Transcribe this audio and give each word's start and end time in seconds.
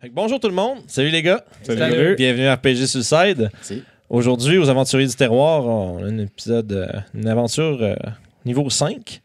Fait 0.00 0.10
que 0.10 0.14
bonjour 0.14 0.38
tout 0.38 0.48
le 0.48 0.54
monde. 0.54 0.78
Salut 0.86 1.10
les 1.10 1.22
gars. 1.22 1.44
Salut. 1.62 2.14
Bienvenue 2.16 2.46
à 2.46 2.54
RPG 2.54 2.86
Suicide. 2.86 3.50
Merci. 3.52 3.82
Aujourd'hui, 4.08 4.56
aux 4.56 4.68
Aventuriers 4.68 5.08
du 5.08 5.14
Terroir, 5.14 5.66
on 5.66 5.98
a 5.98 6.06
un 6.06 6.18
épisode, 6.18 6.72
euh, 6.72 6.86
une 7.14 7.26
aventure 7.26 7.82
euh, 7.82 7.96
niveau 8.44 8.70
5. 8.70 9.20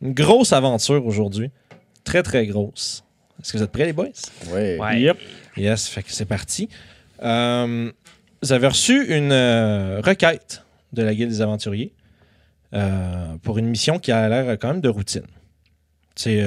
Une 0.00 0.14
grosse 0.14 0.54
aventure 0.54 1.04
aujourd'hui. 1.04 1.50
Très, 2.02 2.22
très 2.22 2.46
grosse. 2.46 3.04
Est-ce 3.42 3.52
que 3.52 3.58
vous 3.58 3.64
êtes 3.64 3.72
prêts, 3.72 3.84
les 3.84 3.92
boys? 3.92 4.06
Oui. 4.48 4.78
Ouais. 4.78 5.00
Yep. 5.00 5.18
Yes, 5.58 5.86
fait 5.86 6.02
que 6.02 6.10
c'est 6.12 6.24
parti. 6.24 6.70
Euh, 7.22 7.92
vous 8.42 8.52
avez 8.52 8.66
reçu 8.68 9.14
une 9.14 9.32
euh, 9.32 10.00
requête 10.02 10.62
de 10.94 11.02
la 11.02 11.14
Guilde 11.14 11.30
des 11.30 11.42
Aventuriers 11.42 11.92
euh, 12.72 13.36
pour 13.42 13.58
une 13.58 13.66
mission 13.66 13.98
qui 13.98 14.12
a 14.12 14.28
l'air 14.28 14.58
quand 14.58 14.68
même 14.68 14.80
de 14.80 14.88
routine. 14.88 15.26
C'est. 16.14 16.42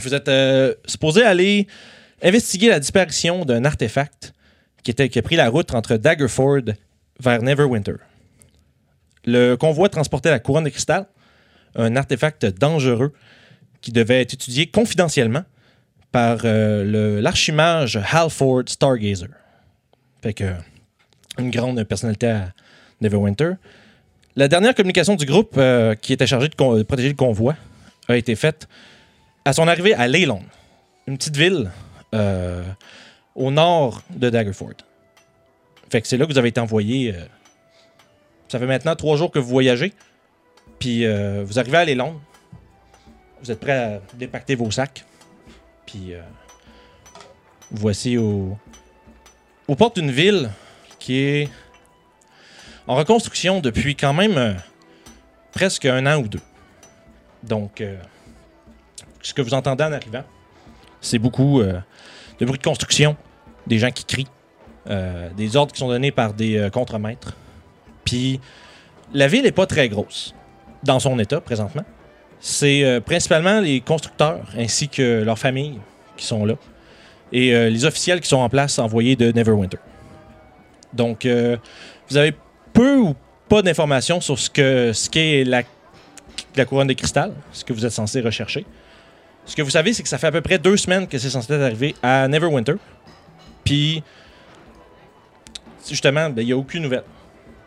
Vous 0.00 0.14
êtes 0.14 0.28
euh, 0.28 0.74
supposé 0.86 1.22
aller 1.22 1.66
investiguer 2.22 2.68
la 2.68 2.80
disparition 2.80 3.44
d'un 3.44 3.64
artefact 3.64 4.32
qui, 4.82 4.90
était, 4.90 5.18
a 5.18 5.22
pris 5.22 5.36
la 5.36 5.48
route 5.48 5.74
entre 5.74 5.96
Daggerford 5.96 6.62
vers 7.20 7.42
Neverwinter. 7.42 7.96
Le 9.24 9.54
convoi 9.54 9.88
transportait 9.88 10.30
la 10.30 10.38
couronne 10.38 10.64
de 10.64 10.68
cristal, 10.70 11.06
un 11.74 11.94
artefact 11.96 12.46
dangereux 12.46 13.12
qui 13.80 13.92
devait 13.92 14.20
être 14.20 14.34
étudié 14.34 14.66
confidentiellement 14.66 15.44
par 16.10 16.40
euh, 16.44 17.20
l'archimage 17.20 17.98
Halford 18.10 18.64
Stargazer. 18.66 19.28
Fait 20.22 20.34
que, 20.34 20.52
une 21.38 21.50
grande 21.50 21.82
personnalité 21.84 22.28
à 22.28 22.52
Neverwinter. 23.00 23.52
La 24.36 24.48
dernière 24.48 24.74
communication 24.74 25.14
du 25.16 25.26
groupe 25.26 25.54
euh, 25.56 25.94
qui 25.94 26.12
était 26.12 26.26
chargé 26.26 26.48
de 26.48 26.54
protéger 26.54 27.08
le 27.08 27.14
convoi 27.14 27.56
a 28.08 28.16
été 28.16 28.34
faite 28.34 28.68
à 29.44 29.52
son 29.52 29.68
arrivée 29.68 29.94
à 29.94 30.06
Leyland, 30.08 30.42
une 31.06 31.18
petite 31.18 31.36
ville 31.36 31.70
euh, 32.14 32.64
au 33.34 33.50
nord 33.50 34.02
de 34.10 34.30
Daggerford. 34.30 34.74
Fait 35.90 36.00
que 36.00 36.08
c'est 36.08 36.16
là 36.16 36.26
que 36.26 36.32
vous 36.32 36.38
avez 36.38 36.48
été 36.48 36.60
envoyé. 36.60 37.14
euh, 37.14 37.24
ça 38.48 38.58
fait 38.58 38.66
maintenant 38.66 38.94
trois 38.96 39.16
jours 39.16 39.30
que 39.30 39.38
vous 39.38 39.48
voyagez. 39.48 39.92
Puis 40.78 41.04
euh, 41.04 41.42
vous 41.44 41.58
arrivez 41.58 41.78
à 41.78 41.84
Leyland. 41.84 42.20
Vous 43.42 43.50
êtes 43.50 43.60
prêts 43.60 43.72
à 43.72 44.00
dépacter 44.14 44.54
vos 44.54 44.70
sacs. 44.70 45.04
Puis 45.86 46.12
voici 47.70 48.16
au, 48.16 48.56
aux 49.66 49.74
portes 49.74 49.96
d'une 49.96 50.10
ville 50.12 50.50
qui 50.98 51.18
est 51.18 51.48
en 52.86 52.94
reconstruction 52.94 53.60
depuis 53.60 53.96
quand 53.96 54.14
même 54.14 54.56
presque 55.52 55.86
un 55.86 56.06
an 56.06 56.20
ou 56.20 56.28
deux. 56.28 56.40
Donc, 57.42 57.82
ce 59.22 59.34
que 59.34 59.42
vous 59.42 59.54
entendez 59.54 59.84
en 59.84 59.92
arrivant, 59.92 60.24
c'est 61.00 61.18
beaucoup 61.18 61.60
euh, 61.60 61.80
de 62.40 62.46
bruit 62.46 62.58
de 62.58 62.64
construction, 62.64 63.16
des 63.66 63.78
gens 63.78 63.90
qui 63.90 64.04
crient, 64.04 64.28
euh, 64.90 65.28
des 65.36 65.56
ordres 65.56 65.72
qui 65.72 65.78
sont 65.78 65.88
donnés 65.88 66.10
par 66.10 66.34
des 66.34 66.58
euh, 66.58 66.70
contremaîtres. 66.70 67.36
Puis, 68.04 68.40
la 69.14 69.28
ville 69.28 69.44
n'est 69.44 69.52
pas 69.52 69.66
très 69.66 69.88
grosse 69.88 70.34
dans 70.82 70.98
son 70.98 71.18
état 71.20 71.40
présentement. 71.40 71.84
C'est 72.40 72.82
euh, 72.82 73.00
principalement 73.00 73.60
les 73.60 73.80
constructeurs 73.80 74.44
ainsi 74.58 74.88
que 74.88 75.22
leurs 75.22 75.38
familles 75.38 75.78
qui 76.16 76.26
sont 76.26 76.44
là 76.44 76.54
et 77.34 77.70
les 77.70 77.86
officiels 77.86 78.20
qui 78.20 78.28
sont 78.28 78.40
en 78.40 78.50
place 78.50 78.78
envoyés 78.78 79.16
de 79.16 79.32
Neverwinter. 79.32 79.78
Donc, 80.92 81.26
vous 81.26 82.16
avez 82.18 82.34
peu 82.74 82.98
ou 82.98 83.14
pas 83.48 83.62
d'informations 83.62 84.20
sur 84.20 84.38
ce 84.38 84.50
que 84.50 84.92
ce 84.92 85.08
qu'est 85.08 85.42
la, 85.42 85.62
la 86.56 86.64
couronne 86.66 86.88
de 86.88 86.92
cristal, 86.92 87.32
ce 87.52 87.64
que 87.64 87.72
vous 87.72 87.86
êtes 87.86 87.92
censé 87.92 88.20
rechercher. 88.20 88.66
Ce 89.44 89.56
que 89.56 89.62
vous 89.62 89.70
savez, 89.70 89.92
c'est 89.92 90.02
que 90.02 90.08
ça 90.08 90.18
fait 90.18 90.28
à 90.28 90.32
peu 90.32 90.40
près 90.40 90.58
deux 90.58 90.76
semaines 90.76 91.06
que 91.08 91.18
c'est 91.18 91.30
censé 91.30 91.52
être 91.52 91.62
arrivé 91.62 91.94
à 92.02 92.28
Neverwinter. 92.28 92.74
Puis, 93.64 94.02
justement, 95.88 96.30
ben, 96.30 96.42
il 96.42 96.46
n'y 96.46 96.52
a 96.52 96.56
aucune 96.56 96.82
nouvelle 96.82 97.02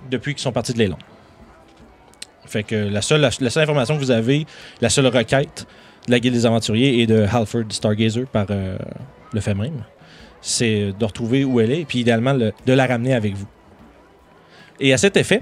depuis 0.09 0.33
qu'ils 0.33 0.41
sont 0.41 0.51
partis 0.51 0.73
de 0.73 0.77
l'élan. 0.79 0.97
Fait 2.45 2.63
que 2.63 2.75
la 2.75 3.01
seule, 3.01 3.25
information 3.25 3.95
que 3.95 3.99
vous 3.99 4.11
avez, 4.11 4.45
la 4.81 4.89
seule 4.89 5.07
requête 5.07 5.65
de 6.07 6.11
la 6.11 6.19
Guilde 6.19 6.35
des 6.35 6.45
Aventuriers 6.45 7.01
et 7.01 7.07
de 7.07 7.25
Halford 7.31 7.63
Stargazer 7.69 8.25
par 8.27 8.45
euh, 8.49 8.77
le 9.33 9.41
fait 9.41 9.55
c'est 10.41 10.91
de 10.97 11.05
retrouver 11.05 11.43
où 11.43 11.59
elle 11.59 11.71
est 11.71 11.81
et 11.81 11.85
puis 11.85 11.99
idéalement 11.99 12.33
le- 12.33 12.53
de 12.65 12.73
la 12.73 12.85
ramener 12.85 13.15
avec 13.15 13.33
vous. 13.33 13.47
Et 14.79 14.93
à 14.93 14.97
cet 14.97 15.17
effet, 15.17 15.41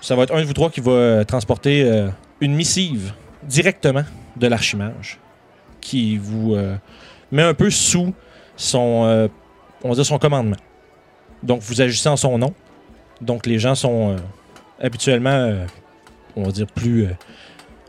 ça 0.00 0.16
va 0.16 0.24
être 0.24 0.34
un 0.34 0.40
de 0.40 0.46
vous 0.46 0.52
trois 0.52 0.70
qui 0.70 0.80
va 0.80 0.90
euh, 0.90 1.24
transporter 1.24 1.84
euh, 1.84 2.08
une 2.40 2.54
missive 2.54 3.12
directement 3.44 4.02
de 4.36 4.46
l'archimage 4.46 5.18
qui 5.80 6.16
vous 6.16 6.54
euh, 6.54 6.76
met 7.30 7.42
un 7.42 7.54
peu 7.54 7.70
sous 7.70 8.14
son, 8.56 9.04
euh, 9.04 9.28
on 9.82 9.90
va 9.90 9.94
dire 9.94 10.06
son 10.06 10.18
commandement. 10.18 10.56
Donc 11.42 11.60
vous 11.60 11.80
agissez 11.80 12.08
en 12.08 12.16
son 12.16 12.38
nom. 12.38 12.54
Donc 13.20 13.46
les 13.46 13.58
gens 13.58 13.74
sont 13.74 14.12
euh, 14.12 14.16
habituellement, 14.80 15.30
euh, 15.30 15.66
on 16.36 16.44
va 16.44 16.50
dire 16.52 16.66
plus, 16.66 17.04
euh, 17.04 17.10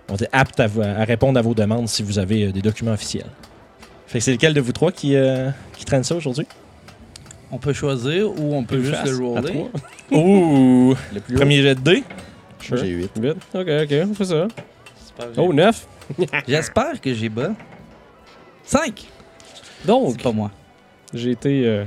on 0.10 0.14
va 0.14 0.18
dire 0.18 0.28
aptes 0.32 0.60
à, 0.60 0.68
répondre 1.06 1.40
à 1.40 1.42
vos 1.42 1.54
demandes 1.54 1.88
si 1.88 2.04
vous 2.04 2.20
avez 2.20 2.46
euh, 2.46 2.52
des 2.52 2.62
documents 2.62 2.92
officiels. 2.94 3.30
Fait 4.08 4.20
que 4.20 4.24
c'est 4.26 4.34
lequel 4.34 4.54
de 4.54 4.62
vous 4.62 4.72
trois 4.72 4.92
qui, 4.92 5.16
euh, 5.16 5.50
qui 5.76 5.86
traîne 5.86 6.04
ça 6.04 6.16
aujourd'hui? 6.16 6.46
On 7.52 7.58
peut 7.58 7.74
choisir 7.74 8.30
ou 8.40 8.54
on 8.56 8.64
peut 8.64 8.82
juste 8.82 9.06
le 9.06 9.26
à 9.26 9.42
roller. 9.42 9.52
trois. 9.52 9.70
Ouh! 10.20 10.96
Le 11.14 11.20
plus 11.22 11.36
Premier 11.36 11.62
jet 11.62 11.76
de 11.76 11.80
dés. 11.80 12.04
j'ai 12.60 12.88
8. 12.88 13.12
Vite. 13.20 13.38
Ok, 13.54 13.68
ok, 13.68 13.94
on 14.10 14.14
fait 14.14 14.26
ça. 14.26 14.48
Oh, 15.38 15.54
9. 15.54 15.88
J'espère 16.48 17.00
que 17.02 17.14
j'ai 17.14 17.30
bas. 17.30 17.52
5! 18.64 19.06
Donc, 19.86 20.14
C'est 20.18 20.24
pas 20.24 20.32
moi. 20.32 20.52
j'ai 21.14 21.32
été. 21.32 21.66
euh, 21.66 21.84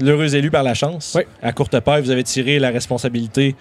L'heureux 0.00 0.34
élu 0.34 0.50
par 0.50 0.62
la 0.62 0.72
chance. 0.74 1.14
Oui. 1.16 1.22
À 1.42 1.52
courte 1.52 1.78
paille, 1.80 2.02
vous 2.02 2.10
avez 2.10 2.24
tiré 2.24 2.58
la 2.58 2.70
responsabilité 2.70 3.54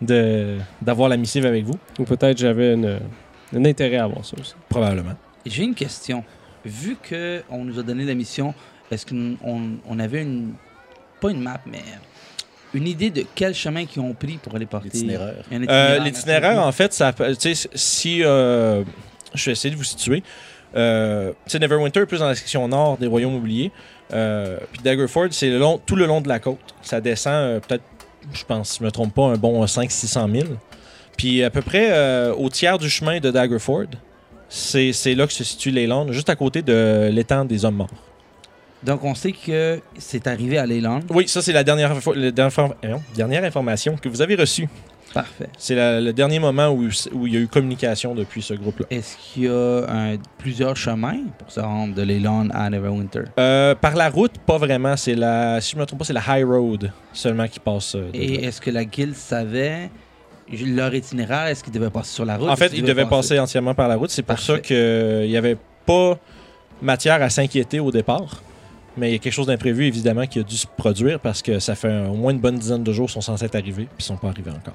de- 0.00 0.58
d'avoir 0.80 1.08
la 1.08 1.16
missive 1.16 1.46
avec 1.46 1.64
vous. 1.64 1.78
ou 1.98 2.04
peut-être 2.04 2.38
j'avais 2.38 2.74
une- 2.74 2.98
un 3.54 3.64
intérêt 3.64 3.98
à 3.98 4.04
avoir 4.04 4.24
ça 4.24 4.36
aussi. 4.40 4.54
Probablement. 4.68 5.14
J'ai 5.46 5.62
une 5.64 5.74
question. 5.74 6.24
Vu 6.64 6.96
que 7.00 7.42
on 7.50 7.64
nous 7.64 7.78
a 7.78 7.82
donné 7.82 8.04
la 8.04 8.14
mission, 8.14 8.54
est-ce 8.90 9.06
qu'on 9.06 9.36
on 9.86 9.98
avait 9.98 10.22
une. 10.22 10.54
Pas 11.20 11.30
une 11.30 11.40
map, 11.40 11.60
mais. 11.66 11.82
Une 12.74 12.88
idée 12.88 13.10
de 13.10 13.24
quel 13.34 13.54
chemin 13.54 13.84
qu'ils 13.84 14.00
ont 14.00 14.14
pris 14.14 14.38
pour 14.42 14.54
aller 14.56 14.64
porter. 14.66 14.88
L'itinéraire. 14.92 15.34
Euh, 15.52 15.56
itinéraire, 15.58 16.04
L'itinéraire, 16.04 16.66
en 16.66 16.72
fait, 16.72 16.92
ça, 16.94 17.12
peut- 17.12 17.36
tu 17.36 17.54
sais, 17.54 17.68
si 17.74 18.22
euh, 18.24 18.82
je 19.34 19.46
vais 19.46 19.52
essayer 19.52 19.72
de 19.72 19.78
vous 19.78 19.84
situer, 19.84 20.22
euh, 20.76 21.32
Neverwinter 21.52 22.00
est 22.00 22.06
plus 22.06 22.20
dans 22.20 22.28
la 22.28 22.34
section 22.34 22.66
nord 22.68 22.96
des 22.98 23.06
royaumes 23.06 23.34
oubliés, 23.34 23.70
euh, 24.12 24.58
puis 24.72 24.80
Daggerford, 24.82 25.28
c'est 25.30 25.50
le 25.50 25.58
long, 25.58 25.80
tout 25.84 25.96
le 25.96 26.06
long 26.06 26.20
de 26.20 26.28
la 26.28 26.38
côte. 26.38 26.74
Ça 26.82 27.00
descend 27.00 27.32
euh, 27.34 27.60
peut-être, 27.60 27.84
je 28.32 28.44
pense, 28.44 28.70
si 28.70 28.78
je 28.80 28.84
me 28.84 28.90
trompe 28.90 29.14
pas, 29.14 29.24
un 29.24 29.36
bon 29.36 29.64
500-600 29.64 30.30
000. 30.40 30.48
Puis 31.16 31.42
à 31.44 31.50
peu 31.50 31.60
près 31.62 31.88
euh, 31.92 32.34
au 32.34 32.48
tiers 32.48 32.78
du 32.78 32.88
chemin 32.88 33.20
de 33.20 33.30
Daggerford, 33.30 33.86
c'est 34.48 34.92
c'est 34.92 35.14
là 35.14 35.26
que 35.26 35.32
se 35.32 35.44
situe 35.44 35.70
Leyland, 35.70 36.10
juste 36.12 36.28
à 36.30 36.36
côté 36.36 36.62
de 36.62 37.08
l'étang 37.12 37.44
des 37.44 37.64
hommes 37.64 37.76
morts. 37.76 37.88
Donc 38.82 39.04
on 39.04 39.14
sait 39.14 39.32
que 39.32 39.80
c'est 39.98 40.26
arrivé 40.26 40.58
à 40.58 40.66
Leyland. 40.66 41.00
Oui, 41.10 41.28
ça 41.28 41.40
c'est 41.42 41.52
la 41.52 41.62
dernière, 41.64 41.92
info- 41.92 42.14
la 42.14 42.30
dernière, 42.32 42.50
infor- 42.52 42.74
euh, 42.84 42.96
dernière 43.14 43.44
information 43.44 43.96
que 43.96 44.08
vous 44.08 44.20
avez 44.22 44.34
reçue. 44.34 44.68
Parfait. 45.12 45.48
C'est 45.58 45.74
le 46.00 46.12
dernier 46.12 46.38
moment 46.38 46.68
où, 46.70 46.88
où 47.12 47.26
il 47.26 47.34
y 47.34 47.36
a 47.36 47.40
eu 47.40 47.48
communication 47.48 48.14
depuis 48.14 48.42
ce 48.42 48.54
groupe-là. 48.54 48.86
Est-ce 48.90 49.16
qu'il 49.16 49.44
y 49.44 49.48
a 49.48 49.84
un- 49.88 50.16
plusieurs 50.38 50.76
chemins 50.76 51.18
pour 51.38 51.50
se 51.50 51.60
rendre 51.60 51.94
de 51.94 52.02
Leyland 52.02 52.48
à 52.52 52.68
Neverwinter? 52.70 53.24
Euh, 53.38 53.74
par 53.74 53.94
la 53.94 54.08
route, 54.08 54.38
pas 54.38 54.58
vraiment. 54.58 54.96
C'est 54.96 55.14
la, 55.14 55.60
si 55.60 55.72
je 55.72 55.78
me 55.78 55.84
trompe 55.86 55.98
pas, 56.00 56.04
c'est 56.06 56.12
la 56.12 56.22
High 56.26 56.44
Road 56.46 56.90
seulement 57.12 57.46
qui 57.48 57.60
passe. 57.60 57.94
euh, 57.94 58.10
Et 58.14 58.44
est-ce 58.44 58.60
que 58.60 58.70
la 58.70 58.84
guilde 58.84 59.14
savait 59.14 59.90
leur 60.66 60.94
itinéraire? 60.94 61.46
Est-ce 61.46 61.62
qu'ils 61.64 61.72
devaient 61.72 61.90
passer 61.90 62.14
sur 62.14 62.24
la 62.24 62.36
route? 62.36 62.48
en 62.48 62.56
fait, 62.56 62.72
ils 62.74 62.82
devaient 62.82 63.06
passer? 63.06 63.38
entièrement 63.38 63.74
par 63.74 63.88
la 63.88 63.96
route. 63.96 64.10
C'est 64.10 64.22
pour 64.22 64.38
ça 64.38 64.58
qu'il 64.58 65.26
n'y 65.28 65.36
avait 65.36 65.56
pas 65.86 66.18
matière 66.80 67.22
à 67.22 67.28
s'inquiéter 67.30 67.80
au 67.80 67.90
départ. 67.90 68.42
Mais 68.96 69.08
il 69.08 69.12
y 69.12 69.16
a 69.16 69.18
quelque 69.18 69.32
chose 69.32 69.46
d'imprévu, 69.46 69.86
évidemment, 69.86 70.26
qui 70.26 70.38
a 70.38 70.42
dû 70.42 70.54
se 70.56 70.66
produire 70.66 71.18
parce 71.18 71.40
que 71.40 71.58
ça 71.58 71.74
fait 71.74 71.88
un- 71.88 72.08
au 72.10 72.14
moins 72.14 72.32
une 72.32 72.40
bonne 72.40 72.58
dizaine 72.58 72.82
de 72.84 72.92
jours 72.92 73.06
qu'ils 73.06 73.14
sont 73.14 73.20
censés 73.22 73.46
être 73.46 73.54
arrivés 73.54 73.84
puis 73.84 73.96
ils 74.00 74.04
sont 74.04 74.16
pas 74.18 74.28
arrivés 74.28 74.50
encore. 74.50 74.74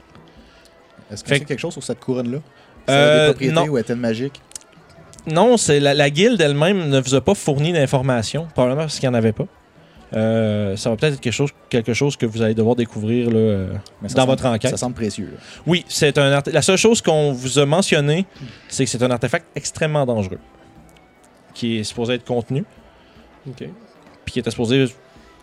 Est-ce 1.12 1.24
qu'on 1.24 1.30
Fait 1.30 1.36
sait 1.36 1.42
que- 1.42 1.48
quelque 1.48 1.60
chose 1.60 1.74
sur 1.74 1.84
cette 1.84 2.00
couronne-là? 2.00 2.40
Ça 2.88 2.94
Euh, 2.94 3.20
des 3.28 3.32
propriétés 3.34 3.56
non. 3.56 3.66
ou 3.68 3.78
est-elle 3.78 3.98
magique? 3.98 4.42
Non, 5.26 5.58
c'est 5.58 5.80
la, 5.80 5.94
la 5.94 6.10
guilde 6.10 6.40
elle-même 6.40 6.90
ne 6.90 7.00
vous 7.02 7.14
a 7.16 7.22
pas 7.22 7.34
fourni 7.36 7.74
d'informations, 7.74 8.48
probablement 8.54 8.84
parce 8.84 9.00
qu'il 9.00 9.10
n'y 9.10 9.16
en 9.16 9.18
avait 9.18 9.34
pas. 9.34 9.46
Euh, 10.16 10.78
ça 10.78 10.90
va 10.90 10.96
peut-être 10.96 11.16
être 11.16 11.20
quelque 11.20 11.34
chose, 11.34 11.50
quelque 11.70 11.94
chose 11.94 12.16
que 12.16 12.26
vous 12.26 12.42
allez 12.42 12.54
devoir 12.54 12.78
découvrir 12.78 13.30
là, 13.30 13.38
euh, 13.38 13.74
dans 14.02 14.08
semble- 14.08 14.28
votre 14.30 14.46
enquête. 14.46 14.72
Ça 14.72 14.78
semble 14.78 14.96
précieux. 14.96 15.32
là. 15.34 15.38
Oui, 15.66 15.84
c'est 15.90 16.18
un 16.18 16.32
arte- 16.32 16.48
la 16.48 16.62
seule 16.62 16.78
chose 16.78 17.02
qu'on 17.02 17.34
vous 17.34 17.60
a 17.60 17.66
mentionné, 17.66 18.26
c'est 18.70 18.86
que 18.86 18.90
c'est 18.90 19.04
un 19.04 19.12
artefact 19.12 19.46
extrêmement 19.56 20.06
dangereux 20.06 20.40
qui 21.54 21.80
est 21.80 21.84
supposé 21.84 22.14
être 22.14 22.24
contenu, 22.26 22.64
Ok. 23.50 23.68
puis 24.24 24.32
qui 24.32 24.40
était 24.40 24.52
supposé 24.52 24.86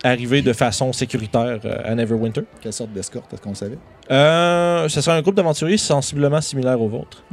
arriver 0.05 0.43
de 0.43 0.53
façon 0.53 0.93
sécuritaire 0.93 1.59
euh, 1.65 1.79
à 1.85 1.95
Neverwinter. 1.95 2.43
Quelle 2.61 2.73
sorte 2.73 2.93
d'escorte 2.93 3.33
est-ce 3.33 3.43
qu'on 3.43 3.55
savait? 3.55 3.79
Euh, 4.11 4.89
ce 4.89 5.01
sera 5.01 5.17
un 5.17 5.23
groupe 5.23 5.35
d'aventuriers 5.35 5.79
sensiblement 5.79 6.41
similaire 6.41 6.81
au 6.81 6.89
vôtre. 6.89 7.25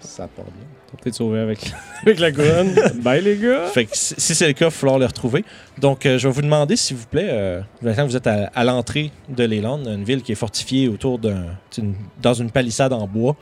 Ça 0.00 0.26
part 0.28 0.44
bien. 0.46 0.64
Va 0.92 0.98
peut-être 1.02 1.14
sauver 1.14 1.40
avec, 1.40 1.72
avec 2.02 2.18
la 2.18 2.32
couronne. 2.32 2.74
Bye, 3.02 3.22
les 3.22 3.36
gars! 3.38 3.66
Fait 3.66 3.84
que 3.86 3.96
si 3.96 4.14
si 4.18 4.34
c'est 4.34 4.46
le 4.46 4.52
cas, 4.52 4.66
il 4.66 4.68
va 4.68 4.70
falloir 4.70 4.98
le 4.98 5.06
retrouver. 5.06 5.44
Donc, 5.78 6.04
euh, 6.06 6.18
je 6.18 6.28
vais 6.28 6.34
vous 6.34 6.42
demander, 6.42 6.76
s'il 6.76 6.96
vous 6.96 7.06
plaît, 7.06 7.28
euh, 7.30 7.60
maintenant 7.80 8.04
que 8.04 8.10
vous 8.10 8.16
êtes 8.16 8.26
à, 8.26 8.50
à 8.54 8.64
l'entrée 8.64 9.10
de 9.28 9.44
Leyland, 9.44 9.78
une 9.86 10.04
ville 10.04 10.22
qui 10.22 10.32
est 10.32 10.36
fortifiée 10.36 10.88
autour 10.88 11.18
d'un. 11.18 11.44
une- 11.78 11.94
dans 12.20 12.34
une 12.34 12.50
palissade 12.50 12.92
en 12.92 13.06
bois. 13.06 13.36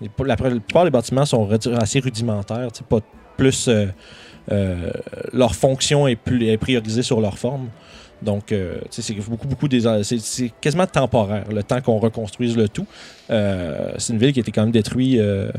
La, 0.00 0.08
la 0.26 0.36
plupart 0.36 0.84
des 0.84 0.90
bâtiments 0.90 1.24
sont 1.24 1.48
assez 1.80 2.00
rudimentaires, 2.00 2.68
pas 2.88 2.98
plus. 3.36 3.68
euh, 3.68 3.86
leur 5.32 5.54
fonction 5.54 6.06
est, 6.06 6.16
plus, 6.16 6.46
est 6.46 6.58
priorisée 6.58 7.02
sur 7.02 7.20
leur 7.20 7.38
forme. 7.38 7.68
Donc, 8.22 8.52
euh, 8.52 8.78
c'est 8.90 9.14
beaucoup, 9.28 9.46
beaucoup 9.46 9.68
des. 9.68 9.82
C'est 10.02 10.52
quasiment 10.60 10.86
temporaire, 10.86 11.44
le 11.50 11.62
temps 11.62 11.80
qu'on 11.80 11.98
reconstruise 11.98 12.56
le 12.56 12.68
tout. 12.68 12.86
Euh, 13.30 13.92
c'est 13.98 14.12
une 14.12 14.18
ville 14.18 14.32
qui 14.32 14.40
a 14.40 14.42
été 14.42 14.52
quand 14.52 14.62
même 14.62 14.70
détruite 14.70 15.18
euh, 15.18 15.50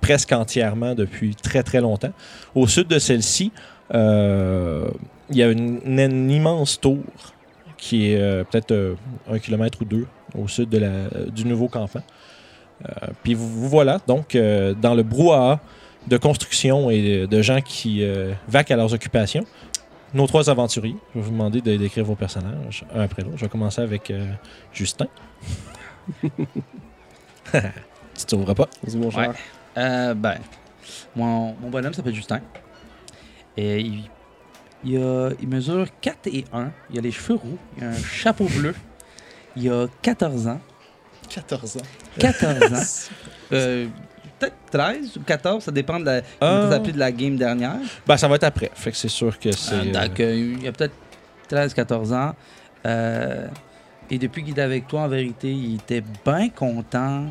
presque 0.00 0.32
entièrement 0.32 0.94
depuis 0.94 1.34
très, 1.34 1.62
très 1.62 1.80
longtemps. 1.80 2.12
Au 2.54 2.66
sud 2.66 2.88
de 2.88 2.98
celle-ci, 2.98 3.52
euh, 3.94 4.88
il 5.30 5.36
y 5.36 5.42
a 5.42 5.50
une, 5.50 6.30
immense 6.30 6.80
tour 6.80 6.98
qui 7.76 8.10
est 8.12 8.20
euh, 8.20 8.44
peut-être 8.44 8.72
euh, 8.72 8.94
un 9.30 9.38
kilomètre 9.38 9.82
ou 9.82 9.84
deux 9.84 10.06
au 10.38 10.48
sud 10.48 10.68
de 10.70 10.78
la- 10.78 11.08
du 11.34 11.44
nouveau 11.44 11.68
campement. 11.68 12.02
Euh, 12.88 12.92
Puis 13.22 13.34
vous, 13.34 13.48
vous 13.48 13.68
voilà 13.68 14.00
donc 14.06 14.34
euh, 14.34 14.74
dans 14.74 14.94
le 14.94 15.02
brouhaha 15.02 15.60
de 16.06 16.16
construction 16.16 16.90
et 16.90 17.26
de 17.26 17.42
gens 17.42 17.60
qui 17.60 18.02
euh, 18.04 18.32
vaquent 18.48 18.70
à 18.72 18.76
leurs 18.76 18.92
occupations. 18.92 19.44
Nos 20.12 20.26
trois 20.26 20.48
aventuriers, 20.48 20.96
je 21.14 21.18
vais 21.18 21.24
vous 21.24 21.32
demander 21.32 21.60
de 21.60 21.76
décrire 21.76 22.04
vos 22.04 22.14
personnages 22.14 22.84
un 22.94 23.00
après 23.02 23.22
l'autre. 23.22 23.36
Je 23.36 23.44
vais 23.46 23.48
commencer 23.48 23.80
avec 23.80 24.10
euh, 24.10 24.30
Justin. 24.72 25.06
tu 27.52 28.24
t'ouvres 28.26 28.54
pas. 28.54 28.68
Vas-y, 28.82 28.96
mon 28.96 29.10
cher. 29.10 29.30
Ouais. 29.30 29.34
Euh, 29.78 30.14
ben, 30.14 30.38
mon, 31.16 31.54
mon 31.60 31.68
bonhomme 31.70 31.92
s'appelle 31.94 32.14
Justin. 32.14 32.40
Et 33.56 33.80
il, 33.80 34.04
il, 34.84 34.98
a- 34.98 35.30
il 35.40 35.48
mesure 35.48 35.86
4 36.00 36.28
et 36.28 36.44
1. 36.52 36.70
Il 36.90 36.98
a 36.98 37.02
les 37.02 37.10
cheveux 37.10 37.34
roux. 37.34 37.58
Il 37.78 37.84
a 37.84 37.88
un 37.88 37.96
chapeau 38.02 38.44
bleu. 38.46 38.74
Il 39.56 39.68
a 39.70 39.86
14 40.02 40.46
ans. 40.48 40.60
14 41.28 41.78
ans. 41.78 41.80
14 42.20 42.74
ans. 42.74 43.50
Euh, 44.42 44.46
Peut-être 44.46 44.56
13 44.70 45.16
ou 45.16 45.20
14, 45.20 45.64
ça 45.64 45.70
dépend 45.70 46.00
de 46.00 46.04
la, 46.04 46.22
appelez 46.40 46.92
de 46.92 46.98
la 46.98 47.12
game 47.12 47.36
dernière. 47.36 47.76
Ben, 48.06 48.16
ça 48.16 48.28
va 48.28 48.36
être 48.36 48.44
après. 48.44 48.70
Fait 48.74 48.90
que 48.90 48.96
c'est 48.96 49.08
sûr 49.08 49.38
que 49.38 49.52
c'est. 49.52 49.74
Euh, 49.74 49.84
euh, 49.86 49.92
donc, 49.92 50.20
euh, 50.20 50.56
il 50.60 50.68
a 50.68 50.72
peut-être 50.72 50.94
13-14 51.50 52.12
ans. 52.14 52.34
Euh, 52.86 53.46
et 54.10 54.18
depuis 54.18 54.44
qu'il 54.44 54.58
est 54.58 54.62
avec 54.62 54.86
toi, 54.86 55.02
en 55.02 55.08
vérité, 55.08 55.50
il 55.50 55.76
était 55.76 56.02
bien 56.24 56.48
content 56.50 57.26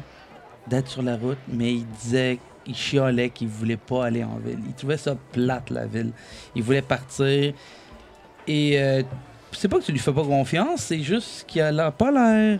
d'être 0.67 0.87
sur 0.87 1.01
la 1.03 1.17
route, 1.17 1.37
mais 1.47 1.73
il 1.73 1.85
disait, 2.01 2.39
il 2.65 2.75
chialait 2.75 3.29
qu'il 3.29 3.47
voulait 3.49 3.77
pas 3.77 4.05
aller 4.05 4.23
en 4.23 4.37
ville. 4.37 4.59
Il 4.65 4.73
trouvait 4.73 4.97
ça 4.97 5.15
plate, 5.31 5.69
la 5.69 5.85
ville. 5.85 6.11
Il 6.55 6.63
voulait 6.63 6.81
partir. 6.81 7.53
Et 8.47 8.81
euh, 8.81 9.03
c'est 9.51 9.67
pas 9.67 9.79
que 9.79 9.83
tu 9.83 9.91
lui 9.91 9.99
fais 9.99 10.13
pas 10.13 10.23
confiance, 10.23 10.81
c'est 10.83 11.01
juste 11.01 11.45
qu'il 11.47 11.61
a 11.61 11.91
pas 11.91 12.11
l'air 12.11 12.59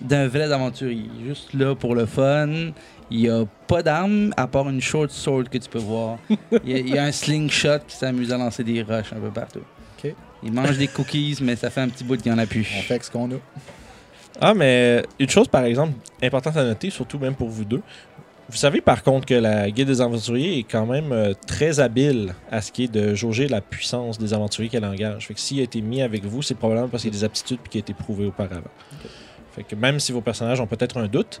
d'un 0.00 0.28
vrai 0.28 0.50
aventurier. 0.52 1.04
Il 1.18 1.24
est 1.24 1.28
juste 1.28 1.54
là 1.54 1.74
pour 1.74 1.94
le 1.94 2.06
fun. 2.06 2.72
Il 3.10 3.28
a 3.28 3.44
pas 3.66 3.82
d'armes 3.82 4.32
à 4.36 4.46
part 4.46 4.68
une 4.68 4.80
short 4.80 5.10
sword 5.10 5.44
que 5.50 5.58
tu 5.58 5.68
peux 5.68 5.78
voir. 5.78 6.18
Il 6.28 6.36
y 6.70 6.74
a, 6.74 6.78
il 6.78 6.88
y 6.88 6.98
a 6.98 7.04
un 7.04 7.12
slingshot 7.12 7.80
qui 7.86 7.96
s'amuse 7.96 8.32
à 8.32 8.38
lancer 8.38 8.62
des 8.62 8.82
rushs 8.82 9.12
un 9.12 9.20
peu 9.20 9.30
partout. 9.30 9.62
Il 10.42 10.52
mange 10.52 10.78
des 10.78 10.88
cookies, 10.88 11.38
mais 11.42 11.56
ça 11.56 11.70
fait 11.70 11.82
un 11.82 11.88
petit 11.88 12.04
bout 12.04 12.16
qu'il 12.16 12.32
y 12.32 12.34
en 12.34 12.38
a 12.38 12.46
plus. 12.46 12.66
On 12.78 12.82
fait 12.82 12.94
avec 12.94 13.04
ce 13.04 13.10
qu'on 13.10 13.30
a. 13.30 13.34
Ah, 14.40 14.54
mais 14.54 15.02
une 15.18 15.28
chose, 15.28 15.48
par 15.48 15.64
exemple, 15.64 15.92
importante 16.22 16.56
à 16.56 16.64
noter, 16.64 16.88
surtout 16.88 17.18
même 17.18 17.34
pour 17.34 17.48
vous 17.48 17.64
deux. 17.64 17.82
Vous 18.48 18.56
savez, 18.56 18.80
par 18.80 19.02
contre, 19.02 19.26
que 19.26 19.34
la 19.34 19.70
guide 19.70 19.86
des 19.86 20.00
aventuriers 20.00 20.58
est 20.58 20.64
quand 20.64 20.86
même 20.86 21.12
euh, 21.12 21.34
très 21.46 21.78
habile 21.78 22.34
à 22.50 22.60
ce 22.60 22.72
qui 22.72 22.84
est 22.84 22.92
de 22.92 23.14
jauger 23.14 23.46
la 23.46 23.60
puissance 23.60 24.18
des 24.18 24.34
aventuriers 24.34 24.68
qu'elle 24.70 24.84
engage. 24.84 25.28
Fait 25.28 25.34
que 25.34 25.40
s'il 25.40 25.60
a 25.60 25.62
été 25.62 25.80
mis 25.82 26.02
avec 26.02 26.24
vous, 26.24 26.42
c'est 26.42 26.56
probablement 26.56 26.88
parce 26.88 27.02
qu'il 27.02 27.12
y 27.12 27.16
a 27.16 27.18
des 27.18 27.24
aptitudes 27.24 27.60
puis 27.62 27.70
qu'il 27.70 27.78
a 27.78 27.82
été 27.82 27.94
prouvé 27.94 28.26
auparavant. 28.26 28.62
Fait 29.52 29.62
que 29.62 29.76
même 29.76 30.00
si 30.00 30.10
vos 30.10 30.20
personnages 30.20 30.60
ont 30.60 30.66
peut-être 30.66 30.96
un 30.96 31.06
doute, 31.06 31.40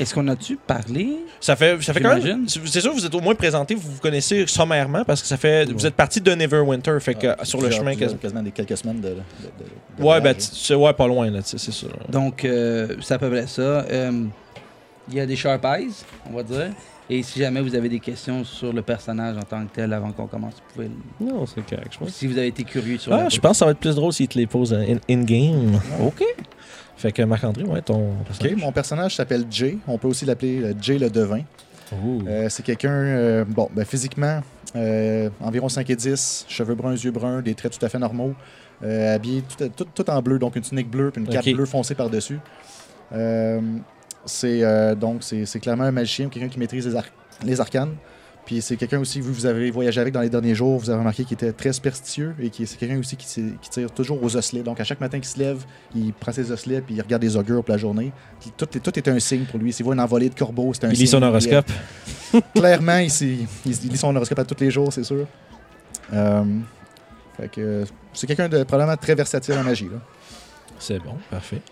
Est-ce 0.00 0.14
qu'on 0.14 0.26
a-tu 0.28 0.56
parlé? 0.56 1.16
ça 1.40 1.56
fait, 1.56 1.80
ça 1.82 1.92
fait 1.92 2.00
quand 2.00 2.20
même. 2.20 2.46
C'est 2.48 2.80
sûr, 2.80 2.92
vous 2.92 3.04
êtes 3.06 3.14
au 3.14 3.20
moins 3.20 3.34
présenté, 3.34 3.74
vous 3.74 3.92
vous 3.92 4.00
connaissez 4.00 4.46
sommairement 4.46 5.04
parce 5.04 5.20
que 5.22 5.28
ça 5.28 5.36
fait. 5.36 5.66
Vous 5.72 5.86
êtes 5.86 5.94
parti 5.94 6.20
de 6.20 6.32
Neverwinter, 6.34 6.98
fait 7.00 7.14
que 7.14 7.28
Ah, 7.38 7.44
sur 7.44 7.60
le 7.60 7.70
chemin. 7.70 7.90
plusieurs- 7.92 8.10
quasi- 8.10 8.20
Quasiment 8.20 8.42
des 8.42 8.50
quelques 8.50 8.76
semaines 8.76 9.00
de. 9.00 9.08
de- 9.10 9.14
de- 9.14 9.98
de 9.98 10.02
Ouais, 10.02 10.20
ben, 10.20 10.34
ouais, 10.76 10.92
pas 10.94 11.06
loin, 11.06 11.30
là, 11.30 11.40
c'est 11.44 11.58
sûr. 11.58 11.88
Donc, 12.08 12.44
euh, 12.44 12.96
c'est 13.02 13.14
à 13.14 13.18
peu 13.18 13.30
près 13.30 13.46
ça. 13.46 13.62
Euh, 13.62 14.24
Il 15.10 15.14
y 15.16 15.20
a 15.20 15.26
des 15.26 15.36
sharp 15.36 15.62
eyes, 15.66 15.90
on 16.30 16.34
va 16.34 16.42
dire. 16.42 16.70
Et 17.10 17.22
si 17.22 17.38
jamais 17.38 17.60
vous 17.60 17.74
avez 17.74 17.90
des 17.90 18.00
questions 18.00 18.42
sur 18.42 18.72
le 18.72 18.80
personnage 18.80 19.36
en 19.36 19.42
tant 19.42 19.62
que 19.66 19.74
tel 19.74 19.92
avant 19.92 20.10
qu'on 20.12 20.26
commence, 20.26 20.54
vous 20.54 20.74
pouvez. 20.74 20.88
le- 21.20 21.26
Non, 21.26 21.44
c'est 21.44 21.60
correct, 21.60 21.88
je 21.92 21.98
pense. 21.98 22.08
Si 22.08 22.26
vous 22.26 22.38
avez 22.38 22.46
été 22.46 22.64
curieux 22.64 22.96
sur 22.96 23.12
Ah, 23.12 23.28
je 23.28 23.38
pense 23.38 23.50
que 23.52 23.56
ça 23.58 23.64
va 23.66 23.72
être 23.72 23.78
plus 23.78 23.94
drôle 23.96 24.14
s'il 24.14 24.28
te 24.28 24.38
les 24.38 24.46
pose 24.46 24.72
in- 24.72 24.96
in-game. 25.10 25.78
OK. 26.00 26.24
Fait 26.96 27.12
que 27.12 27.22
Marc-André, 27.22 27.64
ouais, 27.64 27.82
ton. 27.82 28.10
OK, 28.12 28.24
personnage. 28.26 28.56
mon 28.56 28.72
personnage 28.72 29.16
s'appelle 29.16 29.44
Jay. 29.50 29.78
On 29.88 29.98
peut 29.98 30.08
aussi 30.08 30.24
l'appeler 30.24 30.62
euh, 30.62 30.74
Jay 30.80 30.98
le 30.98 31.10
devin. 31.10 31.40
Euh, 32.26 32.48
c'est 32.48 32.62
quelqu'un, 32.62 32.90
euh, 32.92 33.44
bon, 33.46 33.68
ben, 33.74 33.84
physiquement, 33.84 34.40
euh, 34.76 35.28
environ 35.40 35.68
5 35.68 35.88
et 35.90 35.96
10, 35.96 36.46
cheveux 36.48 36.74
bruns, 36.74 36.94
yeux 36.94 37.10
bruns, 37.10 37.42
des 37.42 37.54
traits 37.54 37.78
tout 37.78 37.84
à 37.84 37.88
fait 37.88 37.98
normaux, 37.98 38.34
habillé 38.82 39.42
tout, 39.42 39.68
tout- 39.68 39.86
tout 39.94 40.10
en 40.10 40.20
bleu, 40.22 40.38
donc 40.38 40.56
une 40.56 40.62
tunique 40.62 40.90
bleue 40.90 41.10
puis 41.10 41.20
une 41.20 41.28
cape 41.28 41.44
bleue 41.54 41.66
foncée 41.66 41.94
par-dessus. 41.94 42.38
C'est 44.26 44.96
donc 44.96 45.22
c'est 45.22 45.44
c'est 45.46 45.60
clairement 45.60 45.84
un 45.84 45.92
magicien, 45.92 46.28
quelqu'un 46.28 46.48
qui 46.48 46.58
maîtrise 46.58 46.86
les, 46.86 46.96
ar- 46.96 47.04
les 47.44 47.60
arcanes. 47.60 47.94
Puis 48.46 48.60
c'est 48.60 48.76
quelqu'un 48.76 49.00
aussi, 49.00 49.20
vous, 49.20 49.32
vous 49.32 49.46
avez 49.46 49.70
voyagé 49.70 50.00
avec 50.00 50.12
dans 50.12 50.20
les 50.20 50.28
derniers 50.28 50.54
jours, 50.54 50.78
vous 50.78 50.90
avez 50.90 50.98
remarqué 50.98 51.24
qu'il 51.24 51.32
était 51.34 51.52
très 51.52 51.72
superstitieux 51.72 52.34
et 52.38 52.50
qui 52.50 52.66
c'est 52.66 52.76
quelqu'un 52.78 52.98
aussi 52.98 53.16
qui, 53.16 53.26
tire 53.70 53.90
toujours 53.90 54.22
aux 54.22 54.36
osselets. 54.36 54.62
Donc 54.62 54.80
à 54.80 54.84
chaque 54.84 55.00
matin 55.00 55.18
qu'il 55.18 55.28
se 55.28 55.38
lève, 55.38 55.64
il 55.94 56.12
prend 56.12 56.30
ses 56.30 56.50
osselets 56.50 56.82
puis 56.82 56.94
il 56.96 57.00
regarde 57.00 57.22
les 57.22 57.36
augures 57.36 57.64
pour 57.64 57.72
la 57.72 57.78
journée. 57.78 58.12
Puis 58.40 58.52
tout, 58.54 58.68
est, 58.76 58.80
tout 58.80 58.98
est 58.98 59.08
un 59.08 59.18
signe 59.18 59.44
pour 59.46 59.58
lui. 59.58 59.72
S'il 59.72 59.84
voit 59.84 59.94
une 59.94 60.00
envolée 60.00 60.28
de 60.28 60.34
corbeaux, 60.34 60.74
c'est 60.74 60.84
un 60.84 60.90
Il 60.90 60.96
signe. 60.96 61.04
lit 61.04 61.10
son 61.10 61.22
horoscope. 61.22 61.70
clairement, 62.54 62.98
il, 62.98 63.10
il, 63.22 63.46
il 63.64 63.88
lit 63.90 63.96
son 63.96 64.14
horoscope 64.14 64.38
à 64.38 64.44
tous 64.44 64.60
les 64.62 64.70
jours, 64.70 64.92
c'est 64.92 65.04
sûr. 65.04 65.26
Euh, 66.12 66.44
fait 67.38 67.48
que, 67.48 67.84
c'est 68.12 68.26
quelqu'un 68.26 68.48
de 68.50 68.62
probablement 68.64 68.96
très 68.98 69.14
versatile 69.14 69.54
en 69.54 69.64
magie. 69.64 69.88
Là. 69.88 69.98
C'est 70.78 70.98
bon, 70.98 71.14
parfait. 71.30 71.62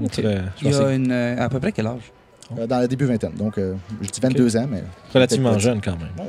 Il 0.00 0.10
que 0.10 0.82
a 0.82 0.92
une. 0.94 1.12
euh, 1.12 1.36
à 1.38 1.48
peu 1.48 1.60
près 1.60 1.70
quel 1.70 1.86
âge? 1.86 2.12
Euh, 2.58 2.66
dans 2.66 2.78
la 2.78 2.86
début 2.86 3.04
vingtaine. 3.06 3.34
Donc, 3.34 3.58
euh, 3.58 3.74
je 4.00 4.08
dis 4.08 4.20
22 4.20 4.56
ans, 4.56 4.66
mais. 4.68 4.82
relativement 5.12 5.58
jeune 5.58 5.80
quand 5.80 5.96
même. 5.98 6.26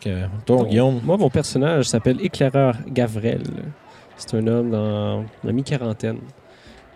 Fait 0.00 0.10
que, 0.10 0.44
toi, 0.44 0.64
Guillaume? 0.64 1.00
Moi, 1.04 1.16
mon 1.16 1.30
personnage 1.30 1.86
s'appelle 1.86 2.20
Éclaireur 2.20 2.76
Gavrel. 2.88 3.42
C'est 4.16 4.34
un 4.36 4.46
homme 4.46 4.70
dans 4.70 5.24
la 5.44 5.52
mi-quarantaine 5.52 6.18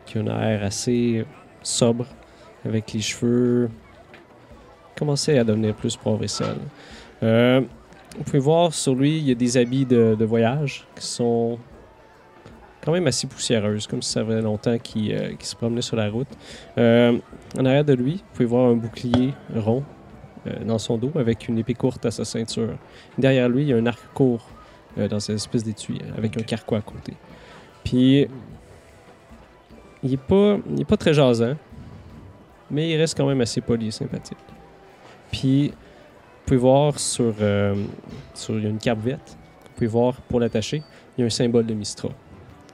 qui 0.07 0.19
a 0.19 0.23
un 0.23 0.27
air 0.27 0.65
assez 0.65 1.25
sobre, 1.63 2.07
avec 2.65 2.93
les 2.93 3.01
cheveux 3.01 3.71
commençaient 4.97 5.39
à 5.39 5.45
devenir 5.45 5.75
plus 5.75 5.97
progressifs. 5.97 6.47
Euh, 7.23 7.63
vous 8.17 8.25
pouvez 8.25 8.39
voir 8.39 8.73
sur 8.73 8.95
lui, 8.95 9.19
il 9.19 9.29
y 9.29 9.33
a 9.33 9.35
des 9.35 9.57
habits 9.57 9.87
de, 9.87 10.15
de 10.19 10.25
voyage 10.25 10.87
qui 10.97 11.07
sont 11.07 11.59
quand 12.85 12.93
même 12.93 13.07
assez 13.07 13.27
poussiéreuses, 13.27 13.87
comme 13.87 14.03
si 14.03 14.11
ça 14.11 14.25
faisait 14.25 14.43
longtemps 14.43 14.79
qu'il 14.79 15.13
euh, 15.13 15.33
se 15.41 15.57
promenait 15.57 15.81
sur 15.81 15.97
la 15.97 16.11
route. 16.11 16.29
Euh, 16.77 17.19
en 17.59 17.65
arrière 17.65 17.85
de 17.85 17.95
lui, 17.95 18.17
vous 18.17 18.33
pouvez 18.35 18.45
voir 18.45 18.69
un 18.69 18.75
bouclier 18.75 19.33
rond 19.57 19.83
euh, 20.47 20.65
dans 20.65 20.79
son 20.79 20.99
dos 20.99 21.11
avec 21.15 21.49
une 21.49 21.59
épée 21.59 21.75
courte 21.75 22.05
à 22.05 22.11
sa 22.11 22.25
ceinture. 22.25 22.75
Derrière 23.17 23.49
lui, 23.49 23.63
il 23.63 23.69
y 23.69 23.73
a 23.73 23.77
un 23.77 23.87
arc 23.87 24.01
court 24.13 24.47
dans 25.11 25.19
cette 25.19 25.35
espèce 25.37 25.65
d'étui 25.65 25.99
avec 26.17 26.37
un 26.37 26.43
carquois 26.43 26.79
à 26.79 26.81
côté. 26.81 27.15
Puis, 27.83 28.29
il 30.05 30.13
est 30.13 30.17
pas, 30.17 30.59
il 30.71 30.83
est 30.83 30.85
pas 30.85 30.97
très 30.97 31.13
jasant, 31.13 31.57
mais 32.71 32.91
il 32.91 32.97
reste 32.97 33.17
quand 33.17 33.27
même 33.27 33.41
assez 33.41 33.61
poli 33.61 33.89
et 33.89 33.91
sympathique. 33.91 34.39
Puis, 35.33 35.71
vous 35.71 35.75
pouvez 36.47 36.59
voir 36.59 37.01
sur, 37.01 37.35
sur 38.35 38.57
il 38.57 38.63
y 38.63 38.67
a 38.67 38.71
une 38.71 38.79
cape 38.79 39.01
verte. 39.01 39.37
Vous 39.65 39.71
pouvez 39.75 39.89
voir 39.89 40.15
pour 40.29 40.39
l'attacher, 40.39 40.85
il 41.19 41.23
y 41.23 41.25
a 41.25 41.27
un 41.27 41.31
symbole 41.31 41.67
de 41.67 41.75
Mistra. 41.75 42.11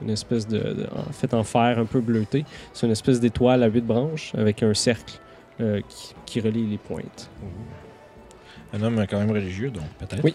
Une 0.02 0.10
espèce 0.10 0.46
de, 0.48 0.58
de- 0.58 0.88
en 0.96 1.12
fait 1.12 1.32
en 1.34 1.44
fer 1.44 1.78
un 1.78 1.84
peu 1.84 2.00
bleuté. 2.00 2.44
C'est 2.72 2.86
une 2.86 2.92
espèce 2.92 3.20
d'étoile 3.20 3.62
à 3.62 3.66
huit 3.68 3.84
branches 3.84 4.32
avec 4.34 4.62
un 4.62 4.74
cercle 4.74 5.18
euh, 5.60 5.80
qui, 5.88 6.14
qui 6.26 6.40
relie 6.40 6.66
les 6.66 6.78
pointes. 6.78 7.30
Un 8.72 8.82
homme 8.82 9.04
quand 9.08 9.18
même 9.18 9.30
religieux, 9.30 9.70
donc 9.70 9.84
peut-être. 9.98 10.22
Oui. 10.24 10.34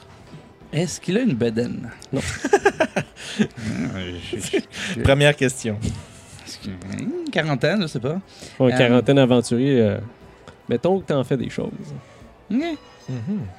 Est-ce 0.73 0.99
qu'il 0.99 1.17
a 1.17 1.21
une 1.21 1.35
bedaine? 1.35 1.89
Non. 2.11 2.21
Première 5.03 5.35
question. 5.35 5.77
Une 6.99 7.29
quarantaine, 7.31 7.81
je 7.83 7.87
sais 7.87 7.99
pas. 7.99 8.19
En 8.59 8.67
Euh, 8.67 8.77
quarantaine 8.77 9.19
aventurier, 9.19 9.79
euh, 9.81 9.97
mettons 10.69 10.99
que 10.99 11.07
tu 11.07 11.13
en 11.13 11.23
fais 11.23 11.37
des 11.37 11.49
choses. 11.49 11.69
Mhm. 12.49 12.75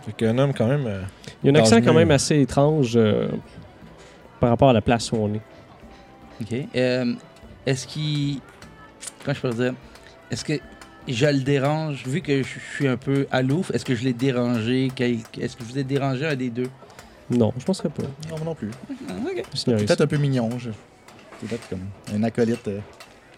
Fait 0.05 0.13
qu'un 0.17 0.37
homme 0.39 0.53
quand 0.55 0.67
même. 0.67 0.87
euh, 0.87 1.03
Il 1.43 1.51
y 1.51 1.57
a 1.57 1.59
un 1.59 1.63
accent 1.63 1.79
une- 1.79 1.85
quand 1.85 1.95
même 1.95 2.11
assez 2.11 2.41
étrange 2.41 2.93
euh, 2.97 3.29
par 4.41 4.51
rapport 4.51 4.71
à 4.71 4.73
la 4.73 4.81
place 4.83 5.11
où 5.13 5.17
on 5.17 5.35
est. 5.35 5.41
OK. 6.41 6.55
Euh, 6.77 7.15
est-ce 7.67 7.87
qu'il. 7.87 8.41
Comment 9.25 9.35
je 9.35 9.41
peux 9.41 9.51
dire? 9.51 9.75
Est-ce 10.31 10.45
que 10.45 10.55
je 11.09 11.27
le 11.27 11.41
dérange, 11.41 12.05
vu 12.07 12.21
que 12.21 12.43
je 12.43 12.49
suis 12.75 12.89
un 12.89 12.97
peu 12.97 13.27
alouf, 13.31 13.71
est-ce 13.73 13.85
que 13.85 13.95
je 13.95 14.05
l'ai 14.05 14.13
dérangé? 14.13 14.87
Est-ce 14.99 15.57
que 15.57 15.63
je 15.65 15.73
vous 15.73 15.79
ai 15.79 15.85
dérangé 15.85 16.27
un 16.27 16.35
des 16.35 16.51
deux? 16.51 16.69
Non, 17.31 17.53
je 17.59 17.65
penserais 17.65 17.89
pas. 17.89 18.03
Non, 18.03 18.37
moi 18.37 18.41
non 18.45 18.55
plus. 18.55 18.71
Ah, 19.09 19.13
ok. 19.25 19.43
Signoris. 19.55 19.85
Peut-être 19.87 20.01
un 20.03 20.07
peu 20.07 20.17
mignon. 20.17 20.49
Je... 20.59 20.71
Peut-être 21.41 21.69
comme 21.69 21.81
un 22.15 22.23
acolyte. 22.23 22.67
euh. 22.69 22.79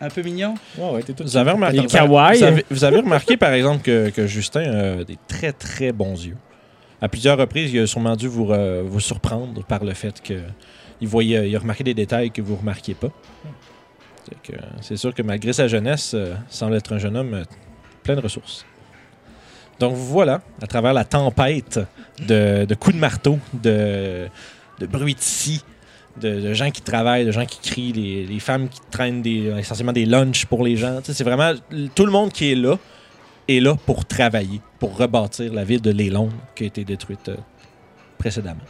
Un 0.00 0.08
peu 0.10 0.22
mignon? 0.22 0.54
Ouais, 0.76 0.90
ouais, 0.92 1.02
t'es 1.02 1.12
tout. 1.12 1.24
Vous 1.24 1.36
avez 1.36 1.50
remarqué, 1.50 1.78
Il 1.78 1.84
est 1.84 1.86
kawaii. 1.92 2.38
vous 2.38 2.44
avez, 2.44 2.64
vous 2.70 2.84
avez 2.84 2.98
remarqué, 2.98 3.36
par 3.36 3.52
exemple, 3.52 3.82
que, 3.82 4.10
que 4.10 4.26
Justin 4.26 5.00
a 5.00 5.04
des 5.04 5.18
très, 5.26 5.52
très 5.52 5.90
bons 5.92 6.14
yeux. 6.24 6.36
À 7.00 7.08
plusieurs 7.08 7.36
reprises, 7.38 7.72
il 7.72 7.80
a 7.80 7.86
sûrement 7.86 8.14
dû 8.16 8.28
vous, 8.28 8.46
re- 8.46 8.82
vous 8.82 9.00
surprendre 9.00 9.64
par 9.64 9.84
le 9.84 9.94
fait 9.94 10.20
que 10.22 10.34
il, 11.00 11.08
voyait, 11.08 11.48
il 11.48 11.56
a 11.56 11.58
remarqué 11.58 11.84
des 11.84 11.94
détails 11.94 12.30
que 12.30 12.42
vous 12.42 12.54
ne 12.54 12.58
remarquiez 12.58 12.94
pas. 12.94 13.10
C'est 14.24 14.42
que, 14.42 14.58
C'est 14.80 14.96
sûr 14.96 15.14
que 15.14 15.22
malgré 15.22 15.52
sa 15.52 15.68
jeunesse, 15.68 16.12
euh, 16.14 16.34
semble 16.48 16.74
être 16.74 16.92
un 16.92 16.98
jeune 16.98 17.16
homme 17.16 17.34
euh, 17.34 17.44
plein 18.02 18.16
de 18.16 18.20
ressources. 18.20 18.64
Donc 19.78 19.94
voilà, 19.94 20.40
à 20.60 20.66
travers 20.66 20.92
la 20.92 21.04
tempête 21.04 21.78
de, 22.26 22.66
coups 22.74 22.96
de 22.96 23.00
marteau, 23.00 23.38
de, 23.52 24.28
bruits 24.80 25.14
de 25.14 25.20
scie, 25.20 25.62
de, 26.20 26.52
gens 26.52 26.72
qui 26.72 26.82
travaillent, 26.82 27.24
de 27.24 27.30
gens 27.30 27.46
qui 27.46 27.60
crient, 27.60 28.26
les, 28.26 28.40
femmes 28.40 28.68
qui 28.68 28.80
traînent 28.90 29.22
des, 29.22 29.52
essentiellement 29.56 29.92
des 29.92 30.04
lunchs 30.04 30.46
pour 30.46 30.64
les 30.64 30.76
gens. 30.76 30.98
C'est 31.04 31.22
vraiment 31.22 31.52
tout 31.94 32.06
le 32.06 32.10
monde 32.10 32.32
qui 32.32 32.50
est 32.50 32.56
là 32.56 32.76
est 33.48 33.60
là 33.60 33.74
pour 33.74 34.04
travailler, 34.04 34.60
pour 34.78 34.96
rebâtir 34.96 35.52
la 35.52 35.64
ville 35.64 35.80
de 35.80 35.90
Lélon 35.90 36.28
qui 36.54 36.64
a 36.64 36.66
été 36.66 36.84
détruite 36.84 37.30
euh, 37.30 37.36
précédemment. 38.18 38.60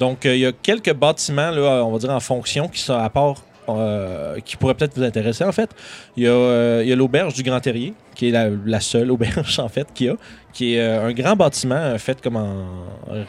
Donc 0.00 0.24
euh, 0.24 0.34
il 0.34 0.40
y 0.40 0.46
a 0.46 0.52
quelques 0.52 0.94
bâtiments, 0.94 1.50
là, 1.50 1.84
on 1.84 1.92
va 1.92 1.98
dire 1.98 2.10
en 2.10 2.20
fonction, 2.20 2.66
qui 2.66 2.80
sont 2.80 2.94
à 2.94 3.08
part. 3.10 3.36
euh, 3.68 4.40
qui 4.40 4.56
pourraient 4.56 4.74
peut-être 4.74 4.96
vous 4.96 5.04
intéresser 5.04 5.44
en 5.44 5.52
fait. 5.52 5.70
Il 6.16 6.24
y 6.24 6.26
a, 6.26 6.32
euh, 6.32 6.80
il 6.82 6.88
y 6.88 6.92
a 6.92 6.96
l'auberge 6.96 7.34
du 7.34 7.44
Grand 7.44 7.60
Terrier, 7.60 7.92
qui 8.16 8.28
est 8.28 8.32
la, 8.32 8.80
seule 8.80 9.10
auberge 9.14 9.60
en 9.60 9.68
fait 9.68 9.86
qu'il 9.94 10.06
y 10.06 10.10
a, 10.10 10.16
qui 10.52 10.74
est 10.74 10.80
un 10.80 11.12
grand 11.12 11.36
bâtiment 11.36 11.96
fait 11.98 12.20
comme 12.20 12.36
en 12.36 12.66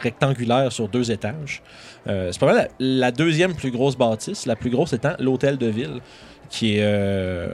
rectangulaire 0.00 0.72
sur 0.72 0.88
deux 0.88 1.12
étages. 1.12 1.62
C'est 2.06 2.38
pas 2.40 2.46
mal 2.46 2.68
la, 2.80 3.12
deuxième 3.12 3.54
plus 3.54 3.70
grosse 3.70 3.96
bâtisse, 3.96 4.46
la 4.46 4.56
plus 4.56 4.70
grosse 4.70 4.94
étant 4.94 5.12
l'hôtel 5.20 5.58
de 5.58 5.66
ville, 5.66 6.00
qui 6.50 6.78
est 6.78 7.48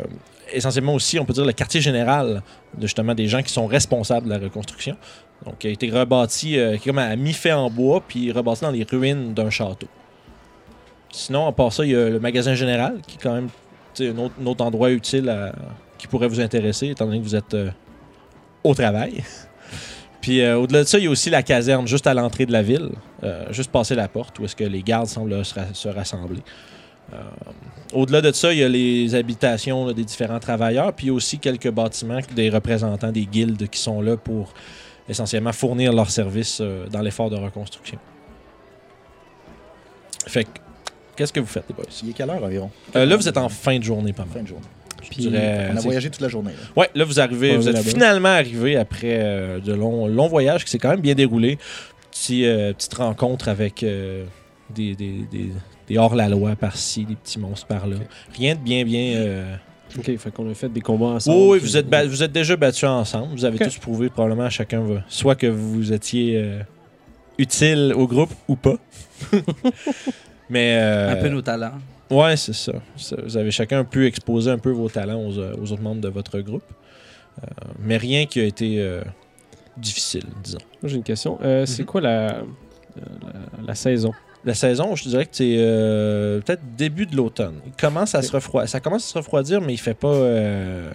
essentiellement 0.52 0.94
aussi, 0.94 1.18
on 1.18 1.26
peut 1.26 1.34
dire, 1.34 1.44
le 1.44 1.52
quartier 1.52 1.82
général 1.82 2.42
de 2.74 2.86
justement 2.86 3.14
des 3.14 3.26
gens 3.26 3.42
qui 3.42 3.52
sont 3.52 3.66
responsables 3.66 4.26
de 4.26 4.32
la 4.32 4.38
reconstruction. 4.38 4.96
Donc, 5.46 5.58
qui 5.58 5.68
a 5.68 5.70
été 5.70 5.90
rebâti, 5.90 6.58
euh, 6.58 6.76
comme 6.84 6.98
à 6.98 7.14
mi-fait 7.16 7.52
en 7.52 7.70
bois, 7.70 8.02
puis 8.06 8.32
rebâti 8.32 8.62
dans 8.62 8.70
les 8.70 8.84
ruines 8.84 9.34
d'un 9.34 9.50
château. 9.50 9.86
Sinon, 11.10 11.46
à 11.46 11.52
part 11.52 11.72
ça, 11.72 11.84
il 11.84 11.92
y 11.92 11.96
a 11.96 12.08
le 12.08 12.20
magasin 12.20 12.54
général, 12.54 12.98
qui 13.06 13.16
est 13.16 13.22
quand 13.22 13.34
même 13.34 13.48
un 14.00 14.46
autre, 14.46 14.64
endroit 14.64 14.90
utile 14.90 15.32
qui 15.98 16.06
pourrait 16.06 16.28
vous 16.28 16.40
intéresser, 16.40 16.88
étant 16.88 17.06
donné 17.06 17.18
que 17.18 17.24
vous 17.24 17.34
êtes 17.34 17.54
euh, 17.54 17.70
au 18.62 18.74
travail. 18.74 19.24
Puis 20.20 20.40
euh, 20.40 20.56
au-delà 20.56 20.82
de 20.82 20.88
ça, 20.88 20.98
il 20.98 21.04
y 21.04 21.06
a 21.06 21.10
aussi 21.10 21.30
la 21.30 21.42
caserne 21.42 21.86
juste 21.86 22.06
à 22.06 22.14
l'entrée 22.14 22.46
de 22.46 22.52
la 22.52 22.62
ville, 22.62 22.90
euh, 23.22 23.52
juste 23.52 23.70
passer 23.70 23.94
la 23.94 24.08
porte 24.08 24.38
où 24.38 24.44
est-ce 24.44 24.56
que 24.56 24.64
les 24.64 24.82
gardes 24.82 25.06
semblent 25.06 25.44
se, 25.44 25.54
ra- 25.54 25.72
se 25.72 25.88
rassembler. 25.88 26.40
Au-delà 27.94 28.20
de 28.20 28.30
ça, 28.32 28.52
il 28.52 28.58
y 28.58 28.62
a 28.62 28.68
les 28.68 29.14
habitations 29.14 29.90
des 29.92 30.04
différents 30.04 30.40
travailleurs, 30.40 30.92
puis 30.92 31.06
il 31.06 31.10
aussi 31.10 31.38
quelques 31.38 31.70
bâtiments 31.70 32.18
des 32.34 32.50
représentants 32.50 33.10
des 33.12 33.24
guildes 33.24 33.66
qui 33.68 33.80
sont 33.80 34.02
là 34.02 34.18
pour 34.18 34.52
essentiellement 35.08 35.52
fournir 35.52 35.92
leurs 35.92 36.10
services 36.10 36.58
euh, 36.60 36.86
dans 36.88 37.00
l'effort 37.00 37.30
de 37.30 37.36
reconstruction. 37.36 37.98
Fait 40.26 40.44
que, 40.44 40.50
qu'est-ce 41.16 41.32
que 41.32 41.40
vous 41.40 41.46
faites, 41.46 41.64
les 41.68 41.74
boys? 41.74 41.84
Il 42.02 42.10
est 42.10 42.12
quelle 42.12 42.30
heure 42.30 42.42
environ? 42.42 42.70
Euh, 42.96 43.06
là, 43.06 43.16
vous 43.16 43.28
êtes 43.28 43.38
en 43.38 43.48
fin 43.48 43.78
de 43.78 43.84
journée, 43.84 44.12
pas 44.12 44.24
mal. 44.24 44.34
fin 44.34 44.42
de 44.42 44.48
journée. 44.48 44.64
Je 45.02 45.08
Puis, 45.10 45.16
dirais, 45.22 45.70
On 45.72 45.76
a 45.76 45.80
voyagé 45.80 46.10
toute 46.10 46.20
la 46.20 46.28
journée. 46.28 46.50
là. 46.52 46.58
Ouais, 46.76 46.90
là 46.94 47.04
vous 47.04 47.20
arrivez, 47.20 47.56
vous 47.56 47.68
êtes 47.68 47.78
finalement 47.78 48.28
arrivé 48.30 48.76
après 48.76 49.18
euh, 49.20 49.60
de 49.60 49.72
longs 49.72 50.08
longs 50.08 50.26
voyages 50.28 50.64
qui 50.64 50.70
s'est 50.70 50.78
quand 50.78 50.90
même 50.90 51.00
bien 51.00 51.14
déroulé. 51.14 51.56
Petit, 52.10 52.44
euh, 52.44 52.72
petite 52.72 52.94
rencontre 52.94 53.48
avec 53.48 53.80
des, 53.80 54.26
des, 54.74 54.94
des, 54.94 55.52
des 55.88 55.98
hors-la-loi 55.98 56.56
par-ci, 56.56 57.04
des 57.04 57.14
petits 57.14 57.38
monstres 57.38 57.68
par-là. 57.68 57.96
Rien 58.36 58.56
de 58.56 58.60
bien, 58.60 58.84
bien. 58.84 59.58
Ok, 59.96 60.16
fait 60.18 60.30
qu'on 60.30 60.50
a 60.50 60.54
fait 60.54 60.68
des 60.68 60.80
combats 60.80 61.06
ensemble. 61.06 61.36
Oui, 61.38 61.48
oui, 61.52 61.58
puis- 61.58 61.68
vous 61.68 61.76
êtes, 61.76 61.88
ba- 61.88 62.04
vous 62.04 62.22
êtes 62.22 62.32
déjà 62.32 62.56
battus 62.56 62.84
ensemble. 62.84 63.32
Vous 63.32 63.44
avez 63.44 63.58
tous 63.58 63.78
prouvé 63.78 64.08
probablement 64.10 64.44
à 64.44 64.50
chacun, 64.50 64.80
va- 64.80 65.02
soit 65.08 65.34
que 65.34 65.46
vous 65.46 65.92
étiez 65.92 66.36
euh, 66.36 66.60
utile 67.38 67.92
au 67.96 68.06
groupe 68.06 68.30
ou 68.48 68.56
pas. 68.56 68.76
Mais. 70.50 70.78
euh, 70.80 71.12
Un 71.12 71.16
peu 71.16 71.28
nos 71.28 71.42
talents. 71.42 71.78
Ouais, 72.10 72.36
c'est 72.36 72.54
ça. 72.54 72.72
Vous 73.24 73.36
avez 73.36 73.50
chacun 73.50 73.84
pu 73.84 74.06
exposer 74.06 74.50
un 74.50 74.58
peu 74.58 74.70
vos 74.70 74.88
talents 74.88 75.20
aux, 75.22 75.38
euh, 75.38 75.54
aux 75.60 75.72
autres 75.72 75.82
membres 75.82 76.00
de 76.00 76.08
votre 76.08 76.40
groupe. 76.40 76.64
Euh, 77.42 77.46
mais 77.80 77.96
rien 77.98 78.24
qui 78.26 78.40
a 78.40 78.44
été 78.44 78.80
euh, 78.80 79.02
difficile, 79.76 80.24
disons. 80.42 80.58
Moi, 80.82 80.88
j'ai 80.90 80.96
une 80.96 81.02
question. 81.02 81.38
Euh, 81.42 81.66
C'est 81.66 81.82
Mhm. 81.82 81.86
quoi 81.88 82.00
la, 82.00 82.26
la, 82.26 82.42
la 83.66 83.74
saison? 83.74 84.12
La 84.44 84.54
saison, 84.54 84.94
je 84.94 85.02
te 85.04 85.08
dirais 85.08 85.24
que 85.24 85.30
c'est 85.32 85.56
euh, 85.58 86.40
peut-être 86.40 86.62
début 86.76 87.06
de 87.06 87.16
l'automne. 87.16 87.56
Il 87.66 87.72
commence 87.72 88.14
à 88.14 88.22
se 88.22 88.30
refroidir. 88.32 88.68
Ça 88.70 88.78
commence 88.80 89.04
à 89.04 89.08
se 89.12 89.18
refroidir, 89.18 89.60
mais 89.60 89.74
il 89.74 89.78
fait 89.78 89.94
pas. 89.94 90.08
euh, 90.14 90.90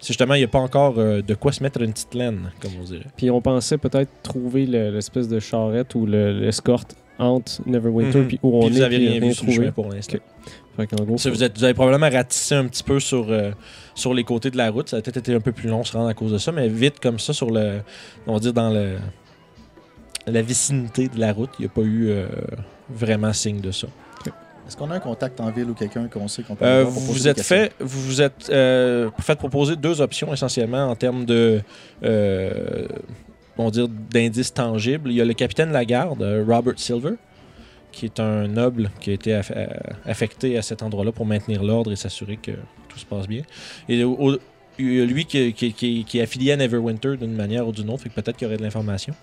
c'est 0.00 0.08
justement, 0.08 0.34
il 0.34 0.38
n'y 0.38 0.44
a 0.44 0.48
pas 0.48 0.60
encore 0.60 0.94
euh, 0.98 1.20
de 1.20 1.34
quoi 1.34 1.50
se 1.52 1.62
mettre 1.62 1.80
une 1.82 1.92
petite 1.92 2.14
laine, 2.14 2.52
comme 2.60 2.70
on 2.80 2.84
dirait. 2.84 3.06
Puis 3.16 3.30
on 3.30 3.40
pensait 3.40 3.78
peut-être 3.78 4.10
trouver 4.22 4.64
le- 4.66 4.90
l'espèce 4.90 5.26
de 5.28 5.40
charrette 5.40 5.94
ou 5.96 6.06
le- 6.06 6.32
l'escorte 6.40 6.94
entre 7.18 7.60
Neverwinter 7.66 8.20
Mhm. 8.20 8.28
puis 8.28 8.38
où 8.42 8.56
on 8.56 8.60
Puis 8.60 8.70
vous 8.70 8.76
est. 8.76 8.80
n'avez 8.80 8.96
puis 8.96 9.08
rien 9.08 9.20
vu 9.20 9.26
le 9.28 9.52
chemin 9.52 9.70
pour 9.72 9.88
l'instant. 9.92 10.18
Gros, 10.76 11.18
Ça, 11.18 11.30
vous, 11.30 11.42
êtes, 11.44 11.56
vous 11.56 11.62
avez 11.64 11.74
probablement 11.74 12.10
ratissé 12.10 12.54
un 12.56 12.66
petit 12.66 12.82
peu 12.82 12.98
sur, 13.00 13.28
sur 13.94 14.12
les 14.14 14.24
côtés 14.24 14.50
de 14.50 14.56
la 14.56 14.70
route. 14.70 14.88
Ça 14.88 14.96
a 14.96 15.00
peut-être 15.02 15.18
été 15.18 15.34
un 15.34 15.40
peu 15.40 15.52
plus 15.52 15.68
long 15.68 15.84
se 15.84 15.92
rendre 15.96 16.08
à 16.08 16.14
cause 16.14 16.32
de 16.32 16.38
ça, 16.38 16.50
mais 16.52 16.68
vite 16.68 16.98
comme 17.00 17.18
ça, 17.20 17.32
sur 17.32 17.50
le. 17.50 17.80
On 18.26 18.34
va 18.34 18.40
dire 18.40 18.52
dans 18.52 18.70
le, 18.70 18.96
la 20.26 20.42
vicinité 20.42 21.08
de 21.08 21.18
la 21.20 21.32
route, 21.32 21.50
il 21.58 21.62
n'y 21.62 21.66
a 21.66 21.68
pas 21.68 21.82
eu 21.82 22.10
vraiment 22.88 23.32
signe 23.32 23.60
de 23.60 23.70
ça. 23.70 23.86
Est-ce 24.66 24.78
qu'on 24.78 24.90
a 24.90 24.94
un 24.94 25.00
contact 25.00 25.40
en 25.42 25.50
ville 25.50 25.68
ou 25.68 25.74
quelqu'un 25.74 26.08
qu'on 26.08 26.26
sait 26.26 26.42
qu'on 26.42 26.54
peut 26.56 26.64
Euh, 26.64 26.84
vous 26.84 27.00
vous 27.00 27.28
êtes 27.28 27.42
fait, 27.42 27.72
vous 27.80 28.00
vous 28.00 28.22
êtes 28.22 28.48
euh, 28.48 29.10
fait 29.20 29.36
proposer 29.36 29.76
deux 29.76 30.00
options 30.00 30.32
essentiellement 30.32 30.86
en 30.88 30.96
termes 30.96 31.26
de, 31.26 31.60
euh, 32.02 32.86
on 33.58 33.70
dire 33.70 33.88
d'indices 33.88 34.52
tangibles. 34.54 35.10
Il 35.10 35.16
y 35.16 35.20
a 35.20 35.24
le 35.24 35.34
capitaine 35.34 35.68
de 35.68 35.74
la 35.74 35.84
garde, 35.84 36.22
euh, 36.22 36.44
Robert 36.48 36.74
Silver, 36.78 37.12
qui 37.92 38.06
est 38.06 38.18
un 38.20 38.48
noble 38.48 38.90
qui 39.00 39.10
a 39.10 39.12
été 39.12 39.32
aff- 39.32 39.52
affecté 40.06 40.56
à 40.58 40.62
cet 40.62 40.82
endroit-là 40.82 41.12
pour 41.12 41.26
maintenir 41.26 41.62
l'ordre 41.62 41.92
et 41.92 41.96
s'assurer 41.96 42.36
que 42.38 42.52
tout 42.88 42.98
se 42.98 43.04
passe 43.06 43.28
bien. 43.28 43.42
Et 43.88 44.02
au- 44.02 44.16
au- 44.18 44.38
il 44.78 44.94
y 44.94 45.00
a 45.00 45.04
lui 45.04 45.24
qui, 45.26 45.52
qui- 45.52 45.72
qui- 45.72 46.04
qui 46.04 46.18
est 46.18 46.22
affilié 46.22 46.52
à 46.52 46.56
Neverwinter 46.56 47.16
d'une 47.16 47.34
manière 47.36 47.68
ou 47.68 47.72
d'une 47.72 47.90
autre, 47.90 48.02
fait 48.02 48.08
que 48.08 48.14
peut-être 48.14 48.36
qu'il 48.36 48.46
y 48.46 48.48
aurait 48.48 48.56
de 48.56 48.62
l'information. 48.62 49.14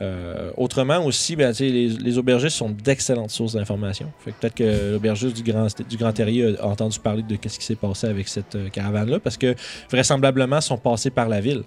Euh, 0.00 0.50
autrement 0.56 1.04
aussi, 1.04 1.36
ben, 1.36 1.52
les, 1.60 1.88
les 1.88 2.18
aubergistes 2.18 2.56
sont 2.56 2.70
d'excellentes 2.70 3.30
sources 3.30 3.54
d'informations. 3.54 4.10
Fait 4.20 4.32
que 4.32 4.36
peut-être 4.40 4.54
que 4.54 4.92
l'aubergiste 4.92 5.36
du 5.36 5.42
Grand, 5.42 5.66
du 5.88 5.96
Grand 5.96 6.12
Terrier 6.12 6.58
a 6.58 6.66
entendu 6.66 6.98
parler 6.98 7.22
de 7.22 7.36
ce 7.46 7.58
qui 7.58 7.64
s'est 7.64 7.76
passé 7.76 8.06
avec 8.06 8.28
cette 8.28 8.54
euh, 8.54 8.68
caravane-là, 8.70 9.20
parce 9.20 9.36
que 9.36 9.54
vraisemblablement, 9.90 10.56
ils 10.56 10.62
sont 10.62 10.78
passés 10.78 11.10
par 11.10 11.28
la 11.28 11.40
ville. 11.40 11.62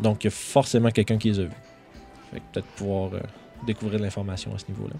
Donc, 0.00 0.24
il 0.24 0.26
y 0.26 0.28
a 0.28 0.30
forcément 0.30 0.90
quelqu'un 0.90 1.16
qui 1.16 1.30
les 1.30 1.40
a 1.40 1.44
vus. 1.44 1.50
Fait 2.30 2.40
que 2.40 2.44
peut-être 2.52 2.66
pouvoir 2.76 3.14
euh, 3.14 3.20
découvrir 3.66 3.98
de 3.98 4.04
l'information 4.04 4.54
à 4.54 4.58
ce 4.58 4.64
niveau-là. 4.68 4.94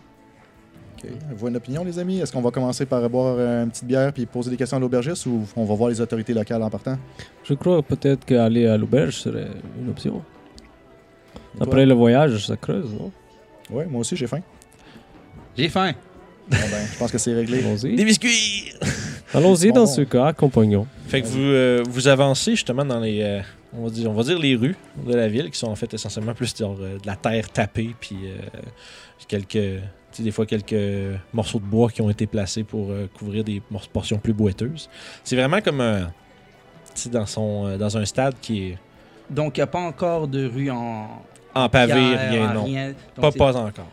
Ok. 0.96 1.10
Vous 1.36 1.48
une 1.48 1.56
opinion, 1.56 1.84
les 1.84 1.98
amis? 1.98 2.20
Est-ce 2.20 2.32
qu'on 2.32 2.42
va 2.42 2.50
commencer 2.50 2.86
par 2.86 3.08
boire 3.10 3.38
une 3.38 3.70
petite 3.70 3.86
bière 3.86 4.12
puis 4.12 4.24
poser 4.24 4.50
des 4.50 4.56
questions 4.56 4.76
à 4.76 4.80
l'aubergiste 4.80 5.26
ou 5.26 5.44
on 5.56 5.64
va 5.64 5.74
voir 5.74 5.90
les 5.90 6.00
autorités 6.00 6.32
locales 6.32 6.62
en 6.62 6.70
partant? 6.70 6.96
Je 7.44 7.54
crois 7.54 7.82
peut-être 7.82 8.24
qu'aller 8.24 8.66
à 8.66 8.76
l'auberge 8.76 9.16
serait 9.16 9.48
une 9.80 9.90
option. 9.90 10.22
Toi? 11.56 11.66
Après 11.66 11.86
le 11.86 11.94
voyage, 11.94 12.46
ça 12.46 12.56
creuse, 12.56 12.92
non? 12.92 13.10
Ouais, 13.70 13.86
moi 13.86 14.00
aussi, 14.00 14.16
j'ai 14.16 14.26
faim. 14.26 14.40
J'ai 15.56 15.68
faim. 15.68 15.92
Bon, 16.50 16.56
ben, 16.56 16.86
je 16.92 16.98
pense 16.98 17.10
que 17.12 17.18
c'est 17.18 17.34
réglé. 17.34 17.60
Allons-y. 17.60 17.94
Des 17.96 18.04
biscuits! 18.04 18.72
Allons-y 19.34 19.72
dans 19.72 19.84
Bon. 19.84 19.86
ce 19.86 20.02
cas, 20.02 20.26
accompagnons. 20.26 20.86
Fait 21.06 21.22
que 21.22 21.26
vous, 21.26 21.40
euh, 21.40 21.82
vous 21.88 22.08
avancez 22.08 22.52
justement 22.52 22.84
dans 22.84 23.00
les, 23.00 23.22
euh, 23.22 23.40
on, 23.72 23.84
va 23.84 23.90
dire, 23.90 24.10
on 24.10 24.14
va 24.14 24.22
dire 24.24 24.38
les 24.38 24.56
rues 24.56 24.76
de 25.06 25.14
la 25.14 25.28
ville 25.28 25.50
qui 25.50 25.58
sont 25.58 25.68
en 25.68 25.74
fait 25.76 25.92
essentiellement 25.94 26.34
plus 26.34 26.54
genre, 26.56 26.76
euh, 26.80 26.98
de 26.98 27.06
la 27.06 27.16
terre 27.16 27.48
tapée, 27.50 27.94
puis 27.98 28.16
euh, 28.24 28.36
quelques, 29.28 29.80
des 30.18 30.30
fois 30.30 30.44
quelques 30.44 31.16
morceaux 31.32 31.60
de 31.60 31.64
bois 31.64 31.88
qui 31.90 32.02
ont 32.02 32.10
été 32.10 32.26
placés 32.26 32.64
pour 32.64 32.90
euh, 32.90 33.06
couvrir 33.16 33.44
des 33.44 33.62
portions 33.92 34.18
plus 34.18 34.34
boiteuses. 34.34 34.90
C'est 35.24 35.36
vraiment 35.36 35.60
comme 35.62 35.80
un, 35.80 36.12
dans 37.10 37.24
son, 37.26 37.66
euh, 37.68 37.78
dans 37.78 37.96
un 37.96 38.04
stade 38.04 38.34
qui 38.42 38.70
est 38.70 38.78
Donc, 39.30 39.56
il 39.56 39.60
n'y 39.60 39.64
a 39.64 39.66
pas 39.68 39.80
encore 39.80 40.28
de 40.28 40.46
rue 40.46 40.70
en. 40.70 41.08
en 41.54 41.68
pavé, 41.68 41.92
pierre, 41.92 42.30
rien, 42.30 42.50
en 42.50 42.54
non, 42.54 42.64
rien. 42.64 42.88
Donc, 42.88 42.96
pas 43.20 43.30
c'est- 43.30 43.38
pas 43.38 43.56
encore. 43.56 43.86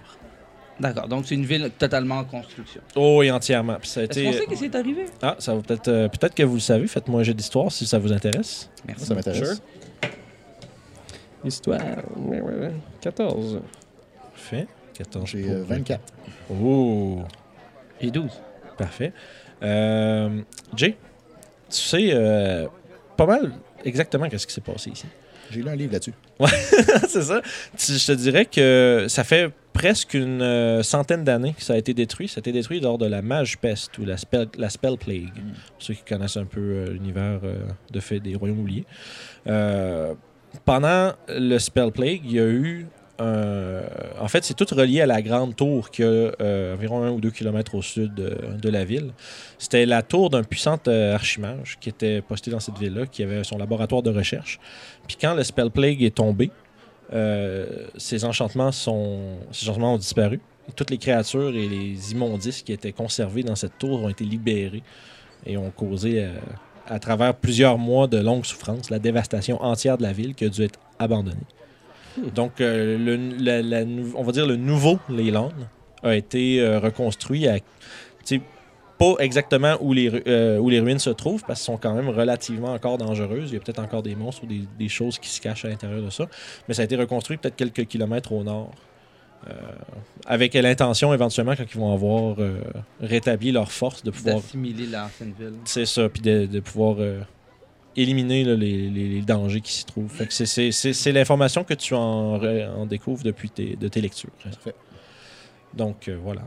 D'accord. 0.80 1.08
Donc, 1.10 1.26
c'est 1.28 1.36
une 1.36 1.46
ville 1.46 1.70
totalement 1.78 2.20
en 2.20 2.24
construction. 2.24 2.82
Oh, 2.96 3.22
et 3.22 3.30
entièrement. 3.32 3.76
Puis 3.82 3.90
ça 3.90 4.00
a 4.00 4.04
Est-ce 4.04 4.12
été, 4.20 4.24
qu'on 4.26 4.32
sait 4.38 4.46
qu'est-ce 4.46 4.60
qui 4.62 4.66
est 4.66 4.76
arrivé? 4.76 5.06
ah, 5.22 5.36
ça 5.40 5.54
va 5.54 5.62
peut-être, 5.62 5.88
euh, 5.90 6.08
peut-être 6.08 6.34
que 6.34 6.44
vous 6.44 6.54
le 6.56 6.60
savez. 6.62 6.88
Faites-moi 6.88 7.20
un 7.20 7.24
jeu 7.24 7.34
d'histoire 7.34 7.70
si 7.72 7.86
ça 7.86 8.00
vous 8.00 8.14
intéresse. 8.14 8.70
Merci. 8.88 9.06
Ça 9.06 9.14
m'intéresse. 9.14 9.62
Histoire. 11.44 11.80
14. 13.02 13.62
Parfait. 14.34 14.68
14 14.94 15.30
J'ai 15.30 15.42
pour- 15.44 15.52
euh, 15.52 15.64
24. 15.64 16.02
Oh. 16.52 17.20
J'ai 18.02 18.12
12. 18.12 18.32
Parfait. 18.78 19.14
Euh, 19.64 20.42
Jay, 20.76 20.92
tu 21.70 21.76
sais, 21.78 22.10
euh, 22.14 22.68
pas 23.18 23.26
mal, 23.26 23.52
exactement 23.84 24.28
qu'est-ce 24.30 24.48
qui 24.48 24.54
s'est 24.54 24.62
passé 24.62 24.90
ici. 24.92 25.06
J'ai 25.52 25.62
lu 25.62 25.70
un 25.70 25.76
livre 25.76 25.94
là-dessus. 25.94 26.14
c'est 27.08 27.24
ça. 27.24 27.42
Je 27.78 28.06
te 28.06 28.12
dirais 28.14 28.46
que 28.46 29.06
ça 29.08 29.24
fait 29.24 29.52
presque 29.74 30.14
une 30.14 30.42
euh, 30.42 30.84
centaine 30.84 31.24
d'années 31.24 31.54
que 31.54 31.64
ça 31.64 31.74
a 31.74 31.78
été 31.78 31.94
détruit. 31.94 32.28
Ça 32.28 32.38
a 32.38 32.40
été 32.40 32.52
détruit 32.52 32.80
lors 32.80 32.98
de 32.98 33.06
la 33.06 33.22
Mage 33.22 33.58
Pest 33.60 33.98
ou 33.98 34.06
la 34.06 34.18
Spell, 34.18 34.48
la 34.58 34.70
spell 34.70 34.98
Plague. 34.98 35.34
Pour 35.34 35.82
ceux 35.82 35.94
qui 35.94 36.04
connaissent 36.04 36.38
un 36.38 36.46
peu 36.46 36.60
euh, 36.60 36.86
l'univers 36.92 37.40
euh, 37.44 37.66
de 37.92 38.00
fait 38.00 38.20
des 38.20 38.36
Royaumes 38.36 38.60
oubliés. 38.60 38.86
Pendant 40.66 41.14
le 41.30 41.58
Spell 41.60 41.92
Plague, 41.92 42.22
il 42.26 42.32
y 42.32 42.40
a 42.40 42.48
eu 42.48 42.88
un- 43.20 43.82
En 44.20 44.28
fait, 44.28 44.44
c'est 44.44 44.54
tout 44.54 44.68
relié 44.76 45.02
à 45.02 45.06
la 45.06 45.22
grande 45.22 45.56
tour 45.56 45.92
qui 45.92 46.04
a 46.04 46.06
euh, 46.08 46.74
environ 46.76 47.04
un 47.04 47.12
ou 47.12 47.20
deux 47.22 47.32
kilomètres 47.32 47.76
au 47.76 47.82
sud 47.82 48.14
de, 48.14 48.38
de 48.62 48.70
la 48.70 48.84
ville. 48.86 49.12
C'était 49.58 49.86
la 49.86 50.02
tour 50.02 50.30
d'un 50.30 50.44
puissant 50.44 50.78
euh, 50.88 51.14
archimage 51.16 51.78
qui 51.80 51.90
était 51.90 52.22
posté 52.22 52.52
dans 52.52 52.60
cette 52.60 52.78
ville-là, 52.78 53.06
qui 53.06 53.24
avait 53.24 53.44
son 53.44 53.58
laboratoire 53.58 54.02
de 54.02 54.10
recherche. 54.12 54.60
Puis 55.08 55.18
quand 55.20 55.34
le 55.36 55.44
Spell 55.44 55.70
Plague 55.72 56.02
est 56.04 56.16
tombé, 56.16 56.52
euh, 57.14 57.88
ces 57.98 58.24
enchantements 58.26 58.72
ces 58.72 58.90
enchantements 58.90 59.94
ont 59.96 59.98
disparu. 59.98 60.40
Toutes 60.76 60.92
les 60.92 60.98
créatures 61.00 61.50
et 61.56 61.68
les 61.68 62.12
immondices 62.12 62.62
qui 62.62 62.72
étaient 62.74 62.92
conservés 62.92 63.42
dans 63.44 63.56
cette 63.56 63.78
tour 63.80 64.04
ont 64.04 64.10
été 64.10 64.24
libérés 64.24 64.84
et 65.46 65.58
ont 65.58 65.72
causé, 65.72 66.24
euh, 66.24 66.34
à 66.88 67.00
travers 67.00 67.34
plusieurs 67.34 67.78
mois 67.78 68.08
de 68.08 68.18
longues 68.20 68.46
souffrances, 68.46 68.90
la 68.92 69.00
dévastation 69.00 69.62
entière 69.64 69.98
de 69.98 70.04
la 70.04 70.14
ville 70.14 70.36
qui 70.36 70.46
a 70.46 70.50
dû 70.50 70.64
être 70.64 70.80
abandonnée. 71.00 71.38
Donc, 72.36 72.60
euh, 72.62 72.98
le- 72.98 73.44
la- 73.44 73.62
la 73.62 73.86
nou- 73.86 74.14
on 74.16 74.24
va 74.24 74.32
dire 74.32 74.46
le 74.48 74.56
nouveau 74.56 75.00
Leyland 75.10 75.52
a 76.04 76.16
été 76.16 76.62
euh, 76.62 76.80
reconstruit 76.80 77.48
à, 77.48 77.58
pas 78.98 79.16
exactement 79.20 79.78
où 79.80 79.94
les, 79.94 80.10
ru- 80.10 80.24
euh, 80.28 80.58
où 80.58 80.70
les 80.70 80.82
ruines 80.82 81.00
se 81.00 81.10
trouvent, 81.10 81.42
parce 81.48 81.60
qu'elles 81.62 81.66
sont 81.74 81.78
quand 81.78 81.94
même 81.94 82.10
relativement 82.10 82.74
encore 82.74 82.98
dangereuses. 82.98 83.50
Il 83.52 83.54
y 83.54 83.58
a 83.58 83.62
peut-être 83.62 83.80
encore 83.80 84.04
des 84.04 84.14
monstres 84.16 84.44
ou 84.44 84.48
des, 84.48 84.64
des 84.78 84.90
choses 84.90 85.18
qui 85.20 85.30
se 85.30 85.40
cachent 85.40 85.64
à 85.64 85.70
l'intérieur 85.70 86.02
de 86.02 86.10
ça. 86.10 86.26
Mais 86.68 86.74
ça 86.74 86.82
a 86.82 86.86
été 86.86 86.98
reconstruit 86.98 87.38
peut-être 87.38 87.56
quelques 87.56 87.86
kilomètres 87.86 88.34
au 88.34 88.44
nord. 88.44 88.72
avec 90.26 90.54
l'intention 90.54 91.14
éventuellement, 91.14 91.56
quand 91.56 91.64
ils 91.74 91.80
vont 91.80 91.94
avoir 91.94 92.36
rétabli 93.02 93.54
leur 93.54 93.72
force, 93.72 94.04
de 94.04 94.12
pouvoir. 94.12 94.36
D'assimiler 94.38 94.86
l'ancienne 94.88 95.34
ville. 95.40 95.54
C'est 95.64 95.86
ça, 95.86 96.10
puis 96.10 96.22
de, 96.22 96.46
de 96.46 96.60
pouvoir 96.60 96.98
éliminer 97.96 98.44
là, 98.44 98.56
les, 98.56 98.90
les- 98.90 99.08
les 99.10 99.22
dangers 99.22 99.62
qui 99.62 99.74
s'y 99.74 99.86
trouvent. 99.86 100.10
Fait 100.12 100.26
que 100.28 100.34
c'est- 100.34 101.12
l'information 101.12 101.64
que 101.64 101.74
tu 101.74 101.94
en, 101.96 102.38
re- 102.38 102.70
en 102.70 102.86
découvres 102.86 103.24
depuis 103.24 103.50
tes, 103.50 103.76
de 103.76 103.88
tes 103.88 104.02
lectures. 104.02 104.30
Parfait. 104.44 104.76
Donc 105.74 106.08
euh, 106.08 106.18
voilà. 106.22 106.42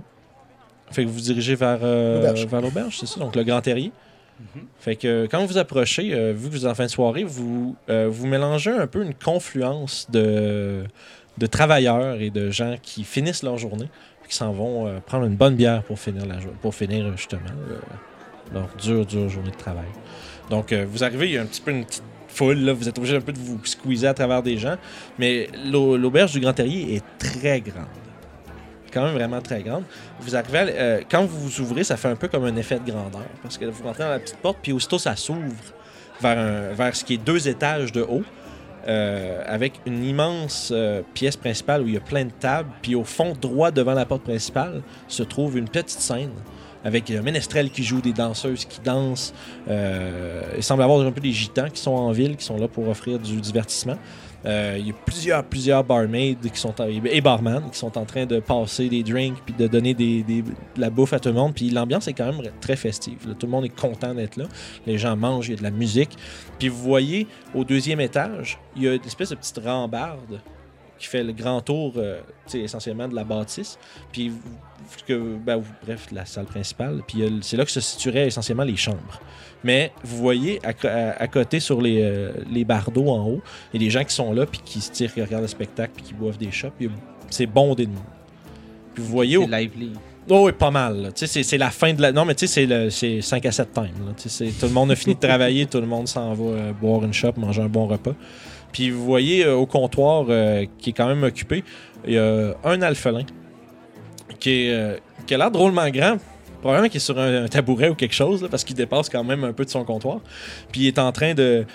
Fait 0.90 1.02
que 1.04 1.08
vous 1.08 1.14
vous 1.14 1.20
dirigez 1.20 1.54
vers, 1.54 1.78
euh, 1.82 2.16
L'auberge. 2.16 2.46
vers 2.46 2.60
l'auberge, 2.60 2.96
c'est 2.98 3.06
ça? 3.06 3.20
Donc 3.20 3.34
le 3.36 3.44
Grand 3.44 3.60
Terrier. 3.60 3.92
Mhm. 4.40 4.62
Fait 4.78 4.96
que 4.96 5.06
euh, 5.08 5.26
quand 5.30 5.44
vous 5.46 5.58
approchez, 5.58 6.12
euh, 6.14 6.32
vu 6.32 6.48
que 6.48 6.52
vous 6.54 6.64
êtes 6.64 6.70
en 6.70 6.74
fin 6.74 6.84
de 6.86 6.90
soirée, 6.90 7.24
vous, 7.24 7.76
vous 7.88 8.26
mélangez 8.26 8.70
un 8.72 8.86
peu 8.86 9.02
une 9.02 9.14
confluence 9.14 10.06
de, 10.10 10.84
de 11.38 11.46
travailleurs 11.46 12.20
et 12.20 12.30
de 12.30 12.50
gens 12.50 12.76
qui 12.82 13.04
finissent 13.04 13.42
leur 13.42 13.58
journée, 13.58 13.88
qui 14.28 14.34
s'en 14.36 14.52
vont 14.52 15.00
prendre 15.06 15.26
une 15.26 15.36
bonne 15.36 15.54
bière 15.56 15.82
pour 15.82 15.98
finir, 15.98 16.24
la, 16.26 16.36
pour 16.62 16.74
finir 16.74 17.14
justement 17.16 17.40
leur 18.52 18.68
dure, 18.82 19.04
dure 19.06 19.28
journée 19.28 19.50
de 19.50 19.56
travail. 19.56 19.88
Donc 20.52 20.70
euh, 20.70 20.84
vous 20.86 21.02
arrivez, 21.02 21.28
il 21.28 21.32
y 21.32 21.38
a 21.38 21.42
un 21.42 21.46
petit 21.46 21.62
peu 21.62 21.70
une 21.70 21.86
petite 21.86 22.02
foule, 22.28 22.58
là, 22.58 22.74
vous 22.74 22.86
êtes 22.86 22.98
obligé 22.98 23.16
un 23.16 23.22
peu 23.22 23.32
de 23.32 23.38
vous 23.38 23.58
squeezer 23.64 24.10
à 24.10 24.14
travers 24.14 24.42
des 24.42 24.58
gens, 24.58 24.76
mais 25.18 25.48
l'au- 25.64 25.96
l'auberge 25.96 26.32
du 26.32 26.40
Grand 26.40 26.52
Terrier 26.52 26.96
est 26.96 27.04
très 27.18 27.62
grande. 27.62 27.86
Quand 28.92 29.04
même 29.04 29.14
vraiment 29.14 29.40
très 29.40 29.62
grande. 29.62 29.84
Vous 30.20 30.36
arrivez, 30.36 30.74
euh, 30.74 31.00
quand 31.10 31.24
vous 31.24 31.40
vous 31.40 31.60
ouvrez, 31.62 31.84
ça 31.84 31.96
fait 31.96 32.08
un 32.08 32.16
peu 32.16 32.28
comme 32.28 32.44
un 32.44 32.54
effet 32.56 32.78
de 32.78 32.90
grandeur. 32.90 33.24
Parce 33.42 33.56
que 33.56 33.64
vous 33.64 33.82
rentrez 33.82 34.02
dans 34.04 34.10
la 34.10 34.18
petite 34.18 34.36
porte, 34.36 34.58
puis 34.62 34.72
aussitôt 34.72 34.98
ça 34.98 35.16
s'ouvre 35.16 35.40
vers, 36.20 36.74
vers 36.74 36.94
ce 36.94 37.02
qui 37.02 37.14
est 37.14 37.24
deux 37.24 37.48
étages 37.48 37.90
de 37.90 38.02
haut, 38.02 38.22
euh, 38.88 39.42
avec 39.46 39.80
une 39.86 40.04
immense 40.04 40.70
pièce 41.14 41.36
principale 41.36 41.80
où 41.80 41.88
il 41.88 41.94
y 41.94 41.96
a 41.96 42.00
plein 42.00 42.26
de 42.26 42.32
tables. 42.38 42.68
Puis 42.82 42.94
au 42.94 43.04
fond, 43.04 43.32
droit 43.40 43.70
devant 43.70 43.94
la 43.94 44.04
porte 44.04 44.24
principale, 44.24 44.82
se 45.08 45.22
trouve 45.22 45.56
une 45.56 45.70
petite 45.70 46.00
scène 46.00 46.32
avec 46.84 47.10
un 47.10 47.22
ménestrel 47.22 47.70
qui 47.70 47.82
joue, 47.82 48.00
des 48.00 48.12
danseuses 48.12 48.64
qui 48.64 48.80
dansent. 48.80 49.32
Euh, 49.68 50.42
il 50.56 50.62
semble 50.62 50.82
avoir 50.82 51.00
un 51.00 51.12
peu 51.12 51.20
des 51.20 51.32
gitans 51.32 51.68
qui 51.68 51.80
sont 51.80 51.92
en 51.92 52.12
ville, 52.12 52.36
qui 52.36 52.44
sont 52.44 52.58
là 52.58 52.68
pour 52.68 52.88
offrir 52.88 53.18
du 53.18 53.40
divertissement. 53.40 53.96
Euh, 54.44 54.76
il 54.78 54.88
y 54.88 54.90
a 54.90 54.94
plusieurs, 54.94 55.44
plusieurs 55.44 55.84
barmaids 55.84 56.36
qui 56.52 56.58
sont 56.58 56.74
et 57.04 57.20
barman 57.20 57.70
qui 57.70 57.78
sont 57.78 57.96
en 57.96 58.04
train 58.04 58.26
de 58.26 58.40
passer 58.40 58.88
des 58.88 59.04
drinks 59.04 59.38
puis 59.44 59.54
de 59.56 59.68
donner 59.68 59.94
des, 59.94 60.24
de 60.24 60.42
la 60.76 60.90
bouffe 60.90 61.12
à 61.12 61.20
tout 61.20 61.28
le 61.28 61.36
monde. 61.36 61.54
Puis 61.54 61.70
l'ambiance 61.70 62.08
est 62.08 62.12
quand 62.12 62.32
même 62.32 62.42
très 62.60 62.76
festive. 62.76 63.18
Tout 63.38 63.46
le 63.46 63.52
monde 63.52 63.64
est 63.64 63.80
content 63.80 64.14
d'être 64.14 64.36
là. 64.36 64.46
Les 64.86 64.98
gens 64.98 65.16
mangent, 65.16 65.48
il 65.48 65.52
y 65.52 65.54
a 65.54 65.58
de 65.58 65.62
la 65.62 65.70
musique. 65.70 66.10
Puis 66.58 66.68
vous 66.68 66.82
voyez, 66.82 67.26
au 67.54 67.64
deuxième 67.64 68.00
étage, 68.00 68.58
il 68.76 68.82
y 68.82 68.88
a 68.88 68.94
une 68.94 69.04
espèce 69.04 69.30
de 69.30 69.36
petite 69.36 69.60
rambarde 69.64 70.40
qui 71.02 71.08
fait 71.08 71.24
le 71.24 71.32
grand 71.32 71.60
tour, 71.60 71.94
euh, 71.96 72.20
essentiellement 72.54 73.08
de 73.08 73.14
la 73.14 73.24
bâtisse. 73.24 73.78
Puis, 74.12 74.32
que, 75.06 75.36
ben, 75.36 75.60
bref, 75.84 76.06
la 76.12 76.24
salle 76.24 76.44
principale. 76.46 77.02
Puis 77.06 77.22
c'est 77.42 77.56
là 77.56 77.64
que 77.64 77.70
se 77.70 77.80
situeraient 77.80 78.26
essentiellement 78.28 78.64
les 78.64 78.76
chambres. 78.76 79.20
Mais 79.64 79.92
vous 80.04 80.16
voyez 80.16 80.60
à, 80.64 80.72
co- 80.72 80.88
à- 80.88 81.20
à 81.22 81.26
côté 81.28 81.60
sur 81.60 81.80
les, 81.80 82.00
euh, 82.02 82.32
les 82.50 82.64
bardeaux 82.64 83.08
en 83.08 83.26
haut, 83.28 83.42
il 83.72 83.80
y 83.80 83.84
a 83.84 83.86
des 83.86 83.90
gens 83.90 84.04
qui 84.04 84.14
sont 84.14 84.32
là, 84.32 84.46
puis 84.46 84.60
qui 84.64 84.80
se 84.80 84.90
tirent, 84.90 85.12
qui 85.12 85.22
regardent 85.22 85.42
le 85.42 85.48
spectacle, 85.48 85.92
puis 85.96 86.04
qui 86.04 86.14
boivent 86.14 86.38
des 86.38 86.50
shots. 86.50 86.70
Puis 86.78 86.90
c'est 87.30 87.46
bondé 87.46 87.86
de 87.86 87.90
monde. 87.92 88.02
Puis 88.94 89.02
vous 89.02 89.10
voyez 89.10 89.36
au 89.36 89.46
C'est 89.48 89.60
lively. 89.60 89.92
Oh 90.30 90.44
oui, 90.46 90.52
pas 90.52 90.70
mal. 90.70 91.10
c'est- 91.16 91.58
la 91.58 91.70
fin 91.70 91.92
de 91.94 92.00
la. 92.02 92.12
Non, 92.12 92.24
mais 92.24 92.34
tu 92.36 92.46
sais, 92.46 92.54
c'est 92.54 92.66
le- 92.66 92.90
c'est 92.90 93.20
5 93.22 93.44
à 93.46 93.50
7 93.52 93.72
time. 93.72 93.84
là. 94.06 94.12
Tu 94.16 94.28
sais, 94.28 94.50
c'est- 94.50 94.58
Tout 94.60 94.66
le 94.66 94.72
monde 94.72 94.90
a 94.92 94.96
fini 94.96 95.14
de 95.16 95.20
travailler, 95.20 95.66
tout 95.66 95.80
le 95.80 95.86
monde 95.86 96.06
s'en 96.06 96.32
va 96.34 96.44
euh, 96.44 96.72
boire 96.72 97.02
une 97.04 97.12
shop, 97.12 97.32
manger 97.38 97.62
un 97.62 97.68
bon 97.68 97.86
repas. 97.88 98.14
Puis 98.72 98.90
vous 98.90 99.04
voyez 99.04 99.44
euh, 99.44 99.54
au 99.54 99.66
comptoir, 99.66 100.26
euh, 100.28 100.64
qui 100.78 100.90
est 100.90 100.92
quand 100.92 101.06
même 101.06 101.22
occupé, 101.22 101.62
il 102.06 102.14
y 102.14 102.18
a 102.18 102.54
un 102.64 102.82
alphelin 102.82 103.24
qui, 104.40 104.66
est, 104.66 104.72
euh, 104.72 104.96
a 105.30 105.36
l'air 105.36 105.50
drôlement 105.50 105.88
grand. 105.90 106.16
Probablement 106.60 106.88
qu'il 106.88 106.96
est 106.96 107.00
sur 107.00 107.18
un, 107.18 107.44
un 107.44 107.48
tabouret 107.48 107.88
ou 107.88 107.94
quelque 107.94 108.14
chose, 108.14 108.42
là, 108.42 108.48
parce 108.48 108.64
qu'il 108.64 108.76
dépasse 108.76 109.08
quand 109.08 109.24
même 109.24 109.44
un 109.44 109.52
peu 109.52 109.64
de 109.64 109.70
son 109.70 109.84
comptoir. 109.84 110.20
Puis 110.70 110.82
il 110.82 110.86
est 110.86 110.98
en 110.98 111.10
train 111.12 111.34
de, 111.34 111.66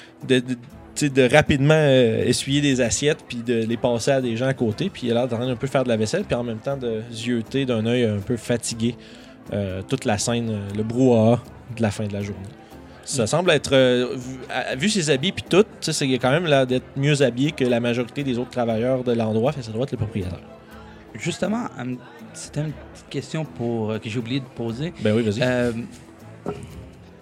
rapidement 1.32 1.88
essuyer 2.26 2.62
des 2.62 2.82
assiettes 2.82 3.24
puis 3.28 3.40
de 3.46 3.66
les 3.66 3.78
passer 3.78 4.12
à 4.12 4.22
des 4.22 4.36
gens 4.38 4.48
à 4.48 4.54
côté. 4.54 4.90
Puis 4.90 5.08
il 5.08 5.12
a 5.12 5.14
l'air 5.14 5.24
en 5.26 5.28
train 5.28 5.46
d'un 5.46 5.56
peu 5.58 5.68
faire 5.68 5.84
de 5.84 5.90
la 5.90 5.98
vaisselle, 5.98 6.24
puis 6.24 6.36
en 6.36 6.44
même 6.44 6.60
temps 6.60 6.78
de 6.78 7.02
zioter 7.12 7.66
d'un 7.66 7.86
œil 7.86 8.06
un 8.06 8.20
peu 8.20 8.38
fatigué 8.38 8.96
toute 9.88 10.06
la 10.06 10.18
scène, 10.18 10.60
le 10.76 10.84
brouhaha 10.84 11.42
de 11.76 11.82
la 11.82 11.92
fin 11.92 12.06
de 12.06 12.14
la 12.14 12.22
journée. 12.22 12.48
Ça 13.10 13.26
semble 13.28 13.52
être, 13.52 13.74
euh, 13.74 14.16
vu, 14.16 14.38
à- 14.50 14.76
vu 14.76 14.90
ses 14.90 15.10
habits 15.10 15.32
puis 15.32 15.44
tout, 15.50 15.64
c'est- 15.80 16.06
quand 16.18 16.30
même 16.32 16.46
l'air 16.46 16.68
d'être 16.68 16.86
mieux 16.98 17.22
habillé 17.22 17.52
que 17.52 17.64
la 17.64 17.80
majorité 17.80 18.24
des 18.24 18.38
autres 18.38 18.50
travailleurs 18.52 19.04
de 19.04 19.14
l'endroit, 19.14 19.52
fait 19.54 19.62
ça 19.62 19.72
doit 19.72 19.84
être 19.84 19.92
le 19.92 19.98
propriétaire. 19.98 20.40
Justement, 21.14 21.66
euh, 21.80 21.96
c'était 22.34 22.62
une 22.62 22.74
petite 22.94 23.10
question 23.10 23.46
pour, 23.46 23.92
euh, 23.92 24.00
que 24.00 24.10
j'ai 24.10 24.20
oublié 24.20 24.40
de 24.42 24.46
poser. 24.46 24.94
Ben 25.02 25.16
oui, 25.16 25.24
vas-y. 25.24 25.40
Euh, 25.42 25.72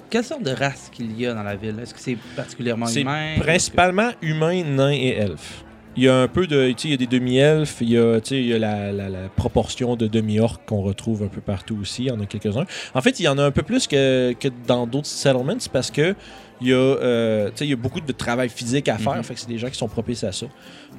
quelle 0.09 0.23
sorte 0.23 0.43
de 0.43 0.51
race 0.51 0.89
qu'il 0.91 1.17
y 1.19 1.25
a 1.27 1.33
dans 1.33 1.43
la 1.43 1.55
ville? 1.55 1.75
Est-ce 1.81 1.93
que 1.93 1.99
c'est 1.99 2.17
particulièrement 2.35 2.85
C'est 2.87 3.01
humain? 3.01 3.35
Principalement 3.39 4.11
humains, 4.21 4.63
nains 4.63 4.91
et 4.91 5.09
elfes. 5.17 5.64
Il 5.97 6.03
y 6.03 6.09
a 6.09 6.15
un 6.15 6.27
peu 6.27 6.45
de. 6.45 6.67
Tu 6.71 6.73
sais, 6.77 6.87
il 6.89 6.91
y 6.91 6.93
a 6.93 6.97
des 6.97 7.07
demi-elfes, 7.07 7.77
il 7.81 7.89
y 7.91 7.97
a, 7.97 8.19
il 8.31 8.45
y 8.45 8.53
a 8.53 8.59
la, 8.59 8.91
la- 8.91 9.09
la 9.09 9.29
proportion 9.29 9.95
de 9.95 10.07
demi-orques 10.07 10.65
qu'on 10.65 10.81
retrouve 10.81 11.23
un 11.23 11.27
peu 11.27 11.39
partout 11.41 11.77
aussi. 11.81 12.03
Il 12.03 12.07
y 12.07 12.11
en 12.11 12.19
a 12.19 12.25
quelques-uns. 12.25 12.65
En 12.93 13.01
fait, 13.01 13.19
il 13.19 13.23
y 13.23 13.27
en 13.27 13.37
a 13.37 13.43
un 13.43 13.51
peu 13.51 13.61
plus 13.63 13.87
que, 13.87 14.33
que 14.33 14.49
dans 14.67 14.87
d'autres 14.87 15.07
settlements 15.07 15.55
parce 15.71 15.91
que 15.91 16.15
il 16.61 16.69
y, 16.69 16.73
a, 16.73 16.77
euh, 16.77 17.49
il 17.59 17.67
y 17.67 17.73
a 17.73 17.75
beaucoup 17.75 17.99
de 17.99 18.11
travail 18.13 18.47
physique 18.49 18.87
à 18.87 18.97
faire. 18.97 19.15
Mhm. 19.17 19.23
Fait 19.23 19.33
que 19.33 19.39
c'est 19.41 19.47
des 19.49 19.57
gens 19.57 19.69
qui 19.69 19.77
sont 19.77 19.89
propices 19.89 20.23
à 20.23 20.31
ça. 20.31 20.45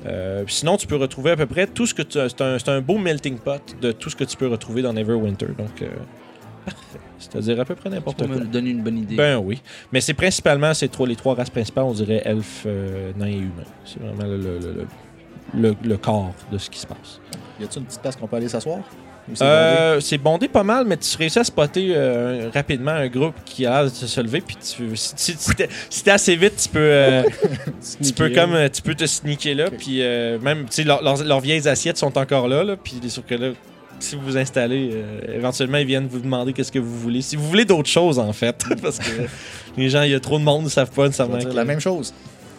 Euh, 0.06 0.44
sinon, 0.48 0.76
tu 0.76 0.86
peux 0.86 0.96
retrouver 0.96 1.30
à 1.30 1.36
peu 1.36 1.46
près 1.46 1.66
tout 1.66 1.86
ce 1.86 1.94
que 1.94 2.02
tu. 2.02 2.18
C'est 2.18 2.40
un, 2.42 2.58
c'est 2.58 2.68
un 2.68 2.80
beau 2.80 2.98
melting 2.98 3.38
pot 3.38 3.62
de 3.80 3.92
tout 3.92 4.10
ce 4.10 4.16
que 4.16 4.24
tu 4.24 4.36
peux 4.36 4.48
retrouver 4.48 4.82
dans 4.82 4.92
Neverwinter. 4.92 5.46
Donc, 5.58 5.80
euh, 5.82 5.88
parfait. 6.66 6.98
C'est-à-dire 7.18 7.60
à 7.60 7.64
peu 7.64 7.74
près 7.74 7.88
n'importe 7.90 8.18
Pour 8.18 8.26
quoi. 8.26 8.36
me 8.36 8.44
donner 8.44 8.70
une 8.70 8.82
bonne 8.82 8.98
idée. 8.98 9.16
Ben 9.16 9.38
oui. 9.38 9.62
Mais 9.92 10.00
c'est 10.00 10.14
principalement 10.14 10.74
ces 10.74 10.88
trois, 10.88 11.06
les 11.06 11.16
trois 11.16 11.34
races 11.34 11.50
principales, 11.50 11.84
on 11.84 11.92
dirait 11.94 12.22
elfes, 12.24 12.64
euh, 12.66 13.12
nains 13.16 13.26
et 13.26 13.32
humains. 13.38 13.64
C'est 13.84 14.00
vraiment 14.00 14.24
le, 14.24 14.36
le, 14.36 14.58
le- 14.58 14.86
le- 15.54 15.76
le 15.82 15.96
corps 15.96 16.34
de 16.52 16.58
ce 16.58 16.68
qui 16.68 16.78
se 16.78 16.86
passe. 16.86 17.20
Y 17.60 17.64
a-t-il 17.64 17.78
une 17.80 17.86
petite 17.86 18.02
place 18.02 18.16
qu'on 18.16 18.26
peut 18.26 18.36
aller 18.36 18.48
s'asseoir? 18.48 18.80
C'est 19.34 19.42
Euh, 19.44 19.98
C'est 20.00 20.18
bondé 20.18 20.46
pas 20.46 20.62
mal, 20.62 20.84
mais 20.86 20.96
tu 20.98 21.16
réussis 21.16 21.38
à 21.40 21.44
spotter 21.44 21.88
euh, 21.96 22.48
rapidement 22.54 22.92
un 22.92 23.08
groupe 23.08 23.34
qui 23.44 23.66
a 23.66 23.70
l'air 23.82 23.84
de 23.90 23.96
se 23.96 24.20
lever. 24.20 24.40
Puis 24.40 24.56
tu, 24.56 24.96
si, 24.96 25.12
si- 25.16 25.34
si 25.36 25.54
t'es 25.56 25.68
si 25.90 26.08
assez 26.10 26.36
vite, 26.36 26.54
tu 26.62 26.68
peux, 26.68 26.78
euh, 26.78 27.22
tu 28.04 28.12
peux 28.12 28.30
comme 28.30 28.54
euh, 28.54 28.68
tu 28.68 28.82
peux 28.82 28.94
te 28.94 29.04
sneaker 29.06 29.54
là. 29.56 29.70
Puis 29.70 30.00
euh, 30.02 30.38
même, 30.38 30.66
tu 30.66 30.82
sais, 30.82 30.84
leurs, 30.84 31.40
vieilles 31.40 31.66
assiettes 31.66 31.96
sont 31.98 32.16
encore 32.18 32.46
là. 32.46 32.62
là 32.62 32.76
puis 32.76 33.00
sauf 33.08 33.24
que 33.26 33.34
là, 33.34 33.48
si 33.98 34.16
vous 34.16 34.22
vous 34.22 34.36
installez, 34.36 34.90
euh, 34.92 35.36
éventuellement 35.36 35.78
ils 35.78 35.86
viennent 35.86 36.06
vous 36.08 36.20
demander 36.20 36.52
qu'est-ce 36.52 36.72
que 36.72 36.78
vous 36.78 36.98
voulez. 36.98 37.22
Si 37.22 37.36
vous 37.36 37.46
voulez 37.48 37.64
d'autres 37.64 37.88
choses 37.88 38.18
en 38.18 38.32
fait, 38.32 38.64
parce 38.82 38.98
que 38.98 39.10
les 39.76 39.88
gens, 39.88 40.02
il 40.02 40.10
y 40.10 40.14
a 40.14 40.20
trop 40.20 40.38
de 40.38 40.44
monde, 40.44 40.64
ils 40.66 40.70
savent 40.70 40.90
pas 40.90 41.04
nécessairement. 41.06 41.38
que- 41.38 41.48
la 41.54 41.64
même 41.64 41.80
chose. 41.80 42.12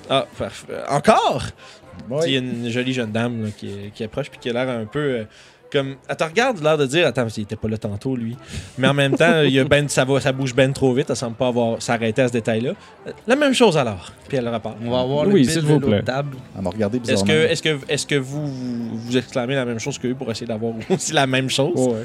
Ah, 0.09 0.25
parfait. 0.37 0.73
Encore? 0.89 1.43
Tu 1.45 2.21
sais, 2.21 2.27
Il 2.29 2.33
y 2.33 2.35
a 2.35 2.39
une 2.39 2.69
jolie 2.69 2.93
jeune 2.93 3.11
dame 3.11 3.43
là, 3.45 3.49
qui, 3.57 3.69
qui 3.93 4.03
approche 4.03 4.29
puis 4.29 4.39
qui 4.39 4.49
a 4.49 4.53
l'air 4.53 4.69
un 4.69 4.85
peu. 4.85 4.99
euh, 4.99 5.23
comme, 5.71 5.95
elle 6.07 6.15
te 6.15 6.23
regarde, 6.23 6.61
l'air 6.63 6.77
de 6.77 6.85
dire, 6.85 7.05
attends, 7.07 7.27
il 7.35 7.43
était 7.43 7.55
pas 7.55 7.67
là 7.67 7.77
tantôt, 7.77 8.15
lui. 8.15 8.35
Mais 8.77 8.87
en 8.87 8.93
même 8.93 9.15
temps, 9.15 9.41
il 9.41 9.51
y 9.51 9.59
a 9.59 9.63
ben, 9.65 9.87
ça, 9.89 10.05
va, 10.05 10.19
ça 10.21 10.31
bouge 10.31 10.53
ben 10.55 10.71
trop 10.73 10.93
vite, 10.93 11.07
elle 11.09 11.15
semble 11.15 11.35
pas 11.35 11.47
avoir 11.47 11.81
s'arrêter 11.81 12.21
à 12.21 12.27
ce 12.27 12.33
détail-là. 12.33 12.71
Euh, 13.07 13.11
La 13.27 13.35
même 13.35 13.53
chose 13.53 13.77
alors. 13.77 14.11
Puis 14.27 14.37
elle 14.37 14.47
repart. 14.47 14.77
On 14.83 14.91
va 14.91 14.99
avoir 15.01 15.25
le 15.25 15.33
Oui, 15.33 15.41
bill 15.41 15.49
s'il 15.51 15.61
de 15.61 15.67
vous 15.67 15.73
l'autre 15.73 15.87
plaît. 15.87 16.03
table. 16.03 16.37
Elle 16.55 16.61
m'a 16.63 16.69
regardé 16.69 16.97
Est-ce 16.97 17.03
bizarrement. 17.23 17.25
que, 17.33 17.51
est-ce 17.51 17.61
que, 17.61 17.77
est-ce 17.89 18.07
que 18.07 18.15
vous, 18.15 18.47
vous 18.47 18.97
vous 18.97 19.17
exclamez 19.17 19.55
la 19.55 19.65
même 19.65 19.79
chose 19.79 19.97
qu'eux 19.99 20.15
pour 20.15 20.29
essayer 20.31 20.47
d'avoir 20.47 20.73
aussi 20.89 21.13
la 21.13 21.27
même 21.27 21.49
chose? 21.49 21.75
Ouais. 21.75 22.03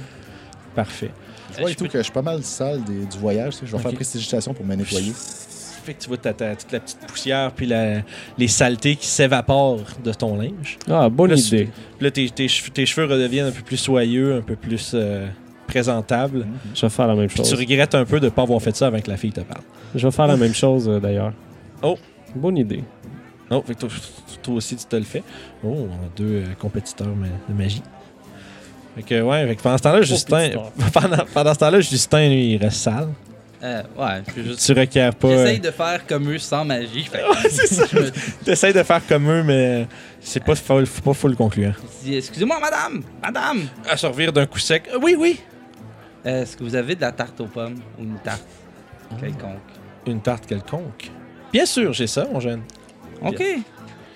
Parfait. 0.74 1.10
Tu 1.54 1.60
vois 1.60 1.70
et 1.70 1.74
tout 1.74 1.86
que 1.86 1.98
je 1.98 2.02
suis 2.04 2.12
pas 2.12 2.22
mal 2.22 2.42
sale 2.42 2.82
des- 2.84 3.04
du 3.04 3.18
voyage. 3.18 3.54
Je 3.62 3.66
vais 3.70 3.74
Ok. 3.76 3.82
faire 3.82 3.92
prestidigitation 3.92 4.54
pour 4.54 4.64
me 4.64 4.74
nettoyer. 4.74 5.12
Fait 5.84 5.94
que 5.94 6.02
tu 6.02 6.08
vois 6.08 6.16
toute 6.16 6.40
la 6.40 6.54
petite 6.80 6.98
poussière 7.06 7.50
puis 7.52 7.66
la- 7.66 8.02
les 8.38 8.48
saletés 8.48 8.96
qui 8.96 9.06
s'évaporent 9.06 9.80
de 10.04 10.12
ton 10.12 10.36
linge. 10.36 10.78
Ah, 10.88 11.08
bonne 11.08 11.30
Là, 11.30 11.36
idée. 11.36 11.68
Puis 11.98 12.04
là, 12.04 12.10
tes, 12.10 12.30
tes 12.30 12.48
cheveux, 12.48 12.70
tes 12.70 12.86
cheveux 12.86 13.06
redeviennent 13.06 13.46
un 13.46 13.50
peu 13.52 13.62
plus 13.62 13.76
soyeux, 13.76 14.36
un 14.36 14.42
peu 14.42 14.54
plus 14.56 14.92
euh, 14.94 15.26
présentables. 15.66 16.46
Je 16.74 16.82
vais 16.82 16.90
faire 16.90 17.06
la 17.08 17.14
même 17.14 17.26
Puis 17.26 17.42
tu 17.42 17.48
chose. 17.50 17.54
regrettes 17.58 17.94
un 17.94 18.04
peu 18.04 18.20
de 18.20 18.26
ne 18.26 18.30
pas 18.30 18.42
avoir 18.42 18.60
fait 18.62 18.76
ça 18.76 18.90
que 18.90 19.10
la 19.10 19.16
fille 19.16 19.32
te 19.32 19.40
parle. 19.40 19.62
Je 19.94 20.06
vais 20.06 20.12
faire 20.12 20.26
la 20.26 20.36
même 20.36 20.54
chose 20.54 20.88
euh, 20.88 21.00
d'ailleurs. 21.00 21.32
Oh. 21.82 21.98
Bonne 22.34 22.56
idée. 22.58 22.84
Non, 23.50 23.60
fait 23.62 23.74
que 23.74 23.80
toi, 23.80 23.88
toi 24.42 24.54
aussi, 24.54 24.76
tu 24.76 24.84
te 24.86 24.96
le 24.96 25.02
fais. 25.02 25.22
Oh, 25.64 25.68
on 25.90 26.06
a 26.06 26.08
deux 26.16 26.24
euh, 26.24 26.44
compétiteurs 26.58 27.08
de 27.48 27.54
magie. 27.54 27.82
Fait 28.94 29.02
que, 29.02 29.20
ouais, 29.22 29.46
fait 29.48 29.56
que 29.56 29.62
pendant 29.62 29.78
ce 29.78 29.82
temps-là, 29.82 30.02
Justin, 30.02 30.50
pendant, 30.92 31.24
pendant 31.34 31.54
ce 31.54 31.58
temps-là, 31.58 31.80
Justin, 31.80 32.28
lui, 32.28 32.52
il 32.54 32.56
reste 32.58 32.76
sale. 32.78 33.08
Euh, 33.62 33.82
ouais, 33.96 34.22
je 34.36 34.42
juste. 34.42 34.66
Tu 34.66 34.72
requiers 34.72 35.10
pas. 35.18 35.28
J'essaye 35.28 35.58
Euh, 35.58 35.60
de 35.60 35.70
faire 35.70 36.06
comme 36.06 36.28
eux 36.32 36.38
sans 36.38 36.64
magie. 36.64 37.04
Fait 37.04 37.22
c'est 37.48 37.66
ça. 37.68 37.84
T'essayes 38.44 38.72
de 38.72 38.82
faire 38.82 39.06
comme 39.06 39.30
eux, 39.30 39.42
mais 39.44 39.86
c'est 40.20 40.42
pas, 40.42 40.56
full- 40.56 40.86
pas 41.04 41.12
full 41.14 41.36
concluant. 41.36 41.72
dis, 42.02 42.16
excusez-moi, 42.16 42.58
madame, 42.60 43.02
madame, 43.22 43.62
À 43.88 43.96
se 43.96 44.06
revire 44.06 44.32
d'un 44.32 44.46
coup 44.46 44.58
sec. 44.58 44.88
Euh, 44.92 44.98
Oui, 45.00 45.14
oui. 45.18 45.38
Euh, 46.26 46.42
est-ce 46.42 46.56
que 46.56 46.64
vous 46.64 46.74
avez 46.74 46.96
de 46.96 47.00
la 47.02 47.12
tarte 47.12 47.40
aux 47.40 47.46
pommes 47.46 47.80
ou 47.98 48.02
une 48.02 48.18
tarte 48.18 48.42
Oh. 49.12 49.14
quelconque? 49.20 49.58
Une 50.06 50.20
tarte 50.22 50.46
quelconque? 50.46 51.10
Bien 51.52 51.66
sûr, 51.66 51.92
j'ai 51.92 52.06
ça, 52.08 52.26
mon 52.32 52.40
jeune. 52.40 52.62
Ok, 53.24 53.42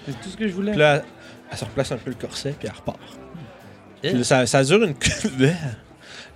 c'est 0.07 0.21
tout 0.23 0.29
ce 0.31 0.37
que 0.37 0.49
je 0.49 0.53
voulais. 0.55 0.73
Puis 0.73 0.81
là, 0.81 1.03
elle 1.53 1.57
se 1.59 1.65
replace 1.65 1.93
un 1.93 1.97
peu 1.99 2.11
le 2.11 2.17
corset, 2.17 2.55
puis 2.59 2.67
elle 2.69 2.75
repart. 2.77 2.99
Eh. 4.03 4.09
Puis 4.09 4.19
là, 4.19 4.25
ça, 4.25 4.47
ça 4.47 4.65
dure 4.65 4.83
une 4.83 4.95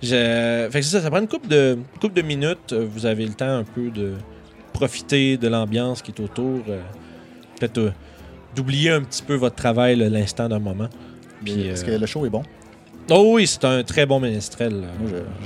Je... 0.01 0.67
Fait 0.71 0.79
que 0.79 0.85
c'est 0.85 0.97
ça, 0.97 1.01
ça 1.01 1.09
prend 1.09 1.19
une 1.21 1.27
couple 1.27 1.47
de, 1.47 1.77
une 1.77 1.99
couple 1.99 2.15
de 2.15 2.21
minutes. 2.21 2.73
Vous 2.73 3.05
avez 3.05 3.25
le 3.25 3.33
temps 3.33 3.57
un 3.57 3.63
peu 3.63 3.89
de 3.89 4.13
profiter 4.73 5.37
de 5.37 5.47
l'ambiance 5.47 6.01
qui 6.01 6.11
est 6.11 6.19
autour. 6.19 6.59
euh, 6.69 6.81
Peut-être 7.59 7.77
euh, 7.77 7.91
d'oublier 8.55 8.89
un 8.89 9.01
petit 9.03 9.21
peu 9.21 9.35
votre 9.35 9.55
travail 9.55 9.95
l'instant 9.97 10.49
d'un 10.49 10.59
moment. 10.59 10.87
Puis, 11.45 11.67
Est-ce 11.67 11.83
euh, 11.83 11.87
que 11.95 11.99
le 12.01 12.05
show 12.07 12.25
est 12.25 12.29
bon? 12.29 12.41
Oh 13.09 13.33
oui, 13.35 13.45
c'est 13.47 13.63
un 13.65 13.83
très 13.83 14.05
bon 14.05 14.19
ménestrel. 14.19 14.83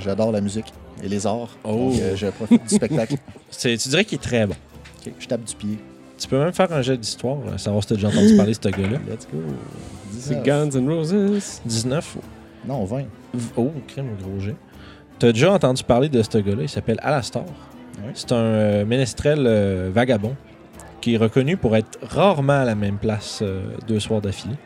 j'adore 0.02 0.32
la 0.32 0.40
musique 0.40 0.72
et 1.02 1.08
les 1.08 1.26
arts. 1.26 1.56
Oh. 1.64 1.90
Donc, 1.90 2.00
euh, 2.00 2.16
je 2.16 2.26
profite 2.28 2.62
du 2.66 2.74
spectacle. 2.74 3.16
C'est- 3.50 3.76
Tu 3.76 3.88
dirais 3.90 4.04
qu'il 4.04 4.16
est 4.18 4.22
très 4.22 4.46
bon. 4.46 4.54
Je 5.18 5.26
tape 5.26 5.44
du 5.44 5.54
pied. 5.54 5.78
Tu 6.18 6.26
peux 6.28 6.38
même 6.38 6.52
faire 6.54 6.72
un 6.72 6.80
jet 6.80 6.96
d'histoire, 6.96 7.36
savoir 7.58 7.82
si 7.82 7.90
t'as 7.90 7.94
déjà 7.96 8.08
entendu 8.08 8.36
parler 8.36 8.52
de 8.52 8.58
ce 8.62 8.68
gars-là. 8.70 8.98
Let's 9.06 9.28
go. 9.30 9.38
C'est 10.12 10.42
19. 10.42 10.42
Guns 10.44 10.70
N' 10.80 10.88
Roses. 10.88 11.60
19. 11.66 12.16
Non, 12.66 12.84
20. 12.86 13.02
Oh, 13.56 13.72
crème 13.86 14.16
gros 14.20 14.38
jet. 14.40 14.56
T'as 15.18 15.32
déjà 15.32 15.52
entendu 15.52 15.82
parler 15.82 16.08
de 16.08 16.22
ce 16.22 16.38
gars-là, 16.38 16.62
il 16.62 16.68
s'appelle 16.68 16.98
Alastor. 17.02 17.46
C'est 18.14 18.32
un 18.32 18.36
euh, 18.36 18.84
ménestrel 18.84 19.44
euh, 19.46 19.90
vagabond 19.92 20.36
qui 21.00 21.14
est 21.14 21.16
reconnu 21.16 21.56
pour 21.56 21.76
être 21.76 21.98
rarement 22.02 22.60
à 22.60 22.64
la 22.64 22.74
même 22.74 22.98
place 22.98 23.40
euh, 23.42 23.62
deux 23.86 24.00
soirs 24.00 24.20
d'affilée. 24.20 24.56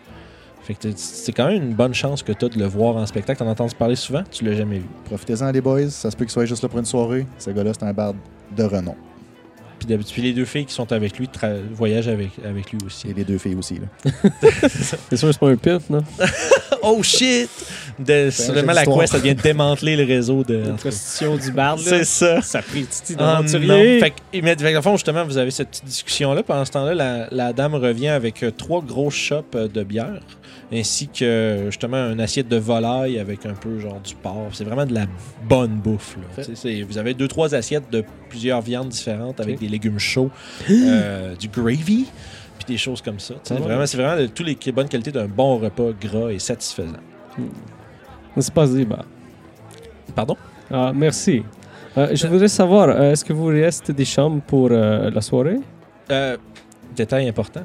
Fait 0.63 0.75
que 0.75 0.89
c'est 0.95 1.33
quand 1.33 1.47
même 1.47 1.63
une 1.63 1.75
bonne 1.75 1.95
chance 1.95 2.23
que 2.23 2.33
tu 2.33 2.49
de 2.49 2.59
le 2.59 2.67
voir 2.67 2.97
en 2.97 3.07
spectacle. 3.07 3.39
T'en 3.39 3.49
as 3.49 3.53
entendu 3.53 3.75
parler 3.75 3.97
souvent, 3.97 4.23
tu 4.31 4.45
l'as 4.45 4.55
jamais 4.55 4.79
vu? 4.79 4.87
Profitez-en, 5.05 5.51
les 5.53 5.61
boys. 5.61 5.89
Ça 5.91 6.11
se 6.11 6.17
peut 6.17 6.25
qu'il 6.25 6.33
soit 6.33 6.45
juste 6.45 6.63
là 6.63 6.69
pour 6.69 6.79
une 6.79 6.85
soirée. 6.85 7.27
Ce 7.39 7.51
gars-là, 7.51 7.73
c'est 7.73 7.85
un 7.85 7.93
barde 7.93 8.17
de 8.57 8.65
renom. 8.65 8.95
Puis 9.81 9.89
d'habitude, 9.89 10.23
les 10.23 10.35
deux 10.35 10.45
filles 10.45 10.67
qui 10.67 10.75
sont 10.75 10.93
avec 10.93 11.19
lui 11.19 11.27
tra- 11.27 11.59
voyagent 11.73 12.09
avec, 12.09 12.33
avec 12.45 12.71
lui 12.71 12.79
aussi. 12.85 13.09
Et 13.09 13.15
les 13.15 13.25
deux 13.25 13.39
filles 13.39 13.55
aussi. 13.55 13.77
Là. 13.77 14.13
C'est 15.09 15.17
sûr 15.17 15.29
que 15.29 15.33
c'est 15.33 15.39
pas 15.41 15.49
un 15.49 15.57
pimp, 15.57 15.83
non? 15.91 16.05
Oh 16.83 17.03
shit! 17.03 17.51
De, 17.99 18.29
C'est 18.31 18.51
un 18.51 18.55
seulement 18.55 18.73
la 18.73 18.87
quest, 18.87 19.13
ça 19.13 19.19
vient 19.19 19.35
démanteler 19.35 19.97
le 19.97 20.05
réseau 20.05 20.45
de. 20.45 20.55
La 20.67 20.73
prostitution 20.75 21.37
du 21.37 21.53
barde, 21.53 21.79
là. 21.81 21.85
C'est 21.85 22.05
ça. 22.05 22.41
Ça 22.41 22.63
pris 22.63 22.85
Titi 22.85 23.13
non. 23.13 23.19
d'aventurier. 23.19 24.01
Fait 24.01 24.11
que, 24.11 24.17
et 24.33 24.41
mais, 24.41 24.51
fait 24.53 24.57
que, 24.57 24.63
dans 24.65 24.77
le 24.77 24.81
fond, 24.83 24.97
justement, 24.97 25.25
vous 25.25 25.37
avez 25.37 25.51
cette 25.51 25.69
petite 25.69 25.85
discussion-là. 25.85 26.43
Pendant 26.43 26.65
ce 26.65 26.71
temps-là, 26.73 26.95
la, 26.95 27.29
la 27.31 27.53
dame 27.53 27.75
revient 27.75 28.09
avec 28.09 28.43
euh, 28.43 28.51
trois 28.51 28.81
grosses 28.83 29.15
chopes 29.15 29.55
euh, 29.57 29.69
de 29.69 29.83
bière, 29.83 30.21
ainsi 30.73 31.09
que 31.09 31.65
justement 31.67 32.11
une 32.11 32.21
assiette 32.21 32.49
de 32.49 32.57
volaille 32.57 33.19
avec 33.19 33.45
un 33.47 33.55
peu 33.55 33.79
genre 33.79 34.01
du 34.01 34.15
porc. 34.15 34.51
C'est 34.53 34.65
vraiment 34.65 34.87
de 34.87 34.95
la 34.95 35.07
bonne 35.49 35.77
bouffe. 35.77 36.17
là. 36.17 36.45
Vous 36.89 36.99
avez 36.99 37.15
deux, 37.15 37.29
trois 37.29 37.55
assiettes 37.55 37.91
de 37.91 38.05
plusieurs 38.29 38.61
viandes 38.61 38.89
différentes 38.89 39.41
avec 39.41 39.59
des 39.59 39.69
légumes 39.69 39.99
chauds, 39.99 40.31
euh, 40.71 41.35
du 41.37 41.49
gravy, 41.49 42.07
puis 42.59 42.67
des 42.67 42.77
choses 42.77 43.03
comme 43.03 43.19
ça. 43.19 43.35
Ah 43.51 43.55
ouais. 43.55 43.61
vraiment, 43.61 43.87
c'est 43.87 43.97
vraiment 43.97 44.21
de, 44.21 44.27
tous 44.27 44.45
les 44.45 44.57
bonnes 44.73 44.89
qualités 44.89 45.13
d'un 45.13 45.27
bon 45.27 45.59
repas 45.59 45.91
gras 46.01 46.31
et 46.31 46.39
satisfaisant. 46.39 46.93
C'est 48.39 48.55
pas 48.55 48.67
bah. 48.67 49.05
Pardon? 50.15 50.37
Ah, 50.71 50.93
merci. 50.95 51.43
Euh, 51.99 52.15
je 52.15 52.27
voudrais 52.29 52.49
savoir, 52.49 52.89
euh, 52.89 53.13
est-ce 53.13 53.25
que 53.25 53.33
vous 53.33 53.47
reste 53.47 53.91
des 53.91 54.05
chambres 54.05 54.41
pour 54.43 54.69
euh, 54.71 55.11
la 55.11 55.21
soirée? 55.21 55.59
Euh, 56.11 56.37
détail 56.95 57.29
important. 57.29 57.63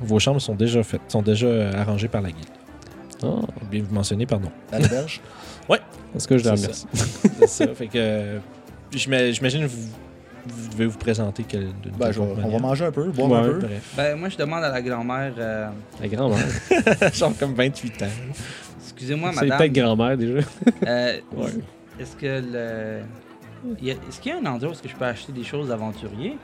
Vos 0.00 0.18
chambres 0.18 0.40
sont 0.40 0.54
déjà 0.54 0.82
faites, 0.82 1.00
sont 1.08 1.22
déjà 1.22 1.46
euh, 1.46 1.72
arrangées 1.80 2.08
par 2.08 2.20
la 2.22 2.30
guilde. 2.30 2.46
Ah, 3.22 3.26
Oublié 3.62 3.82
de 3.82 3.88
vous 3.88 3.94
mentionner, 3.94 4.26
pardon. 4.26 4.50
À 4.72 4.78
l'auberge? 4.78 5.20
est-ce 6.14 6.28
que 6.28 6.38
je 6.38 6.44
C'est 6.44 6.50
remercie? 6.50 6.86
C'est 7.40 7.46
ça. 7.48 7.66
Fait 7.74 7.86
que 7.88 7.92
euh, 7.96 8.38
j'ima- 8.92 9.30
j'imagine 9.32 9.62
que 9.62 9.66
vous, 9.68 9.88
vous 10.46 10.68
devez 10.70 10.86
vous 10.86 10.98
présenter 10.98 11.42
quelle, 11.44 11.68
d'une 11.82 11.92
Ben, 11.98 12.10
je 12.12 12.20
on 12.20 12.34
va 12.34 12.58
manger 12.58 12.86
un 12.86 12.92
peu, 12.92 13.04
boire 13.10 13.30
Ouais. 13.30 13.38
un 13.38 13.42
peu. 13.52 13.58
Bref. 13.60 13.92
Ben, 13.96 14.18
moi, 14.18 14.28
je 14.28 14.36
demande 14.36 14.64
à 14.64 14.70
la 14.70 14.80
grand-mère, 14.82 15.32
euh, 15.38 15.68
La 16.00 16.08
grand-mère. 16.08 16.44
Genre 17.12 17.32
comme 17.38 17.54
28 17.54 18.02
ans. 18.02 18.06
excusez-moi, 18.82 19.30
C'est 19.34 19.40
madame, 19.42 19.58
peut-être 19.58 19.72
grand-mère 19.72 20.16
déjà. 20.16 20.46
euh, 20.86 21.20
Ouais. 21.36 21.50
est-ce 22.00 22.16
que 22.16 22.26
le... 22.52 23.00
il 23.80 23.88
y 23.88 23.90
a- 23.90 23.94
Est-ce 23.94 24.20
qu'il 24.20 24.32
y 24.32 24.34
a 24.34 24.38
un 24.38 24.46
endroit 24.46 24.70
où 24.70 24.72
est-ce 24.72 24.82
que 24.82 24.88
je 24.88 24.94
peux 24.96 25.04
acheter 25.04 25.32
des 25.32 25.44
choses 25.44 25.68
d'aventurier? 25.68 26.36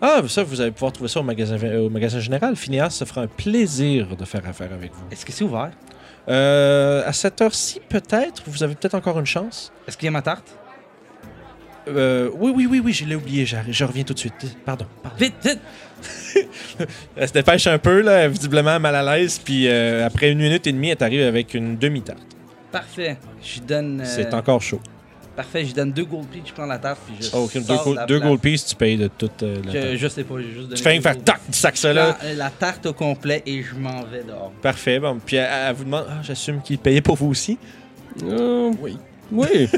Ah, 0.00 0.22
ça, 0.28 0.42
vous 0.42 0.60
allez 0.60 0.70
pouvoir 0.70 0.92
trouver 0.92 1.08
ça 1.08 1.20
au 1.20 1.22
magasin, 1.22 1.56
euh, 1.62 1.86
au 1.86 1.90
magasin 1.90 2.20
général. 2.20 2.56
Phineas 2.56 2.90
se 2.90 3.04
fera 3.04 3.22
un 3.22 3.26
plaisir 3.26 4.16
de 4.16 4.24
faire 4.24 4.46
affaire 4.46 4.72
avec 4.72 4.92
vous. 4.92 5.04
Est-ce 5.10 5.24
que 5.24 5.32
c'est 5.32 5.44
ouvert? 5.44 5.70
Euh, 6.28 7.02
à 7.06 7.12
cette 7.12 7.40
heure-ci, 7.40 7.80
peut-être. 7.88 8.42
Vous 8.46 8.62
avez 8.62 8.74
peut-être 8.74 8.94
encore 8.94 9.18
une 9.18 9.26
chance. 9.26 9.72
Est-ce 9.86 9.96
qu'il 9.96 10.06
y 10.06 10.08
a 10.08 10.12
ma 10.12 10.22
tarte? 10.22 10.58
Euh, 11.86 12.30
oui, 12.34 12.52
oui, 12.54 12.66
oui, 12.70 12.80
oui, 12.84 12.92
je 12.92 13.04
l'ai 13.04 13.14
oublié. 13.14 13.44
Je 13.44 13.84
reviens 13.84 14.04
tout 14.04 14.14
de 14.14 14.18
suite. 14.18 14.34
Pardon. 14.64 14.86
pardon. 15.02 15.16
Vite, 15.18 15.34
vite! 15.44 15.60
Elle 17.16 17.28
se 17.28 17.32
dépêche 17.32 17.66
un 17.66 17.78
peu, 17.78 18.00
là, 18.00 18.26
visiblement 18.28 18.80
mal 18.80 18.94
à 18.94 19.16
l'aise. 19.16 19.38
Puis 19.38 19.68
euh, 19.68 20.06
après 20.06 20.30
une 20.30 20.38
minute 20.38 20.66
et 20.66 20.72
demie, 20.72 20.90
elle 20.90 21.02
arrive 21.02 21.26
avec 21.26 21.54
une 21.54 21.76
demi-tarte. 21.76 22.22
Parfait. 22.72 23.18
Je 23.42 23.60
donne... 23.60 24.02
C'est 24.04 24.34
encore 24.34 24.60
chaud. 24.60 24.80
Parfait, 25.36 25.62
je 25.62 25.66
lui 25.66 25.72
donne 25.74 25.90
deux 25.92 26.04
gold 26.04 26.26
pieces, 26.28 26.44
je 26.48 26.52
prends 26.52 26.64
la 26.66 26.78
tarte, 26.78 27.00
puis 27.06 27.16
je 27.20 27.28
Oh, 27.32 27.44
ok, 27.44 27.54
deux, 27.54 27.62
sors 27.64 27.84
gold- 27.84 27.96
la 27.96 28.06
deux 28.06 28.18
place. 28.18 28.28
gold 28.28 28.40
pieces, 28.40 28.66
tu 28.66 28.76
payes 28.76 28.96
de 28.96 29.08
toute 29.08 29.42
euh, 29.42 29.56
la 29.64 29.72
Je, 29.72 29.78
tarte. 29.78 29.96
je 29.96 30.08
sais 30.08 30.22
pas, 30.24 30.34
j'ai 30.38 30.44
juste 30.50 30.60
donné 30.68 30.74
Tu 30.76 30.82
fais 30.82 31.00
faire 31.00 31.24
tac, 31.24 31.40
tu 31.50 31.58
sacs 31.58 31.76
ça 31.76 31.92
là. 31.92 32.16
La, 32.36 32.50
tarte 32.50 32.86
au 32.86 32.92
complet 32.92 33.42
et 33.44 33.62
je 33.62 33.74
m'en 33.74 34.02
vais 34.04 34.22
dehors. 34.22 34.52
Parfait. 34.62 35.00
Bon, 35.00 35.18
puis 35.24 35.36
elle, 35.36 35.48
elle 35.68 35.74
vous 35.74 35.84
demande, 35.84 36.06
ah, 36.08 36.20
j'assume 36.22 36.62
qu'il 36.62 36.78
payait 36.78 37.00
pour 37.00 37.16
vous 37.16 37.26
aussi? 37.28 37.58
Euh, 38.22 38.70
Oui. 38.80 38.96
oui. 39.32 39.46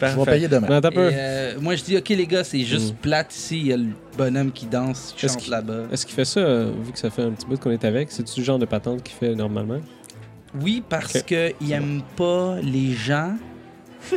Je 0.00 0.06
vais 0.06 0.24
payer 0.24 0.48
demain. 0.48 0.80
Et, 0.80 0.90
euh, 0.96 1.54
moi, 1.60 1.76
je 1.76 1.84
dis, 1.84 1.96
OK, 1.96 2.08
les 2.08 2.26
gars, 2.26 2.42
c'est 2.44 2.60
juste 2.62 2.92
Mm. 2.94 2.96
plate 2.96 3.34
ici. 3.34 3.58
Il 3.60 3.66
y 3.68 3.72
a 3.72 3.76
le 3.76 3.86
bonhomme 4.18 4.50
qui 4.52 4.66
danse, 4.66 5.14
qui 5.16 5.28
chante 5.28 5.36
qu'il- 5.38 5.50
là-bas. 5.52 5.82
Est-ce 5.92 6.04
qu'il 6.04 6.14
fait 6.14 6.24
ça, 6.24 6.40
euh, 6.40 6.72
vu 6.84 6.92
que 6.92 6.98
ça 6.98 7.10
fait 7.10 7.22
un 7.22 7.30
petit 7.30 7.46
bout 7.46 7.58
qu'on 7.60 7.70
est 7.70 7.84
avec? 7.84 8.10
C'est-tu 8.10 8.40
le 8.40 8.44
genre 8.44 8.58
de 8.58 8.64
patente 8.66 9.02
qu'il 9.04 9.14
fait 9.16 9.34
normalement? 9.34 9.80
Oui, 10.60 10.82
parce 10.88 11.16
Ok. 11.16 11.26
que 11.26 11.52
il 11.60 11.72
aime 11.72 12.02
pas 12.16 12.56
les 12.62 12.92
gens. 12.92 13.34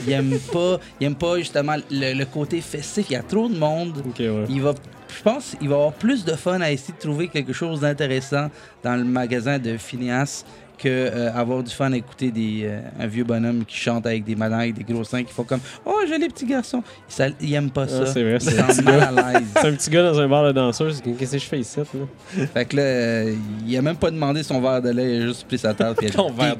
Il 0.05 0.13
aime 0.13 0.37
pas, 0.51 0.79
il 0.99 1.07
aime 1.07 1.15
pas 1.15 1.37
justement 1.37 1.75
le, 1.91 2.13
le 2.13 2.25
côté 2.25 2.61
festif. 2.61 3.05
Il 3.09 3.13
y 3.13 3.15
a 3.15 3.23
trop 3.23 3.47
de 3.47 3.57
monde. 3.57 4.03
Ouais. 4.19 4.45
Il 4.49 4.61
va, 4.61 4.73
je 5.15 5.21
pense, 5.23 5.55
il 5.61 5.69
va 5.69 5.75
avoir 5.75 5.93
plus 5.93 6.23
de 6.25 6.33
fun 6.33 6.61
à 6.61 6.71
essayer 6.71 6.93
de 6.93 6.99
trouver 6.99 7.27
quelque 7.27 7.53
chose 7.53 7.81
d'intéressant 7.81 8.49
dans 8.83 8.95
le 8.95 9.03
magasin 9.03 9.57
de 9.59 9.77
Phineas 9.77 10.43
que 10.77 10.87
euh, 10.87 11.33
avoir 11.33 11.63
du 11.63 11.73
fun 11.73 11.91
à 11.91 11.97
écouter 11.97 12.29
des, 12.29 12.61
euh, 12.65 12.79
un 12.99 13.07
vieux 13.07 13.23
bonhomme 13.23 13.65
qui 13.65 13.75
chante 13.77 14.05
avec 14.05 14.23
des 14.23 14.35
madames 14.35 14.59
avec 14.59 14.75
des 14.75 14.83
gros 14.83 15.03
seins 15.03 15.23
qui 15.23 15.33
font 15.33 15.43
comme 15.43 15.59
Oh, 15.83 16.01
j'ai 16.07 16.19
les 16.19 16.27
petits 16.27 16.45
garçons. 16.45 16.83
Ça, 17.07 17.29
il 17.41 17.51
aime 17.55 17.71
pas 17.71 17.87
ça. 17.87 18.03
Ah, 18.03 18.05
c'est 18.05 18.21
vrai, 18.21 18.35
il 18.35 18.41
c'est 18.41 18.51
se 18.51 18.73
sent 18.73 18.81
mal 18.83 19.17
à 19.17 19.33
l'aise. 19.39 19.47
C'est 19.53 19.67
un 19.67 19.73
petit 19.73 19.89
gars 19.89 20.03
dans 20.03 20.19
un 20.19 20.27
bar 20.27 20.45
de 20.45 20.51
danseurs. 20.51 20.91
Qu'est-ce 21.17 21.31
que 21.31 21.37
je 21.39 21.45
fais 21.45 21.59
ici? 21.61 21.79
Là? 21.79 22.45
Fait 22.53 22.65
que 22.65 22.75
là, 22.75 22.83
euh, 22.83 23.35
il 23.65 23.75
a 23.75 23.81
même 23.81 23.95
pas 23.95 24.11
demandé 24.11 24.43
son 24.43 24.61
verre 24.61 24.83
de 24.83 24.89
lait, 24.91 25.15
il 25.17 25.23
a 25.23 25.25
juste 25.25 25.47
pris 25.47 25.57
sa 25.57 25.73
tarte 25.73 26.03
et 26.03 26.07
il 26.07 26.11
Ton 26.11 26.29
a. 26.39 26.55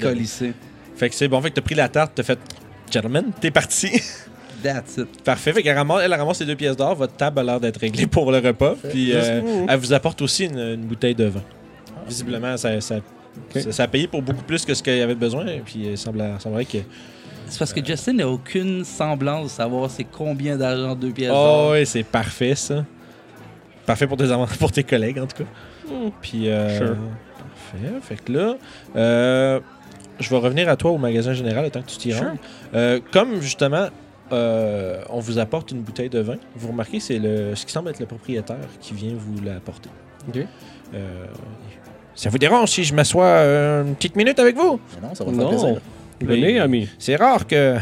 Fait 0.96 1.08
que 1.08 1.14
c'est 1.14 1.28
bon. 1.28 1.40
Fait 1.40 1.50
que 1.50 1.54
t'as 1.54 1.62
pris 1.62 1.76
la 1.76 1.88
tarte, 1.88 2.10
t'as 2.16 2.24
fait, 2.24 2.40
gentlemen, 2.92 3.26
t'es 3.40 3.50
parti. 3.50 3.90
That's 4.62 4.96
it. 4.96 5.22
Parfait. 5.22 5.52
Fait 5.52 5.62
qu'elle 5.62 5.76
ramasse, 5.76 6.02
elle 6.04 6.12
ramasse 6.14 6.40
les 6.40 6.46
deux 6.46 6.56
pièces 6.56 6.76
d'or. 6.76 6.96
Votre 6.96 7.14
table 7.14 7.38
a 7.38 7.42
l'air 7.44 7.60
d'être 7.60 7.78
réglée 7.78 8.06
pour 8.08 8.32
le 8.32 8.38
repas. 8.38 8.74
Puis 8.90 9.12
euh, 9.14 9.66
elle 9.68 9.78
vous 9.78 9.92
apporte 9.92 10.20
aussi 10.20 10.46
une, 10.46 10.58
une 10.58 10.80
bouteille 10.84 11.14
de 11.14 11.26
vin. 11.26 11.42
Visiblement, 12.08 12.56
ça, 12.56 12.80
ça. 12.80 12.96
Ça, 13.54 13.70
ça 13.70 13.82
a 13.84 13.86
payé 13.86 14.08
pour 14.08 14.20
beaucoup 14.20 14.42
plus 14.42 14.64
que 14.64 14.74
ce 14.74 14.82
qu'il 14.82 14.96
y 14.96 15.00
avait 15.00 15.14
besoin. 15.14 15.44
Puis 15.64 15.86
il 15.90 15.96
semblait, 15.98 16.32
semblerait 16.40 16.64
que. 16.64 16.78
C'est 17.46 17.58
parce 17.58 17.72
que 17.72 17.84
Justin 17.84 18.14
n'a 18.14 18.28
aucune 18.28 18.84
semblance 18.84 19.44
de 19.44 19.48
savoir 19.50 19.88
c'est 19.90 20.04
combien 20.04 20.56
d'argent 20.56 20.96
deux 20.96 21.10
pièces. 21.12 21.30
Oh, 21.30 21.34
d'or. 21.34 21.70
ouais, 21.70 21.84
c'est 21.84 22.02
parfait 22.02 22.56
ça. 22.56 22.84
Parfait 23.86 24.08
pour 24.08 24.16
tes, 24.16 24.26
pour 24.58 24.72
tes 24.72 24.82
collègues 24.82 25.20
en 25.20 25.26
tout 25.26 25.44
cas. 25.44 25.48
Puis. 26.20 26.48
euh, 26.48 26.76
Sure. 26.78 26.96
Parfait. 27.38 27.94
Fait 28.02 28.16
que 28.24 28.32
là, 28.32 28.56
euh, 28.96 29.60
je 30.18 30.28
vais 30.30 30.36
revenir 30.36 30.68
à 30.68 30.76
toi 30.76 30.90
au 30.90 30.98
magasin 30.98 31.32
général 31.32 31.64
le 31.64 31.70
temps 31.70 31.82
que 31.82 31.88
tu 31.90 31.96
t'y 31.98 32.12
Sure. 32.12 32.24
rendes. 32.26 32.36
Euh, 32.74 33.00
comme 33.12 33.40
justement. 33.40 33.88
euh, 34.30 35.00
on 35.08 35.20
vous 35.20 35.38
apporte 35.38 35.70
une 35.70 35.80
bouteille 35.80 36.10
de 36.10 36.18
vin. 36.20 36.36
Vous 36.54 36.68
remarquez, 36.68 37.00
c'est 37.00 37.18
le, 37.18 37.54
ce 37.54 37.64
qui 37.64 37.72
semble 37.72 37.88
être 37.90 37.98
le 38.00 38.04
propriétaire 38.06 38.56
qui 38.80 38.92
vient 38.92 39.14
vous 39.16 39.42
l'apporter. 39.42 39.88
Ok. 40.28 40.44
Euh, 40.94 41.24
ça 42.14 42.28
vous 42.28 42.36
dérange 42.38 42.70
si 42.70 42.84
je 42.84 42.94
m'assois 42.94 43.24
euh, 43.24 43.84
une 43.84 43.94
petite 43.94 44.16
minute 44.16 44.38
avec 44.38 44.54
vous? 44.56 44.80
Mais 45.00 45.08
non, 45.08 45.14
ça 45.14 45.24
va 45.24 45.30
faire 45.32 45.40
Non. 45.40 45.48
plaisir. 45.48 45.80
Venez, 46.20 46.58
ami. 46.60 46.88
C'est 46.98 47.16
rare 47.16 47.46
que 47.46 47.76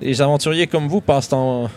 les 0.00 0.20
aventuriers 0.20 0.66
comme 0.66 0.88
vous 0.88 1.00
passent 1.02 1.32
en 1.32 1.68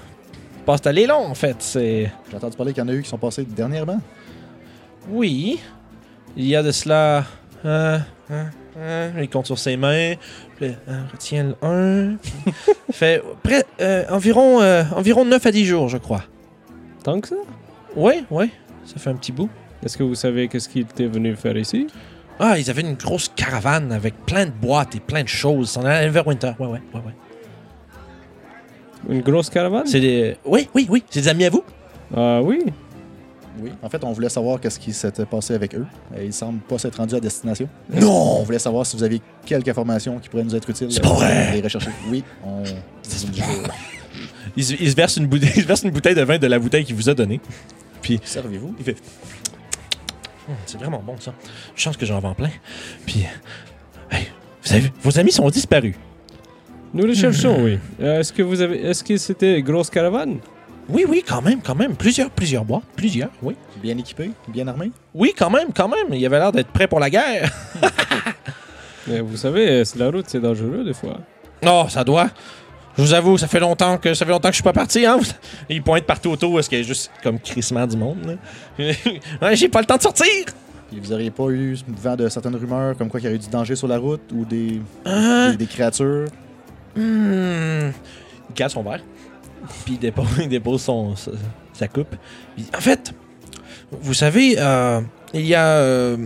passent 0.66 0.88
à 0.88 0.92
l'élan, 0.92 1.22
en 1.26 1.36
fait. 1.36 1.58
C'est 1.60 2.10
J'ai 2.32 2.38
entendu 2.38 2.56
parler 2.58 2.74
qu'il 2.74 2.82
y 2.82 2.86
en 2.86 2.90
a 2.90 2.94
eu 2.94 3.04
qui 3.04 3.10
sont 3.10 3.18
passés 3.20 3.44
dernièrement. 3.46 4.00
oui, 5.10 5.60
il 6.36 6.46
y 6.48 6.56
a 6.56 6.64
de 6.64 6.72
cela. 6.72 7.26
Un, 7.66 7.98
un, 8.32 8.46
un, 8.80 9.22
il 9.22 9.30
compte 9.30 9.46
sur 9.46 9.60
ses 9.60 9.78
mains. 9.78 10.14
Puis, 10.56 10.74
un, 10.88 11.06
retient 11.12 11.44
le 11.44 11.56
un. 11.62 12.16
puis 12.22 12.34
fait 12.92 13.22
près, 13.44 13.64
euh, 13.82 14.06
environ 14.10 14.62
euh, 14.62 14.84
environ 14.96 15.26
9 15.26 15.46
à 15.46 15.52
10 15.52 15.66
jours, 15.66 15.90
je 15.90 15.98
crois. 15.98 16.24
Tant 17.04 17.20
que 17.20 17.28
ça? 17.28 17.36
Oui, 17.96 18.26
oui, 18.32 18.50
ça 18.86 18.98
fait 18.98 19.10
un 19.10 19.16
petit 19.16 19.32
bout. 19.32 19.50
Est-ce 19.84 19.98
que 19.98 20.04
vous 20.04 20.16
savez 20.16 20.48
qu'est-ce 20.48 20.70
qu'il 20.70 20.82
était 20.82 21.08
venu 21.08 21.36
faire 21.36 21.58
ici? 21.58 21.88
Ah, 22.40 22.58
ils 22.58 22.70
avaient 22.70 22.82
une 22.82 22.96
grosse 22.96 23.30
caravane 23.36 23.92
avec 23.92 24.26
plein 24.26 24.46
de 24.46 24.52
boîtes 24.52 24.96
et 24.96 25.00
plein 25.00 25.24
de 25.24 25.28
choses. 25.28 25.72
C'est 25.72 25.80
en 25.80 25.86
allait 25.86 26.10
vers 26.10 26.26
Winter. 26.26 26.54
Ouais, 26.60 26.68
ouais, 26.68 26.82
ouais, 26.94 27.02
ouais. 27.06 27.14
Une 29.10 29.22
grosse 29.22 29.50
caravane? 29.50 29.86
C'est 29.86 30.00
des. 30.00 30.38
Oui, 30.46 30.70
oui, 30.74 30.88
oui. 30.90 31.04
C'est 31.10 31.22
des 31.22 31.28
amis 31.28 31.46
à 31.46 31.50
vous? 31.50 31.64
Ah 32.16 32.42
oui. 32.42 32.64
Oui. 33.64 33.72
En 33.82 33.90
fait, 33.90 34.04
on 34.04 34.12
voulait 34.12 34.30
savoir 34.30 34.60
qu'est-ce 34.60 34.78
qui 34.80 34.92
s'était 34.94 35.26
passé 35.26 35.54
avec 35.54 35.74
eux. 35.76 35.86
Et 36.18 36.26
ils 36.26 36.34
semblent 36.34 36.60
pas 36.60 36.78
s'être 36.78 36.98
rendus 36.98 37.16
à 37.16 37.20
destination. 37.20 37.70
On 37.94 38.00
Non! 38.02 38.44
voulait 38.44 38.60
savoir 38.60 38.86
si 38.86 38.98
vous 38.98 39.04
aviez 39.04 39.22
quelques 39.46 39.70
informations 39.70 40.20
qui 40.20 40.28
pourraient 40.30 40.44
nous 40.44 40.56
être 40.56 40.70
utiles. 40.70 40.92
C'est 40.92 41.02
pas 41.02 41.14
vrai! 41.14 41.54
Les 41.54 41.62
rechercher. 41.62 41.90
Oui, 42.10 42.24
on. 42.46 42.64
Il 44.56 44.64
se, 44.64 44.74
il 44.80 44.90
se 44.92 44.96
verse 44.96 45.18
une 45.18 45.28
bouteille, 45.28 45.52
il 45.56 45.62
se 45.64 45.68
verse 45.68 45.84
une 45.84 45.92
bouteille 45.92 46.16
de 46.16 46.22
vin 46.24 46.38
de 46.38 46.48
la 46.48 46.60
bouteille 46.60 46.86
qu'il 46.86 46.96
vous 46.96 47.10
a 47.10 47.14
donnée. 47.14 47.40
Servez-vous. 48.24 48.76
Il 48.80 48.84
fait. 48.86 48.98
Hum, 50.50 50.56
c'est 50.66 50.78
vraiment 50.78 51.02
bon 51.06 51.16
ça. 51.20 51.34
Je 51.76 51.82
chance 51.82 51.96
que 51.98 52.06
j'en 52.06 52.20
vends 52.20 52.34
plein. 52.36 52.50
Puis. 53.06 53.26
hey, 54.12 54.28
vous 54.62 54.68
savez, 54.70 54.92
vos 55.02 55.18
amis 55.18 55.32
sont 55.32 55.50
disparus. 55.50 55.96
Nous 56.94 57.06
les 57.06 57.16
cherchons, 57.24 57.64
oui. 57.64 57.80
Euh, 58.02 58.20
est-ce 58.20 58.34
que 58.34 58.42
vous 58.44 58.60
avez. 58.62 58.84
Est-ce 58.84 59.04
que 59.04 59.16
c'était 59.18 59.62
grosse 59.62 59.90
caravane? 59.90 60.38
Oui, 60.90 61.06
oui, 61.08 61.24
quand 61.28 61.42
même, 61.42 61.62
quand 61.62 61.76
même. 61.76 61.96
Plusieurs, 61.96 62.30
plusieurs 62.30 62.66
boîtes. 62.66 62.84
Plusieurs, 62.96 63.30
oui. 63.42 63.56
Bien 63.82 63.98
équipés, 63.98 64.32
bien 64.48 64.68
armés. 64.68 64.92
Oui, 65.14 65.34
quand 65.38 65.50
même, 65.50 65.72
quand 65.74 65.88
même. 65.88 66.14
Il 66.14 66.26
avait 66.26 66.40
l'air 66.40 66.52
d'être 66.52 66.70
prêt 66.70 66.88
pour 66.88 67.00
la 67.00 67.10
guerre. 67.10 67.52
Mais 69.08 69.20
vous 69.22 69.38
savez, 69.38 69.70
euh, 69.70 69.84
c'est 69.86 70.00
la 70.00 70.10
route, 70.10 70.26
c'est 70.28 70.40
dangereux 70.40 70.84
des 70.86 70.94
fois. 70.94 71.20
Oh, 71.66 71.86
ça 71.90 72.04
doit. 72.04 72.30
Je 72.98 73.02
vous 73.02 73.14
avoue, 73.14 73.38
ça 73.38 73.48
fait 73.48 73.60
longtemps 73.60 73.98
que 73.98 74.14
ça 74.14 74.26
fait 74.26 74.32
longtemps 74.32 74.50
que 74.50 74.54
je 74.54 74.58
suis 74.58 74.64
pas 74.64 74.74
parti, 74.74 75.06
hein. 75.06 75.20
Il 75.68 75.82
pointe 75.82 76.04
partout 76.06 76.30
autour, 76.30 76.60
est-ce 76.60 76.70
qu'il 76.70 76.78
y 76.78 76.82
a 76.82 76.84
juste 76.86 77.12
comme 77.24 77.40
crissement 77.40 77.88
du 77.88 77.98
monde? 77.98 78.38
Ouais, 78.78 79.56
J'ai 79.56 79.68
pas 79.70 79.80
le 79.80 79.86
temps 79.86 79.98
de 79.98 80.02
sortir! 80.02 80.26
Puis 80.92 81.00
vous 81.00 81.12
auriez 81.12 81.32
pas 81.32 81.50
eu 81.50 81.76
vent 81.88 82.16
de 82.16 82.30
certaines 82.30 82.56
rumeurs 82.56 82.96
comme 82.96 83.10
quoi 83.10 83.20
il 83.20 83.24
y 83.24 83.28
aurait 83.28 83.36
eu 83.38 83.40
du 83.40 83.48
danger 83.50 83.76
sur 83.76 83.88
la 83.88 83.98
route 83.98 84.22
ou 84.32 84.46
des, 84.46 84.80
des, 85.06 85.58
des 85.58 85.66
créatures? 85.66 86.28
Hmm. 86.96 87.90
Il 88.50 88.54
cale 88.54 88.70
son 88.70 88.84
verre. 88.84 89.02
Puis 89.86 89.94
il 89.96 90.00
dépose, 90.00 90.28
il 90.42 90.50
dépose 90.50 90.82
son, 90.82 91.16
sa, 91.16 91.32
sa 91.74 91.88
coupe. 91.88 92.16
En 92.78 92.82
fait, 92.82 93.14
vous 93.92 94.14
savez, 94.14 94.56
euh, 94.58 95.02
il 95.34 95.46
y 95.46 95.56
a 95.56 95.66
euh, 95.68 96.18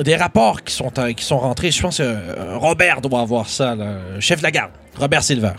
des 0.00 0.16
rapports 0.16 0.62
qui 0.62 0.74
sont, 0.74 0.92
euh, 0.98 1.12
qui 1.12 1.24
sont 1.24 1.38
rentrés. 1.38 1.70
Je 1.70 1.82
pense 1.82 1.98
que 1.98 2.56
Robert 2.56 3.00
doit 3.00 3.20
avoir 3.20 3.48
ça, 3.48 3.74
le 3.74 4.20
chef 4.20 4.38
de 4.38 4.42
la 4.44 4.50
garde, 4.50 4.72
Robert 4.98 5.22
Silver. 5.22 5.52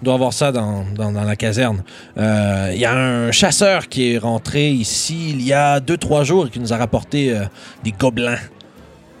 Il 0.00 0.04
doit 0.04 0.14
avoir 0.14 0.32
ça 0.34 0.52
dans, 0.52 0.84
dans- 0.94 1.10
dans 1.10 1.24
la 1.24 1.36
caserne. 1.36 1.82
Il 2.16 2.76
y 2.78 2.84
a 2.84 2.94
un 2.94 3.32
chasseur 3.32 3.88
qui 3.88 4.12
est 4.12 4.18
rentré 4.18 4.70
ici 4.70 5.30
il 5.30 5.42
y 5.42 5.54
a 5.54 5.80
2-3 5.80 6.22
jours 6.24 6.46
et 6.48 6.50
qui 6.50 6.60
nous 6.60 6.72
a 6.74 6.76
rapporté 6.76 7.34
des 7.82 7.92
gobelins. 7.92 8.36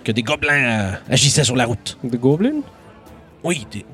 Que 0.04 0.12
des 0.12 0.22
gobelins 0.22 0.98
agissaient 1.08 1.44
sur 1.44 1.56
la 1.56 1.64
route. 1.64 1.96
Des 2.04 2.18
gobelins? 2.18 2.60
Oui, 3.42 3.66
des, 3.72 3.86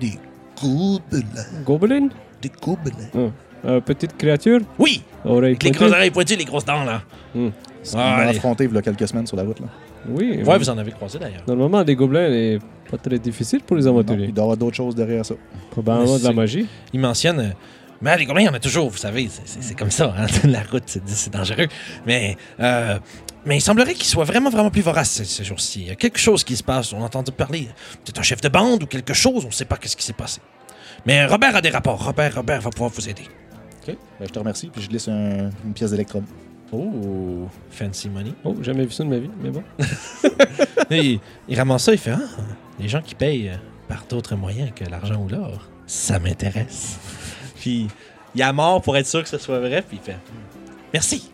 des 0.00 0.18
gobelins. 0.58 1.22
Gobelins? 1.66 2.08
Des 2.42 2.50
gobelins. 2.60 3.32
Euh, 3.64 3.80
petite 3.80 4.16
créature? 4.16 4.60
Oui, 4.78 5.02
Oreille 5.24 5.50
avec 5.52 5.62
les 5.62 5.70
grosses 5.70 5.92
oreilles 5.92 6.10
pointues, 6.10 6.34
les 6.36 6.44
grosses 6.44 6.64
dents, 6.64 6.82
là. 6.84 7.02
On 7.34 7.52
Ah, 7.94 7.96
m'a 7.96 8.02
allez. 8.16 8.36
affronté 8.36 8.64
il 8.64 8.74
y 8.74 8.76
a 8.78 8.82
quelques 8.82 9.06
semaines 9.08 9.26
sur 9.26 9.36
la 9.36 9.44
route. 9.44 9.60
Là. 9.60 9.66
Oui. 10.08 10.42
Ouais, 10.44 10.58
vous 10.58 10.68
en 10.70 10.76
avez 10.78 10.90
croisé 10.90 11.18
d'ailleurs. 11.20 11.42
Normalement, 11.46 11.84
des 11.84 11.94
gobelins, 11.94 12.28
c'est 12.28 12.58
pas 12.90 12.98
très 12.98 13.18
difficile 13.20 13.60
pour 13.60 13.76
les 13.76 13.84
Non, 13.84 13.90
aventuriers. 13.90 14.26
il 14.26 14.34
doit 14.34 14.42
y 14.42 14.44
avoir 14.44 14.56
d'autres 14.56 14.76
choses 14.76 14.94
derrière 14.96 15.24
ça. 15.24 15.34
Probablement 15.70 16.18
de 16.18 16.22
la 16.24 16.30
C'est- 16.30 16.34
magie. 16.34 16.66
Il 16.92 16.98
mentionne. 17.00 17.38
euh, 17.38 17.48
mais 18.00 18.16
les 18.18 18.24
gobelins, 18.26 18.42
il 18.42 18.46
y 18.46 18.48
en 18.48 18.54
a 18.54 18.58
toujours, 18.58 18.90
vous 18.90 18.96
savez. 18.98 19.28
c'est- 19.30 19.42
C'est 19.44 19.62
c'est 19.62 19.74
comme 19.78 19.92
ça, 19.92 20.12
hein, 20.18 20.26
la 20.48 20.62
route, 20.64 20.82
c'est 20.86 21.08
c'est 21.08 21.32
dangereux. 21.32 21.68
Mais, 22.04 22.36
euh, 22.58 22.98
mais 23.46 23.58
il 23.58 23.60
semblerait 23.60 23.94
qu'il 23.94 24.06
soit 24.06 24.24
vraiment, 24.24 24.50
vraiment 24.50 24.70
plus 24.70 24.82
vorace 24.82 25.10
ces, 25.10 25.24
ces 25.24 25.44
jours-ci. 25.44 25.82
Il 25.82 25.86
y 25.86 25.90
a 25.90 25.94
quelque 25.94 26.18
chose 26.18 26.42
qui 26.42 26.56
se 26.56 26.64
passe. 26.64 26.92
On 26.92 27.00
a 27.00 27.04
entendu 27.06 27.30
parler. 27.30 27.68
Peut-être 28.04 28.18
un 28.18 28.22
chef 28.24 28.40
de 28.40 28.48
bande 28.48 28.82
ou 28.82 28.86
quelque 28.86 29.14
chose. 29.14 29.44
On 29.44 29.48
ne 29.48 29.52
sait 29.52 29.66
pas 29.66 29.76
qu'est-ce 29.76 29.96
qui 29.96 30.04
s'est 30.04 30.12
passé. 30.12 30.40
Mais 31.06 31.26
Robert 31.26 31.56
a 31.56 31.60
des 31.60 31.70
rapports. 31.70 32.02
Robert, 32.04 32.34
Robert 32.36 32.60
va 32.60 32.70
pouvoir 32.70 32.90
vous 32.90 33.08
aider. 33.08 33.24
OK. 33.86 33.96
Ben, 34.20 34.26
je 34.26 34.32
te 34.32 34.38
remercie. 34.38 34.68
Puis 34.68 34.82
je 34.82 34.88
glisse 34.88 35.08
un- 35.08 35.50
une 35.64 35.72
pièce 35.74 35.90
d'électrum. 35.90 36.24
Oh, 36.72 37.48
fancy 37.70 38.08
money. 38.08 38.32
Oh, 38.44 38.54
jamais 38.62 38.84
vu 38.84 38.92
ça 38.92 39.04
de 39.04 39.08
ma 39.10 39.18
vie, 39.18 39.30
mais 39.42 39.50
bon. 39.50 39.62
Il, 40.90 41.20
il 41.48 41.56
ramasse 41.58 41.84
ça, 41.84 41.92
il 41.92 41.98
fait 41.98 42.12
Ah, 42.12 42.20
les 42.78 42.86
gens 42.88 43.00
qui 43.00 43.14
payent 43.14 43.48
euh, 43.50 43.56
par 43.88 44.04
d'autres 44.08 44.36
moyens 44.36 44.70
que 44.74 44.84
l'argent 44.90 45.16
ou 45.22 45.28
l'or, 45.28 45.68
ça 45.86 46.18
m'intéresse. 46.18 46.98
puis 47.56 47.88
il 48.34 48.42
a 48.42 48.52
mort 48.52 48.82
pour 48.82 48.96
être 48.98 49.06
sûr 49.06 49.22
que 49.22 49.28
ce 49.28 49.38
soit 49.38 49.58
vrai, 49.60 49.82
puis 49.86 49.98
il 50.02 50.04
fait 50.04 50.18
Merci. 50.92 51.30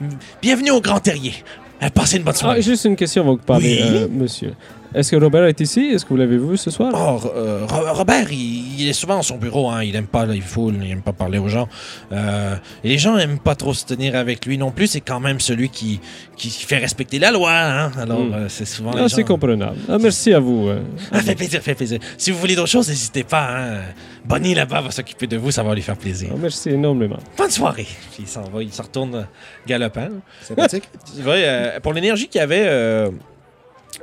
Mm, 0.00 0.08
Bienvenue 0.42 0.70
au 0.72 0.80
Grand 0.80 0.98
Terrier. 0.98 1.34
Euh, 1.82 1.88
Passez 1.90 2.16
une 2.16 2.24
bonne 2.24 2.34
Ah, 2.36 2.40
soirée. 2.40 2.62
juste 2.62 2.84
une 2.84 2.96
question 2.96 3.22
avant 3.22 3.34
que 3.36 3.40
vous 3.42 3.46
parlez, 3.46 3.78
Oui? 3.80 3.88
euh, 3.96 4.08
monsieur. 4.10 4.54
Est-ce 4.92 5.12
que 5.12 5.16
Robert 5.16 5.44
est 5.44 5.60
ici? 5.60 5.80
Est-ce 5.92 6.04
que 6.04 6.10
vous 6.10 6.16
l'avez 6.16 6.38
vu 6.38 6.56
ce 6.56 6.70
soir? 6.72 6.92
Oh, 6.94 7.28
euh, 7.36 7.64
Ro- 7.68 7.92
Robert, 7.94 8.32
il, 8.32 8.57
il 8.78 8.88
est 8.88 8.92
souvent 8.92 9.16
dans 9.16 9.22
son 9.22 9.36
bureau, 9.36 9.68
hein. 9.70 9.82
il 9.82 9.94
aime 9.96 10.06
pas 10.06 10.26
les 10.26 10.40
foules, 10.40 10.74
il 10.82 10.90
aime 10.90 11.02
pas 11.02 11.12
parler 11.12 11.38
aux 11.38 11.48
gens. 11.48 11.68
Euh, 12.12 12.56
et 12.84 12.88
les 12.88 12.98
gens 12.98 13.16
aiment 13.18 13.38
pas 13.38 13.54
trop 13.54 13.74
se 13.74 13.84
tenir 13.84 14.16
avec 14.16 14.46
lui 14.46 14.58
non 14.58 14.70
plus, 14.70 14.86
c'est 14.88 15.00
quand 15.00 15.20
même 15.20 15.40
celui 15.40 15.68
qui, 15.68 16.00
qui 16.36 16.50
fait 16.50 16.78
respecter 16.78 17.18
la 17.18 17.30
loi. 17.30 17.52
Hein. 17.52 17.92
Alors, 17.98 18.20
Mm. 18.20 18.32
euh, 18.34 18.48
c'est 18.48 18.64
souvent 18.64 18.92
Ah, 18.94 19.02
les 19.02 19.08
c'est 19.08 19.20
gens... 19.22 19.26
comprenable. 19.28 19.76
Ah, 19.88 19.98
merci 20.00 20.32
à 20.32 20.40
vous. 20.40 20.68
euh. 20.68 20.80
Ah, 21.12 21.20
fait 21.20 21.34
plaisir, 21.34 21.60
fait 21.62 21.74
plaisir. 21.74 21.98
Si 22.16 22.30
vous 22.30 22.38
voulez 22.38 22.54
d'autres 22.56 22.68
choses, 22.70 22.88
n'hésitez 22.88 23.24
pas. 23.24 23.48
Hein. 23.50 23.80
Bonnie 24.24 24.54
là-bas 24.54 24.80
va 24.82 24.90
s'occuper 24.90 25.26
de 25.26 25.36
vous, 25.36 25.50
ça 25.50 25.62
va 25.62 25.74
lui 25.74 25.82
faire 25.82 25.96
plaisir. 25.96 26.30
Ah, 26.32 26.36
merci 26.40 26.70
énormément. 26.70 27.18
Bonne 27.36 27.50
soirée. 27.50 27.86
Puis 28.12 28.24
il 28.24 28.28
s'en 28.28 28.42
va, 28.42 28.62
il 28.62 28.72
se 28.72 28.82
retourne 28.82 29.26
galopant. 29.66 30.08
Sympathique. 30.42 30.84
Euh, 31.26 31.78
pour 31.80 31.92
l'énergie 31.92 32.26
qu'il 32.28 32.38
y 32.40 32.42
avait 32.42 32.64
euh, 32.66 33.10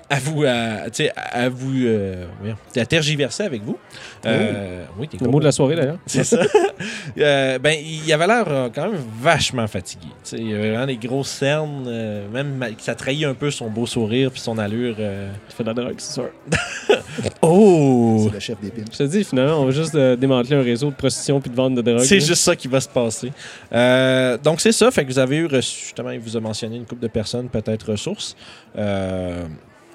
à 0.10 0.20
vous, 0.20 0.44
à, 0.44 0.88
à 1.32 1.50
vous, 1.50 1.74
euh, 1.86 2.26
à 2.76 2.86
tergiverser 2.86 3.44
avec 3.44 3.64
vous. 3.64 3.78
Euh, 4.26 4.84
oui, 5.00 5.08
t'es 5.08 5.18
Le 5.24 5.30
mot 5.32 5.40
de 5.40 5.46
la 5.46 5.52
soirée, 5.52 5.76
d'ailleurs. 5.76 5.98
c'est 6.06 6.24
ça. 6.24 6.40
Euh, 7.18 7.58
ben, 7.58 7.74
il 7.82 8.12
avait 8.12 8.28
l'air 8.28 8.44
euh, 8.50 8.70
quand 8.74 8.92
même 8.92 9.00
vachement 9.22 9.66
fatigué. 9.68 10.08
Tu 10.26 10.32
sais, 10.32 10.38
il 10.38 10.54
avait 10.54 10.72
vraiment 10.72 10.86
des 10.88 10.98
grosses 10.98 11.30
cernes, 11.30 11.86
euh, 11.88 12.28
même 12.30 12.62
ça 12.80 12.96
trahit 12.96 13.24
un 13.24 13.34
peu 13.34 13.50
son 13.50 13.70
beau 13.70 13.86
sourire 13.86 14.30
puis 14.30 14.42
son 14.42 14.58
allure. 14.58 14.98
euh. 15.00 15.32
Tu 15.48 15.56
fais 15.56 15.64
de 15.64 15.70
la 15.70 15.74
drogue, 15.74 15.96
c'est 15.98 16.14
sûr. 16.16 16.30
Oh! 17.42 18.24
C'est 18.28 18.34
le 18.34 18.40
chef 18.42 18.60
des 18.60 18.70
pins. 18.72 18.84
Je 18.92 18.98
te 18.98 19.04
dis, 19.04 19.24
finalement, 19.24 19.62
on 19.62 19.66
va 19.66 19.72
juste 19.72 19.96
euh, 19.96 20.18
démanteler 20.18 20.58
un 20.58 20.62
réseau 20.64 20.90
de 20.90 20.96
prostitution 20.96 21.40
puis 21.40 21.50
de 21.50 21.56
vente 21.56 21.76
de 21.76 21.82
drogue. 21.82 22.00
C'est 22.02 22.20
juste 22.20 22.42
ça 22.44 22.56
qui 22.58 22.68
va 22.68 22.82
se 22.82 22.90
passer. 22.90 23.32
Euh, 23.72 24.38
donc, 24.38 24.60
c'est 24.60 24.74
ça. 24.74 24.92
Fait 24.92 25.06
que 25.06 25.10
vous 25.12 25.20
avez 25.20 25.38
eu 25.38 25.46
reçu, 25.46 25.80
justement, 25.86 26.10
il 26.12 26.20
vous 26.20 26.36
a 26.36 26.42
mentionné 26.42 26.76
une 26.76 26.86
couple 26.86 27.02
de 27.04 27.08
personnes, 27.08 27.48
peut-être 27.48 27.92
ressources. 27.92 28.36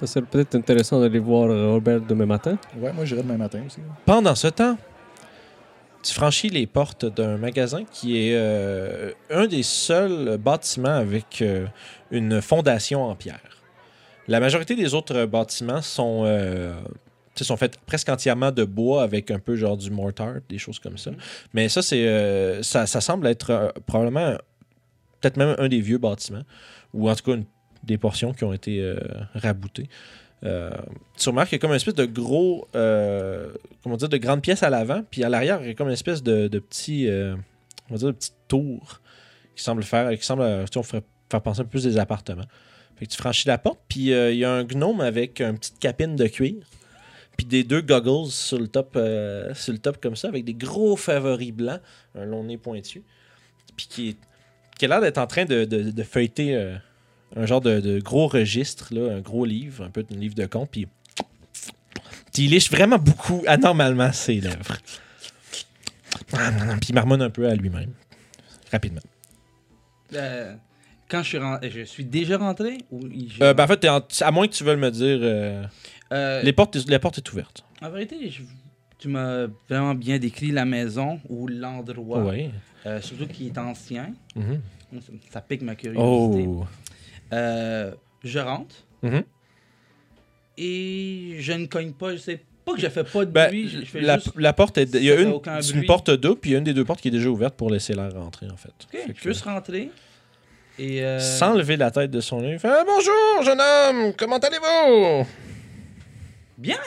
Ça 0.00 0.06
serait 0.06 0.24
peut-être 0.24 0.54
intéressant 0.54 1.00
d'aller 1.00 1.18
voir 1.18 1.50
euh, 1.50 1.72
Robert 1.72 2.00
demain 2.00 2.26
matin. 2.26 2.58
Ouais, 2.78 2.92
moi 2.92 3.04
j'irai 3.04 3.22
demain 3.22 3.36
matin 3.36 3.60
aussi. 3.66 3.80
pendant 4.06 4.34
ce 4.34 4.48
temps, 4.48 4.76
tu 6.02 6.14
franchis 6.14 6.48
les 6.48 6.66
portes 6.66 7.04
d'un 7.04 7.36
magasin 7.36 7.84
qui 7.84 8.16
est 8.16 8.34
euh, 8.34 9.12
un 9.28 9.46
des 9.46 9.62
seuls 9.62 10.38
bâtiments 10.38 10.88
avec 10.96 11.42
euh, 11.42 11.66
une 12.10 12.40
fondation 12.40 13.04
en 13.04 13.14
pierre. 13.14 13.40
La 14.26 14.40
majorité 14.40 14.74
des 14.76 14.94
autres 14.94 15.26
bâtiments 15.26 15.82
sont, 15.82 16.22
euh, 16.24 16.72
tu 17.34 17.38
sais, 17.38 17.44
sont 17.44 17.56
faits 17.56 17.76
presque 17.84 18.08
entièrement 18.08 18.52
de 18.52 18.64
bois 18.64 19.02
avec 19.02 19.30
un 19.30 19.38
peu 19.38 19.56
genre 19.56 19.76
du 19.76 19.90
mortar, 19.90 20.36
des 20.48 20.56
choses 20.58 20.78
comme 20.78 20.96
ça. 20.96 21.10
Mais 21.52 21.68
ça, 21.68 21.82
c'est, 21.82 22.06
euh, 22.06 22.62
ça, 22.62 22.86
ça 22.86 23.00
semble 23.00 23.26
être 23.26 23.50
euh, 23.50 23.68
probablement 23.86 24.36
peut-être 25.20 25.36
même 25.36 25.54
un 25.58 25.68
des 25.68 25.80
vieux 25.80 25.98
bâtiments, 25.98 26.44
ou 26.94 27.10
en 27.10 27.14
tout 27.14 27.24
cas 27.24 27.36
une, 27.36 27.44
des 27.82 27.98
portions 27.98 28.32
qui 28.32 28.44
ont 28.44 28.52
été 28.52 28.80
euh, 28.80 28.96
raboutées. 29.34 29.88
Euh, 30.44 30.70
tu 31.18 31.28
remarques 31.28 31.48
qu'il 31.50 31.56
y 31.56 31.60
a 31.60 31.60
comme 31.60 31.70
une 31.70 31.76
espèce 31.76 31.94
de 31.94 32.06
gros, 32.06 32.66
euh, 32.74 33.52
comment 33.82 33.96
dire, 33.96 34.08
de 34.08 34.16
grande 34.16 34.40
pièce 34.42 34.62
à 34.62 34.70
l'avant, 34.70 35.02
puis 35.10 35.22
à 35.22 35.28
l'arrière, 35.28 35.60
il 35.62 35.68
y 35.68 35.70
a 35.70 35.74
comme 35.74 35.88
une 35.88 35.92
espèce 35.92 36.22
de, 36.22 36.48
de 36.48 36.58
petit, 36.58 37.08
euh, 37.08 37.34
on 37.88 37.94
va 37.94 37.98
dire, 37.98 38.08
de 38.08 38.12
petite 38.12 38.36
tour 38.48 39.00
qui 39.54 39.62
semble 39.62 39.82
faire, 39.82 40.10
qui 40.18 40.24
semble, 40.24 40.42
euh, 40.42 40.64
faire 40.66 41.42
penser 41.42 41.60
un 41.60 41.64
peu 41.64 41.70
plus 41.70 41.84
des 41.84 41.98
appartements. 41.98 42.46
Fait 42.96 43.06
que 43.06 43.10
tu 43.10 43.18
franchis 43.18 43.48
la 43.48 43.58
porte, 43.58 43.80
puis 43.88 44.12
euh, 44.12 44.32
il 44.32 44.38
y 44.38 44.44
a 44.44 44.50
un 44.52 44.64
gnome 44.64 45.00
avec 45.00 45.40
une 45.40 45.58
petite 45.58 45.78
capine 45.78 46.16
de 46.16 46.26
cuir, 46.26 46.56
puis 47.36 47.46
des 47.46 47.64
deux 47.64 47.80
goggles 47.82 48.30
sur 48.30 48.58
le 48.58 48.68
top, 48.68 48.92
euh, 48.96 49.52
sur 49.54 49.72
le 49.72 49.78
top 49.78 50.00
comme 50.02 50.16
ça, 50.16 50.28
avec 50.28 50.44
des 50.44 50.54
gros 50.54 50.96
favoris 50.96 51.52
blancs, 51.52 51.80
un 52.14 52.24
long 52.24 52.44
nez 52.44 52.56
pointu, 52.58 53.02
puis 53.76 53.86
qui, 53.88 54.16
qui 54.78 54.84
a 54.86 54.88
l'air 54.88 55.00
d'être 55.02 55.18
en 55.18 55.26
train 55.26 55.44
de, 55.44 55.64
de- 55.64 56.02
feuilleter 56.02 56.54
euh, 56.54 56.76
un 57.36 57.46
genre 57.46 57.60
de, 57.60 57.80
de 57.80 58.00
gros 58.00 58.26
registre, 58.26 58.92
là, 58.94 59.12
un 59.14 59.20
gros 59.20 59.44
livre, 59.44 59.84
un 59.84 59.90
peu 59.90 60.04
un 60.10 60.16
livre 60.16 60.34
de 60.34 60.46
compte, 60.46 60.70
puis 60.70 60.86
il 62.38 62.50
liche 62.50 62.70
vraiment 62.70 62.98
beaucoup, 62.98 63.42
anormalement, 63.46 64.12
ses 64.12 64.40
lèvres. 64.40 64.76
Puis 66.80 66.88
il 66.90 66.94
marmonne 66.94 67.22
un 67.22 67.30
peu 67.30 67.48
à 67.48 67.54
lui-même, 67.54 67.92
rapidement. 68.72 69.00
Euh, 70.14 70.54
quand 71.08 71.22
je 71.22 71.28
suis 71.28 71.38
rentré, 71.38 71.70
je 71.70 71.82
suis 71.82 72.04
déjà 72.04 72.36
rentré 72.38 72.78
ou 72.90 73.00
Euh, 73.42 73.54
ben, 73.54 73.64
en 73.64 73.66
fait, 73.66 73.84
en- 73.88 74.00
à 74.20 74.30
moins 74.30 74.46
que 74.48 74.52
tu 74.54 74.64
veuilles 74.64 74.76
me 74.76 74.90
dire, 74.90 75.18
euh, 75.22 76.42
les 76.42 76.52
portes, 76.52 76.76
la 76.88 76.98
porte 76.98 77.18
est 77.18 77.32
ouverte. 77.32 77.64
En 77.82 77.90
vérité, 77.90 78.28
je- 78.30 78.42
tu 78.98 79.08
m'as 79.08 79.46
vraiment 79.68 79.94
bien 79.94 80.18
décrit 80.18 80.50
la 80.50 80.64
maison 80.64 81.20
ou 81.28 81.46
l'endroit, 81.48 82.24
Oui. 82.24 82.50
surtout 83.00 83.26
qui 83.26 83.46
est 83.48 83.58
ancien. 83.58 84.12
Mhm. 84.36 84.60
Ça, 85.00 85.12
ça 85.32 85.40
pique 85.40 85.62
ma 85.62 85.74
curiosité. 85.76 86.02
Oh. 86.48 86.64
Euh, 87.32 87.92
je 88.24 88.38
rentre 88.38 88.74
Mhm. 89.02 89.22
et 90.58 91.36
je 91.38 91.52
ne 91.52 91.66
cogne 91.66 91.92
pas. 91.92 92.12
Je 92.12 92.18
sais 92.18 92.40
pas 92.64 92.74
que 92.74 92.80
je 92.80 92.88
fais 92.88 93.04
pas 93.04 93.24
de 93.24 93.30
Ben, 93.30 93.48
bruit. 93.48 93.68
Je, 93.68 93.80
je 93.80 93.84
fais 93.84 94.00
la, 94.00 94.16
juste. 94.18 94.32
la 94.36 94.52
porte 94.52 94.78
est. 94.78 94.94
Il 94.94 95.04
y 95.04 95.10
a 95.10 95.20
une, 95.20 95.32
une 95.74 95.86
porte 95.86 96.10
double, 96.10 96.40
puis 96.40 96.50
il 96.50 96.52
y 96.52 96.56
a 96.56 96.58
une 96.58 96.64
des 96.64 96.74
deux 96.74 96.84
portes 96.84 97.00
qui 97.00 97.08
est 97.08 97.12
déjà 97.12 97.28
ouverte 97.28 97.54
pour 97.54 97.70
laisser 97.70 97.94
l'air 97.94 98.12
rentrer, 98.12 98.46
en 98.50 98.56
fait. 98.56 98.68
Ok, 98.68 98.90
Fait 98.92 99.02
je 99.08 99.12
que- 99.12 99.22
peux 99.22 99.28
juste 99.32 99.44
rentrer. 99.44 99.90
Et 100.78 101.02
euh, 101.04 101.18
Sans 101.18 101.54
lever 101.54 101.76
la 101.76 101.90
tête 101.90 102.10
de 102.10 102.20
son 102.20 102.42
œil, 102.42 102.52
il 102.54 102.58
fait 102.58 102.68
Ah, 102.68 102.84
Bonjour, 102.86 103.42
jeune 103.44 103.60
homme, 103.60 104.12
comment 104.16 104.38
allez-vous? 104.38 105.26
Bien! 106.56 106.78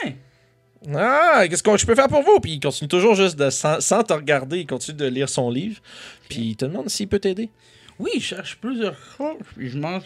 Ah, 0.94 1.44
qu'est-ce 1.48 1.62
que 1.62 1.76
je 1.76 1.86
peux 1.86 1.94
faire 1.94 2.08
pour 2.08 2.22
vous? 2.22 2.40
Puis 2.40 2.52
il 2.52 2.60
continue 2.60 2.88
toujours 2.88 3.14
juste 3.14 3.36
de, 3.38 3.50
sans, 3.50 3.80
sans 3.80 4.02
te 4.02 4.12
regarder, 4.12 4.58
il 4.60 4.66
continue 4.66 4.96
de 4.98 5.06
lire 5.06 5.28
son 5.28 5.48
livre. 5.50 5.80
Puis 6.28 6.40
il 6.50 6.56
te 6.56 6.64
demande 6.66 6.88
s'il 6.90 7.08
peut 7.08 7.18
t'aider. 7.18 7.50
Oui, 7.98 8.10
je 8.16 8.20
cherche 8.20 8.56
plusieurs 8.56 8.96
choses. 9.16 9.38
Puis 9.56 9.70
je 9.70 9.78
mange 9.78 10.02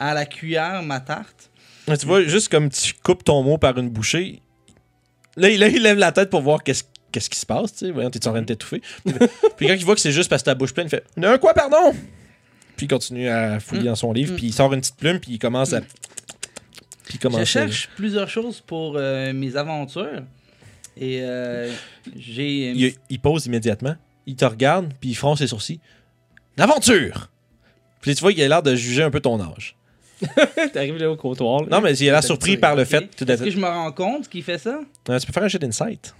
à 0.00 0.14
la 0.14 0.26
cuillère 0.26 0.82
ma 0.82 1.00
tarte. 1.00 1.50
tu 1.86 2.06
vois, 2.06 2.22
juste 2.24 2.48
comme 2.48 2.68
tu 2.70 2.92
coupes 3.02 3.24
ton 3.24 3.42
mot 3.42 3.56
par 3.58 3.78
une 3.78 3.88
bouchée, 3.88 4.42
là, 5.36 5.48
il- 5.48 5.60
là, 5.60 5.68
il 5.68 5.82
lève 5.82 5.98
la 5.98 6.12
tête 6.12 6.30
pour 6.30 6.40
voir 6.42 6.62
qu'est-ce 6.62 6.84
qu'est-ce 7.10 7.30
qui 7.30 7.38
se 7.38 7.46
passe. 7.46 7.72
Tu 7.72 7.86
sais, 7.86 7.90
voyons, 7.90 8.10
t'es 8.10 8.26
en 8.28 8.32
train 8.32 8.42
de 8.42 8.46
t'étouffer? 8.46 8.82
puis 9.56 9.66
quand 9.66 9.74
il 9.74 9.84
voit 9.84 9.94
que 9.94 10.00
c'est 10.00 10.12
juste 10.12 10.28
parce 10.28 10.42
que 10.42 10.46
ta 10.46 10.54
bouche 10.54 10.74
pleine, 10.74 10.88
il 10.88 10.90
fait 10.90 11.04
Un 11.24 11.38
quoi, 11.38 11.54
pardon 11.54 11.92
Puis 12.76 12.84
il 12.84 12.88
continue 12.88 13.28
à 13.28 13.58
fouiller 13.60 13.84
dans 13.84 13.94
son 13.94 14.12
livre, 14.12 14.32
Mm. 14.34 14.36
puis 14.36 14.46
il 14.48 14.52
sort 14.52 14.72
une 14.74 14.80
petite 14.80 14.96
plume, 14.96 15.18
puis 15.18 15.32
il 15.32 15.38
commence 15.38 15.72
à. 15.72 15.80
Puis 15.80 17.14
il 17.14 17.18
commence 17.18 17.38
Je 17.38 17.42
à- 17.58 17.66
cherche 17.66 17.88
plusieurs 17.96 18.28
choses 18.28 18.60
pour 18.60 18.96
euh, 18.96 19.32
mes 19.32 19.56
aventures. 19.56 20.22
Et 20.98 21.20
euh, 21.22 21.72
j'ai. 22.16 22.70
Il, 22.72 22.94
il 23.08 23.20
pose 23.20 23.46
immédiatement, 23.46 23.96
il 24.26 24.36
te 24.36 24.44
regarde, 24.44 24.92
puis 25.00 25.10
il 25.10 25.14
fronce 25.14 25.38
ses 25.38 25.46
sourcils. 25.46 25.80
L'aventure 26.58 27.30
Puis 28.00 28.14
tu 28.14 28.20
vois 28.20 28.32
qu'il 28.32 28.42
a 28.42 28.48
l'air 28.48 28.62
de 28.62 28.74
juger 28.74 29.02
un 29.02 29.10
peu 29.10 29.20
ton 29.20 29.40
âge. 29.40 29.76
T'arrives 30.72 30.96
là 30.96 31.10
au 31.10 31.16
comptoir. 31.16 31.62
là. 31.62 31.68
Non, 31.70 31.80
mais 31.80 31.96
il 31.96 32.08
a 32.08 32.12
l'air 32.12 32.24
surpris 32.24 32.56
par 32.56 32.74
le 32.74 32.84
fait 32.84 33.14
que 33.16 33.24
Est-ce 33.24 33.44
que 33.44 33.50
je 33.50 33.58
me 33.58 33.66
rends 33.66 33.92
compte 33.92 34.28
qu'il 34.28 34.42
fait 34.42 34.58
ça? 34.58 34.80
Euh, 35.08 35.18
Tu 35.18 35.26
peux 35.26 35.32
faire 35.32 35.44
un 35.44 35.48
jet 35.48 35.58
d'insight. 35.60 36.14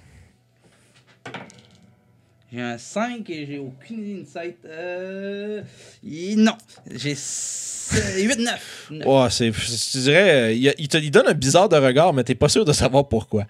J'ai 2.50 2.62
un 2.62 2.78
5 2.78 3.28
et 3.28 3.46
j'ai 3.46 3.58
aucune 3.58 4.22
insight. 4.22 4.56
Euh... 4.64 5.62
Non. 6.02 6.56
J'ai 6.90 7.12
8-9. 7.14 9.02
Oh, 9.04 9.26
c'est, 9.30 9.50
tu 9.50 9.98
dirais, 9.98 10.30
euh, 10.30 10.52
il, 10.52 10.74
il 10.78 10.88
te 10.88 10.96
il 10.96 11.10
donne 11.10 11.26
un 11.28 11.34
bizarre 11.34 11.68
de 11.68 11.76
regard, 11.76 12.14
mais 12.14 12.24
t'es 12.24 12.34
pas 12.34 12.48
sûr 12.48 12.64
de 12.64 12.72
savoir 12.72 13.06
pourquoi. 13.08 13.46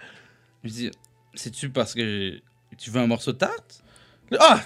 Je 0.64 0.70
dis, 0.70 0.90
c'est-tu 1.34 1.68
parce 1.70 1.94
que 1.94 2.40
tu 2.76 2.90
veux 2.90 3.00
un 3.00 3.06
morceau 3.06 3.32
de 3.32 3.38
tarte? 3.38 3.82
Ah 4.40 4.60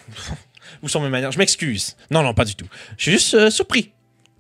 Où 0.83 0.88
sont 0.88 1.01
mes 1.01 1.09
manières 1.09 1.33
Je 1.33 1.38
m'excuse. 1.38 1.96
Non, 2.11 2.22
non, 2.22 2.35
pas 2.35 2.44
du 2.44 2.55
tout. 2.55 2.66
Je 2.96 3.03
suis 3.03 3.12
juste 3.12 3.35
euh, 3.35 3.51
surpris. 3.51 3.92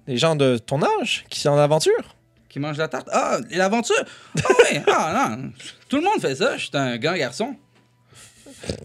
Les 0.06 0.16
gens 0.16 0.34
de 0.36 0.58
ton 0.58 0.80
âge 1.00 1.24
qui 1.30 1.40
sont 1.40 1.50
en 1.50 1.58
aventure. 1.58 2.16
Qui 2.48 2.58
mange 2.58 2.76
la 2.76 2.88
tarte? 2.88 3.08
Ah, 3.12 3.38
l'aventure? 3.50 4.04
Ah 4.38 4.48
oui, 4.70 4.78
ah 4.88 5.36
non. 5.38 5.52
Tout 5.88 5.96
le 5.96 6.02
monde 6.02 6.20
fait 6.20 6.34
ça. 6.34 6.56
Je 6.56 6.62
suis 6.66 6.70
un 6.76 6.98
grand 6.98 7.16
garçon. 7.16 7.56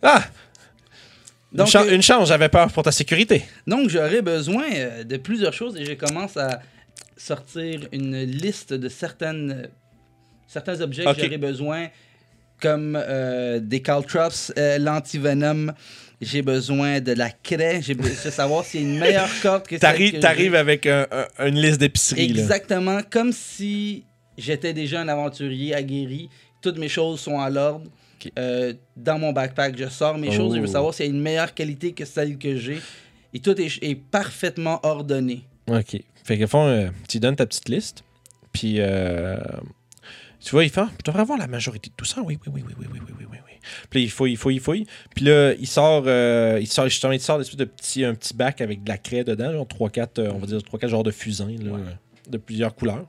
Ah 0.01 0.23
Une, 1.53 1.61
euh, 1.61 2.01
chance, 2.01 2.27
j'avais 2.29 2.49
peur 2.49 2.71
pour 2.71 2.83
ta 2.83 2.91
sécurité. 2.91 3.45
Donc, 3.65 3.89
j'aurais 3.89 4.21
besoin 4.21 4.65
euh, 4.73 5.03
de 5.03 5.17
plusieurs 5.17 5.53
choses 5.53 5.75
et 5.77 5.85
je 5.85 5.93
commence 5.93 6.37
à 6.37 6.61
sortir 7.15 7.87
une 7.91 8.21
liste 8.23 8.73
de 8.73 8.89
certaines, 8.89 9.69
certains 10.47 10.79
objets 10.81 11.05
Ok. 11.05 11.15
que 11.15 11.23
j'aurais 11.23 11.37
besoin, 11.37 11.87
comme 12.61 12.95
euh, 12.99 13.59
des 13.59 13.81
caltrops, 13.81 14.51
euh, 14.57 14.77
l'antivenom. 14.77 15.73
J'ai 16.19 16.41
besoin 16.41 16.99
de 16.99 17.11
la 17.11 17.29
craie. 17.29 17.79
J'ai 17.81 17.93
besoin 17.93 18.11
de 18.25 18.31
savoir 18.31 18.65
s'il 18.65 18.81
y 18.81 18.85
a 18.85 18.87
une 18.89 18.99
meilleure 18.99 19.29
corde 19.43 19.63
que 19.63 19.71
celle 19.71 19.79
T'arrives, 19.79 20.19
t'arrives 20.19 20.55
avec 20.55 20.87
un- 20.87 21.05
un- 21.11 21.47
une 21.47 21.61
liste 21.61 21.79
d'épicerie. 21.79 22.29
là. 22.29 22.41
Exactement, 22.41 22.99
comme 23.09 23.31
si 23.31 24.03
j'étais 24.37 24.73
déjà 24.73 25.01
un 25.01 25.07
aventurier 25.07 25.75
aguerri. 25.75 26.29
Toutes 26.61 26.79
mes 26.79 26.89
choses 26.89 27.19
sont 27.19 27.39
à 27.39 27.49
l'ordre. 27.51 27.85
Euh, 28.39 28.73
dans 28.95 29.19
mon 29.19 29.31
backpack, 29.31 29.77
je 29.77 29.87
sors 29.89 30.17
mes 30.17 30.31
choses 30.31 30.55
je 30.55 30.59
veux 30.59 30.67
Oh. 30.67 30.71
savoir 30.71 30.93
s'il 30.93 31.05
y 31.05 31.09
a 31.09 31.11
une 31.11 31.21
meilleure 31.21 31.53
qualité 31.53 31.91
que 31.93 32.03
celle 32.03 32.39
que 32.39 32.57
j'ai. 32.57 32.79
Et 33.33 33.39
tout 33.39 33.59
est, 33.61 33.77
est 33.83 33.95
parfaitement 33.95 34.79
ordonné. 34.81 35.43
OK. 35.67 36.01
Fait 36.23 36.37
que 36.39 36.47
fond, 36.47 36.65
euh, 36.65 36.87
tu 37.07 37.19
donnes 37.19 37.35
ta 37.35 37.45
petite 37.45 37.69
liste. 37.69 38.03
Puis, 38.51 38.77
tu 40.47 40.51
vois, 40.51 40.63
il 40.63 40.69
fait, 40.69 40.79
ah, 40.79 40.89
je 40.97 41.03
devrais 41.03 41.23
avoir 41.23 41.37
la 41.37 41.47
majorité 41.47 41.89
de 41.89 41.95
tout 41.97 42.05
ça. 42.05 42.21
Oui, 42.21 42.39
oui, 42.45 42.53
oui, 42.55 42.63
oui, 42.65 42.73
oui, 42.79 42.87
oui, 42.89 42.99
oui, 43.19 43.25
oui. 43.29 43.37
oui. 43.45 43.51
Puis 43.89 43.99
là, 43.99 44.05
il 44.05 44.09
fouille, 44.09 44.31
il 44.31 44.37
fouille, 44.37 44.55
il 44.55 44.61
fouille. 44.61 44.87
Puis 45.13 45.25
là, 45.25 45.51
il 45.51 45.67
sort, 45.67 46.03
euh, 46.07 46.57
il 46.61 46.67
sort 46.67 46.85
justement, 46.85 47.11
il 47.11 47.19
sort 47.19 47.41
espèce 47.41 47.57
de 47.57 47.65
petit, 47.65 48.05
un 48.05 48.13
petit 48.13 48.33
bac 48.33 48.61
avec 48.61 48.81
de 48.81 48.87
la 48.87 48.97
craie 48.97 49.25
dedans, 49.25 49.51
3-4, 49.65 50.19
euh, 50.19 50.31
on 50.33 50.37
va 50.37 50.47
dire 50.47 50.59
3-4 50.59 50.87
genres 50.87 51.03
de 51.03 51.11
fusains, 51.11 51.53
de 52.29 52.37
plusieurs 52.37 52.73
couleurs. 52.73 53.05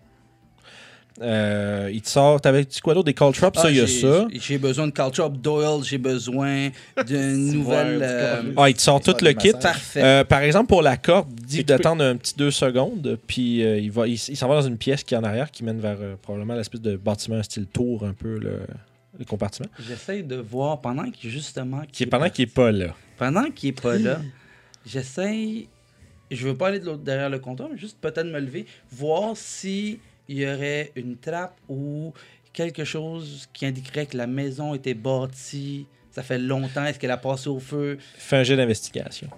Euh, 1.20 1.90
il 1.92 2.00
te 2.00 2.09
sort, 2.09 2.40
t'avais 2.40 2.64
dit 2.64 2.81
quoi 2.81 2.94
d'autre? 2.94 3.07
Des 3.07 3.14
call 3.14 3.33
traps, 3.33 3.59
ça, 3.59 3.64
Ah, 3.66 3.70
il 3.70 3.76
y 3.76 3.81
a 3.81 3.87
ça. 3.88 4.26
J'ai 4.33 4.57
besoin 4.59 4.87
de 4.87 4.92
caltrop 4.92 5.37
Doyle, 5.37 5.83
j'ai 5.83 5.98
besoin 5.98 6.68
d'une 7.07 7.52
nouvelle. 7.54 7.98
Euh, 8.02 8.42
Ah, 8.57 8.68
il 8.70 8.74
te 8.74 8.81
sort 8.81 9.00
tout 9.00 9.14
le 9.20 9.33
kit. 9.33 9.50
Parfait. 9.61 10.02
Euh, 10.02 10.24
par 10.24 10.42
exemple, 10.42 10.68
pour 10.68 10.81
la 10.81 10.96
corde, 10.96 11.28
peux- 11.50 11.62
d'attendre 11.64 12.04
un 12.04 12.16
petit 12.16 12.35
deux 12.37 12.52
secondes, 12.52 13.18
puis 13.26 13.64
euh, 13.64 13.78
il 13.78 13.90
va, 13.90 14.07
il, 14.07 14.12
il 14.14 14.37
s'en 14.37 14.46
va 14.48 14.54
dans 14.54 14.68
une 14.68 14.78
pièce 14.78 15.02
qui 15.02 15.14
est 15.14 15.16
en 15.18 15.24
arrière, 15.24 15.50
qui 15.50 15.64
mène 15.64 15.81
vers 15.81 15.96
euh, 16.00 16.14
probablement 16.22 16.54
l'espèce 16.54 16.81
de 16.81 16.96
bâtiment 16.96 17.42
style 17.42 17.66
tour, 17.66 18.04
un 18.04 18.12
peu 18.12 18.38
le, 18.38 18.61
le 19.18 19.24
compartiment. 19.24 19.68
J'essaie 19.88 20.22
de 20.22 20.37
voir 20.37 20.81
pendant 20.81 21.11
qu'il 21.11 21.31
justement. 21.31 21.83
Est 21.98 22.07
pendant 22.07 22.31
qu'il 22.31 22.44
est 22.44 22.54
pas 22.54 22.70
là. 22.70 22.94
Pendant 23.16 23.50
qu'il 23.50 23.70
est 23.70 23.81
pas 23.81 23.98
là, 23.98 24.20
j'essaye. 24.87 25.68
Je 26.31 26.46
veux 26.46 26.54
pas 26.57 26.68
aller 26.68 26.78
de 26.78 26.94
derrière 26.94 27.31
le 27.31 27.38
comptoir, 27.38 27.70
mais 27.72 27.78
juste 27.78 27.96
peut-être 28.00 28.26
me 28.26 28.38
lever, 28.38 28.66
voir 28.92 29.33
si 29.35 29.98
il 30.28 30.38
y 30.38 30.46
aurait 30.46 30.92
une 30.94 31.16
trappe 31.16 31.56
ou 31.68 32.12
quelque 32.52 32.84
chose 32.84 33.48
qui 33.52 33.66
indiquerait 33.66 34.06
que 34.06 34.16
la 34.16 34.26
maison 34.26 34.74
était 34.74 34.94
bâtie. 34.94 35.86
Ça 36.10 36.22
fait 36.22 36.38
longtemps. 36.38 36.84
Est-ce 36.84 36.98
qu'elle 36.98 37.10
a 37.10 37.16
passé 37.16 37.48
au 37.48 37.58
feu? 37.60 37.98
Fais 38.16 38.36
un 38.36 38.42
jet 38.42 38.56
d'investigation. 38.56 39.28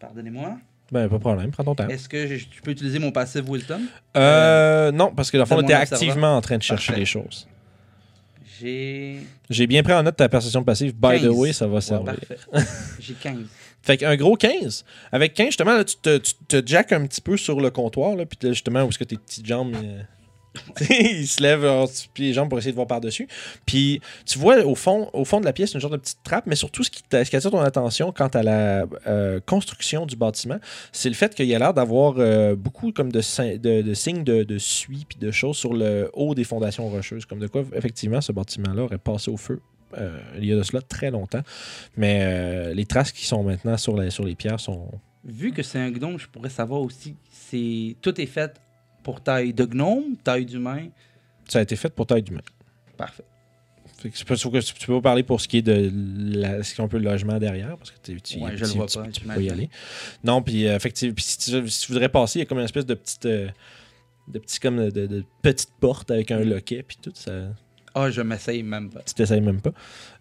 Pardonnez-moi. 0.00 0.58
Ben, 0.90 1.08
pas 1.08 1.16
de 1.16 1.20
problème, 1.20 1.50
prends 1.50 1.64
ton 1.64 1.74
temps. 1.74 1.88
Est-ce 1.88 2.08
que 2.08 2.26
je, 2.26 2.36
je 2.36 2.60
peux 2.62 2.70
utiliser 2.72 2.98
mon 2.98 3.12
passif 3.12 3.42
wisdom? 3.48 3.80
Euh, 4.16 4.92
non, 4.92 5.10
parce 5.14 5.30
que 5.30 5.38
dans 5.38 5.44
le 5.44 5.48
fond, 5.48 5.56
on 5.56 5.62
était 5.62 5.72
activement 5.72 6.36
en 6.36 6.40
train 6.42 6.58
de 6.58 6.62
chercher 6.62 6.88
Parfait. 6.88 7.00
les 7.00 7.06
choses. 7.06 7.48
J'ai. 8.60 9.20
J'ai 9.48 9.66
bien 9.66 9.82
pris 9.82 9.94
en 9.94 10.02
note 10.02 10.16
ta 10.16 10.28
perception 10.28 10.62
passive. 10.62 10.92
By 10.94 11.18
the 11.18 11.22
15. 11.22 11.28
way, 11.30 11.52
ça 11.52 11.66
va 11.66 11.80
servir. 11.80 12.14
J'ai 13.00 13.14
15. 13.14 13.36
Fait 13.82 13.96
qu'un 13.96 14.16
gros 14.16 14.36
15. 14.36 14.84
Avec 15.10 15.34
15, 15.34 15.46
justement, 15.46 15.74
là, 15.74 15.84
tu, 15.84 15.96
te, 15.96 16.18
tu 16.18 16.34
te 16.48 16.62
jackes 16.64 16.92
un 16.92 17.06
petit 17.06 17.20
peu 17.20 17.36
sur 17.36 17.60
le 17.60 17.70
comptoir, 17.70 18.16
là, 18.16 18.26
puis 18.26 18.38
justement, 18.50 18.84
où 18.84 18.88
est-ce 18.88 18.98
que 18.98 19.04
tes 19.04 19.16
petites 19.16 19.46
jambes. 19.46 19.74
euh, 19.74 20.02
se 21.26 21.42
lève 21.42 21.64
euh, 21.64 21.86
puis 22.12 22.24
les 22.24 22.32
jambes 22.32 22.48
pour 22.48 22.58
essayer 22.58 22.72
de 22.72 22.76
voir 22.76 22.86
par-dessus. 22.86 23.28
Puis 23.66 24.00
tu 24.26 24.38
vois 24.38 24.58
au 24.64 24.74
fond, 24.74 25.08
au 25.12 25.24
fond 25.24 25.40
de 25.40 25.44
la 25.44 25.52
pièce 25.52 25.74
une 25.74 25.80
genre 25.80 25.90
de 25.90 25.96
petite 25.96 26.22
trappe, 26.22 26.46
mais 26.46 26.56
surtout 26.56 26.84
ce 26.84 26.90
qui, 26.90 27.02
attire 27.12 27.50
ton 27.50 27.60
attention 27.60 28.12
quant 28.12 28.28
à 28.28 28.42
la 28.42 28.86
euh, 29.06 29.40
construction 29.44 30.06
du 30.06 30.16
bâtiment, 30.16 30.58
c'est 30.92 31.08
le 31.08 31.14
fait 31.14 31.34
qu'il 31.34 31.46
y 31.46 31.54
a 31.54 31.58
l'air 31.58 31.74
d'avoir 31.74 32.14
euh, 32.18 32.54
beaucoup 32.54 32.92
comme 32.92 33.10
de 33.10 33.20
signes 33.20 33.58
de, 33.58 33.82
de 33.82 34.58
suie 34.58 35.06
puis 35.08 35.18
de 35.18 35.30
choses 35.30 35.56
sur 35.56 35.72
le 35.72 36.10
haut 36.14 36.34
des 36.34 36.44
fondations 36.44 36.88
rocheuses. 36.88 37.24
Comme 37.26 37.38
de 37.38 37.46
quoi, 37.46 37.64
effectivement, 37.74 38.20
ce 38.20 38.32
bâtiment-là 38.32 38.82
aurait 38.82 38.98
passé 38.98 39.30
au 39.30 39.36
feu 39.36 39.60
euh, 39.98 40.18
il 40.38 40.44
y 40.46 40.52
a 40.52 40.56
de 40.56 40.62
cela 40.62 40.80
très 40.82 41.10
longtemps. 41.10 41.42
Mais 41.96 42.20
euh, 42.22 42.74
les 42.74 42.84
traces 42.86 43.12
qui 43.12 43.26
sont 43.26 43.42
maintenant 43.42 43.76
sur, 43.76 43.96
la- 43.96 44.10
sur 44.10 44.24
les 44.24 44.34
pierres 44.34 44.60
sont 44.60 44.90
vu 45.24 45.52
que 45.52 45.62
c'est 45.62 45.78
un 45.78 45.90
gnome, 45.90 46.18
je 46.18 46.26
pourrais 46.28 46.50
savoir 46.50 46.80
aussi 46.80 47.14
c'est 47.30 47.96
tout 48.02 48.20
est 48.20 48.26
fait 48.26 48.60
pour 49.04 49.20
taille 49.20 49.52
de 49.52 49.64
gnome, 49.64 50.16
taille 50.22 50.46
d'humain. 50.46 50.88
Ça 51.48 51.58
a 51.60 51.62
été 51.62 51.76
fait 51.76 51.90
pour 51.94 52.06
taille 52.06 52.22
d'humain. 52.22 52.40
Parfait. 52.96 53.24
Fait 53.98 54.10
que 54.10 54.24
pas 54.24 54.34
tu 54.36 54.50
peux 54.86 54.94
pas 54.94 55.00
parler 55.00 55.22
pour 55.22 55.40
ce 55.40 55.46
qui 55.46 55.58
est 55.58 55.62
de 55.62 55.90
la, 56.36 56.62
ce 56.64 56.74
qui 56.74 56.80
est 56.80 56.84
un 56.84 56.88
peu 56.88 56.98
le 56.98 57.04
logement 57.04 57.38
derrière, 57.38 57.76
parce 57.76 57.92
que 57.92 57.98
tu, 58.02 58.20
tu, 58.20 58.38
Ouais, 58.40 58.50
tu- 58.50 58.56
je 58.58 58.64
le 58.64 58.70
vois 58.70 58.86
tu- 58.86 58.98
pas, 58.98 59.04
tu 59.04 59.20
peux 59.20 59.20
j'imagine. 59.20 59.44
y 59.44 59.50
aller. 59.50 59.70
Non, 60.24 60.42
puis 60.42 60.66
euh, 60.66 60.74
effectivement, 60.74 61.14
si, 61.18 61.38
tu, 61.38 61.68
si 61.68 61.80
tu 61.86 61.92
voudrais 61.92 62.08
passer, 62.08 62.40
il 62.40 62.42
y 62.42 62.44
a 62.44 62.46
comme 62.46 62.58
une 62.58 62.64
espèce 62.64 62.86
de 62.86 62.94
petite, 62.94 63.26
euh, 63.26 63.48
de 64.26 64.38
petit 64.40 64.58
comme 64.58 64.76
de, 64.86 64.90
de- 64.90 65.06
de 65.06 65.24
petite 65.42 65.70
porte 65.78 66.10
avec 66.10 66.32
un 66.32 66.40
loquet, 66.40 66.82
puis 66.82 66.96
tout 67.00 67.12
ça. 67.14 67.32
Ah, 67.94 68.10
je 68.10 68.22
m'essaye 68.22 68.62
même 68.62 68.90
pas. 68.90 69.00
Tu 69.06 69.14
t'essayes 69.14 69.40
même 69.40 69.60
pas. 69.60 69.72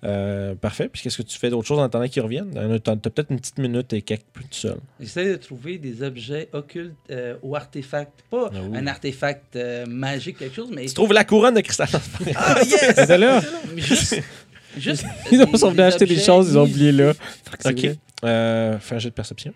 Euh, 0.04 0.56
parfait. 0.56 0.90
Puis 0.92 1.02
qu'est-ce 1.02 1.18
que 1.18 1.22
tu 1.24 1.38
fais 1.38 1.50
d'autre 1.50 1.68
chose 1.68 1.80
en 1.80 1.84
attendant 1.84 2.08
qu'ils 2.08 2.22
reviennent? 2.22 2.52
T'as 2.84 2.96
t'as 2.98 3.10
peut-être 3.10 3.32
une 3.32 3.40
petite 3.40 3.60
minute 3.60 3.94
et 3.94 4.02
quelques 4.02 4.26
plus 4.34 4.44
tout 4.46 4.54
seul. 4.54 4.78
J'essaie 5.00 5.26
de 5.30 5.36
trouver 5.38 5.78
des 5.78 6.04
objets 6.04 6.50
occultes 6.54 6.96
euh, 7.12 7.36
ou 7.44 7.56
artefacts. 7.56 8.24
Pas 8.30 8.50
Ah 8.54 8.58
oui. 8.70 8.78
un 8.78 8.88
artefact 8.88 9.56
euh, 9.56 9.86
magique, 9.86 10.38
quelque 10.40 10.56
chose, 10.56 10.70
mais. 10.74 10.86
Tu 10.86 10.94
trouves 10.94 11.14
la 11.14 11.24
couronne 11.24 11.56
de 11.56 11.62
cristal. 11.62 11.88
Ah, 12.36 12.62
yes! 12.64 12.80
C'était 12.96 13.18
là. 13.18 13.42
Mais 13.74 13.82
juste. 13.82 14.20
juste 14.78 15.06
Ils 15.32 15.42
ont 15.42 15.46
des- 15.52 15.58
sont 15.58 15.70
venus 15.72 15.82
acheter 15.86 16.06
des 16.06 16.20
choses, 16.20 16.50
ils 16.50 16.58
ont 16.58 16.64
oublié 16.64 16.92
là. 16.92 17.14
C'est 17.60 17.70
ok. 17.90 17.98
Euh, 18.24 18.80
fais 18.80 18.96
un 18.96 19.00
jet 19.00 19.10
de 19.10 19.14
perception. 19.16 19.54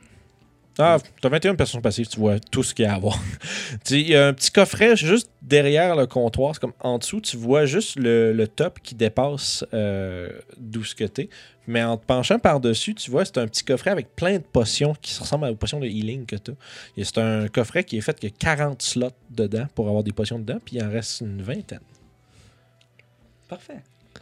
Ah, 0.78 0.98
t'as 1.22 1.30
21 1.30 1.56
personnes 1.56 1.82
passives, 1.82 2.08
tu 2.08 2.20
vois 2.20 2.38
tout 2.40 2.62
ce 2.62 2.74
qu'il 2.74 2.84
y 2.84 2.88
a 2.88 2.96
à 2.96 3.00
voir. 3.00 3.18
Il 3.90 4.10
y 4.10 4.16
a 4.16 4.28
un 4.28 4.34
petit 4.34 4.52
coffret 4.52 4.98
juste 4.98 5.30
derrière 5.42 5.96
le 5.96 6.06
comptoir, 6.06 6.54
c'est 6.54 6.60
comme 6.60 6.74
en 6.82 6.98
dessous, 6.98 7.22
tu 7.22 7.38
vois 7.38 7.66
juste 7.66 7.98
le, 7.98 8.34
le 8.34 8.48
top 8.48 8.80
qui 8.84 8.94
dépasse 8.94 9.64
euh, 9.74 10.30
d'où 10.58 10.84
ce 10.84 10.94
que 10.94 11.06
t'es. 11.06 11.30
Mais 11.68 11.82
en 11.82 11.98
te 11.98 12.06
penchant 12.06 12.40
par-dessus, 12.40 12.94
tu 12.94 13.10
vois, 13.10 13.24
c'est 13.24 13.38
un 13.38 13.48
petit 13.48 13.64
coffret 13.64 13.90
avec 13.90 14.16
plein 14.16 14.34
de 14.34 14.44
potions 14.44 14.94
qui 15.02 15.18
ressemblent 15.18 15.48
aux 15.48 15.56
potions 15.56 15.80
de 15.80 15.88
healing 15.88 16.26
que 16.26 16.36
t'as. 16.36 16.54
Et 16.98 17.06
c'est 17.06 17.20
un 17.20 17.48
coffret 17.48 17.86
qui 17.86 17.98
est 17.98 18.02
fait 18.02 18.20
qu'il 18.20 18.30
y 18.30 18.34
a 18.34 18.36
40 18.38 18.82
slots 18.82 19.10
dedans 19.30 19.68
pour 19.74 19.88
avoir 19.88 20.04
des 20.04 20.12
potions 20.12 20.40
dedans, 20.40 20.60
puis 20.64 20.76
il 20.76 20.84
en 20.84 20.90
reste 20.90 21.22
une 21.22 21.42
vingtaine. 21.42 21.80
Parfait. 23.48 23.82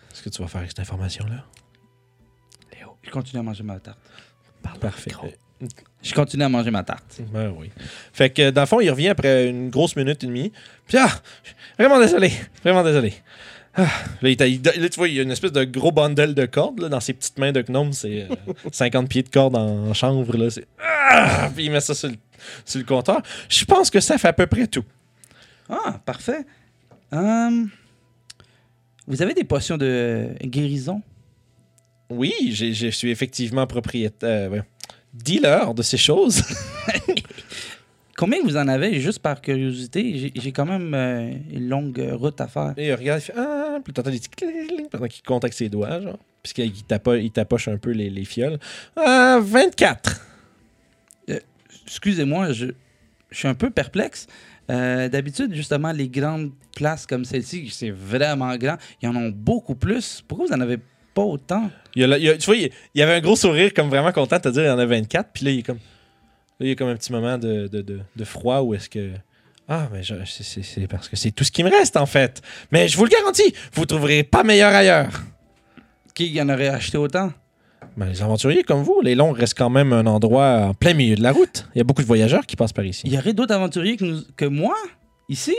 Qu'est-ce 0.10 0.22
que 0.22 0.30
tu 0.30 0.42
vas 0.42 0.48
faire 0.48 0.60
avec 0.60 0.72
cette 0.72 0.82
information-là? 0.82 1.46
Je 3.04 3.12
continue 3.12 3.40
à 3.40 3.44
manger 3.44 3.64
ma 3.64 3.80
tarte. 3.80 4.00
Parfait. 4.80 5.12
Je 6.02 6.14
continue 6.14 6.44
à 6.44 6.50
manger 6.50 6.72
ma 6.72 6.84
tarte. 6.84 7.22
Ben 7.32 7.54
oui. 7.58 7.70
Fait 8.12 8.30
que 8.30 8.50
dans 8.50 8.62
le 8.62 8.68
fond, 8.68 8.80
il 8.82 8.90
revient 8.90 9.10
après 9.10 9.50
une 9.50 9.70
grosse 9.70 9.96
minute 9.96 10.24
et 10.24 10.28
demie. 10.28 10.52
Puis 10.88 10.98
ah, 10.98 11.10
vraiment 11.78 12.00
désolé, 12.00 12.32
vraiment 12.64 12.84
désolé. 12.84 13.14
Ah, 13.76 13.88
là, 14.22 14.30
il 14.30 14.64
là, 14.64 14.90
tu 14.90 14.98
vois, 14.98 15.08
il 15.08 15.16
y 15.16 15.20
a 15.20 15.24
une 15.24 15.32
espèce 15.32 15.52
de 15.52 15.64
gros 15.64 15.92
bundle 15.92 16.36
de 16.36 16.46
cordes 16.46 16.80
là, 16.80 16.90
dans 16.90 17.00
ses 17.00 17.14
petites 17.14 17.40
mains 17.40 17.52
de 17.52 17.62
gnome. 17.62 17.92
C'est 17.92 18.28
euh, 18.30 18.54
50 18.72 19.10
pieds 19.10 19.24
de 19.24 19.30
cordes 19.30 19.56
en 19.56 19.94
chanvre. 19.94 20.38
Là, 20.38 20.50
c'est... 20.50 20.68
Ah! 20.80 21.50
Puis 21.56 21.66
il 21.66 21.72
met 21.72 21.82
ça 21.82 21.96
sur 21.96 22.10
le, 22.10 22.16
sur 22.66 22.80
le 22.80 22.86
comptoir. 22.86 23.22
Je 23.50 23.66
pense 23.66 23.90
que 23.90 24.00
ça 24.00 24.18
fait 24.18 24.28
à 24.28 24.34
peu 24.34 24.46
près 24.46 24.68
tout. 24.68 24.86
Ah, 25.70 26.00
parfait. 26.06 26.46
Hum, 27.12 27.70
vous 29.08 29.22
avez 29.22 29.34
des 29.34 29.44
potions 29.44 29.78
de 29.78 30.30
guérison? 30.44 31.02
Oui, 32.10 32.34
je 32.52 32.90
suis 32.90 33.10
effectivement 33.10 33.66
propriétaire, 33.66 34.52
euh, 34.52 34.56
ouais, 34.56 34.62
dealer 35.14 35.74
de 35.74 35.82
ces 35.82 35.98
choses. 35.98 36.42
Combien 38.16 38.40
vous 38.44 38.56
en 38.58 38.68
avez, 38.68 39.00
juste 39.00 39.20
par 39.20 39.42
curiosité? 39.42 40.32
J'ai- 40.36 40.52
quand 40.52 40.66
même 40.66 40.94
euh, 40.94 41.32
une 41.52 41.68
longue 41.68 42.00
euh, 42.00 42.16
route 42.16 42.40
à 42.40 42.48
faire. 42.48 42.74
Et 42.78 42.88
il 42.90 42.94
regarde, 42.94 43.22
il 43.22 43.26
fait 43.26 43.34
Ah, 43.36 43.80
puis 43.84 43.92
t'entends 43.92 44.12
des 44.12 44.18
petits 44.20 44.30
cling 44.30 44.88
pendant 44.90 45.08
qu'il 45.08 45.24
compte 45.24 45.44
avec 45.44 45.54
ses 45.54 45.68
doigts, 45.68 46.00
genre. 46.00 46.20
Puisqu'il 46.44 46.72
tapo- 46.88 47.32
tapoche 47.32 47.68
un 47.70 47.78
peu 47.78 47.90
les, 47.92 48.10
les 48.12 48.26
fioles. 48.26 48.60
Ah, 48.96 49.40
24. 49.42 50.22
Excusez-moi, 51.86 52.52
je, 52.54 52.68
je 53.30 53.38
suis 53.38 53.48
un 53.48 53.56
peu 53.56 53.70
perplexe. 53.70 54.28
Euh, 54.70 55.10
D'habitude, 55.10 55.54
justement, 55.54 55.92
les 55.92 56.08
grandes 56.08 56.52
places 56.76 57.06
comme 57.06 57.26
celle-ci, 57.26 57.70
c'est 57.72 57.90
vraiment 57.92 58.56
grand. 58.58 58.78
Il 59.02 59.06
y 59.06 59.08
en 59.10 59.16
a 59.16 59.30
beaucoup 59.32 59.76
plus. 59.76 60.24
Pourquoi 60.28 60.48
vous 60.48 60.54
en 60.54 60.62
avez 60.62 60.78
pas 60.78 60.84
autant? 61.22 61.70
Il 61.96 62.02
y 62.02 62.04
a, 62.04 62.08
là- 62.08 62.18
il 62.18 62.24
y 62.24 62.30
a- 62.30 62.38
tu 62.38 62.46
vois, 62.48 62.56
il, 62.56 62.72
il 62.96 63.00
y 63.00 63.02
avait 63.04 63.14
un 63.14 63.22
gros 63.22 63.36
sourire, 63.36 63.74
comme 63.74 63.90
vraiment 63.90 64.12
content 64.12 64.38
de 64.38 64.42
te 64.42 64.50
dire 64.50 64.64
il 64.64 64.68
y 64.68 64.70
en 64.70 64.80
a 64.80 64.86
24. 64.86 65.30
Puis 65.34 65.46
là, 65.46 65.52
il 65.52 65.60
est 65.60 65.64
comme. 65.64 65.78
Là, 65.78 66.66
il 66.66 66.68
y 66.70 66.72
a 66.72 66.76
comme 66.76 66.90
un 66.90 66.96
petit 66.96 67.12
moment 67.12 67.38
de, 67.38 67.68
de, 67.68 67.82
de- 67.82 68.00
de 68.16 68.24
froid 68.26 68.62
où 68.62 68.74
est-ce 68.74 68.90
que. 68.90 69.12
Ah, 69.70 69.88
mais 69.94 70.02
c'est- 70.04 70.88
parce 70.88 71.08
que 71.08 71.16
c'est 71.16 71.32
tout 71.32 71.44
ce 71.44 71.52
qui 71.52 71.64
me 71.64 71.70
reste, 71.70 71.96
en 71.98 72.06
fait. 72.06 72.42
Mais 72.72 72.88
je 72.88 72.98
vous 72.98 73.06
le 73.06 73.10
garantis, 73.10 73.54
vous 73.74 73.82
ne 73.82 73.86
trouverez 73.86 74.24
pas 74.24 74.44
meilleur 74.44 74.74
ailleurs. 74.74 75.22
Qui 76.14 76.40
en 76.42 76.50
aurait 76.50 76.68
acheté 76.68 76.98
autant? 76.98 77.32
Ben, 77.98 78.08
les 78.08 78.22
aventuriers 78.22 78.64
comme 78.64 78.82
vous, 78.82 79.02
les 79.02 79.14
longs 79.16 79.32
restent 79.32 79.58
quand 79.58 79.70
même 79.70 79.94
un 79.94 80.06
endroit 80.06 80.58
en 80.70 80.74
plein 80.74 80.94
milieu 80.94 81.16
de 81.16 81.22
la 81.24 81.32
route. 81.32 81.68
Il 81.76 81.78
y 81.78 81.82
a 81.82 81.84
beaucoup 81.84 82.02
de 82.02 82.08
voyageurs 82.08 82.46
qui 82.46 82.56
passent 82.56 82.74
par 82.74 82.86
ici. 82.86 83.04
Il 83.06 83.14
y 83.14 83.18
aurait 83.18 83.34
d'autres 83.34 83.54
aventuriers 83.54 83.98
que, 83.98 84.06
nous- 84.06 84.22
que 84.36 84.46
moi, 84.46 84.76
ici? 85.30 85.56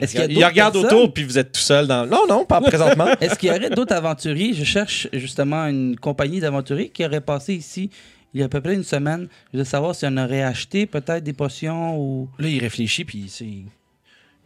Est-ce 0.00 0.12
qu'il 0.12 0.20
y 0.32 0.36
a 0.36 0.40
il 0.40 0.44
regarde 0.44 0.74
personnes? 0.74 0.92
autour, 0.98 1.12
puis 1.14 1.24
vous 1.24 1.38
êtes 1.38 1.52
tout 1.52 1.60
seul 1.60 1.86
dans. 1.86 2.06
Non, 2.06 2.26
non, 2.28 2.44
pas 2.44 2.60
présentement. 2.62 3.06
Est-ce 3.20 3.36
qu'il 3.38 3.48
y 3.48 3.52
aurait 3.52 3.70
d'autres 3.70 3.94
aventuriers? 3.94 4.52
Je 4.54 4.64
cherche 4.64 5.08
justement 5.12 5.64
une 5.66 5.96
compagnie 5.96 6.40
d'aventuriers 6.40 6.90
qui 6.90 7.04
aurait 7.04 7.20
passé 7.20 7.54
ici 7.54 7.90
il 8.34 8.40
y 8.40 8.42
a 8.42 8.46
à 8.46 8.48
peu 8.50 8.60
près 8.60 8.74
une 8.74 8.84
semaine. 8.84 9.28
Je 9.54 9.58
veux 9.58 9.64
savoir 9.64 9.94
si 9.94 10.04
on 10.06 10.14
aurait 10.18 10.42
acheté 10.42 10.84
peut-être 10.84 11.24
des 11.24 11.32
potions 11.32 11.96
ou... 11.98 12.28
Là, 12.38 12.48
il 12.48 12.58
réfléchit, 12.58 13.04
puis. 13.06 13.32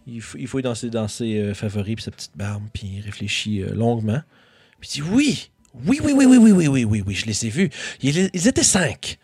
Il, 0.06 0.20
fou- 0.22 0.38
il 0.38 0.46
fouille 0.46 0.62
dans 0.62 0.74
ses, 0.74 0.90
dans 0.90 1.08
ses 1.08 1.38
euh, 1.38 1.54
favoris, 1.54 1.96
puis 1.96 2.04
sa 2.04 2.10
petite 2.10 2.36
barbe, 2.36 2.62
puis 2.72 2.90
il 2.98 3.00
réfléchit 3.02 3.62
euh, 3.62 3.74
longuement. 3.74 4.20
Puis 4.80 4.90
il 4.94 5.02
dit 5.02 5.08
Oui, 5.10 5.50
oui, 5.86 6.00
oui, 6.02 6.12
oui, 6.14 6.24
oui, 6.26 6.36
oui, 6.38 6.50
oui, 6.52 6.66
oui, 6.68 6.84
oui, 6.84 7.02
oui, 7.06 7.14
je 7.14 7.26
les 7.26 7.46
ai 7.46 7.48
vus. 7.50 7.70
Ils, 8.02 8.30
ils 8.32 8.48
étaient 8.48 8.62
cinq. 8.62 9.18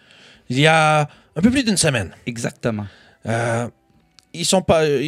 Il 0.48 0.58
y 0.58 0.66
a 0.66 1.08
un 1.34 1.40
peu 1.40 1.50
plus 1.50 1.64
d'une 1.64 1.76
semaine. 1.76 2.10
Exactement. 2.26 2.86
Euh, 3.26 3.68
ils 4.40 4.44
sont 4.44 4.62
pas. 4.62 4.82
euh, 4.82 5.00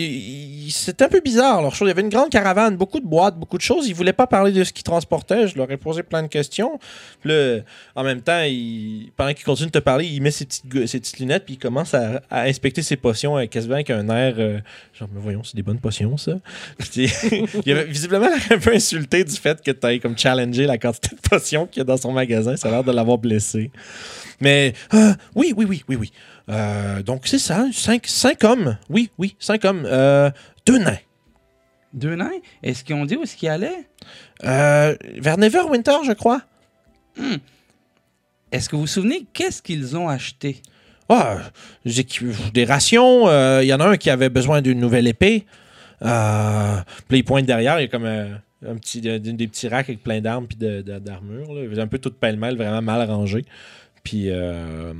C'était 0.70 1.04
un 1.04 1.08
peu 1.08 1.20
bizarre 1.20 1.62
leur 1.62 1.74
chose. 1.74 1.86
Il 1.86 1.90
y 1.90 1.92
avait 1.92 2.02
une 2.02 2.08
grande 2.08 2.30
caravane, 2.30 2.76
beaucoup 2.76 3.00
de 3.00 3.06
boîtes, 3.06 3.36
beaucoup 3.36 3.56
de 3.56 3.62
choses. 3.62 3.88
Ils 3.88 3.94
voulaient 3.94 4.12
pas 4.12 4.26
parler 4.26 4.52
de 4.52 4.64
ce 4.64 4.72
qu'ils 4.72 4.84
transportaient. 4.84 5.48
Je 5.48 5.56
leur 5.56 5.70
ai 5.70 5.76
posé 5.76 6.02
plein 6.02 6.22
de 6.22 6.28
questions. 6.28 6.78
Puis 7.20 7.30
là, 7.30 7.58
en 7.94 8.04
même 8.04 8.20
temps, 8.20 8.42
pendant 9.16 9.32
qu'il 9.34 9.44
continue 9.44 9.68
de 9.68 9.72
te 9.72 9.78
parler, 9.78 10.06
il 10.06 10.20
met 10.22 10.30
ses 10.30 10.44
petites, 10.46 10.68
petites 10.68 11.18
lunettes 11.18 11.44
puis 11.44 11.54
il 11.54 11.58
commence 11.58 11.94
à, 11.94 12.20
inspecter 12.30 12.82
ses 12.82 12.96
potions 12.96 13.36
avec, 13.36 13.50
quasiment 13.50 13.74
avec 13.74 13.90
un 13.90 14.08
air. 14.08 14.34
euh, 14.38 14.58
genre, 14.92 15.08
mais 15.12 15.20
voyons, 15.20 15.42
c'est 15.44 15.56
des 15.56 15.62
bonnes 15.62 15.80
potions, 15.80 16.16
ça. 16.16 16.32
Il 16.96 17.72
avait 17.72 17.84
visiblement 17.84 18.28
un 18.50 18.58
peu 18.58 18.74
insulté 18.74 19.24
du 19.24 19.34
fait 19.36 19.62
que 19.62 19.70
tu 19.70 19.86
aies 19.86 19.98
comme 19.98 20.16
challengé 20.16 20.66
la 20.66 20.78
quantité 20.78 21.14
de 21.14 21.20
potions 21.20 21.66
qu'il 21.66 21.80
y 21.80 21.82
a 21.82 21.84
dans 21.84 21.96
son 21.96 22.12
magasin. 22.12 22.56
Ça 22.56 22.68
a 22.68 22.70
l'air 22.70 22.84
de 22.84 22.92
l'avoir 22.92 23.18
blessé. 23.18 23.70
Mais 24.40 24.72
euh, 24.94 25.12
oui, 25.34 25.52
oui, 25.56 25.66
oui, 25.68 25.84
oui, 25.88 25.96
oui. 25.96 26.12
Euh, 26.48 27.02
donc 27.02 27.26
c'est 27.26 27.38
ça, 27.38 27.66
cinq, 27.72 28.06
cinq 28.06 28.42
hommes. 28.44 28.78
Oui, 28.88 29.10
oui, 29.18 29.36
cinq 29.38 29.64
hommes. 29.64 29.82
Euh, 29.84 30.30
deux 30.66 30.78
nains. 30.78 30.98
Deux 31.92 32.14
nains? 32.14 32.30
Est-ce 32.62 32.84
qu'ils 32.84 32.94
ont 32.96 33.04
dit 33.04 33.16
où 33.16 33.22
est-ce 33.22 33.36
qu'ils 33.36 33.48
allaient? 33.48 33.86
Euh, 34.44 34.94
vers 35.16 35.38
Neverwinter, 35.38 35.98
je 36.06 36.12
crois. 36.12 36.42
Est-ce 38.52 38.68
que 38.68 38.76
vous 38.76 38.82
vous 38.82 38.86
souvenez 38.86 39.26
qu'est-ce 39.32 39.60
qu'ils 39.62 39.96
ont 39.96 40.08
acheté? 40.08 40.62
Ah, 41.08 41.38
des 41.84 42.64
rations. 42.64 43.28
euh, 43.28 43.60
Il 43.62 43.66
y 43.66 43.72
en 43.74 43.80
a 43.80 43.86
un 43.86 43.96
qui 43.96 44.10
avait 44.10 44.28
besoin 44.28 44.60
d'une 44.62 44.78
nouvelle 44.78 45.06
épée. 45.06 45.46
Puis 46.00 47.18
il 47.18 47.24
pointe 47.24 47.46
derrière. 47.46 47.78
Il 47.78 47.82
y 47.82 47.86
a 47.86 47.88
comme 47.88 48.06
un 48.06 48.76
petit, 48.76 49.00
de- 49.00 49.18
des 49.18 49.48
petits 49.48 49.68
racks 49.68 49.88
avec 49.88 50.02
plein 50.02 50.20
d'armes 50.20 50.46
puis 50.46 50.56
de- 50.56 50.82
de- 50.82 50.98
d'armures. 50.98 51.48
Il 51.62 51.68
faisait 51.70 51.80
un 51.82 51.86
peu 51.86 51.98
tout 51.98 52.10
pêle-mêle, 52.10 52.56
vraiment 52.56 52.82
mal 52.82 53.08
rangé. 53.10 53.44
Puis 54.04 54.24
euh, 54.30 54.92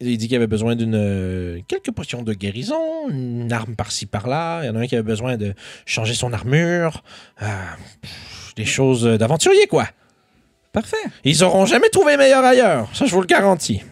il 0.00 0.18
dit 0.18 0.28
qu'il 0.28 0.36
avait 0.36 0.46
besoin 0.46 0.76
d'une 0.76 0.94
euh, 0.94 1.60
quelques 1.68 1.92
potions 1.92 2.22
de 2.22 2.34
guérison, 2.34 3.08
une 3.08 3.52
arme 3.52 3.76
par-ci 3.76 4.06
par-là. 4.06 4.62
Il 4.62 4.66
y 4.66 4.68
en 4.68 4.76
a 4.76 4.80
un 4.80 4.86
qui 4.86 4.94
avait 4.94 5.02
besoin 5.02 5.36
de 5.36 5.54
changer 5.86 6.14
son 6.14 6.32
armure. 6.32 7.02
Euh, 7.42 7.46
des 8.56 8.64
choses 8.64 9.04
d'aventurier, 9.04 9.66
quoi. 9.66 9.88
Parfait. 10.72 10.96
Ils 11.24 11.44
auront 11.44 11.66
jamais 11.66 11.88
trouvé 11.88 12.16
meilleur 12.16 12.44
ailleurs. 12.44 12.88
Ça, 12.94 13.06
je 13.06 13.12
vous 13.12 13.20
le 13.20 13.26
garantis. 13.26 13.82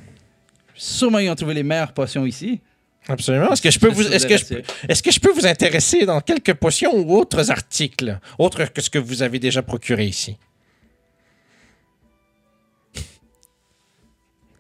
Sûrement, 0.75 1.19
ils 1.19 1.31
ont 1.31 1.35
trouvé 1.35 1.55
les 1.55 1.63
meilleures 1.63 1.93
potions 1.93 2.27
ici. 2.27 2.61
Absolument. 3.09 3.53
Est-ce 3.53 3.63
que 3.63 3.71
je 3.71 3.79
peux 3.79 3.89
vous, 3.89 4.03
est-ce 4.03 4.27
que 4.27 4.37
je, 4.37 4.63
est-ce 4.89 5.03
que 5.03 5.11
je 5.11 5.19
peux 5.19 5.33
vous 5.33 5.47
intéresser 5.47 6.07
dans 6.07 6.21
quelques 6.21 6.55
potions 6.55 6.95
ou 6.95 7.17
autres 7.17 7.51
articles, 7.51 8.19
autres 8.39 8.65
que 8.67 8.81
ce 8.81 8.91
que 8.91 8.99
vous 8.99 9.23
avez 9.23 9.39
déjà 9.39 9.63
procuré 9.63 10.07
ici? 10.07 10.37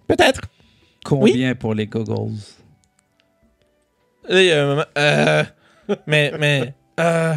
Peut-être. 0.09 0.43
Combien 1.05 1.55
pour 1.55 1.74
les 1.74 1.86
goggles? 1.86 2.32
Là, 4.28 4.40
il 4.42 4.46
y 4.46 4.53
a 4.53 4.62
un 4.62 4.66
moment, 4.68 4.84
euh, 4.96 5.44
mais, 6.07 6.32
mais, 6.38 6.74
euh, 7.00 7.34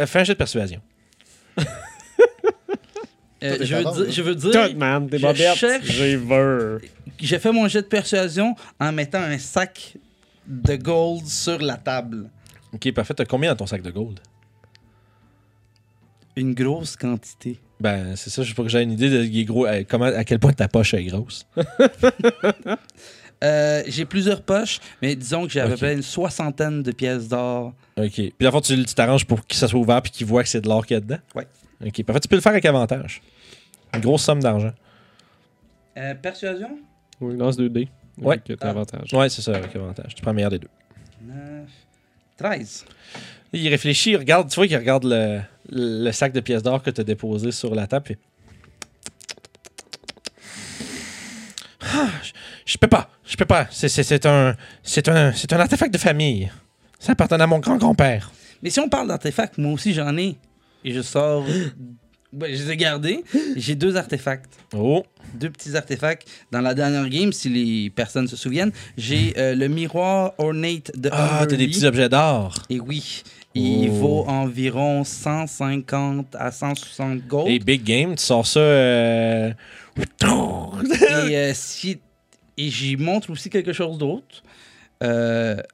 euh, 0.00 0.06
fais 0.06 0.20
un 0.20 0.24
jet 0.24 0.32
de 0.34 0.38
persuasion. 0.38 0.80
Euh, 3.44 3.56
je, 3.60 3.74
veux 3.74 3.82
dire, 3.82 4.10
je 4.12 4.22
veux 4.22 4.34
dire, 4.36 4.70
Tout, 4.70 4.76
man, 4.78 5.06
des 5.08 5.18
je 5.18 5.26
bobettes. 5.26 5.56
cherche- 5.56 5.84
J'ai 5.84 6.16
peur. 6.16 6.80
j'ai 7.18 7.38
fait 7.40 7.50
mon 7.50 7.66
jet 7.66 7.82
de 7.82 7.86
persuasion 7.88 8.54
en 8.78 8.92
mettant 8.92 9.18
un 9.20 9.36
sac 9.38 9.96
de 10.46 10.76
gold 10.76 11.26
sur 11.26 11.58
la 11.58 11.76
table. 11.76 12.30
Ok, 12.72 12.92
parfait. 12.92 13.14
T'as 13.14 13.24
combien 13.24 13.50
dans 13.50 13.56
ton 13.56 13.66
sac 13.66 13.82
de 13.82 13.90
gold? 13.90 14.20
Une 16.36 16.54
grosse 16.54 16.96
quantité. 16.96 17.58
Ben, 17.82 18.14
c'est 18.14 18.30
ça, 18.30 18.42
je 18.44 18.54
pour 18.54 18.64
que 18.64 18.70
j'ai 18.70 18.80
une 18.82 18.92
idée 18.92 19.10
de 19.10 19.42
gros, 19.44 19.64
à, 19.66 19.82
comment, 19.82 20.04
à 20.04 20.22
quel 20.24 20.38
point 20.38 20.52
ta 20.52 20.68
poche 20.68 20.94
est 20.94 21.04
grosse. 21.04 21.46
Euh, 23.44 23.82
j'ai 23.88 24.04
plusieurs 24.04 24.40
poches, 24.42 24.78
mais 25.00 25.16
disons 25.16 25.46
que 25.46 25.52
j'ai 25.52 25.58
à 25.58 25.66
peu 25.66 25.74
près 25.76 25.94
une 25.94 26.02
soixantaine 26.02 26.80
de 26.84 26.92
pièces 26.92 27.26
d'or. 27.28 27.74
OK. 27.96 28.12
Puis, 28.12 28.32
la 28.38 28.52
fois, 28.52 28.60
tu 28.60 28.84
t'arranges 28.84 29.24
pour 29.24 29.44
que 29.44 29.56
ça 29.56 29.66
soit 29.66 29.80
ouvert 29.80 30.00
puis 30.00 30.12
qu'il 30.12 30.28
voit 30.28 30.44
que 30.44 30.48
c'est 30.48 30.60
de 30.60 30.68
l'or 30.68 30.86
qu'il 30.86 30.94
y 30.94 30.98
a 30.98 31.00
dedans? 31.00 31.18
Ouais. 31.34 31.48
OK. 31.84 32.04
Parfait. 32.04 32.20
Tu 32.20 32.28
peux 32.28 32.36
le 32.36 32.40
faire 32.40 32.52
avec 32.52 32.64
avantage. 32.66 33.20
Une 33.92 34.00
grosse 34.00 34.22
somme 34.22 34.40
d'argent. 34.40 34.70
Euh, 35.98 36.14
persuasion? 36.14 36.78
Oui, 37.20 37.36
lance 37.36 37.56
2 37.56 37.68
dés. 37.68 37.88
Ouais. 38.16 38.40
Avec 38.46 38.58
Ah. 38.60 38.68
avantage. 38.70 39.12
Ouais, 39.12 39.28
c'est 39.28 39.42
ça, 39.42 39.56
avec 39.56 39.74
avantage. 39.74 40.14
Tu 40.14 40.22
prends 40.22 40.30
le 40.30 40.36
meilleur 40.36 40.50
des 40.52 40.60
deux. 40.60 40.68
9, 41.26 41.68
13. 42.36 42.84
Il 43.52 43.68
réfléchit, 43.68 44.10
il 44.10 44.16
regarde, 44.16 44.48
tu 44.48 44.56
vois 44.56 44.66
qu'il 44.66 44.76
regarde 44.76 45.04
le, 45.70 46.12
sac 46.12 46.32
de 46.32 46.40
pièces 46.40 46.62
d'or 46.62 46.82
que 46.82 46.90
tu 46.90 47.00
as 47.00 47.04
déposé 47.04 47.52
sur 47.52 47.74
la 47.74 47.86
table. 47.86 48.16
Ah, 51.82 52.08
je, 52.64 52.78
peux 52.78 52.86
pas, 52.86 53.10
je 53.24 53.36
peux 53.36 53.44
pas. 53.44 53.66
C'est, 53.70 54.26
un, 54.26 54.48
un, 54.50 55.32
c'est 55.32 55.52
un 55.52 55.60
artefact 55.60 55.92
de 55.92 55.98
famille. 55.98 56.50
Ça 56.98 57.12
appartenait 57.12 57.44
à 57.44 57.46
mon 57.46 57.58
grand-grand-père. 57.58 58.30
Mais 58.62 58.70
si 58.70 58.80
on 58.80 58.88
parle 58.88 59.08
d'artefacts, 59.08 59.58
moi 59.58 59.72
aussi 59.72 59.92
j'en 59.92 60.16
ai. 60.16 60.36
Et 60.84 60.92
je 60.92 61.02
sors. 61.02 61.44
Ben, 62.32 62.54
je 62.54 62.62
les 62.64 62.70
ai 62.70 62.76
gardés. 62.76 63.24
J'ai 63.56 63.74
deux 63.74 63.96
artefacts. 63.96 64.54
Oh, 64.74 65.04
Deux 65.34 65.50
petits 65.50 65.76
artefacts. 65.76 66.26
Dans 66.50 66.62
la 66.62 66.72
dernière 66.74 67.08
game, 67.08 67.32
si 67.32 67.48
les 67.50 67.90
personnes 67.90 68.26
se 68.26 68.36
souviennent, 68.36 68.72
j'ai 68.96 69.34
euh, 69.36 69.54
le 69.54 69.68
miroir 69.68 70.32
ornate 70.38 70.90
de 70.96 71.10
ah, 71.12 71.44
t'as 71.48 71.56
des 71.56 71.66
petits 71.68 71.84
objets 71.84 72.08
d'or. 72.08 72.54
Et 72.70 72.80
oui, 72.80 73.22
il 73.54 73.88
Oh. 73.90 73.92
vaut 73.92 74.24
environ 74.28 75.04
150 75.04 76.34
à 76.38 76.50
160 76.50 77.26
gold. 77.26 77.48
Et 77.50 77.58
big 77.58 77.82
game, 77.84 78.14
tu 78.16 78.22
sors 78.24 78.46
ça. 78.46 78.60
euh, 78.60 79.52
Et, 81.28 81.36
euh, 81.36 81.52
si, 81.54 82.00
et 82.56 82.70
j'y 82.70 82.96
montre 82.96 83.30
aussi 83.30 83.50
quelque 83.50 83.72
chose 83.74 83.98
d'autre. 83.98 84.42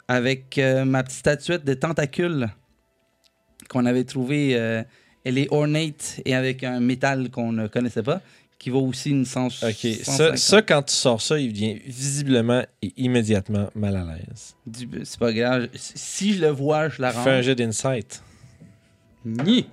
avec 0.09 0.59
ma 0.87 1.03
petite 1.05 1.19
statuette 1.21 1.65
de 1.65 1.75
tentacule 1.75 2.49
qu'on 3.69 3.85
avait 3.87 4.05
trouvé. 4.05 4.83
Elle 5.25 5.39
est 5.39 5.49
ornate 5.53 6.21
et 6.25 6.35
avec 6.35 6.65
un 6.65 6.81
métal 6.81 7.31
qu'on 7.31 7.53
ne 7.53 7.67
connaissait 7.67 8.03
pas, 8.03 8.21
qui 8.59 8.71
vaut 8.71 8.81
aussi 8.83 9.11
une 9.11 9.25
100, 9.25 9.47
Ok, 9.47 9.53
ça, 10.03 10.35
150. 10.35 10.37
ça, 10.39 10.63
quand 10.63 10.83
tu 10.83 10.95
sors 10.95 11.21
ça, 11.23 11.39
il 11.39 11.53
devient 11.53 11.79
visiblement 11.87 12.63
et 12.83 12.93
immédiatement 12.97 13.71
mal 13.75 13.97
à 13.97 14.05
l'aise. 14.17 14.57
C'est 15.05 15.19
pas 15.19 15.33
grave. 15.33 15.69
Si 15.75 16.35
je 16.35 16.41
le 16.41 16.49
vois, 16.49 16.89
je 16.89 17.01
la 17.01 17.13
Fais 17.13 17.31
un 17.31 17.43
jet 17.43 17.55
d'insight. 17.55 18.23
Ni. 19.25 19.67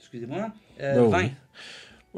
Excusez-moi. 0.00 0.50
Euh, 0.80 1.08
Ben 1.10 1.18
oui. 1.24 1.30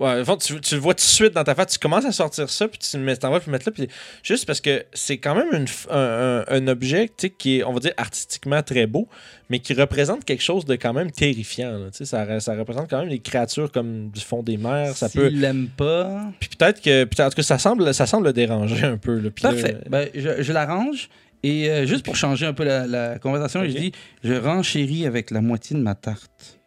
20. 0.01 0.15
Ouais, 0.15 0.21
au 0.21 0.25
fond, 0.25 0.37
tu, 0.37 0.61
tu 0.61 0.75
le 0.75 0.81
vois 0.81 0.95
tout 0.95 1.05
de 1.05 1.09
suite 1.11 1.35
dans 1.35 1.45
ta 1.45 1.55
face, 1.55 1.73
tu 1.75 1.79
commences 1.79 2.07
à 2.07 2.13
sortir 2.13 2.49
ça, 2.49 2.67
puis 2.69 2.79
tu 2.79 3.17
t'en 3.19 3.31
vas, 3.31 3.39
puis 3.41 3.51
mettre 3.51 3.69
là, 3.69 3.73
puis 3.73 3.89
juste 4.23 4.47
parce 4.47 4.61
que 4.61 4.85
c'est 4.93 5.19
quand 5.19 5.35
même 5.35 5.49
une 5.53 5.67
un, 5.91 6.45
un- 6.49 6.69
objet 6.69 7.11
qui 7.39 7.59
est, 7.59 7.65
on 7.65 7.73
va 7.73 7.81
dire, 7.81 7.93
artistiquement 7.97 8.63
très 8.63 8.87
beau, 8.87 9.09
mais 9.51 9.59
qui 9.59 9.75
représente 9.75 10.25
quelque 10.25 10.43
chose 10.43 10.65
de 10.65 10.75
quand 10.77 10.93
même 10.93 11.11
terrifiant. 11.11 11.73
là, 11.73 11.89
ça, 11.93 12.41
ça 12.41 12.57
représente 12.57 12.89
quand 12.89 13.01
même 13.01 13.11
des 13.11 13.19
créatures 13.19 13.71
comme 13.71 14.11
du 14.11 14.21
fond 14.21 14.43
des 14.43 14.57
mers, 14.57 14.97
ça 14.97 15.09
peut... 15.09 15.29
l'aime 15.29 15.69
pas. 15.69 16.33
Puis 16.41 16.49
peut-être 16.59 16.81
que, 16.81 17.05
puis 17.05 17.23
en 17.23 17.29
tout 17.29 17.37
cas, 17.37 17.43
ça 17.43 17.59
semble, 17.59 17.93
ça 17.93 18.07
semble 18.07 18.27
le 18.27 18.33
déranger 18.33 18.85
un 18.85 18.97
peu. 18.97 19.19
Là, 19.19 19.31
puis 19.31 19.45
là, 19.45 19.51
Parfait. 19.51 19.77
Ben, 19.89 20.09
je, 20.15 20.43
je 20.43 20.53
l'arrange. 20.53 21.09
Et 21.43 21.71
euh, 21.71 21.87
juste 21.87 22.05
pour 22.05 22.17
changer 22.17 22.45
un 22.47 22.53
peu 22.53 22.65
la, 22.65 22.87
la 22.87 23.19
conversation, 23.19 23.63
je 23.65 23.71
dis 23.71 23.93
je 24.23 24.35
renchéris 24.35 25.07
avec 25.07 25.31
la 25.31 25.41
moitié 25.41 25.75
de 25.77 25.83
ma 25.83 25.95
tarte. 25.95 26.59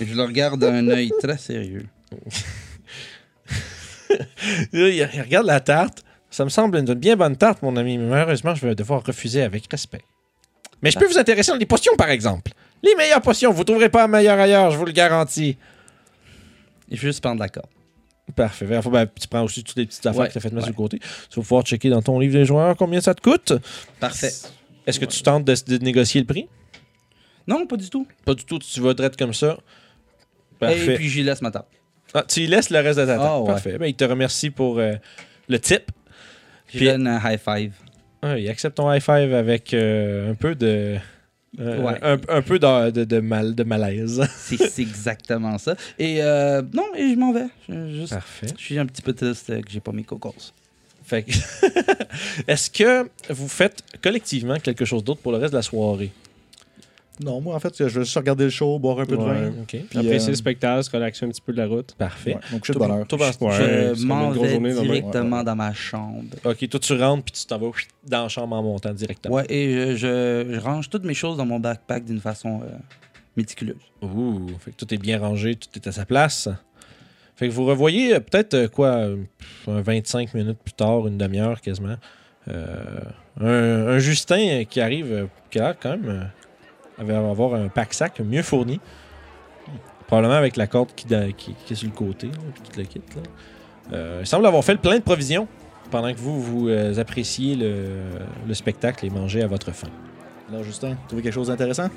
Et 0.00 0.06
je 0.06 0.14
le 0.14 0.22
regarde 0.22 0.60
d'un 0.60 0.88
œil 0.88 1.10
très 1.22 1.38
sérieux. 1.38 1.86
Il, 4.72 4.80
il 4.80 5.20
regarde 5.22 5.46
la 5.46 5.60
tarte. 5.60 6.04
Ça 6.30 6.44
me 6.44 6.50
semble 6.50 6.78
une 6.78 6.94
bien 6.94 7.16
bonne 7.16 7.36
tarte, 7.36 7.62
mon 7.62 7.76
ami, 7.76 7.96
mais 7.98 8.06
malheureusement, 8.08 8.54
je 8.54 8.66
vais 8.66 8.74
devoir 8.74 9.04
refuser 9.04 9.42
avec 9.42 9.66
respect. 9.70 10.02
Mais 10.82 10.90
je 10.90 10.98
peux 10.98 11.06
vous 11.06 11.18
intéresser 11.18 11.52
dans 11.52 11.58
les 11.58 11.66
potions, 11.66 11.94
par 11.96 12.10
exemple. 12.10 12.52
Les 12.82 12.94
meilleures 12.96 13.22
potions, 13.22 13.52
vous 13.52 13.64
trouverez 13.64 13.88
pas 13.88 14.06
meilleures 14.06 14.38
ailleurs, 14.38 14.70
je 14.70 14.76
vous 14.76 14.84
le 14.84 14.92
garantis. 14.92 15.56
Je 16.90 16.96
vais 16.96 17.08
juste 17.08 17.22
prendre 17.22 17.40
la 17.40 17.48
corde. 17.48 17.68
Parfait. 18.36 18.66
Enfin, 18.76 18.90
ben, 18.90 19.06
tu 19.20 19.28
prends 19.28 19.42
aussi 19.42 19.62
toutes 19.62 19.76
les 19.76 19.86
petites 19.86 20.04
affaires 20.06 20.22
Ouais, 20.22 20.28
que 20.28 20.32
tu 20.32 20.38
as 20.38 20.40
faites 20.40 20.52
mettre 20.52 20.66
ouais. 20.66 20.72
sur 20.72 20.82
le 20.82 20.88
côté. 20.88 20.98
Tu 20.98 21.36
vas 21.36 21.42
pouvoir 21.42 21.62
checker 21.62 21.88
dans 21.88 22.02
ton 22.02 22.18
livre 22.18 22.32
des 22.34 22.44
joueurs 22.44 22.76
combien 22.76 23.00
ça 23.00 23.14
te 23.14 23.20
coûte. 23.20 23.52
Parfait. 24.00 24.32
Est-ce 24.86 24.98
que 24.98 25.04
tu 25.04 25.22
tentes 25.22 25.44
de, 25.44 25.54
de 25.66 25.84
négocier 25.84 26.20
le 26.20 26.26
prix? 26.26 26.48
Non, 27.46 27.66
pas 27.66 27.76
du 27.76 27.88
tout. 27.90 28.06
Pas 28.24 28.34
du 28.34 28.44
tout, 28.44 28.58
tu 28.58 28.80
vas 28.80 28.92
direct 28.94 29.18
comme 29.18 29.34
ça. 29.34 29.58
Et 30.62 30.94
puis 30.96 31.08
j'y 31.08 31.22
laisse 31.22 31.42
ma 31.42 31.50
tarte. 31.50 31.68
Ah, 32.14 32.24
tu 32.26 32.40
y 32.40 32.46
laisses 32.46 32.70
le 32.70 32.78
reste 32.80 32.98
de 32.98 33.06
ta. 33.06 33.18
Ah, 33.20 33.40
ouais. 33.40 33.46
Parfait. 33.46 33.76
Ben, 33.78 33.86
il 33.86 33.94
te 33.94 34.04
remercie 34.04 34.50
pour 34.50 34.78
euh, 34.78 34.94
le 35.48 35.58
tip. 35.58 35.90
Je 36.72 36.78
Puis- 36.78 36.86
donne 36.86 37.06
un 37.08 37.18
high 37.18 37.38
five. 37.38 37.72
Ah, 38.22 38.38
il 38.38 38.48
accepte 38.48 38.76
ton 38.76 38.90
high 38.92 39.02
five 39.02 39.34
avec 39.34 39.74
euh, 39.74 40.30
un 40.30 40.34
peu 40.34 40.54
de. 40.54 40.96
euh, 41.60 41.82
Ouais. 41.82 41.98
un, 42.02 42.18
un 42.28 42.42
peu 42.42 42.58
de, 42.58 42.90
de- 42.90 43.04
de 43.04 43.20
mal, 43.20 43.54
de 43.54 43.64
malaise. 43.64 44.22
C'est 44.36 44.78
exactement 44.82 45.58
ça. 45.58 45.76
Et 45.98 46.22
euh, 46.22 46.62
non, 46.72 46.86
et 46.96 47.10
je 47.10 47.16
m'en 47.18 47.32
vais. 47.32 47.46
Je, 47.68 47.88
juste- 47.90 48.12
Parfait. 48.14 48.46
je 48.56 48.62
suis 48.64 48.78
un 48.78 48.86
petit 48.86 49.02
peu 49.02 49.12
triste 49.12 49.48
que 49.62 49.70
j'ai 49.70 49.80
pas 49.80 49.92
mes 49.92 50.04
cocos. 50.04 50.34
Fait 51.04 51.26
Est-ce 52.48 52.70
que 52.70 53.08
vous 53.28 53.48
faites 53.48 53.82
collectivement 54.02 54.58
quelque 54.58 54.84
chose 54.86 55.04
d'autre 55.04 55.20
pour 55.20 55.32
le 55.32 55.38
reste 55.38 55.52
de 55.52 55.58
la 55.58 55.62
soirée? 55.62 56.10
Non, 57.22 57.40
moi, 57.40 57.54
en 57.54 57.60
fait, 57.60 57.74
je 57.78 57.84
vais 57.84 57.90
juste 58.04 58.16
regarder 58.16 58.44
le 58.44 58.50
show, 58.50 58.78
boire 58.80 58.98
un 58.98 59.06
peu 59.06 59.16
de 59.16 59.22
vin. 59.22 59.48
OK. 59.62 59.66
Puis, 59.68 59.98
Apprécier 59.98 60.28
euh, 60.28 60.32
le 60.32 60.34
spectacle, 60.36 60.82
se 60.82 60.90
relaxer 60.90 61.24
un 61.24 61.28
petit 61.28 61.40
peu 61.40 61.52
de 61.52 61.58
la 61.58 61.66
route. 61.68 61.94
Parfait. 61.96 62.34
Ouais, 62.34 62.40
donc, 62.50 62.60
je 62.62 62.64
suis 62.64 62.74
de 62.74 62.78
bonheur. 62.78 63.06
je 63.94 64.04
m'en 64.04 64.30
vais 64.30 64.48
journée 64.50 64.70
demain. 64.72 64.82
directement 64.82 65.38
Ouais, 65.38 65.44
dans 65.44 65.54
ma 65.56 65.72
chambre. 65.72 66.24
OK, 66.44 66.68
toi, 66.68 66.80
tu 66.80 66.92
rentres 66.94 67.22
puis 67.24 67.32
tu 67.40 67.46
t'en 67.46 67.58
vas 67.58 67.70
dans 68.08 68.22
la 68.24 68.28
chambre 68.28 68.56
en 68.56 68.62
montant 68.64 68.92
directement. 68.92 69.34
Ouais, 69.36 69.44
et 69.48 69.92
je, 69.92 69.96
je- 69.96 70.54
je 70.54 70.60
range 70.60 70.90
toutes 70.90 71.04
mes 71.04 71.14
choses 71.14 71.36
dans 71.36 71.46
mon 71.46 71.60
backpack 71.60 72.04
d'une 72.04 72.20
façon 72.20 72.62
euh, 72.62 72.66
méticuleuse. 73.36 73.76
Ouh, 74.02 74.48
fait 74.58 74.72
que 74.72 74.76
tout 74.76 74.92
est 74.92 74.98
bien 74.98 75.18
rangé, 75.20 75.54
tout 75.54 75.68
est 75.76 75.86
à 75.86 75.92
sa 75.92 76.04
place. 76.04 76.48
Fait 77.36 77.48
que 77.48 77.52
vous 77.52 77.64
revoyez 77.64 78.14
euh, 78.14 78.20
peut-être 78.20 78.54
euh, 78.54 78.68
quoi, 78.68 78.88
euh, 78.88 79.16
pff, 79.38 79.68
un 79.68 79.80
25 79.82 80.34
minutes 80.34 80.58
plus 80.64 80.74
tard, 80.74 81.06
une 81.06 81.18
demi-heure 81.18 81.60
quasiment, 81.60 81.96
euh, 82.48 83.00
un, 83.40 83.46
un 83.94 83.98
Justin 83.98 84.38
euh, 84.60 84.64
qui 84.64 84.80
arrive, 84.80 85.12
euh, 85.12 85.26
qui 85.50 85.58
a 85.60 85.74
quand 85.74 85.90
même 85.90 86.08
euh, 86.08 86.24
avoir 86.98 87.54
un 87.54 87.68
pack-sac 87.68 88.20
mieux 88.20 88.42
fourni. 88.42 88.80
Probablement 90.06 90.34
avec 90.34 90.56
la 90.56 90.66
corde 90.66 90.90
qui, 90.94 91.06
qui, 91.36 91.54
qui 91.54 91.72
est 91.72 91.76
sur 91.76 91.88
le 91.88 91.94
côté, 91.94 92.26
là, 92.26 92.32
puis 92.52 92.62
tout 92.62 92.78
le 92.78 92.84
kit. 92.84 93.00
là. 93.16 93.22
Euh, 93.92 94.18
il 94.20 94.26
semble 94.26 94.46
avoir 94.46 94.62
fait 94.64 94.72
le 94.72 94.78
plein 94.78 94.96
de 94.96 95.02
provisions 95.02 95.48
pendant 95.90 96.12
que 96.12 96.18
vous, 96.18 96.40
vous 96.40 96.68
euh, 96.68 96.98
appréciez 96.98 97.56
le, 97.56 98.00
le 98.46 98.54
spectacle 98.54 99.04
et 99.06 99.10
mangez 99.10 99.42
à 99.42 99.46
votre 99.46 99.72
faim. 99.72 99.88
Alors, 100.50 100.62
Justin, 100.62 100.96
trouvé 101.08 101.22
quelque 101.22 101.32
chose 101.34 101.48
d'intéressant? 101.48 101.88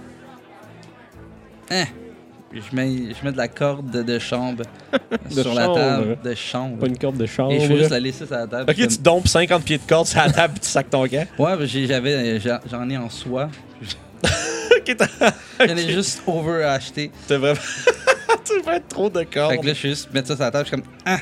Je 1.69 2.75
mets, 2.75 3.13
je 3.13 3.25
mets 3.25 3.31
de 3.33 3.37
la 3.37 3.49
corde 3.49 3.91
de, 3.91 4.19
chambre 4.19 4.63
De 5.35 5.41
sur 5.41 5.53
la 5.53 5.67
table. 5.67 6.17
De 6.23 6.33
chambre. 6.33 6.77
Pas 6.79 6.87
une 6.87 6.97
corde 6.97 7.17
de 7.17 7.25
chambre. 7.25 7.51
Et 7.51 7.59
je 7.59 7.67
vais 7.67 7.77
juste 7.77 7.89
la 7.89 7.99
laisser 7.99 8.25
sur 8.25 8.35
la 8.35 8.47
table. 8.47 8.71
Ok, 8.71 8.87
tu 8.87 8.97
dompes 8.99 9.27
50 9.27 9.63
pieds 9.63 9.77
de 9.77 9.83
corde 9.83 10.07
sur 10.07 10.19
la 10.19 10.31
table 10.31 10.53
et 10.55 10.59
tu 10.59 10.67
sacs 10.67 10.89
ton 10.89 11.05
comme- 11.07 11.25
Ouais, 11.39 11.67
j'avais, 11.67 12.39
j'en 12.39 12.59
j'en 12.69 12.89
ai 12.89 12.97
en 12.97 13.09
soie. 13.09 13.49
J'en 15.59 15.77
ai 15.77 15.91
juste 15.91 16.21
over 16.27 16.63
acheté. 16.63 17.11
T'as 17.27 17.37
vraiment. 17.37 17.59
tu 18.45 18.61
vas 18.61 18.75
être 18.77 18.87
trop 18.87 19.09
de 19.09 19.23
cordes. 19.23 19.51
Fait 19.53 19.57
que 19.59 19.65
là, 19.67 19.73
je 19.73 19.83
vais 19.83 19.89
juste 19.89 20.13
mettre 20.13 20.27
ça 20.29 20.35
sur 20.35 20.43
la 20.45 20.51
table. 20.51 20.65
Je 20.65 20.75
suis 20.75 20.81
comme, 20.81 20.91
ah, 21.05 21.19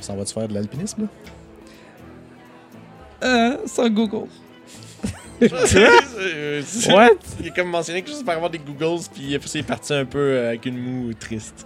Ça 0.00 0.14
va-tu 0.14 0.32
faire 0.34 0.48
de 0.48 0.54
l'alpinisme, 0.54 1.02
là? 1.02 1.08
euh, 3.24 3.56
sans 3.66 3.88
Google. 3.90 4.28
What? 5.40 7.10
Il 7.40 7.46
est 7.46 7.54
comme 7.54 7.68
mentionné 7.68 8.02
que 8.02 8.08
juste 8.08 8.24
par 8.24 8.34
avoir 8.36 8.50
des 8.50 8.58
Googles, 8.58 9.04
puis 9.14 9.34
après, 9.36 9.48
c'est 9.48 9.62
parti 9.62 9.94
un 9.94 10.04
peu 10.04 10.18
euh, 10.18 10.48
avec 10.48 10.66
une 10.66 10.78
moue 10.78 11.14
triste. 11.14 11.64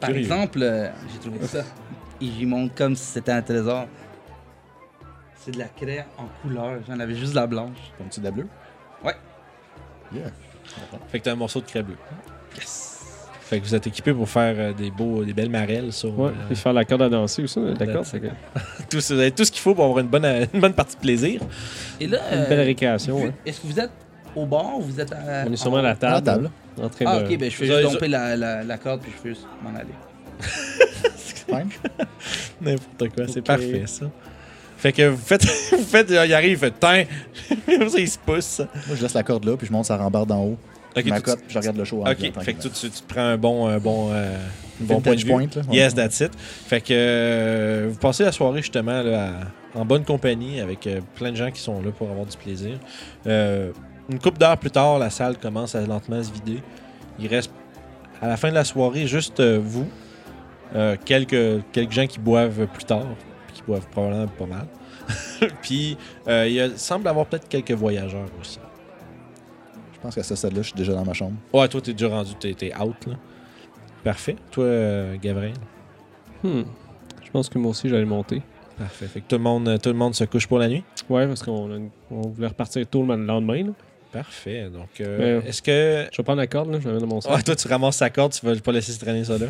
Par 0.00 0.08
Curieux. 0.08 0.22
exemple, 0.24 0.60
euh, 0.62 0.88
j'ai 1.12 1.18
trouvé 1.30 1.46
ça. 1.46 1.64
Et 2.20 2.26
j'y 2.26 2.46
montre 2.46 2.74
comme 2.74 2.96
si 2.96 3.04
c'était 3.04 3.32
un 3.32 3.42
trésor. 3.42 3.86
C'est 5.44 5.50
de 5.52 5.58
la 5.58 5.66
craie 5.66 6.06
en 6.18 6.26
couleur. 6.42 6.80
J'en 6.88 6.98
avais 7.00 7.14
juste 7.14 7.32
de 7.32 7.36
la 7.36 7.46
blanche. 7.46 7.76
Comme 7.98 8.08
tu 8.08 8.20
de 8.20 8.24
la 8.26 8.30
bleue? 8.30 8.46
Ouais. 9.04 9.14
Yeah. 10.12 10.30
Fait 11.08 11.18
que 11.18 11.24
t'as 11.24 11.32
un 11.32 11.36
morceau 11.36 11.60
de 11.60 11.66
craie 11.66 11.82
bleue. 11.82 11.96
Yes! 12.56 12.88
Fait 13.42 13.58
que 13.58 13.64
vous 13.64 13.74
êtes 13.74 13.86
équipé 13.88 14.12
pour 14.14 14.28
faire 14.28 14.54
euh, 14.56 14.72
des 14.72 14.90
beaux, 14.92 15.24
des 15.24 15.32
belles 15.32 15.50
marelles 15.50 15.92
sur. 15.92 16.16
Ouais, 16.18 16.28
euh, 16.30 16.46
puis 16.46 16.54
faire 16.56 16.72
la 16.72 16.84
corde 16.84 17.02
à 17.02 17.08
danser 17.08 17.42
aussi. 17.42 17.58
D'accord, 17.76 18.02
That's 18.04 18.10
c'est 18.10 18.20
que- 18.20 18.26
tout, 18.90 19.00
ce- 19.00 19.14
vous 19.14 19.20
avez 19.20 19.32
tout 19.32 19.44
ce 19.44 19.50
qu'il 19.50 19.60
faut 19.60 19.74
pour 19.74 19.84
avoir 19.84 19.98
une 19.98 20.06
bonne, 20.08 20.24
euh, 20.24 20.46
une 20.54 20.60
bonne 20.60 20.72
partie 20.74 20.94
de 20.94 21.00
plaisir. 21.00 21.40
Et 21.98 22.06
là, 22.06 22.18
une 22.32 22.38
euh, 22.38 22.48
belle 22.48 22.60
récréation. 22.60 23.20
ouais. 23.22 23.32
est-ce 23.44 23.60
que 23.60 23.66
vous 23.66 23.80
êtes 23.80 23.90
au 24.36 24.46
bar 24.46 24.76
ou 24.78 24.82
vous 24.82 25.00
êtes 25.00 25.12
à. 25.12 25.44
On 25.48 25.52
est 25.52 25.56
sûrement 25.56 25.78
à 25.78 25.82
la 25.82 25.90
À 25.90 25.96
table. 25.96 26.14
la 26.14 26.20
table. 26.22 26.50
En 26.80 26.88
train 26.88 27.04
Ah, 27.08 27.20
de... 27.20 27.24
ok, 27.32 27.38
ben 27.38 27.50
je 27.50 27.56
fais 27.56 27.66
juste 27.66 27.82
domper 27.82 28.06
la, 28.08 28.36
la, 28.36 28.62
la 28.62 28.78
corde 28.78 29.00
puis 29.00 29.10
je 29.16 29.20
fais 29.20 29.28
juste 29.30 29.46
m'en 29.64 29.70
aller. 29.76 29.94
Fine. 31.48 31.68
N'importe 32.60 33.14
quoi, 33.14 33.24
c'est 33.26 33.42
parfait 33.42 33.82
ça. 33.86 34.06
Fait 34.80 34.92
que 34.92 35.08
vous 35.08 35.16
faites, 35.22 35.44
vous 35.72 35.84
faites, 35.84 36.10
il 36.10 36.16
arrive, 36.34 36.50
il 36.52 36.56
fait 36.58 36.70
teint. 36.70 37.04
Comme 37.66 37.88
ça, 37.90 37.98
il 37.98 38.08
se 38.08 38.18
pousse. 38.18 38.58
Moi, 38.86 38.96
je 38.96 39.02
laisse 39.02 39.14
la 39.14 39.22
corde 39.22 39.44
là, 39.44 39.56
puis 39.56 39.66
je 39.66 39.72
monte 39.72 39.84
sa 39.84 39.96
rambarde 39.96 40.28
d'en 40.28 40.42
haut. 40.42 40.56
Ok, 40.96 41.02
je 41.04 41.10
m'accote, 41.10 41.38
je 41.48 41.58
regarde 41.58 41.76
le 41.76 41.84
show. 41.84 42.00
Ok, 42.00 42.16
fait 42.18 42.30
que 42.30 42.34
tranquillement. 42.40 42.62
tu, 42.80 42.90
tu, 42.90 43.02
prends 43.06 43.20
un 43.20 43.36
bon, 43.36 43.68
un 43.68 43.78
bon, 43.78 44.08
euh, 44.12 44.36
bon 44.80 45.00
point 45.00 45.14
de 45.14 45.20
vue. 45.20 45.30
point, 45.30 45.42
là. 45.54 45.62
Ouais. 45.68 45.76
Yes, 45.76 45.94
that's 45.94 46.18
it. 46.20 46.32
Fait 46.36 46.80
que 46.80 46.88
euh, 46.90 47.88
vous 47.90 47.98
passez 47.98 48.24
la 48.24 48.32
soirée 48.32 48.60
justement 48.62 49.00
là, 49.02 49.28
à- 49.74 49.78
en 49.78 49.84
bonne 49.84 50.04
compagnie 50.04 50.60
avec 50.60 50.86
euh, 50.88 51.00
plein 51.14 51.30
de 51.30 51.36
gens 51.36 51.50
qui 51.52 51.60
sont 51.60 51.80
là 51.80 51.90
pour 51.96 52.10
avoir 52.10 52.26
du 52.26 52.36
plaisir. 52.36 52.72
Euh, 53.28 53.70
une 54.10 54.18
couple 54.18 54.38
d'heures 54.38 54.58
plus 54.58 54.72
tard, 54.72 54.98
la 54.98 55.10
salle 55.10 55.36
commence 55.38 55.76
à 55.76 55.80
lentement 55.82 56.20
se 56.24 56.32
vider. 56.32 56.60
Il 57.20 57.28
reste 57.28 57.52
à 58.20 58.26
la 58.26 58.36
fin 58.36 58.48
de 58.48 58.54
la 58.54 58.64
soirée 58.64 59.06
juste 59.06 59.38
euh, 59.38 59.60
vous, 59.62 59.86
euh, 60.74 60.96
quelques, 61.04 61.62
quelques 61.70 61.92
gens 61.92 62.06
qui 62.08 62.18
boivent 62.18 62.66
plus 62.66 62.84
tard, 62.84 63.06
boivent 63.70 63.88
probablement 63.90 64.26
pas 64.26 64.46
mal. 64.46 64.66
puis 65.62 65.96
euh, 66.28 66.46
il 66.48 66.54
y 66.54 66.60
a- 66.60 66.76
semble 66.76 67.08
avoir 67.08 67.26
peut-être 67.26 67.48
quelques 67.48 67.72
voyageurs 67.72 68.28
aussi. 68.40 68.58
Je 69.94 70.00
pense 70.00 70.14
qu'à 70.14 70.22
ce 70.22 70.34
stade-là, 70.34 70.62
je 70.62 70.68
suis 70.68 70.76
déjà 70.76 70.92
dans 70.94 71.04
ma 71.04 71.12
chambre. 71.12 71.36
Ouais, 71.52 71.68
toi 71.68 71.80
t'es 71.80 71.92
déjà 71.92 72.08
rendu, 72.08 72.34
t'es, 72.34 72.54
t'es 72.54 72.72
out 72.76 73.06
là. 73.06 73.14
Parfait. 74.02 74.36
Toi, 74.50 74.64
euh, 74.64 75.16
Gabriel? 75.20 75.52
Hmm. 76.42 76.62
Je 77.22 77.30
pense 77.30 77.48
que 77.50 77.58
moi 77.58 77.70
aussi, 77.72 77.86
j'allais 77.88 78.06
monter. 78.06 78.40
Parfait. 78.78 79.06
Fait 79.06 79.20
que 79.20 79.26
tout 79.28 79.36
le 79.36 79.42
monde, 79.42 79.78
tout 79.82 79.90
le 79.90 79.94
monde 79.94 80.14
se 80.14 80.24
couche 80.24 80.46
pour 80.46 80.58
la 80.58 80.68
nuit? 80.68 80.82
Ouais, 81.10 81.26
parce 81.26 81.42
qu'on 81.42 81.90
on 82.10 82.20
voulait 82.28 82.46
repartir 82.48 82.86
tôt 82.86 83.04
le 83.04 83.14
lendemain. 83.16 83.62
là. 83.64 83.72
Parfait. 84.12 84.68
Donc, 84.72 84.88
euh, 85.00 85.40
Ouais. 85.40 85.48
est-ce 85.48 85.62
que. 85.62 86.06
Je 86.10 86.16
vais 86.16 86.22
prendre 86.24 86.40
la 86.40 86.46
corde, 86.46 86.70
là, 86.72 86.78
je 86.80 86.88
la 86.88 86.94
mets 86.94 87.00
dans 87.00 87.06
mon 87.06 87.20
sac. 87.20 87.32
Ouais, 87.32 87.42
toi, 87.42 87.54
tu 87.56 87.68
ramasses 87.68 87.96
sa 87.96 88.10
corde, 88.10 88.32
tu 88.32 88.44
vas 88.44 88.56
pas 88.56 88.72
laisser 88.72 88.92
se 88.92 88.98
traîner 88.98 89.24
ça 89.24 89.38
là. 89.38 89.46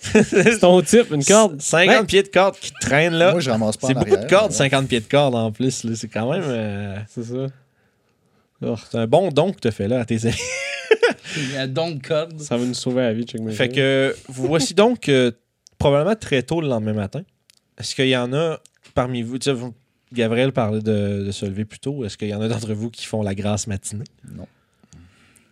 C'est 0.00 0.58
ton 0.58 0.80
type, 0.82 1.10
une 1.12 1.24
corde. 1.24 1.60
50 1.60 1.88
Ouais. 2.00 2.04
pieds 2.06 2.22
de 2.22 2.28
corde 2.28 2.56
qui 2.58 2.72
traînent 2.80 3.14
là. 3.14 3.32
Moi, 3.32 3.40
je 3.40 3.50
ramasse 3.50 3.76
pas 3.76 3.88
C'est 3.88 3.94
beaucoup 3.94 4.16
de 4.16 4.26
cordes, 4.26 4.50
mais- 4.50 4.56
50 4.56 4.88
pieds 4.88 5.00
de 5.00 5.06
corde 5.08 5.34
en 5.34 5.50
plus. 5.52 5.84
là. 5.84 5.94
C'est 5.96 6.08
quand 6.08 6.30
même. 6.32 6.42
euh, 6.46 6.96
C'est 7.08 7.24
ça. 7.24 7.46
oh, 8.62 8.76
c'est 8.90 8.98
un 8.98 9.06
bon 9.06 9.28
don 9.30 9.52
que 9.52 9.60
tu 9.60 9.70
fait 9.72 9.88
là 9.88 10.00
à 10.00 10.04
tes 10.04 10.24
amis. 10.26 10.36
Il 11.36 11.52
y 11.52 11.56
a 11.56 11.66
donc 11.66 12.06
corde. 12.06 12.38
Ça 12.40 12.56
va 12.56 12.64
nous 12.64 12.74
sauver 12.74 13.02
la 13.02 13.12
vie, 13.12 13.24
check 13.24 13.40
Fait 13.50 13.68
que 13.68 14.14
vous 14.28 14.46
voici 14.46 14.72
donc 14.74 15.08
euh, 15.08 15.32
probablement 15.78 16.14
très 16.16 16.42
tôt 16.42 16.60
le 16.60 16.68
lendemain 16.68 16.92
matin. 16.92 17.22
Est-ce 17.78 17.94
qu'il 17.94 18.08
y 18.08 18.16
en 18.16 18.32
a 18.32 18.60
parmi 18.94 19.22
vous, 19.22 19.38
tu 19.38 19.46
sais, 19.46 19.52
vous- 19.52 19.74
Gabriel 20.12 20.52
parlait 20.52 20.80
de, 20.80 21.24
de 21.24 21.30
se 21.30 21.46
lever 21.46 21.64
plus 21.64 21.78
tôt. 21.78 22.04
Est-ce 22.04 22.16
qu'il 22.16 22.28
y 22.28 22.34
en 22.34 22.40
a 22.40 22.48
d'entre 22.48 22.72
vous 22.72 22.90
qui 22.90 23.04
font 23.06 23.22
la 23.22 23.34
grasse 23.34 23.66
matinée? 23.66 24.04
Non. 24.32 24.46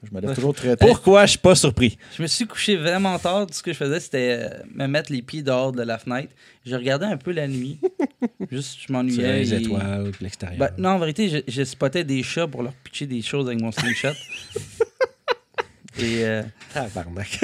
Je 0.05 0.13
me 0.15 0.21
lève 0.21 0.35
toujours 0.35 0.53
très 0.55 0.77
tôt. 0.77 0.85
Pourquoi 0.87 1.27
je 1.27 1.31
suis 1.31 1.39
pas 1.39 1.55
surpris? 1.55 1.97
Je 2.17 2.23
me 2.23 2.27
suis 2.27 2.45
couché 2.47 2.77
vraiment 2.77 3.17
tard. 3.21 3.47
Tout 3.47 3.55
ce 3.55 3.63
que 3.63 3.73
je 3.73 3.77
faisais, 3.77 4.01
c'était 4.01 4.37
euh, 4.41 4.49
me 4.75 4.87
mettre 4.87 5.13
les 5.13 5.23
pieds 5.23 5.43
dehors 5.45 5.71
de 5.71 5.83
la 5.83 5.97
fenêtre. 5.97 6.33
Je 6.67 6.75
regardais 6.75 7.07
un 7.07 7.17
peu 7.17 7.31
la 7.31 7.47
nuit. 7.47 7.79
Juste, 8.51 8.79
je 8.87 8.93
m'ennuyais. 8.93 9.39
les 9.41 9.55
et- 9.55 9.61
étoiles, 9.63 10.11
puis 10.13 10.25
l'extérieur. 10.25 10.59
Ben, 10.59 10.71
non, 10.77 10.91
en 10.91 10.99
vérité, 10.99 11.29
je, 11.29 11.39
je 11.47 11.63
spottais 11.63 12.03
des 12.03 12.23
chats 12.25 12.49
pour 12.49 12.65
leur 12.65 12.73
pitcher 12.73 13.07
des 13.07 13.23
choses 13.23 13.47
avec 13.47 13.61
mon 13.61 13.71
slingshot. 13.71 14.09
Et 15.99 16.25
euh, 16.25 16.43
Tabarnak. 16.73 17.39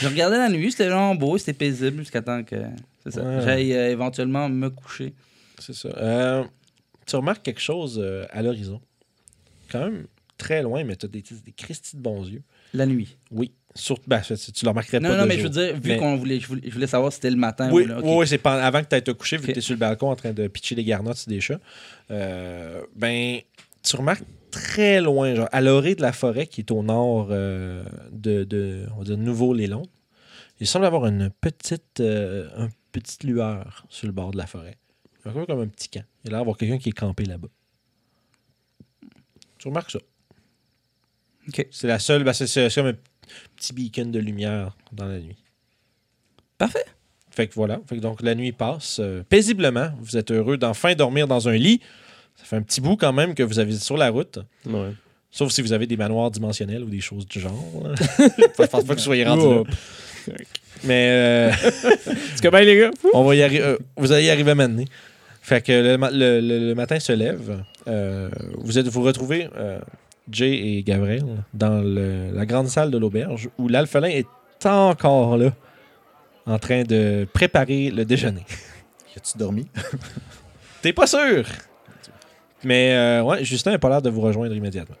je 0.00 0.08
regardais 0.08 0.38
la 0.38 0.48
nuit, 0.48 0.70
c'était 0.72 0.86
vraiment 0.86 1.14
beau, 1.14 1.36
c'était 1.36 1.52
paisible 1.52 1.98
jusqu'à 1.98 2.22
temps 2.22 2.42
que 2.42 2.56
c'est 3.04 3.12
ça. 3.12 3.22
Ouais. 3.22 3.42
j'aille 3.44 3.74
euh, 3.74 3.90
éventuellement 3.90 4.48
me 4.48 4.70
coucher. 4.70 5.12
C'est 5.58 5.74
ça. 5.74 5.88
Euh, 5.96 6.44
tu 7.06 7.16
remarques 7.16 7.42
quelque 7.42 7.60
chose 7.60 7.98
euh, 8.02 8.24
à 8.30 8.42
l'horizon. 8.42 8.80
Quand 9.70 9.80
même 9.80 10.06
très 10.36 10.62
loin, 10.62 10.84
mais 10.84 10.96
tu 10.96 11.06
as 11.06 11.08
des, 11.08 11.22
des 11.44 11.52
Christy 11.52 11.96
de 11.96 12.00
bons 12.02 12.28
yeux. 12.28 12.42
La 12.74 12.86
nuit. 12.86 13.16
Oui. 13.30 13.52
Surtout, 13.74 14.02
ben, 14.08 14.20
tu 14.20 14.34
le 14.64 14.68
remarquerais 14.68 14.98
Non, 15.00 15.10
pas. 15.10 15.16
non, 15.18 15.22
de 15.24 15.28
mais 15.28 15.36
je 15.38 15.42
veux 15.42 15.48
dire, 15.50 15.74
vu 15.74 15.90
Mais- 15.90 15.96
qu'on 15.98 16.16
voulait 16.16 16.40
je, 16.40 16.46
voulais, 16.48 16.62
je 16.64 16.72
voulais 16.72 16.86
savoir 16.86 17.12
si 17.12 17.16
c'était 17.16 17.30
le 17.30 17.36
matin 17.36 17.70
Oui, 17.72 17.84
ou 17.84 17.86
là. 17.86 18.00
oui, 18.02 18.26
c'est 18.26 18.44
avant 18.46 18.82
que 18.82 18.88
tu 18.88 18.94
ailles 18.94 19.02
te 19.04 19.10
coucher, 19.12 19.36
vu 19.36 19.46
que 19.48 19.52
tu 19.52 19.58
es 19.58 19.62
sur 19.62 19.74
le 19.74 19.78
balcon 19.78 20.10
en 20.10 20.16
train 20.16 20.32
de 20.32 20.48
pitcher 20.48 20.74
des 20.74 20.84
garnottes 20.84 21.16
sur 21.18 21.28
des 21.30 21.40
chats. 21.40 21.60
euh, 22.10 22.82
ben, 22.96 23.38
tu 23.82 23.96
remarques 23.96 24.24
très 24.50 25.00
loin, 25.00 25.34
genre 25.34 25.48
à 25.52 25.60
l'orée 25.60 25.94
de 25.94 26.02
la 26.02 26.12
forêt 26.12 26.46
qui 26.46 26.62
est 26.62 26.70
au 26.72 26.82
nord 26.82 27.28
euh, 27.30 27.84
de, 28.10 28.44
de, 28.44 28.86
on 28.94 28.98
va 29.00 29.04
dire, 29.04 29.18
Nouveau-les-Longs, 29.18 29.86
il 30.60 30.66
semble 30.66 30.86
avoir 30.86 31.06
une 31.06 31.30
petite, 31.30 32.00
euh, 32.00 32.48
une 32.58 32.70
petite 32.90 33.22
lueur 33.24 33.86
sur 33.90 34.06
le 34.06 34.12
bord 34.12 34.30
de 34.32 34.38
la 34.38 34.46
forêt. 34.46 34.76
Un 35.28 35.32
peu 35.32 35.44
comme 35.44 35.60
un 35.60 35.68
petit 35.68 35.88
camp. 35.88 36.04
Il 36.24 36.28
y 36.28 36.28
a 36.28 36.30
l'air 36.30 36.40
d'avoir 36.40 36.56
quelqu'un 36.56 36.78
qui 36.78 36.88
est 36.88 36.92
campé 36.92 37.26
là-bas. 37.26 37.48
Tu 39.58 39.68
remarques 39.68 39.90
ça. 39.90 39.98
Ok. 41.48 41.66
C'est 41.70 41.86
la 41.86 41.98
seule, 41.98 42.24
ben, 42.24 42.32
c'est 42.32 42.74
comme 42.74 42.86
un 42.86 42.96
petit 43.56 43.74
beacon 43.74 44.10
de 44.10 44.18
lumière 44.18 44.74
dans 44.92 45.06
la 45.06 45.18
nuit. 45.18 45.36
Parfait. 46.56 46.84
Fait 47.30 47.46
que 47.46 47.54
voilà. 47.54 47.80
Fait 47.86 47.96
que 47.96 48.00
donc 48.00 48.22
la 48.22 48.34
nuit 48.34 48.52
passe 48.52 49.00
euh, 49.00 49.22
paisiblement. 49.22 49.90
Vous 50.00 50.16
êtes 50.16 50.30
heureux 50.30 50.56
d'enfin 50.56 50.94
dormir 50.94 51.28
dans 51.28 51.46
un 51.48 51.56
lit. 51.56 51.80
Ça 52.36 52.44
fait 52.44 52.56
un 52.56 52.62
petit 52.62 52.80
bout 52.80 52.96
quand 52.96 53.12
même 53.12 53.34
que 53.34 53.42
vous 53.42 53.58
avez 53.58 53.76
sur 53.76 53.96
la 53.96 54.08
route. 54.08 54.38
Ouais. 54.64 54.92
Sauf 55.30 55.52
si 55.52 55.60
vous 55.60 55.72
avez 55.72 55.86
des 55.86 55.98
manoirs 55.98 56.30
dimensionnels 56.30 56.82
ou 56.82 56.88
des 56.88 57.00
choses 57.00 57.26
du 57.26 57.38
genre. 57.38 57.54
Je 58.18 58.66
pense 58.66 58.84
pas 58.84 58.94
que 58.94 58.98
vous 58.98 58.98
soyez 58.98 59.24
rendu 59.26 59.44
là. 59.44 59.62
Mais 60.84 61.08
euh, 61.10 61.50
ben, 62.50 62.60
les 62.64 62.76
gars? 62.76 62.90
on 63.12 63.24
va 63.24 63.34
y 63.34 63.42
euh, 63.42 63.76
vous 63.96 64.12
allez 64.12 64.26
y 64.26 64.30
arriver 64.30 64.54
maintenant. 64.54 64.84
Fait 65.48 65.62
que 65.62 65.72
le, 65.72 65.96
le- 65.96 66.40
le- 66.40 66.66
le 66.68 66.74
matin 66.74 66.98
se 67.00 67.12
lève. 67.12 67.62
euh, 67.86 68.28
vous 68.58 68.78
êtes 68.78 68.86
vous 68.88 69.02
retrouvez 69.02 69.48
euh, 69.56 69.78
Jay 70.30 70.52
et 70.52 70.82
Gabriel 70.82 71.24
dans 71.54 71.80
le- 71.80 72.30
la 72.34 72.44
grande 72.44 72.68
salle 72.68 72.90
de 72.90 72.98
l'auberge 72.98 73.48
où 73.58 73.66
l'alphelin 73.68 74.08
est 74.08 74.26
encore 74.66 75.38
là 75.38 75.52
en 76.44 76.58
train 76.58 76.82
de 76.82 77.26
préparer 77.32 77.90
le 77.90 78.04
déjeuner. 78.04 78.44
As-tu 79.16 79.38
dormi? 79.38 79.66
T'es 80.82 80.92
pas 80.92 81.06
sûr? 81.06 81.44
Mais 82.64 82.92
euh, 82.92 83.22
ouais, 83.22 83.42
Justin 83.44 83.70
n'a 83.70 83.78
pas 83.78 83.88
l'air 83.88 84.02
de 84.02 84.10
vous 84.10 84.20
rejoindre 84.20 84.54
immédiatement. 84.54 84.96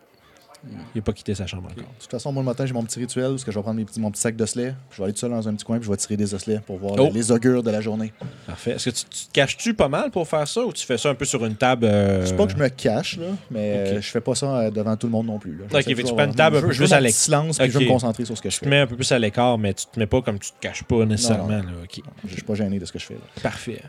Il 0.94 0.98
n'a 0.98 1.02
pas 1.02 1.12
quitté 1.12 1.34
sa 1.34 1.46
chambre 1.46 1.64
encore. 1.70 1.76
De 1.76 2.00
toute 2.00 2.10
façon, 2.10 2.32
moi, 2.32 2.42
le 2.42 2.46
matin, 2.46 2.66
j'ai 2.66 2.74
mon 2.74 2.82
petit 2.82 2.98
rituel 2.98 3.30
parce 3.30 3.44
que 3.44 3.52
je 3.52 3.58
vais 3.58 3.62
prendre 3.62 3.76
mes 3.78 3.84
petits- 3.84 4.00
mon 4.00 4.10
petit 4.10 4.20
sac 4.20 4.34
d'osselets. 4.36 4.74
puis 4.88 4.96
Je 4.96 4.98
vais 4.98 5.04
aller 5.04 5.12
tout 5.12 5.20
seul 5.20 5.30
dans 5.30 5.48
un 5.48 5.54
petit 5.54 5.64
coin 5.64 5.76
puis 5.78 5.86
je 5.86 5.90
vais 5.90 5.96
tirer 5.96 6.16
des 6.16 6.34
osselets 6.34 6.60
pour 6.66 6.78
voir 6.78 6.94
Oh. 6.98 7.04
les, 7.04 7.10
les 7.10 7.30
augures 7.32 7.62
de 7.62 7.70
la 7.70 7.80
journée. 7.80 8.12
Parfait. 8.46 8.72
Est-ce 8.72 8.90
que 8.90 8.94
tu, 8.96 9.04
tu 9.04 9.26
te 9.26 9.32
caches-tu 9.32 9.74
pas 9.74 9.88
mal 9.88 10.10
pour 10.10 10.26
faire 10.26 10.46
ça 10.48 10.62
ou 10.64 10.72
tu 10.72 10.84
fais 10.84 10.98
ça 10.98 11.10
un 11.10 11.14
peu 11.14 11.24
sur 11.24 11.44
une 11.46 11.54
table? 11.54 11.84
euh, 11.84 12.26
C'est 12.26 12.36
pas 12.36 12.46
que 12.46 12.52
je 12.52 12.56
me 12.56 12.68
cache, 12.68 13.18
là, 13.18 13.26
mais 13.50 13.72
Ok. 13.72 13.96
euh, 13.96 14.00
je 14.00 14.08
fais 14.10 14.20
pas 14.20 14.34
ça 14.34 14.46
euh, 14.58 14.70
devant 14.70 14.96
tout 14.96 15.06
le 15.06 15.12
monde 15.12 15.26
non 15.26 15.38
plus. 15.38 15.56
Là. 15.56 15.64
Ok, 15.72 15.84
tu 15.84 15.94
prends 16.02 16.24
une 16.24 16.34
table 16.34 16.56
un 16.56 16.60
je 16.60 16.66
peu 16.66 16.72
plus 16.74 16.92
à 16.92 17.08
silence 17.08 17.58
puis 17.58 17.66
je 17.68 17.72
veux 17.72 17.78
Ok. 17.78 17.84
me 17.84 17.88
concentrer 17.92 18.24
sur 18.24 18.36
ce 18.36 18.42
que 18.42 18.50
je 18.50 18.54
Tu 18.56 18.60
te 18.60 18.64
fais. 18.64 18.70
mets 18.70 18.78
un 18.80 18.86
peu 18.86 18.96
plus 18.96 19.10
à 19.12 19.18
l'écart, 19.18 19.58
mais 19.58 19.74
tu 19.74 19.86
te 19.86 19.98
mets 19.98 20.06
pas 20.06 20.20
comme 20.22 20.38
tu 20.38 20.50
te 20.50 20.56
caches 20.60 20.82
pas 20.82 21.04
nécessairement. 21.04 21.46
Non, 21.48 21.56
là. 21.58 21.62
Ok. 21.84 22.00
Je 22.26 22.32
suis 22.32 22.42
pas 22.42 22.54
gêné 22.54 22.78
de 22.78 22.84
ce 22.84 22.92
que 22.92 22.98
je 22.98 23.04
fais. 23.06 23.14
là. 23.14 23.20
Parfait. 23.42 23.80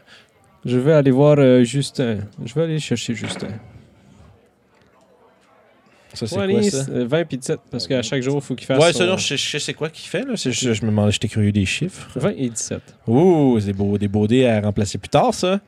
Je 0.65 0.77
vais 0.77 0.93
aller 0.93 1.11
voir 1.11 1.37
euh, 1.39 1.63
Justin. 1.63 2.19
Je 2.45 2.53
vais 2.53 2.63
aller 2.63 2.79
chercher 2.79 3.15
Justin. 3.15 3.47
Ça, 6.13 6.25
c'est 6.27 6.35
Ouais, 6.37 6.47
quoi 6.47 6.57
allez, 6.59 6.69
ça? 6.69 6.83
c'est, 6.85 6.91
euh, 6.91 7.05
20 7.05 7.25
puis 7.25 7.37
17, 7.37 7.59
parce 7.69 7.87
qu'à 7.87 8.01
chaque 8.01 8.21
jour, 8.23 8.35
il 8.37 8.41
faut 8.41 8.55
qu'il 8.55 8.65
fasse. 8.65 8.79
Ouais, 8.83 8.91
son- 8.93 8.99
ça, 8.99 9.05
non, 9.05 9.17
je, 9.17 9.35
je 9.35 9.47
sais 9.49 9.59
c'est 9.59 9.73
quoi 9.75 9.89
qu'il 9.89 10.09
fait. 10.09 10.23
Là. 10.25 10.33
Je 10.35 10.69
me 10.85 10.89
demandais, 10.89 11.11
j'étais 11.11 11.27
curieux 11.27 11.51
des 11.51 11.65
chiffres. 11.65 12.07
20 12.15 12.33
et 12.37 12.49
17. 12.49 12.81
Ouh, 13.07 13.57
c'est 13.59 13.67
des 13.67 13.73
beaux, 13.73 13.97
des 13.97 14.07
beaux 14.07 14.25
dés 14.27 14.45
à 14.47 14.59
remplacer 14.61 14.97
plus 14.97 15.09
tard, 15.09 15.33
ça. 15.33 15.59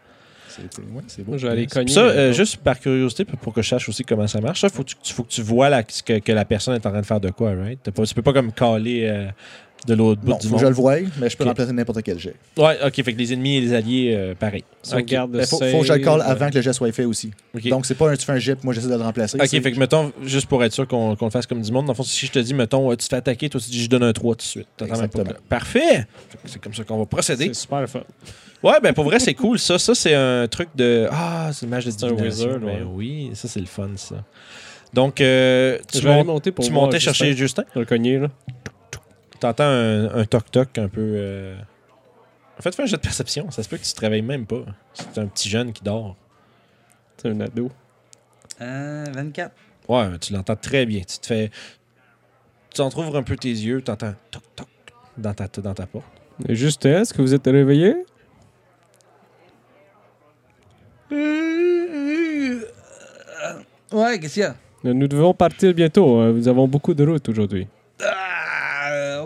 C'est 0.50 0.62
ouais, 0.64 1.02
c'est 1.08 1.24
beau. 1.24 1.38
Je 1.38 1.46
vais 1.48 1.54
aller 1.54 1.68
cogner. 1.68 1.92
Ça, 1.94 2.02
euh, 2.02 2.34
juste 2.34 2.58
par 2.58 2.78
curiosité, 2.80 3.24
pour 3.24 3.40
pour 3.40 3.54
que 3.54 3.62
je 3.62 3.70
sache 3.70 3.88
aussi 3.88 4.04
comment 4.04 4.28
ça 4.28 4.42
marche, 4.42 4.60
ça, 4.62 4.68
faut 4.70 4.84
que 4.84 4.90
tu, 5.02 5.14
faut 5.14 5.24
que 5.24 5.30
tu 5.30 5.42
vois 5.42 5.70
la- 5.70 5.84
ce 5.88 6.04
que, 6.04 6.20
que 6.20 6.32
la 6.34 6.44
personne 6.44 6.74
est 6.76 6.86
en 6.86 6.90
train 6.92 7.00
de 7.02 7.06
faire 7.06 7.22
de 7.22 7.30
quoi, 7.30 7.54
right? 7.56 7.80
Pas- 7.92 8.04
tu 8.04 8.14
peux 8.14 8.22
pas 8.22 8.34
comme 8.34 8.52
caler 8.52 9.04
euh, 9.06 9.28
de 9.88 9.94
l'autre 9.96 10.22
bout 10.22 10.32
Non, 10.32 10.38
du 10.38 10.48
faut 10.48 10.54
que 10.56 10.60
je 10.60 10.66
monde. 10.66 10.72
le 10.74 10.76
voie, 10.76 10.96
mais 11.20 11.30
je 11.30 11.36
peux 11.38 11.44
remplacer 11.44 11.74
n'importe 11.74 12.04
quel 12.04 12.20
jet. 12.20 12.36
Ouais, 12.58 12.78
ok, 12.86 12.94
fait 13.04 13.14
que 13.14 13.18
les 13.18 13.34
ennemis 13.34 13.58
et 13.58 13.62
les 13.62 13.74
alliés, 13.74 14.14
euh, 14.16 14.36
pareil. 14.36 14.64
garde 15.08 15.36
Il 15.40 15.46
faut, 15.48 15.58
faut 15.58 15.80
que 15.82 15.86
je 15.86 15.94
le 15.94 16.00
call 16.00 16.22
avant 16.22 16.50
que 16.50 16.56
le 16.56 16.62
jet 16.62 16.74
soit 16.74 16.92
fait 16.92 17.06
aussi. 17.06 17.32
Ok. 17.56 17.68
Donc, 17.70 17.86
c'est 17.86 17.96
pas 17.96 18.10
un 18.12 18.16
tu 18.16 18.26
fais 18.26 18.32
un 18.34 18.38
jet 18.40 18.56
puis 18.56 18.66
moi 18.66 18.74
j'essaie 18.74 18.88
de 18.90 18.96
le 18.96 19.02
remplacer. 19.02 19.38
Ok, 19.42 19.48
fait 19.50 19.72
que 19.72 19.80
mettons, 19.80 20.12
juste 20.24 20.48
pour 20.48 20.64
être 20.64 20.74
sûr 20.74 20.88
qu'on 20.88 21.18
le 21.20 21.30
fasse 21.30 21.48
comme 21.48 21.62
du 21.62 21.72
monde, 21.72 21.86
dans 21.86 21.94
le 21.94 21.98
fond, 21.98 22.04
si 22.04 22.26
je 22.28 22.32
te 22.32 22.40
dis, 22.40 22.54
mettons, 22.54 22.90
euh, 22.92 22.96
tu 22.96 23.06
te 23.06 23.10
fais 23.10 23.16
attaquer, 23.16 23.50
toi 23.50 23.60
tu 23.60 23.70
dis, 23.72 23.84
je 23.84 23.90
donne 23.90 24.04
un 24.04 24.14
3 24.14 24.36
tout 24.36 24.38
de 24.40 24.42
suite. 24.44 24.68
Pas 24.78 24.86
Exactement. 24.86 25.24
que- 25.26 25.42
Parfait! 25.50 26.06
C'est 26.46 26.62
comme 26.62 26.74
ça 26.74 26.84
qu'on 26.84 26.98
va 27.00 27.06
procéder. 27.06 27.46
C'est 27.48 27.54
super 27.62 27.88
fun. 27.90 28.02
Ouais, 28.64 28.80
ben 28.84 28.94
pour 28.94 29.06
vrai, 29.06 29.20
c'est 29.20 29.34
cool. 29.34 29.58
Ça, 29.58 29.80
ça 29.80 29.96
c'est 29.96 30.14
un 30.14 30.48
truc 30.48 30.70
de. 30.76 31.08
Ah, 31.12 31.50
c'est 31.52 31.64
une 31.66 31.70
image 31.70 31.86
de 31.86 31.92
C'est 31.92 32.04
un 32.04 32.10
divination. 32.10 32.46
wizard, 32.46 32.60
Ben 32.60 32.66
ouais. 32.68 32.84
oui, 32.94 33.32
ça, 33.34 33.48
c'est 33.48 33.60
le 33.60 33.66
fun, 33.66 33.90
ça. 33.96 34.24
Donc, 34.94 35.22
euh, 35.22 35.80
tu, 35.92 35.98
je 36.00 36.04
vais 36.04 36.10
aller 36.10 36.18
montes- 36.20 36.28
monter 36.28 36.52
pour 36.52 36.66
tu 36.66 36.72
montais 36.72 37.00
chercher 37.00 37.34
Justin? 37.36 37.64
Justin. 37.64 37.80
Le 37.80 37.86
cogner, 37.86 38.20
là. 38.20 38.28
T'entends 39.42 39.64
un, 39.66 40.06
un 40.16 40.24
toc-toc 40.26 40.78
un 40.78 40.88
peu. 40.88 41.02
euh, 41.02 41.56
En 42.58 42.62
fait, 42.62 42.74
fais 42.76 42.84
un 42.84 42.86
jeu 42.86 42.96
de 42.98 43.02
perception. 43.02 43.52
Ça 43.52 43.64
se 43.64 43.68
peut 43.70 43.76
que 43.78 43.84
tu 43.84 43.92
te 43.94 44.00
réveilles 44.00 44.22
même 44.22 44.46
pas. 44.46 44.64
C'est 44.94 45.18
un 45.18 45.28
petit 45.28 45.50
jeune 45.50 45.74
qui 45.74 45.84
dort. 45.84 46.16
C'est 47.18 47.30
un 47.30 47.40
ado. 47.42 47.70
Euh, 48.62 49.06
24. 49.14 49.54
Ouais, 49.90 50.18
tu 50.20 50.32
l'entends 50.34 50.56
très 50.56 50.86
bien. 50.86 51.02
Tu 51.02 51.18
te 51.18 51.26
fais. 51.26 51.50
Tu 52.74 52.80
entrouvres 52.82 53.18
un 53.18 53.24
peu 53.24 53.36
tes 53.36 53.50
yeux, 53.50 53.82
t'entends 53.82 54.14
toc-toc 54.30 54.68
dans 55.18 55.34
ta, 55.34 55.48
dans 55.48 55.74
ta 55.74 55.86
porte. 55.88 56.06
Et 56.48 56.56
Justin, 56.56 57.02
est-ce 57.02 57.14
que 57.14 57.22
vous 57.22 57.34
êtes 57.34 57.46
réveillé? 57.46 57.96
Ouais, 63.92 64.20
qu'est-ce 64.20 64.34
qu'il 64.36 64.44
y 64.44 64.46
a? 64.46 64.56
Nous 64.84 65.08
devons 65.08 65.34
partir 65.34 65.74
bientôt. 65.74 66.20
hein. 66.20 66.32
Nous 66.32 66.48
avons 66.48 66.68
beaucoup 66.68 66.94
de 66.94 67.06
route 67.06 67.28
aujourd'hui. 67.30 67.68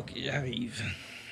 Ok, 0.07 0.13
j'arrive. 0.23 0.81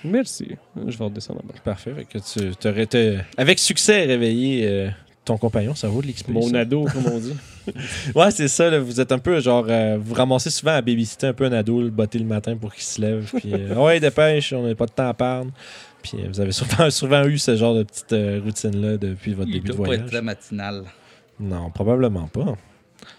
Merci. 0.03 0.55
Je 0.75 0.97
vais 0.97 1.05
redescendre 1.05 1.41
là-bas. 1.47 1.59
Parfait. 1.63 1.93
Fait 1.95 2.05
que 2.05 2.17
tu 2.17 2.55
t'aurais 2.57 2.83
été, 2.83 3.19
avec 3.37 3.59
succès, 3.59 4.03
réveillé 4.03 4.67
euh, 4.67 4.89
ton 5.23 5.37
compagnon, 5.37 5.75
ça 5.75 5.87
vaut 5.87 6.01
de 6.01 6.07
l'XP. 6.07 6.29
Mon 6.29 6.41
ça. 6.49 6.59
ado, 6.59 6.85
comme 6.91 7.05
on 7.07 7.19
dit. 7.19 7.33
Ouais, 8.13 8.29
c'est 8.31 8.49
ça. 8.49 8.69
là, 8.69 8.77
vous 8.79 8.99
êtes 8.99 9.13
un 9.13 9.19
peu 9.19 9.39
genre. 9.39 9.65
euh, 9.69 9.97
vous 9.97 10.13
ramassez 10.13 10.49
souvent 10.49 10.73
à 10.73 10.81
babysitter 10.81 11.27
un 11.27 11.33
peu 11.33 11.45
un 11.45 11.53
ado, 11.53 11.81
le 11.81 11.89
botter 11.89 12.19
le 12.19 12.25
matin 12.25 12.57
pour 12.57 12.73
qu'il 12.73 12.83
se 12.83 12.99
lève. 12.99 13.31
Puis, 13.37 13.53
euh, 13.53 13.73
ouais, 13.85 14.01
dépêche, 14.01 14.51
on 14.51 14.67
n'a 14.67 14.75
pas 14.75 14.85
de 14.85 14.91
temps 14.91 15.07
à 15.07 15.13
perdre. 15.13 15.51
Puis, 16.01 16.17
euh, 16.19 16.27
vous 16.27 16.41
avez 16.41 16.51
souvent, 16.51 16.89
souvent 16.91 17.23
eu 17.25 17.37
ce 17.37 17.55
genre 17.55 17.73
de 17.75 17.83
petite 17.83 18.11
euh, 18.11 18.41
routine-là 18.43 18.97
depuis 18.97 19.33
votre 19.33 19.47
Il 19.47 19.53
début 19.53 19.69
de 19.69 19.73
doit 19.73 19.85
pas 19.85 19.93
être 19.93 19.99
voyage. 20.01 20.11
très 20.11 20.21
matinal. 20.21 20.83
Non, 21.39 21.69
probablement 21.71 22.27
pas. 22.27 22.57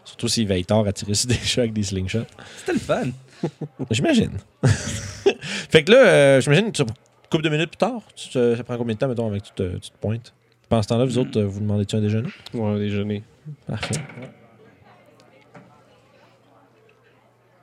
Surtout 0.05 0.29
s'il 0.29 0.47
veille 0.47 0.67
tard 0.67 0.87
à 0.87 0.93
tirer 0.93 1.15
sur 1.15 1.29
des 1.29 1.37
chats 1.37 1.63
avec 1.63 1.73
des 1.73 1.83
slingshots. 1.83 2.27
C'était 2.59 2.73
le 2.75 2.79
fun. 2.81 3.05
J'imagine. 3.91 4.33
fait 4.65 5.85
que 5.85 5.93
là, 5.93 6.07
euh, 6.07 6.41
j'imagine 6.41 6.73
tu- 6.73 6.83
une 6.83 6.89
couple 7.31 7.45
de 7.45 7.49
minutes 7.49 7.71
plus 7.71 7.77
tard, 7.79 8.01
tu 8.15 8.29
te- 8.29 8.55
ça 8.57 8.63
prend 8.65 8.77
combien 8.77 8.95
de 8.95 8.99
temps, 9.01 9.09
mettons, 9.09 9.27
avec 9.29 9.43
que 9.43 9.49
tu 9.49 9.55
te, 9.55 9.77
tu 9.79 9.91
te 9.91 9.97
pointes? 9.99 10.33
Pendant 10.69 10.83
ce 10.83 10.89
temps-là, 10.89 11.05
vous 11.05 11.19
autres, 11.19 11.39
euh, 11.41 11.45
vous 11.47 11.61
demandez-tu 11.61 11.97
un 11.97 12.01
déjeuner? 12.01 12.29
Ouais, 12.55 12.65
un 12.65 12.79
déjeuner. 12.79 13.23
Parfait. 13.67 14.01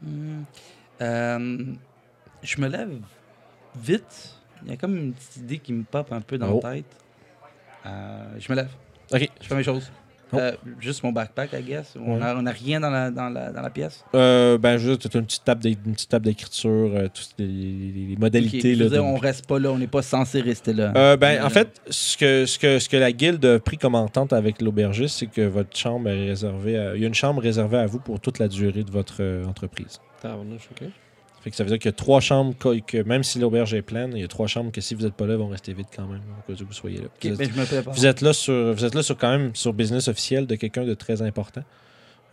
Hmm. 0.02 0.44
Euh, 1.02 1.66
je 2.44 2.62
me 2.62 2.68
lève 2.68 2.92
vite. 3.76 4.36
Il 4.64 4.70
y 4.70 4.74
a 4.74 4.78
comme 4.78 4.96
une 4.96 5.14
petite 5.14 5.38
idée 5.38 5.58
qui 5.60 5.74
me 5.74 5.84
pop 5.84 6.12
un 6.12 6.22
peu 6.22 6.38
dans 6.38 6.50
Oh. 6.52 6.60
la 6.64 6.74
tête. 6.74 6.86
Euh, 7.86 8.36
je 8.40 8.52
me 8.52 8.56
lève. 8.56 8.70
Ok. 9.12 9.30
Je 9.42 9.48
fais 9.48 9.56
mes 9.56 9.64
choses. 9.64 9.92
Oh. 10.34 10.38
Euh, 10.38 10.52
juste 10.80 11.04
mon 11.04 11.12
backpack, 11.12 11.52
I 11.54 11.62
guess. 11.64 11.94
On 12.00 12.16
Ouais. 12.18 12.22
a, 12.24 12.36
on 12.38 12.46
a 12.46 12.52
rien 12.52 12.80
dans 12.80 12.90
la, 12.90 13.12
dans 13.12 13.30
la, 13.30 13.52
dans 13.52 13.62
la 13.62 13.70
pièce. 13.70 14.04
Euh, 14.16 14.58
ben, 14.58 14.78
juste, 14.78 15.08
une 15.14 15.26
petite 15.26 15.44
table 15.44 15.68
une 15.68 15.94
petite 15.94 16.10
table 16.10 16.26
d'écriture, 16.26 16.92
euh, 16.96 17.08
toutes 17.14 17.32
les, 17.38 17.48
les- 17.48 17.92
les 18.08 18.14
Ok, 18.14 18.20
modalités. 18.20 18.74
je 18.76 18.80
là, 18.80 18.84
veux 18.86 18.90
dire, 18.92 19.02
de- 19.04 19.08
on 19.08 19.18
reste 19.18 19.46
pas 19.48 19.60
là. 19.60 19.72
On 19.72 19.78
n'est 19.78 19.88
pas 19.88 20.02
censé 20.02 20.42
rester 20.42 20.74
là. 20.74 20.94
Euh, 20.96 21.18
ben, 21.18 21.44
en 21.44 21.50
fait, 21.50 21.82
ce 21.90 22.18
que, 22.18 22.46
ce, 22.46 22.58
que, 22.60 22.80
ce 22.80 22.88
que 22.90 22.98
la 22.98 23.12
guilde 23.12 23.44
a 23.46 23.60
pris 23.60 23.78
comme 23.78 23.96
entente 23.96 24.34
avec 24.34 24.62
l'aubergiste, 24.62 25.18
c'est 25.20 25.28
que 25.28 25.42
votre 25.48 25.76
chambre 25.78 26.10
est 26.10 26.28
réservée 26.30 26.78
à- 26.78 26.96
Il 26.96 27.02
y 27.02 27.04
a 27.04 27.08
une 27.08 27.14
chambre 27.14 27.42
réservée 27.42 27.78
à 27.78 27.86
vous 27.86 28.00
pour 28.00 28.20
toute 28.20 28.40
la 28.40 28.48
durée 28.48 28.84
de 28.84 28.92
votre 28.92 29.18
euh, 29.22 29.46
entreprise. 29.46 30.00
Tabarnouche, 30.22 30.70
ok. 30.72 30.88
Fait 31.42 31.50
que 31.50 31.56
ça 31.56 31.64
veut 31.64 31.70
dire 31.70 31.80
qu'il 31.80 31.90
y 31.90 31.94
a 31.94 31.96
trois 31.96 32.20
chambres, 32.20 32.54
que, 32.58 32.80
que 32.82 33.02
même 33.04 33.24
si 33.24 33.40
l'auberge 33.40 33.74
est 33.74 33.82
pleine, 33.82 34.12
il 34.16 34.22
y 34.22 34.24
a 34.24 34.28
trois 34.28 34.46
chambres 34.48 34.72
que 34.72 34.80
si 34.82 34.94
vous 34.94 35.02
n'êtes 35.04 35.16
pas 35.16 35.26
là, 35.26 35.36
vont 35.38 35.48
rester 35.48 35.74
vides 35.74 35.88
quand 35.96 36.06
même, 36.06 36.22
au 36.48 36.52
cas 36.54 36.62
où 36.62 36.66
vous 36.66 36.74
soyez 36.74 36.98
là. 37.00 37.08
Vous, 37.22 37.42
êtes, 37.42 37.52
je 37.54 37.60
me 37.60 37.66
prépare. 37.66 37.94
vous 37.94 38.06
êtes 38.06 38.22
là 38.22 38.32
sur, 38.34 38.74
vous 38.74 38.86
êtes 38.86 38.94
là 38.94 39.02
sur 39.02 39.18
quand 39.18 39.32
même 39.32 39.56
sur 39.56 39.74
business 39.74 40.08
officiel 40.08 40.46
de 40.46 40.56
quelqu'un 40.56 40.86
de 40.86 40.94
très 40.94 41.22
important. 41.24 41.64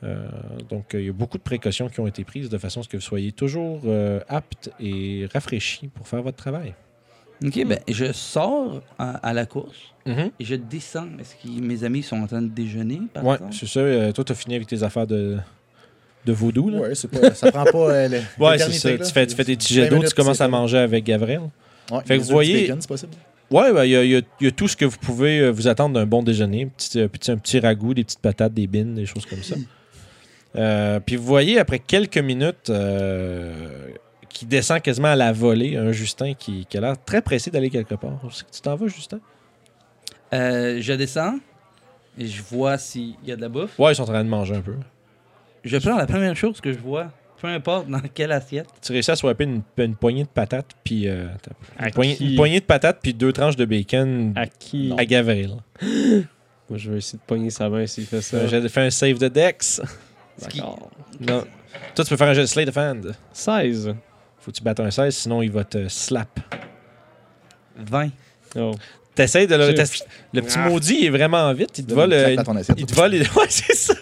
Euh, 0.04 0.28
donc, 0.68 0.94
euh, 0.94 1.00
il 1.00 1.06
y 1.06 1.08
a 1.08 1.12
beaucoup 1.12 1.38
de 1.38 1.42
précautions 1.42 1.88
qui 1.88 1.98
ont 2.00 2.06
été 2.06 2.22
prises 2.22 2.48
de 2.50 2.58
façon 2.58 2.80
à 2.80 2.82
ce 2.82 2.88
que 2.88 2.96
vous 2.98 3.02
soyez 3.02 3.32
toujours 3.32 3.80
euh, 3.86 4.20
apte 4.28 4.70
et 4.78 5.26
rafraîchi 5.32 5.88
pour 5.88 6.06
faire 6.06 6.22
votre 6.22 6.36
travail. 6.36 6.74
Ok, 7.44 7.64
ben, 7.66 7.78
je 7.88 8.12
sors 8.12 8.82
à, 8.98 9.10
à 9.26 9.32
la 9.32 9.46
course 9.46 9.94
Mhm. 10.06 10.30
et 10.40 10.44
je 10.44 10.54
descends. 10.54 11.08
Est-ce 11.20 11.34
que 11.36 11.60
mes 11.60 11.84
amis 11.84 12.02
sont 12.02 12.16
en 12.16 12.26
train 12.26 12.40
de 12.42 12.48
déjeuner, 12.48 13.00
exemple? 13.14 13.42
c'est 13.52 13.66
ça. 13.66 13.80
Euh, 13.80 14.10
toi, 14.12 14.24
tu 14.24 14.32
as 14.32 14.34
fini 14.34 14.54
avec 14.54 14.66
tes 14.66 14.82
affaires 14.82 15.06
de, 15.06 15.36
de 16.28 16.32
vaudou. 16.32 16.70
Là. 16.70 16.78
Ouais, 16.80 16.94
c'est 16.94 17.08
pas, 17.10 17.34
ça 17.34 17.50
prend 17.50 17.64
pas. 17.64 17.78
euh, 17.90 18.08
le- 18.08 18.16
Ouais, 18.42 18.52
l'éternité, 18.52 18.78
c'est 18.78 18.78
ça. 18.78 18.90
là. 18.96 19.04
Tu 19.06 19.12
fais, 19.12 19.26
tu 19.26 19.34
fais 19.34 19.44
tes 19.44 19.56
petits 19.56 19.74
20 19.76 19.82
jets 19.84 19.90
d'eau, 19.90 20.02
tu 20.02 20.14
commences 20.14 20.40
à 20.40 20.48
manger 20.48 20.78
avec. 20.78 21.06
Ouais, 21.08 21.16
Fait 22.06 22.16
que 22.18 22.22
vous 22.22 22.28
voyez- 22.30 22.62
bacon, 22.62 22.80
c'est 22.80 22.88
possible. 22.88 23.12
Ouais, 23.50 23.72
ben, 23.72 23.84
il 23.84 23.90
y, 23.90 23.96
a- 23.96 24.04
y 24.04 24.22
y 24.42 24.52
tout 24.52 24.68
ce 24.68 24.76
que 24.76 24.84
vous 24.84 24.98
pouvez 24.98 25.40
euh, 25.40 25.50
vous 25.50 25.68
attendre 25.68 25.94
d'un 25.94 26.04
bon 26.04 26.22
déjeuner. 26.22 26.64
Un 26.64 26.68
petit, 26.68 27.00
euh, 27.00 27.08
petit- 27.08 27.30
un 27.30 27.38
petit 27.38 27.58
ragoût, 27.60 27.94
des 27.94 28.04
petites 28.04 28.20
patates, 28.20 28.52
des 28.52 28.66
bines, 28.66 28.94
des 28.94 29.06
choses 29.06 29.24
comme 29.24 29.42
ça. 29.42 29.54
Euh, 30.56 31.00
puis 31.00 31.16
vous 31.16 31.24
voyez, 31.24 31.58
après 31.58 31.78
quelques 31.78 32.18
minutes, 32.18 32.68
euh, 32.70 33.54
qui 34.28 34.44
descend 34.44 34.80
quasiment 34.82 35.08
à 35.08 35.16
la 35.16 35.32
volée, 35.32 35.76
un 35.76 35.92
Justin 35.92 36.34
qui, 36.34 36.66
qui 36.68 36.76
a 36.76 36.80
l'air 36.82 36.94
très 37.04 37.22
pressé 37.22 37.50
d'aller 37.50 37.70
quelque 37.70 37.94
part. 37.94 38.20
Tu 38.52 38.60
t'en 38.60 38.76
vas, 38.76 38.86
Justin? 38.86 39.20
Euh, 40.34 40.78
je 40.80 40.92
descends 40.92 41.38
et 42.18 42.26
je 42.26 42.42
vois 42.42 42.76
s'il 42.76 43.14
y 43.26 43.32
a 43.32 43.36
de 43.36 43.40
la 43.40 43.48
bouffe. 43.48 43.78
Ouais, 43.78 43.92
ils 43.92 43.96
sont 43.96 44.02
en 44.02 44.06
train 44.06 44.24
de 44.24 44.28
manger 44.28 44.56
un 44.56 44.60
peu. 44.60 44.74
Je 45.64 45.76
prends 45.78 45.96
la 45.96 46.06
première 46.06 46.36
chose 46.36 46.60
que 46.60 46.72
je 46.72 46.78
vois, 46.78 47.10
peu 47.40 47.48
importe 47.48 47.88
dans 47.88 48.00
quelle 48.14 48.32
assiette. 48.32 48.66
Tu 48.82 48.92
réussis 48.92 49.10
à 49.10 49.16
swapper 49.16 49.44
une, 49.44 49.62
une 49.78 49.94
poignée 49.96 50.24
de 50.24 50.28
patates, 50.28 50.72
puis 50.84 51.08
euh, 51.08 51.26
une, 51.80 51.90
poignée, 51.90 52.16
qui? 52.16 52.30
une 52.30 52.36
poignée 52.36 52.60
de 52.60 52.64
patates, 52.64 52.98
puis 53.02 53.14
deux 53.14 53.32
tranches 53.32 53.56
de 53.56 53.64
bacon 53.64 54.32
À 54.36 54.46
qui? 54.46 54.92
à 54.96 55.04
Gavril. 55.04 55.56
Moi, 55.80 56.76
je 56.78 56.90
vais 56.90 56.98
essayer 56.98 57.18
de 57.18 57.24
pogner 57.24 57.50
sa 57.50 57.68
main 57.68 57.86
s'il 57.86 58.04
fait 58.06 58.20
ça. 58.20 58.46
J'ai 58.46 58.68
fait 58.68 58.80
un 58.82 58.90
save 58.90 59.18
de 59.18 59.28
Dex. 59.28 59.80
D'accord. 60.40 60.90
Non. 61.20 61.44
Toi, 61.94 62.04
tu 62.04 62.10
peux 62.10 62.16
faire 62.16 62.28
un 62.28 62.34
jet 62.34 62.42
de 62.42 62.46
Slate 62.46 62.68
of 62.68 62.76
Hand. 62.76 63.14
16. 63.32 63.94
Faut 64.40 64.50
que 64.50 64.56
tu 64.56 64.62
battes 64.62 64.80
un 64.80 64.90
16, 64.90 65.14
sinon 65.14 65.42
il 65.42 65.50
va 65.50 65.64
te 65.64 65.88
slap. 65.88 66.38
20. 67.76 68.10
Oh. 68.56 68.72
T'essayes 69.18 69.48
de 69.48 69.56
le. 69.56 69.74
Je- 69.74 70.02
Le 70.32 70.42
petit 70.42 70.58
Ah. 70.58 70.68
maudit 70.68 71.04
est 71.06 71.10
vraiment 71.10 71.52
vite. 71.52 71.76
Il 71.78 71.86
te 71.86 71.92
vole. 71.92 72.12
euh, 72.12 72.36
dans 72.36 72.44
ton 72.44 72.54
assiette. 72.56 72.78
Il 72.78 72.86
te 72.86 72.94
vole. 72.94 73.10
les- 73.10 73.20
Ouais, 73.36 73.46
c'est 73.48 73.74
ça. 73.74 73.94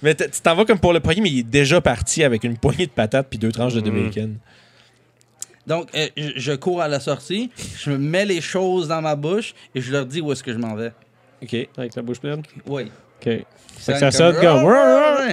Mais 0.00 0.14
tu 0.14 0.28
t'en 0.42 0.54
vas 0.54 0.64
comme 0.64 0.78
pour 0.78 0.92
le 0.92 1.00
poignet, 1.00 1.20
mais 1.20 1.30
il 1.30 1.38
est 1.40 1.42
déjà 1.42 1.80
parti 1.80 2.22
avec 2.22 2.44
une 2.44 2.56
poignée 2.56 2.86
de 2.86 2.92
patates 2.92 3.26
puis 3.28 3.38
deux 3.38 3.50
tranches 3.50 3.74
de 3.74 3.80
Mm. 3.90 4.04
bacon. 4.10 4.36
Donc, 5.66 5.88
euh, 5.96 6.06
je, 6.16 6.30
je 6.36 6.52
cours 6.52 6.80
à 6.82 6.86
la 6.88 7.00
sortie, 7.00 7.50
je 7.78 7.90
me 7.90 7.98
mets 7.98 8.26
les 8.26 8.40
choses 8.40 8.86
dans 8.86 9.00
ma 9.02 9.16
bouche 9.16 9.54
et 9.74 9.80
je 9.80 9.90
leur 9.90 10.06
dis 10.06 10.20
où 10.20 10.30
est-ce 10.30 10.44
que 10.44 10.52
je 10.52 10.58
m'en 10.58 10.76
vais. 10.76 10.92
Ok. 11.42 11.56
Avec 11.76 11.96
la 11.96 12.02
bouche 12.02 12.20
pleine? 12.20 12.42
Oui. 12.66 12.92
Ok. 13.20 13.44
C'est 13.80 13.98
ça 13.98 14.10
sonne 14.12 14.36
comme. 14.36 14.72
Ah, 14.72 15.26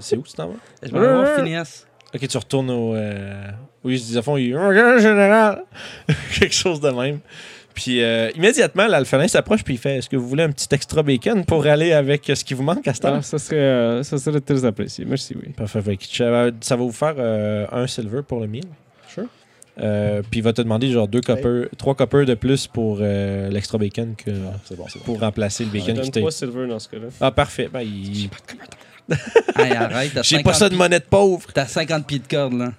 C'est 0.00 0.16
où 0.16 0.22
que 0.22 0.28
tu 0.28 0.34
t'en 0.34 0.48
vas? 0.48 0.54
Je 0.82 0.90
m'en 0.92 1.00
vais 1.00 1.12
voir 1.12 1.36
Phineas. 1.36 1.84
Ok, 2.14 2.26
tu 2.26 2.38
retournes 2.38 2.70
au. 2.70 2.94
Euh... 2.94 3.50
Oui, 3.82 3.96
ils 3.96 4.02
disent 4.02 4.16
à 4.16 4.22
fond, 4.22 4.38
il 4.38 4.50
général! 4.98 5.64
Quelque 6.38 6.54
chose 6.54 6.80
de 6.80 6.88
même. 6.88 7.18
Puis 7.74 8.02
euh, 8.02 8.30
immédiatement, 8.36 8.86
l'alphalin 8.86 9.26
s'approche 9.26 9.64
puis 9.64 9.74
il 9.74 9.78
fait 9.78 9.96
Est-ce 9.98 10.08
que 10.08 10.16
vous 10.16 10.28
voulez 10.28 10.44
un 10.44 10.50
petit 10.52 10.68
extra 10.72 11.02
bacon 11.02 11.44
pour 11.44 11.66
aller 11.66 11.92
avec 11.92 12.30
euh, 12.30 12.34
ce 12.36 12.44
qui 12.44 12.54
vous 12.54 12.62
manque 12.62 12.86
à 12.86 12.94
cette 12.94 13.04
heure? 13.04 13.16
Ah, 13.18 13.22
ça 13.22 13.38
serait, 13.38 13.56
euh, 13.56 14.02
ça 14.04 14.16
serait 14.18 14.40
très 14.40 14.64
apprécié. 14.64 15.04
Merci, 15.04 15.34
oui. 15.36 15.52
Parfait. 15.56 15.80
Ça 16.60 16.76
va 16.76 16.82
vous 16.82 16.92
faire 16.92 17.14
euh, 17.18 17.66
un 17.72 17.86
silver 17.86 18.20
pour 18.26 18.40
le 18.40 18.46
meal. 18.46 18.64
Sure. 19.12 19.24
Euh, 19.80 20.22
puis 20.30 20.38
il 20.38 20.42
va 20.44 20.52
te 20.52 20.62
demander 20.62 20.88
genre 20.92 21.08
deux 21.08 21.20
copper, 21.20 21.64
trois 21.76 21.96
coppers 21.96 22.24
de 22.26 22.34
plus 22.34 22.68
pour 22.68 22.98
euh, 23.00 23.48
l'extra 23.50 23.76
bacon 23.76 24.14
que, 24.16 24.30
Ah, 24.30 24.56
C'est 24.64 24.76
bon, 24.76 24.84
c'est 24.88 24.98
bon. 25.00 25.04
pour 25.06 25.20
remplacer 25.20 25.64
le 25.64 25.70
bacon 25.70 25.94
qui 25.94 26.00
donne 26.00 26.10
t'a 26.12 26.20
3 26.20 26.30
silver 26.30 26.68
dans 26.68 26.78
ce 26.78 26.88
cas-là. 26.88 27.06
Ah 27.20 27.32
parfait. 27.32 27.68
Ben, 27.72 27.80
il- 27.82 28.30
Hey, 29.56 29.72
arrête, 29.72 30.12
t'as 30.14 30.22
J'ai 30.22 30.36
50 30.36 30.44
pas 30.44 30.52
ça 30.54 30.68
de 30.68 30.76
monnaie 30.76 31.00
de 31.00 31.04
pauvre. 31.04 31.48
T'as 31.52 31.66
50 31.66 32.06
pieds 32.06 32.20
de 32.20 32.26
corde, 32.28 32.54
là. 32.54 32.72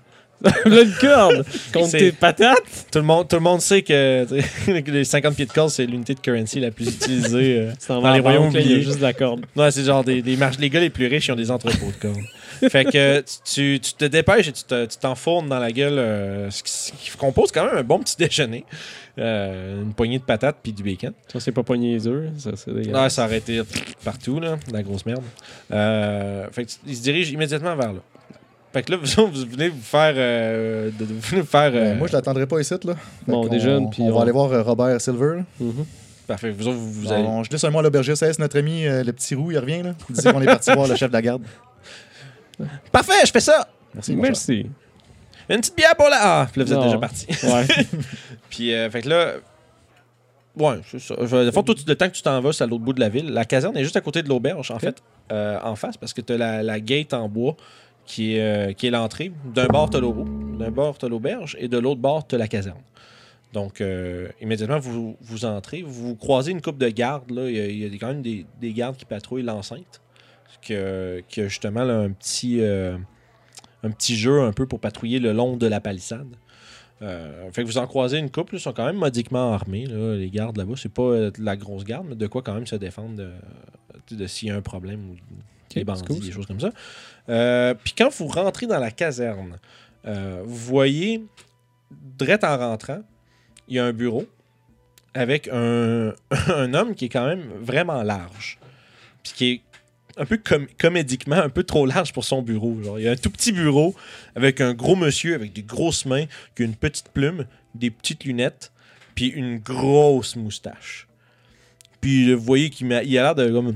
Une 0.65 0.91
corde 0.99 1.45
contre 1.73 1.91
tes 1.91 2.11
patates? 2.11 2.87
Tout 2.91 2.99
le 2.99 3.05
monde, 3.05 3.27
tout 3.27 3.35
le 3.37 3.41
monde 3.41 3.61
sait 3.61 3.81
que 3.81 4.25
les 4.91 5.03
50 5.03 5.35
pieds 5.35 5.45
de 5.45 5.51
corde, 5.51 5.69
c'est 5.69 5.85
l'unité 5.85 6.13
de 6.13 6.19
currency 6.19 6.59
la 6.59 6.71
plus 6.71 6.87
utilisée. 6.87 7.57
euh. 7.59 7.71
Dans 7.87 8.01
vas 8.01 8.13
les 8.13 8.19
royaumes 8.19 8.47
oubliés. 8.47 8.81
juste 8.81 8.97
de 8.97 9.03
la 9.03 9.13
corde. 9.13 9.45
Non, 9.55 9.69
c'est 9.71 9.83
genre 9.83 10.03
des, 10.03 10.21
des 10.21 10.35
marches. 10.35 10.57
Les 10.59 10.69
gars 10.69 10.79
les 10.81 10.89
plus 10.89 11.07
riches, 11.07 11.27
ils 11.27 11.31
ont 11.31 11.35
des 11.35 11.49
entrepôts 11.51 11.87
de 11.91 12.01
cordes. 12.01 12.69
fait 12.69 12.85
que 12.85 13.23
tu, 13.53 13.79
tu 13.81 13.93
te 13.93 14.05
dépêches 14.05 14.47
et 14.49 14.51
tu 14.51 14.63
te- 14.63 14.85
tu 14.85 14.97
t'enfournes 14.97 15.47
dans 15.49 15.59
la 15.59 15.71
gueule 15.71 15.97
euh, 15.97 16.49
ce, 16.51 16.63
qui, 16.63 16.71
ce 16.71 16.91
qui 16.91 17.17
compose 17.17 17.51
quand 17.51 17.65
même 17.65 17.77
un 17.77 17.83
bon 17.83 17.99
petit 17.99 18.15
déjeuner. 18.17 18.65
Euh, 19.17 19.81
une 19.81 19.93
poignée 19.93 20.19
de 20.19 20.23
patates 20.23 20.57
puis 20.61 20.73
du 20.73 20.83
bacon. 20.83 21.13
Ça, 21.31 21.39
c'est 21.39 21.53
pas 21.53 21.63
pogné 21.63 21.93
les 21.93 22.07
œufs. 22.07 22.29
Ça, 22.37 22.51
c'est 22.55 22.69
Ouais, 22.71 22.81
dégueulasse. 22.81 23.13
ça 23.15 23.23
aurait 23.25 23.37
été 23.37 23.61
partout, 24.03 24.39
là, 24.41 24.57
de 24.67 24.73
la 24.73 24.83
grosse 24.83 25.05
merde. 25.05 25.23
Euh, 25.71 26.45
fait 26.51 26.65
que 26.65 26.71
tu- 26.71 26.77
il 26.85 26.95
se 26.97 27.01
dirige 27.01 27.31
immédiatement 27.31 27.75
vers 27.75 27.93
là. 27.93 27.99
Fait 28.75 28.83
que 28.83 28.91
là, 28.91 28.97
vous, 29.01 29.45
venez 29.49 29.69
vous 29.69 29.81
faire. 29.81 30.13
euh, 30.17 30.91
de, 30.91 31.05
de- 31.05 31.13
vous 31.13 31.21
venez 31.21 31.41
vous 31.41 31.47
faire 31.47 31.71
Euh, 31.73 31.93
euh, 31.93 31.95
moi, 31.95 32.07
je 32.09 32.13
l'attendrai 32.13 32.45
pas 32.45 32.59
ici, 32.59 32.73
là. 32.83 32.93
Fait 32.95 33.31
Bon, 33.31 33.45
on 33.45 33.47
déjeune, 33.47 33.89
on, 33.97 34.03
on- 34.03 34.13
va 34.13 34.21
aller 34.23 34.31
voir 34.33 34.51
euh, 34.51 34.61
Robert 34.63 34.99
Silver. 34.99 35.43
Mhm. 35.61 35.85
Parfait. 36.27 36.51
Vous 36.51 36.67
autres, 36.67 36.77
vous, 36.77 36.91
vous 36.91 37.07
Bon, 37.07 37.37
allez. 37.37 37.43
Je 37.45 37.51
laisse 37.51 37.63
un 37.63 37.69
mot 37.69 37.79
à 37.79 37.83
l'aubergiste. 37.83 38.21
Est-ce 38.21 38.41
notre 38.41 38.59
ami, 38.59 38.85
euh, 38.85 39.01
le 39.03 39.13
petit 39.13 39.33
roux, 39.33 39.51
il 39.51 39.57
revient, 39.59 39.81
là? 39.81 39.93
Il 40.09 40.15
dit 40.15 40.23
qu'on 40.23 40.41
est 40.41 40.45
parti 40.45 40.71
voir 40.73 40.87
le 40.89 40.95
chef 40.97 41.07
de 41.09 41.13
la 41.13 41.21
garde. 41.21 41.43
Parfait, 42.91 43.25
je 43.25 43.31
fais 43.31 43.39
ça! 43.39 43.67
Merci. 43.93 44.15
Merci. 44.15 44.65
Une 45.49 45.57
petite 45.57 45.77
bière 45.77 45.95
pour 45.95 46.09
la. 46.09 46.17
Ah, 46.19 46.47
puis 46.51 46.59
là, 46.59 46.65
vous 46.65 46.73
êtes 46.73 46.79
Non. 46.79 46.85
déjà 46.85 46.97
parti. 46.97 47.27
Ouais. 47.43 47.65
Puis, 48.49 48.73
euh, 48.73 48.89
fait 48.89 49.01
que 49.03 49.09
là. 49.09 49.33
Ouais, 50.57 50.79
c'est 50.89 50.99
ça. 50.99 51.15
Je- 51.21 51.45
De 51.45 51.51
fond, 51.51 51.63
tout 51.63 51.75
le 51.87 51.95
temps 51.95 52.07
que 52.09 52.13
tu 52.15 52.21
t'en 52.21 52.41
vas, 52.41 52.51
c'est 52.51 52.63
à 52.63 52.67
l'autre 52.67 52.83
bout 52.83 52.93
de 52.93 52.99
la 52.99 53.09
ville. 53.09 53.29
La 53.31 53.45
caserne 53.45 53.77
est 53.77 53.83
juste 53.83 53.95
à 53.97 54.01
côté 54.01 54.23
de 54.23 54.29
l'auberge, 54.29 54.71
en 54.71 54.79
fait, 54.79 54.97
euh, 55.31 55.59
en 55.63 55.75
face, 55.75 55.97
parce 55.97 56.13
que 56.13 56.21
tu 56.21 56.33
as 56.33 56.37
la, 56.37 56.63
la 56.63 56.79
gate 56.79 57.13
en 57.13 57.27
bois 57.29 57.55
qui 58.05 58.35
est, 58.35 58.41
euh, 58.41 58.73
qui 58.73 58.87
est 58.87 58.91
l'entrée. 58.91 59.31
D'un 59.53 59.67
bord, 59.67 59.89
tu 59.89 59.97
as 59.97 59.99
l'auberge, 59.99 60.57
d'un 60.57 60.71
bord, 60.71 60.97
tu 60.97 61.09
l'auberge, 61.09 61.57
et 61.59 61.67
de 61.67 61.77
l'autre 61.77 62.01
bord, 62.01 62.27
tu 62.27 62.35
as 62.35 62.37
la 62.37 62.47
caserne. 62.47 62.81
Donc, 63.53 63.79
euh, 63.79 64.27
immédiatement, 64.41 64.79
vous, 64.79 65.15
vous 65.21 65.45
entrez, 65.45 65.81
vous 65.81 66.15
croisez 66.15 66.51
une 66.51 66.61
coupe 66.61 66.77
de 66.77 66.89
gardes. 66.89 67.31
Là. 67.31 67.49
Il 67.49 67.55
y 67.55 67.59
a, 67.59 67.67
il 67.67 67.77
y 67.77 67.85
a 67.85 67.89
des- 67.89 67.97
quand 67.97 68.07
même 68.09 68.21
des, 68.21 68.45
des 68.59 68.73
gardes 68.73 68.97
qui 68.97 69.05
patrouillent 69.05 69.43
l'enceinte, 69.43 70.01
que, 70.61 71.23
qui 71.29 71.41
a 71.41 71.47
justement 71.47 71.83
là, 71.83 71.99
un, 71.99 72.11
petit, 72.11 72.59
euh, 72.59 72.97
un 73.83 73.91
petit 73.91 74.15
jeu 74.17 74.41
un 74.41 74.51
peu 74.51 74.65
pour 74.65 74.79
patrouiller 74.79 75.19
le 75.19 75.31
long 75.31 75.55
de 75.57 75.67
la 75.67 75.79
palissade. 75.79 76.27
Euh, 77.01 77.49
fait 77.51 77.61
que 77.63 77.67
vous 77.67 77.77
en 77.77 77.87
croisez 77.87 78.17
une 78.17 78.29
couple, 78.31 78.55
ils 78.55 78.59
sont 78.59 78.73
quand 78.73 78.85
même 78.85 78.97
modiquement 78.97 79.53
armés, 79.53 79.85
là, 79.85 80.15
les 80.15 80.29
gardes 80.29 80.57
là-bas. 80.57 80.73
C'est 80.77 80.91
pas 80.91 81.29
de 81.29 81.33
la 81.39 81.55
grosse 81.55 81.83
garde, 81.83 82.07
mais 82.09 82.15
de 82.15 82.27
quoi 82.27 82.41
quand 82.41 82.53
même 82.53 82.67
se 82.67 82.75
défendre 82.75 83.15
de, 84.11 84.27
s'il 84.27 84.47
y 84.49 84.51
a 84.51 84.55
un 84.55 84.61
problème 84.61 85.11
ou 85.11 85.15
des 85.73 85.83
bandits, 85.83 86.03
cool, 86.03 86.19
des 86.19 86.31
choses 86.31 86.45
comme 86.45 86.59
ça. 86.59 86.71
Euh, 87.29 87.73
Puis 87.83 87.93
quand 87.97 88.09
vous 88.09 88.27
rentrez 88.27 88.67
dans 88.67 88.79
la 88.79 88.91
caserne, 88.91 89.59
euh, 90.05 90.41
vous 90.45 90.55
voyez, 90.55 91.23
direct 91.91 92.43
en 92.43 92.57
rentrant, 92.57 93.01
il 93.67 93.75
y 93.75 93.79
a 93.79 93.85
un 93.85 93.93
bureau 93.93 94.25
avec 95.13 95.47
un, 95.51 96.13
homme 96.73 96.95
qui 96.95 97.05
est 97.05 97.09
quand 97.09 97.25
même 97.25 97.49
vraiment 97.61 98.03
large. 98.03 98.59
Puis 99.23 99.33
qui 99.35 99.45
est 99.51 99.61
un 100.17 100.25
peu 100.25 100.37
com- 100.37 100.67
comédiquement 100.79 101.37
un 101.37 101.49
peu 101.49 101.63
trop 101.63 101.85
large 101.85 102.13
pour 102.13 102.23
son 102.23 102.41
bureau. 102.41 102.77
Il 102.97 103.03
y 103.03 103.07
a 103.07 103.11
un 103.11 103.15
tout 103.15 103.29
petit 103.29 103.51
bureau 103.51 103.95
avec 104.35 104.61
un 104.61 104.73
gros 104.73 104.95
monsieur 104.95 105.35
avec 105.35 105.53
des 105.53 105.63
grosses 105.63 106.05
mains, 106.05 106.25
qui 106.55 106.63
a 106.63 106.65
une 106.65 106.75
petite 106.75 107.09
plume, 107.09 107.45
des 107.73 107.89
petites 107.89 108.23
lunettes, 108.23 108.71
puis 109.15 109.27
une 109.27 109.57
grosse 109.57 110.35
moustache. 110.35 111.07
Puis 112.01 112.33
vous 112.33 112.43
voyez 112.43 112.69
qu'il 112.69 112.93
a 112.93 113.01
l'air 113.01 113.35
de 113.35 113.49
comme, 113.49 113.75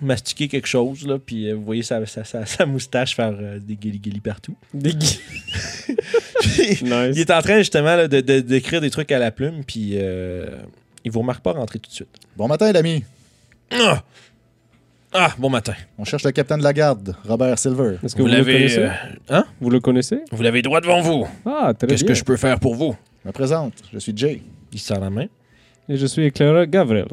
mastiquer 0.00 0.48
quelque 0.48 0.66
chose, 0.68 1.06
là, 1.06 1.18
puis 1.18 1.48
euh, 1.50 1.54
vous 1.54 1.64
voyez 1.64 1.82
sa, 1.82 2.04
sa, 2.06 2.24
sa- 2.24 2.46
sa 2.46 2.66
moustache 2.66 3.14
faire 3.16 3.34
euh, 3.40 3.58
des 3.58 3.74
guili 3.76 4.20
partout. 4.20 4.56
Des 4.74 4.92
gui- 4.94 5.20
Puis, 6.40 6.84
nice. 6.84 7.14
il 7.14 7.20
est 7.20 7.30
en 7.30 7.42
train 7.42 7.58
justement 7.58 7.96
là, 7.96 8.08
de- 8.08 8.20
de- 8.20 8.40
d'écrire 8.40 8.80
des 8.80 8.90
trucs 8.90 9.10
à 9.12 9.18
la 9.18 9.30
plume, 9.30 9.64
puis 9.66 9.92
euh, 9.94 10.46
il 11.04 11.10
vous 11.10 11.20
remarque 11.20 11.42
pas 11.42 11.52
rentrer 11.52 11.78
tout 11.78 11.88
de 11.90 11.94
suite. 11.94 12.08
Bon 12.36 12.46
matin, 12.48 12.70
l'ami. 12.72 13.04
Ah! 13.72 14.02
Ah, 15.12 15.34
bon 15.38 15.48
matin. 15.48 15.72
On 15.96 16.04
cherche 16.04 16.22
le 16.24 16.32
capitaine 16.32 16.58
de 16.58 16.64
la 16.64 16.72
garde, 16.74 17.16
Robert 17.26 17.58
Silver. 17.58 17.96
Est-ce 18.04 18.14
que 18.14 18.20
vous, 18.22 18.28
le 18.28 18.44
connaissez? 18.44 18.78
euh, 18.78 18.88
hein? 19.30 19.44
Vous 19.58 19.70
le 19.70 19.80
connaissez? 19.80 20.18
Vous 20.30 20.42
l'avez 20.42 20.60
droit 20.60 20.82
devant 20.82 21.00
vous. 21.00 21.26
Ah, 21.46 21.72
très 21.76 21.86
Qu'est-ce 21.86 22.04
bien. 22.04 22.12
que 22.12 22.18
je 22.18 22.24
peux 22.24 22.36
faire 22.36 22.60
pour 22.60 22.74
vous? 22.74 22.94
Je 23.24 23.28
me 23.28 23.32
présente, 23.32 23.72
je 23.92 23.98
suis 23.98 24.12
Jay. 24.14 24.42
Il 24.72 24.78
sort 24.78 25.00
la 25.00 25.08
main. 25.08 25.26
Et 25.88 25.96
je 25.96 26.04
suis 26.04 26.24
éclaireur 26.26 26.66
Gavrel. 26.66 27.06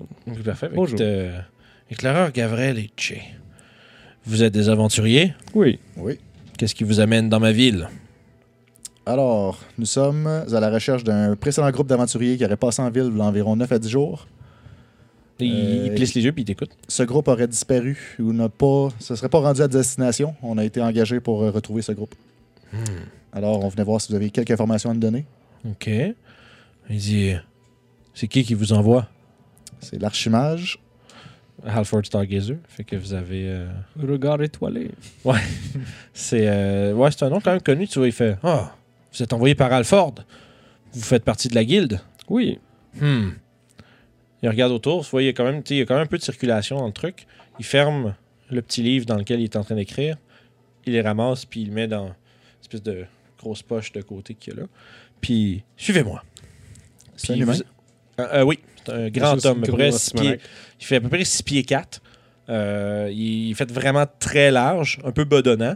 Parfait. 0.43 0.69
Bonjour. 0.75 0.95
Écoute, 0.99 1.01
euh, 1.01 1.39
éclaireur 1.91 2.31
Gavrel 2.31 2.77
et 2.77 2.89
Che. 2.97 3.13
Vous 4.25 4.43
êtes 4.43 4.53
des 4.53 4.69
aventuriers? 4.69 5.33
Oui. 5.53 5.79
Oui. 5.97 6.19
Qu'est-ce 6.57 6.73
qui 6.75 6.83
vous 6.83 6.99
amène 6.99 7.29
dans 7.29 7.39
ma 7.39 7.51
ville? 7.51 7.87
Alors, 9.05 9.59
nous 9.77 9.85
sommes 9.85 10.25
à 10.27 10.59
la 10.59 10.69
recherche 10.71 11.03
d'un 11.03 11.35
précédent 11.35 11.69
groupe 11.69 11.87
d'aventuriers 11.87 12.37
qui 12.37 12.45
aurait 12.45 12.57
passé 12.57 12.81
en 12.81 12.89
ville 12.89 13.09
il 13.11 13.17
y 13.17 13.21
a 13.21 13.25
environ 13.25 13.55
9 13.55 13.71
à 13.71 13.77
10 13.79 13.89
jours. 13.89 14.27
Il, 15.39 15.51
Euh, 15.51 15.85
il 15.87 15.93
plisse 15.93 16.13
les 16.15 16.23
yeux 16.23 16.31
puis 16.31 16.41
il 16.43 16.45
t'écoute. 16.45 16.71
Ce 16.87 17.03
groupe 17.03 17.27
aurait 17.27 17.47
disparu 17.47 18.15
ou 18.19 18.31
n'a 18.33 18.49
pas, 18.49 18.87
se 18.99 19.15
serait 19.15 19.29
pas 19.29 19.39
rendu 19.39 19.61
à 19.61 19.67
destination. 19.67 20.33
On 20.41 20.57
a 20.57 20.63
été 20.63 20.81
engagé 20.81 21.19
pour 21.19 21.43
euh, 21.43 21.51
retrouver 21.51 21.81
ce 21.81 21.91
groupe. 21.91 22.15
Alors, 23.31 23.63
on 23.63 23.67
venait 23.69 23.83
voir 23.83 24.01
si 24.01 24.09
vous 24.09 24.15
avez 24.15 24.29
quelques 24.31 24.51
informations 24.51 24.89
à 24.89 24.93
nous 24.93 24.99
donner. 24.99 25.25
OK. 25.69 25.87
Il 26.89 26.97
dit 26.97 27.33
C'est 28.13 28.27
qui 28.27 28.43
qui 28.43 28.53
vous 28.53 28.73
envoie? 28.73 29.07
C'est 29.81 30.01
l'archimage. 30.01 30.79
Halford 31.63 32.05
Stargazer. 32.05 32.57
Fait 32.67 32.83
que 32.83 32.95
vous 32.95 33.13
avez. 33.13 33.47
euh, 33.47 33.67
Regard 34.01 34.41
étoilé. 34.41 34.91
C'est 36.13 36.47
euh, 36.47 36.93
ouais, 36.93 37.11
c'est 37.11 37.23
un 37.23 37.29
nom 37.29 37.39
quand 37.39 37.51
même 37.51 37.61
connu. 37.61 37.87
Tu 37.87 37.99
vois, 37.99 38.07
il 38.07 38.11
fait 38.13 38.37
Ah, 38.43 38.75
vous 39.13 39.23
êtes 39.23 39.33
envoyé 39.33 39.55
par 39.55 39.71
Alford. 39.71 40.15
Vous 40.93 41.01
faites 41.01 41.23
partie 41.23 41.47
de 41.47 41.55
la 41.55 41.63
guilde. 41.65 41.99
Oui. 42.29 42.59
Hmm. 42.99 43.29
Il 44.43 44.49
regarde 44.49 44.71
autour. 44.71 45.03
Tu 45.03 45.11
vois, 45.11 45.23
il 45.23 45.25
y 45.25 45.29
a 45.29 45.33
quand 45.33 45.43
même, 45.45 45.61
il 45.69 45.77
y 45.77 45.81
a 45.81 45.85
quand 45.85 45.95
même 45.95 46.03
un 46.03 46.07
peu 46.07 46.17
de 46.17 46.23
circulation 46.23 46.77
dans 46.77 46.87
le 46.87 46.93
truc. 46.93 47.25
Il 47.59 47.65
ferme 47.65 48.15
le 48.51 48.61
petit 48.61 48.83
livre 48.83 49.05
dans 49.05 49.15
lequel 49.17 49.39
il 49.39 49.45
est 49.45 49.55
en 49.55 49.63
train 49.63 49.75
d'écrire. 49.75 50.17
Il 50.85 50.93
les 50.93 51.01
ramasse 51.01 51.45
puis 51.45 51.61
il 51.61 51.67
le 51.69 51.73
met 51.73 51.87
dans 51.87 52.07
une 52.07 52.13
espèce 52.61 52.83
de 52.83 53.05
grosse 53.39 53.63
poche 53.63 53.91
de 53.91 54.01
côté 54.01 54.35
qu'il 54.35 54.53
y 54.53 54.57
a 54.57 54.61
là. 54.61 54.67
Puis 55.21 55.63
suivez-moi. 55.77 56.23
Puis 57.17 57.41
vous- 57.41 57.63
Euh, 58.19 58.27
euh, 58.33 58.43
oui, 58.43 58.59
c'est 58.85 58.91
un 58.93 59.09
grand 59.09 59.45
homme, 59.45 59.57
à 59.63 59.65
une 59.65 59.65
peu 59.65 59.71
près 59.73 59.89
grosse 59.89 60.01
six 60.03 60.11
pieds- 60.13 60.23
manaque. 60.23 60.41
il 60.79 60.85
fait 60.85 60.95
à 60.97 61.01
peu 61.01 61.09
près 61.09 61.25
6 61.25 61.43
pieds 61.43 61.63
4. 61.63 62.01
il 62.49 63.51
est 63.51 63.53
fait 63.55 63.71
vraiment 63.71 64.05
très 64.19 64.51
large, 64.51 64.99
un 65.03 65.11
peu 65.11 65.23
bedonnant. 65.25 65.75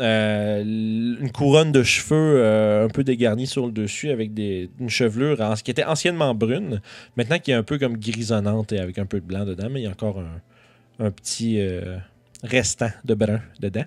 Euh, 0.00 0.62
une 0.64 1.30
couronne 1.30 1.70
de 1.70 1.84
cheveux 1.84 2.16
euh, 2.42 2.84
un 2.86 2.88
peu 2.88 3.04
dégarnie 3.04 3.46
sur 3.46 3.64
le 3.66 3.70
dessus 3.70 4.10
avec 4.10 4.34
des, 4.34 4.68
une 4.80 4.90
chevelure 4.90 5.40
en- 5.40 5.54
qui 5.54 5.70
était 5.70 5.84
anciennement 5.84 6.34
brune, 6.34 6.80
maintenant 7.16 7.38
qui 7.38 7.52
est 7.52 7.54
un 7.54 7.62
peu 7.62 7.78
comme 7.78 7.96
grisonnante 7.96 8.72
et 8.72 8.80
avec 8.80 8.98
un 8.98 9.06
peu 9.06 9.20
de 9.20 9.24
blanc 9.24 9.44
dedans, 9.44 9.68
mais 9.70 9.80
il 9.82 9.84
y 9.84 9.86
a 9.86 9.90
encore 9.90 10.18
un, 10.18 11.04
un 11.06 11.10
petit 11.12 11.60
euh, 11.60 11.96
restant 12.42 12.90
de 13.04 13.14
brun 13.14 13.40
dedans. 13.60 13.84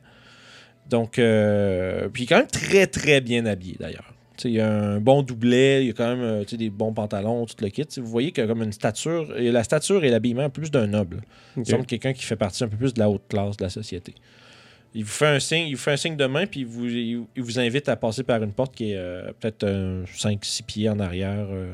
Donc, 0.90 1.20
euh, 1.20 2.08
puis 2.08 2.24
il 2.24 2.26
est 2.26 2.28
quand 2.30 2.38
même 2.38 2.48
très 2.48 2.88
très 2.88 3.20
bien 3.20 3.46
habillé 3.46 3.76
d'ailleurs. 3.78 4.14
Il 4.46 4.52
y 4.52 4.60
a 4.60 4.72
un 4.72 5.00
bon 5.00 5.22
doublet, 5.24 5.84
il 5.84 5.88
y 5.88 5.90
a 5.90 5.94
quand 5.94 6.08
même 6.16 6.22
euh, 6.22 6.44
des 6.44 6.70
bons 6.70 6.94
pantalons, 6.94 7.46
tout 7.46 7.56
le 7.62 7.70
kit. 7.70 7.86
Vous 7.98 8.08
voyez 8.08 8.32
qu'il 8.32 8.44
y 8.44 8.46
a 8.46 8.48
comme 8.48 8.64
une 8.64 8.72
stature, 8.74 9.38
et 9.38 9.52
la 9.52 9.64
stature 9.64 10.04
et 10.04 10.10
l'habillement 10.10 10.50
plus 10.50 10.70
d'un 10.72 10.88
noble. 10.88 11.22
Il 11.56 11.62
Ok. 11.62 11.68
semble 11.68 11.86
quelqu'un 11.86 12.14
qui 12.14 12.24
fait 12.24 12.36
partie 12.36 12.64
un 12.64 12.68
peu 12.68 12.78
plus 12.78 12.94
de 12.94 13.00
la 13.00 13.10
haute 13.10 13.28
classe 13.30 13.58
de 13.58 13.64
la 13.64 13.70
société. 13.70 14.14
Il 14.94 15.04
vous 15.04 15.12
fait 15.12 15.28
un 15.28 15.40
signe, 15.40 15.68
il 15.68 15.76
vous 15.76 15.82
fait 15.82 15.92
un 15.92 15.98
signe 15.98 16.16
de 16.16 16.26
main, 16.26 16.46
puis 16.48 16.62
il 16.62 16.66
vous, 16.66 16.86
il, 16.88 17.24
il 17.36 17.44
vous 17.44 17.60
invite 17.60 17.90
à 17.90 17.96
passer 17.96 18.24
par 18.24 18.42
une 18.42 18.54
porte 18.54 18.74
qui 18.74 18.92
est 18.92 18.96
euh, 18.98 19.32
peut-être 19.40 19.66
5-6 19.66 20.64
pieds 20.64 20.90
en 20.90 21.00
arrière, 21.00 21.48
euh, 21.52 21.74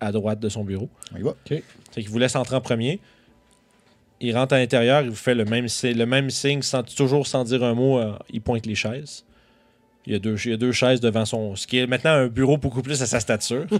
à 0.00 0.12
droite 0.12 0.40
de 0.40 0.48
son 0.48 0.64
bureau. 0.64 0.88
On 1.14 1.18
y 1.18 1.22
va. 1.22 1.34
C'est 1.46 1.62
qu'il 2.02 2.08
vous 2.10 2.18
laisse 2.18 2.36
entrer 2.36 2.56
en 2.56 2.60
premier. 2.60 3.00
Il 4.22 4.36
rentre 4.36 4.54
à 4.54 4.58
l'intérieur, 4.58 5.02
il 5.02 5.08
vous 5.10 5.16
fait 5.16 5.34
le 5.34 5.44
même, 5.46 5.66
le 5.82 6.04
même 6.04 6.28
signe, 6.30 6.60
sans, 6.62 6.82
toujours 6.82 7.26
sans 7.26 7.44
dire 7.44 7.62
un 7.64 7.74
mot. 7.74 7.98
euh, 7.98 8.12
il 8.30 8.42
pointe 8.42 8.66
les 8.66 8.74
chaises. 8.74 9.24
Il 10.06 10.14
y, 10.14 10.16
a 10.16 10.18
deux, 10.18 10.34
il 10.46 10.50
y 10.50 10.54
a 10.54 10.56
deux 10.56 10.72
chaises 10.72 11.00
devant 11.00 11.26
son. 11.26 11.54
Ce 11.56 11.66
qui 11.66 11.78
est 11.78 11.86
maintenant 11.86 12.12
un 12.12 12.26
bureau 12.26 12.56
beaucoup 12.56 12.80
plus 12.80 13.00
à 13.02 13.06
sa 13.06 13.20
stature. 13.20 13.66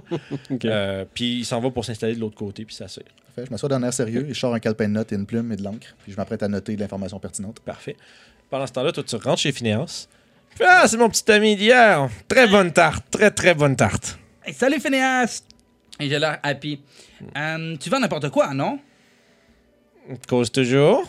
Euh, 0.65 1.05
puis 1.15 1.39
il 1.39 1.45
s'en 1.45 1.61
va 1.61 1.71
pour 1.71 1.85
s'installer 1.85 2.15
de 2.15 2.21
l'autre 2.21 2.37
côté, 2.37 2.65
puis 2.65 2.75
s'asseoir. 2.75 3.07
Parfait. 3.27 3.47
Je 3.47 3.51
m'assois 3.51 3.69
d'un 3.69 3.83
air 3.83 3.93
sérieux 3.93 4.27
et 4.29 4.35
je 4.35 4.39
sors 4.39 4.53
un 4.53 4.59
calepin 4.59 4.89
de 4.89 4.93
notes 4.93 5.13
et 5.13 5.15
une 5.15 5.25
plume 5.25 5.51
et 5.53 5.57
de 5.57 5.63
l'encre. 5.63 5.95
Puis 6.03 6.13
je 6.13 6.17
m'apprête 6.17 6.43
à 6.43 6.49
noter 6.49 6.75
de 6.75 6.81
l'information 6.81 7.19
pertinente. 7.19 7.61
Parfait. 7.61 7.97
Pendant 8.51 8.67
ce 8.67 8.73
temps-là, 8.73 8.93
toi, 8.93 9.03
tu 9.03 9.17
rentres 9.17 9.41
chez 9.41 9.53
Phineas. 9.53 10.09
Ah, 10.61 10.87
c'est 10.87 10.97
mon 10.97 11.09
petit 11.09 11.31
ami 11.31 11.57
d'hier. 11.57 12.09
Très 12.29 12.47
bonne 12.47 12.73
tarte. 12.73 13.07
Très, 13.11 13.31
très 13.31 13.55
bonne 13.55 13.77
tarte. 13.77 14.19
Hey, 14.45 14.53
salut 14.53 14.81
Phineas! 14.81 15.43
Et 15.99 16.09
j'ai 16.09 16.19
l'air 16.19 16.39
happy. 16.43 16.81
Euh, 17.37 17.77
tu 17.77 17.89
vends 17.89 18.01
n'importe 18.01 18.31
quoi, 18.31 18.53
non? 18.53 18.79
Cause 20.29 20.51
toujours? 20.51 21.07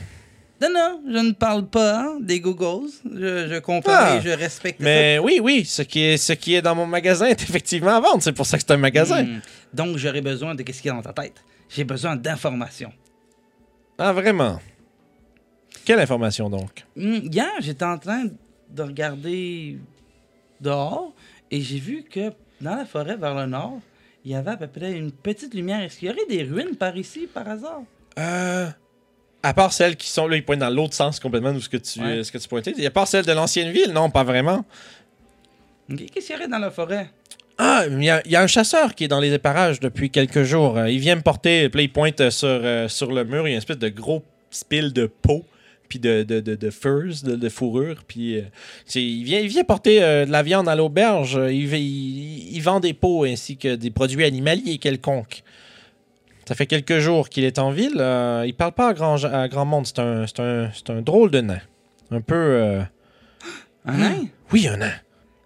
Non, 0.62 0.70
non, 0.72 1.01
je 1.12 1.18
ne 1.18 1.32
parle 1.32 1.66
pas 1.68 2.16
des 2.22 2.39
Googles. 2.39 2.89
Je, 3.05 3.47
je 3.47 3.59
comprends 3.59 3.91
Ah, 3.95 4.18
et 4.18 4.22
je 4.22 4.30
respecte 4.30 4.80
Mais 4.80 5.18
oui, 5.18 5.39
oui, 5.41 5.66
ce 5.66 5.82
qui, 5.82 6.01
est, 6.01 6.18
ce 6.18 6.34
qui 6.34 6.53
est 6.53 6.62
dans 6.62 6.76
mon 6.76 6.86
magasin 6.86 7.26
est 7.26 7.41
effectivement 7.41 7.95
à 7.95 7.99
vendre. 7.99 8.22
C'est 8.22 8.32
pour 8.34 8.45
ça 8.45 8.57
que 8.57 8.64
c'est 8.66 8.74
un 8.74 8.78
magasin. 8.78 9.24
Hmm. 9.24 9.39
Donc, 9.74 9.97
j'aurais 9.97 10.22
besoin 10.22 10.53
de 10.53 10.62
qu'est-ce 10.62 10.82
qu'il 10.82 10.89
y 10.89 10.91
a 10.93 10.95
dans 10.95 11.01
ta 11.01 11.14
tête. 11.20 11.43
J'ai 11.68 11.84
besoin 11.84 12.16
d'informations. 12.16 12.93
Ah, 13.97 14.14
vraiment? 14.14 14.59
Quelle 15.84 15.99
information 15.99 16.49
donc? 16.49 16.86
Hmm, 16.95 17.20
Hier, 17.32 17.49
j'étais 17.59 17.86
en 17.86 17.97
train 17.97 18.26
de 18.70 18.84
regarder 18.84 19.78
dehors 20.59 21.14
et 21.49 21.59
j'ai 21.62 21.80
vu 21.80 22.03
que 22.03 22.32
dans 22.62 22.76
la 22.76 22.86
forêt 22.86 23.18
vers 23.18 23.34
le 23.36 23.47
nord, 23.47 23.80
il 24.24 24.32
y 24.32 24.36
avait 24.36 24.51
à 24.51 24.57
peu 24.57 24.68
près 24.68 24.91
une 24.91 25.12
petite 25.12 25.55
lumière. 25.55 25.82
Est-ce 25.82 25.97
qu'il 25.97 26.09
y 26.09 26.12
aurait 26.12 26.28
des 26.30 26.43
ruines 26.43 26.76
par 26.76 26.95
ici, 26.95 27.28
par 27.34 27.47
hasard? 27.49 27.82
Euh. 28.20 28.70
À 29.44 29.54
part 29.54 29.74
celles 29.74 29.96
qui 29.96 30.10
sont 30.10 30.28
là, 30.28 30.36
ils 30.36 30.46
pointent 30.46 30.60
dans 30.60 30.70
l'autre 30.70 30.94
sens 30.94 31.20
complètement 31.20 31.52
de 31.54 31.60
ce 31.60 31.68
que 31.70 31.78
tu, 31.78 32.00
Ouais. 32.00 32.06
euh, 32.20 32.24
ce 32.24 32.32
que 32.32 32.38
tu 32.38 32.48
pointais. 32.48 32.86
À 32.86 32.92
part 32.92 33.08
celles 33.08 33.26
de 33.26 33.32
l'ancienne 33.32 33.72
ville, 33.72 33.92
non, 33.92 34.10
pas 34.10 34.24
vraiment. 34.24 34.64
Qu'est-ce 35.89 36.28
qu'il 36.28 36.36
y 36.36 36.39
aurait 36.39 36.48
dans 36.48 36.60
la 36.60 36.72
forêt? 36.72 37.10
Ah, 37.58 37.84
il 37.89 38.04
y, 38.04 38.10
a- 38.10 38.22
il 38.26 38.32
y 38.32 38.36
a 38.36 38.42
un 38.42 38.48
chasseur 38.48 38.96
qui 38.96 39.04
est 39.04 39.08
dans 39.08 39.20
les 39.20 39.38
parages 39.38 39.80
depuis 39.80 40.10
quelques 40.10 40.44
jours. 40.44 40.78
Euh, 40.78 40.89
Il 40.89 41.00
vient 41.00 41.16
me 41.16 41.22
porter, 41.22 41.70
puis 41.70 41.84
il 41.84 41.89
pointe 41.92 42.30
sur, 42.30 42.48
euh, 42.48 42.88
sur 42.88 43.12
le 43.12 43.24
mur, 43.24 43.48
il 43.48 43.52
y 43.52 43.54
a 43.54 43.56
une 43.56 43.58
espèce 43.58 43.78
de 43.78 43.89
gros 43.89 44.24
spill 44.50 44.94
de 44.94 45.06
peau, 45.08 45.44
puis 45.89 46.00
de, 46.00 46.24
de, 46.24 46.39
de, 46.39 46.56
de 46.56 46.70
furs, 46.70 47.22
de, 47.24 47.36
de 47.36 47.50
fourrure, 47.50 48.04
puis 48.08 48.38
euh, 48.38 48.44
il, 48.96 49.24
vient, 49.26 49.39
il 49.39 49.48
vient 49.48 49.64
porter 49.66 50.02
euh, 50.02 50.26
de 50.26 50.32
la 50.32 50.42
viande 50.44 50.70
à 50.70 50.76
l'auberge. 50.76 51.38
Il, 51.50 51.74
il, 51.74 52.56
il 52.56 52.62
vend 52.62 52.80
des 52.80 52.94
peaux 52.94 53.26
ainsi 53.26 53.58
que 53.58 53.76
des 53.76 53.92
produits 53.92 54.24
animaliers 54.24 54.78
quelconques. 54.78 55.44
Ça 56.52 56.56
fait 56.56 56.66
quelques 56.66 56.99
jours 56.99 57.30
qu'il 57.30 57.45
est 57.45 57.60
en 57.60 57.72
ville. 57.72 57.95
euh, 58.02 58.43
il 58.45 58.54
parle 58.54 58.74
pas 58.74 58.89
à 58.89 58.93
grand, 58.93 59.24
à 59.24 59.47
grand 59.47 59.64
monde. 59.64 59.88
C'est 59.88 59.99
un, 59.99 60.28
c'est 60.28 60.41
un, 60.41 60.70
c'est 60.74 60.89
un 60.89 61.02
drôle 61.02 61.32
de 61.32 61.39
nain. 61.39 61.62
Un 62.12 62.20
peu... 62.20 62.36
euh, 62.36 62.82
Un 63.86 63.93
nain? 63.97 64.26
Oui, 64.52 64.68
un 64.68 64.76
nain. 64.76 64.91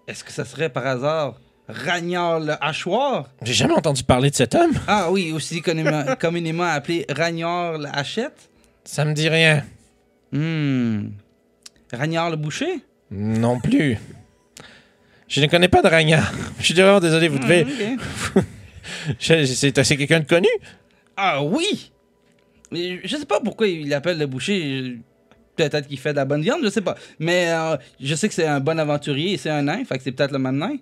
Est-ce 0.08 0.24
que 0.24 0.32
ça 0.32 0.44
serait 0.44 0.68
par 0.68 0.84
hasard 0.84 1.34
Ragnard 1.68 2.40
le 2.40 2.54
hachoir? 2.60 3.28
J'ai 3.42 3.52
jamais 3.52 3.74
entendu 3.74 4.02
parler 4.02 4.30
de 4.30 4.34
cet 4.34 4.56
homme. 4.56 4.72
Ah 4.88 5.12
oui, 5.12 5.30
aussi 5.30 5.62
communément, 5.62 6.04
communément 6.20 6.64
appelé 6.64 7.06
Ragnard 7.08 7.78
la 7.78 7.90
hachette? 7.90 8.50
Ça 8.82 9.04
me 9.04 9.12
dit 9.14 9.28
rien. 9.28 9.62
Hmm. 10.32 11.10
Ragnard 11.92 12.30
le 12.30 12.36
boucher? 12.36 12.80
Non 13.12 13.60
plus. 13.60 13.96
Je 15.28 15.40
ne 15.40 15.46
connais 15.46 15.68
pas 15.68 15.82
de 15.82 15.88
Ragnard. 15.88 16.32
Je 16.58 16.64
suis 16.64 16.74
vraiment 16.74 16.98
désolé, 16.98 17.28
vous 17.28 17.38
devez. 17.38 17.64
C'est 19.20 19.46
c'est 19.46 19.96
quelqu'un 19.96 20.18
de 20.20 20.26
connu? 20.26 20.48
Ah 21.16 21.42
oui! 21.42 21.92
Mais 22.72 23.00
Je 23.04 23.16
sais 23.16 23.24
pas 23.26 23.40
pourquoi 23.40 23.66
il 23.68 23.88
l'appelle 23.88 24.18
le 24.18 24.26
boucher. 24.26 24.98
Peut-être 25.56 25.88
qu'il 25.88 25.98
fait 25.98 26.10
de 26.10 26.16
la 26.16 26.24
bonne 26.26 26.42
viande, 26.42 26.60
je 26.62 26.68
sais 26.68 26.82
pas. 26.82 26.96
Mais 27.18 27.48
euh, 27.50 27.76
je 28.00 28.14
sais 28.14 28.28
que 28.28 28.34
c'est 28.34 28.46
un 28.46 28.60
bon 28.60 28.78
aventurier 28.78 29.32
et 29.32 29.36
c'est 29.38 29.48
un 29.50 29.62
nain, 29.62 29.84
fait 29.84 29.96
que 29.96 30.04
c'est 30.04 30.12
peut-être 30.12 30.32
le 30.32 30.38
même 30.38 30.58
nain. 30.58 30.76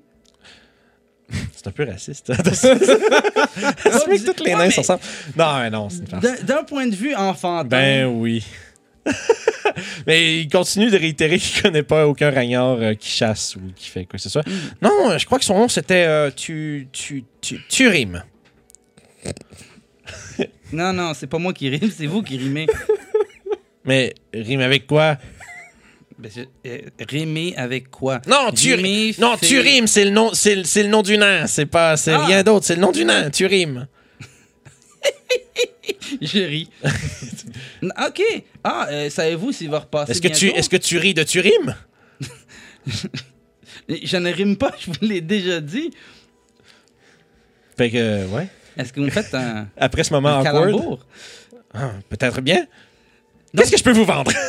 C'est 1.55 1.69
un 1.69 1.71
peu 1.71 1.85
raciste. 1.85 2.29
hein, 2.31 2.53
Ça 2.53 2.75
met 4.09 4.19
que 4.19 4.31
tous 4.33 4.45
les 4.45 4.53
Ouais, 4.53 4.59
nains 4.59 4.69
mais- 4.69 4.75
ressemblent. 4.77 5.01
Non, 5.37 5.59
mais 5.59 5.71
non, 5.71 5.89
c'est 5.89 6.01
une 6.01 6.07
farce. 6.07 6.45
D'un 6.45 6.65
point 6.65 6.87
de 6.87 6.95
vue 6.95 7.15
enfantin. 7.15 7.65
Ben 7.65 8.05
oui. 8.07 8.45
mais 10.07 10.41
il 10.41 10.49
continue 10.51 10.91
de 10.91 10.99
réitérer 10.99 11.39
qu'il 11.39 11.63
connaît 11.63 11.83
pas 11.83 12.07
aucun 12.07 12.31
Ragnard 12.31 12.77
euh, 12.81 12.95
qui 12.95 13.09
chasse 13.09 13.57
ou 13.57 13.61
qui 13.75 13.89
fait 13.89 14.05
quoi 14.05 14.19
que 14.19 14.23
ce 14.23 14.29
soit. 14.29 14.45
Non, 14.83 15.11
euh, 15.13 15.19
je 15.19 15.25
crois 15.25 15.39
que 15.39 15.45
son 15.47 15.59
nom 15.59 15.69
c'était 15.69 16.05
euh, 16.05 16.31
tu, 16.35 16.89
tu, 16.93 17.25
tu, 17.41 17.59
Turim. 17.69 18.23
Non, 20.73 20.93
non, 20.93 21.13
c'est 21.15 21.27
pas 21.29 21.39
moi 21.39 21.53
qui 21.53 21.69
rime, 21.69 21.91
c'est 21.91 22.07
vous 22.07 22.23
qui 22.23 22.37
rimez. 22.37 22.67
Mais 23.85 24.15
rime 24.33 24.61
avec 24.61 24.87
quoi? 24.87 25.19
Ben, 26.19 26.31
je- 26.35 26.69
euh, 26.69 26.79
rimer 27.09 27.55
avec 27.57 27.91
quoi? 27.91 28.21
Non, 28.27 28.51
tu 28.53 28.75
Rimer 28.75 28.89
rimes. 28.89 29.15
Non, 29.19 29.37
tu 29.37 29.59
rimes, 29.59 29.87
c'est 29.87 30.05
le 30.05 30.11
nom, 30.11 30.33
c'est 30.33 30.55
le, 30.57 30.65
c'est 30.65 30.83
le 30.83 30.89
nom 30.89 31.03
du 31.03 31.19
nain. 31.19 31.47
C'est 31.47 31.67
pas, 31.67 31.97
c'est 31.97 32.13
Ah. 32.13 32.25
rien 32.25 32.43
d'autre, 32.43 32.65
c'est 32.67 32.77
le 32.77 32.81
nom 32.81 32.93
du 32.93 33.05
nain. 33.05 33.31
Tu 33.31 33.47
rimes. 33.47 33.87
Je 36.23 36.39
ris. 36.41 36.71
ok. 37.83 38.23
Ah, 38.63 38.87
euh, 38.91 39.11
savez-vous 39.11 39.53
s'il 39.53 39.69
va 39.71 39.81
repasser 39.81 40.13
Est-ce 40.13 40.23
que 40.23 40.29
tu, 40.29 40.49
est-ce 40.49 40.69
que 40.71 40.77
tu 40.77 40.97
ris 40.99 41.15
de 41.15 41.23
tu 41.23 41.41
rimes? 41.41 41.75
Je 43.89 44.17
ne 44.17 44.33
rime 44.33 44.57
pas, 44.57 44.73
je 44.79 44.87
vous 44.87 44.97
l'ai 45.03 45.21
déjà 45.21 45.61
dit. 45.61 45.91
Fait 47.77 47.91
que, 47.91 48.25
ouais. 48.29 48.49
Est-ce 48.77 48.93
que 48.93 49.01
vous 49.01 49.07
me 49.07 49.11
faites 49.11 49.35
un, 49.35 49.69
Après 49.77 50.05
ce 50.05 50.13
moment 50.13 50.31
un 50.41 50.41
awkward, 50.45 50.99
ah, 51.75 51.91
peut-être 52.09 52.41
bien. 52.41 52.67
Qu'est-ce 53.57 53.71
que 53.73 53.79
je 53.79 53.85
peux 53.85 53.93
vous 53.93 54.05
vendre? 54.05 54.33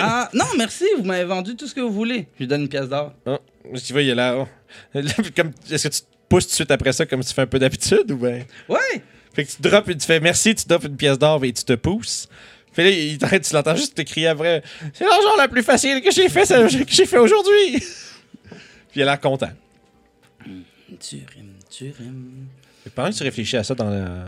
Ah, 0.00 0.28
non, 0.34 0.46
merci, 0.58 0.84
vous 0.98 1.04
m'avez 1.04 1.22
vendu 1.24 1.54
tout 1.54 1.68
ce 1.68 1.74
que 1.74 1.80
vous 1.80 1.92
voulez. 1.92 2.26
Je 2.34 2.40
lui 2.40 2.46
donne 2.48 2.62
une 2.62 2.68
pièce 2.68 2.88
d'or. 2.88 3.12
Oh, 3.26 3.38
tu 3.84 3.92
vois, 3.92 4.02
il 4.02 4.08
est 4.08 4.14
là. 4.16 4.34
oh. 4.36 4.48
Comme, 5.36 5.52
est-ce 5.70 5.86
que 5.88 5.94
tu 5.94 6.00
te 6.00 6.06
pousses 6.28 6.46
tout 6.46 6.50
de 6.50 6.54
suite 6.54 6.70
après 6.72 6.92
ça 6.92 7.06
comme 7.06 7.22
tu 7.22 7.32
fais 7.32 7.42
un 7.42 7.46
peu 7.46 7.60
d'habitude 7.60 8.10
ou 8.10 8.16
bien? 8.16 8.40
Ouais! 8.68 9.02
Fait 9.32 9.44
que 9.44 9.50
tu 9.52 9.62
drops 9.62 9.88
et 9.88 9.96
tu 9.96 10.04
fais 10.04 10.18
merci, 10.18 10.52
tu 10.56 10.66
drops 10.66 10.86
une 10.86 10.96
pièce 10.96 11.16
d'or 11.16 11.44
et 11.44 11.52
tu 11.52 11.62
te 11.62 11.74
pousses. 11.74 12.28
Fait 12.72 12.82
là, 12.82 12.90
il 12.90 13.18
t'arrête, 13.18 13.44
tu 13.44 13.54
l'entends 13.54 13.76
juste 13.76 13.94
te 13.94 14.02
crier 14.02 14.26
après. 14.26 14.64
C'est 14.94 15.04
l'argent 15.04 15.36
la 15.38 15.46
plus 15.46 15.62
facile 15.62 16.00
que 16.02 16.10
j'ai 16.10 16.28
fait, 16.28 16.44
ça- 16.44 16.62
que 16.66 16.68
j'ai 16.88 17.06
fait 17.06 17.18
aujourd'hui. 17.18 17.74
Puis 17.78 18.96
il 18.96 19.02
a 19.02 19.04
l'air 19.04 19.20
content. 19.20 19.52
Tu 21.00 21.16
rimes, 21.34 21.54
tu 21.70 21.84
rimes. 21.96 22.46
Pendant 22.94 23.10
que 23.10 23.14
tu 23.16 23.22
réfléchis 23.22 23.56
à 23.56 23.64
ça 23.64 23.74
dans 23.74 23.88
la... 23.90 24.26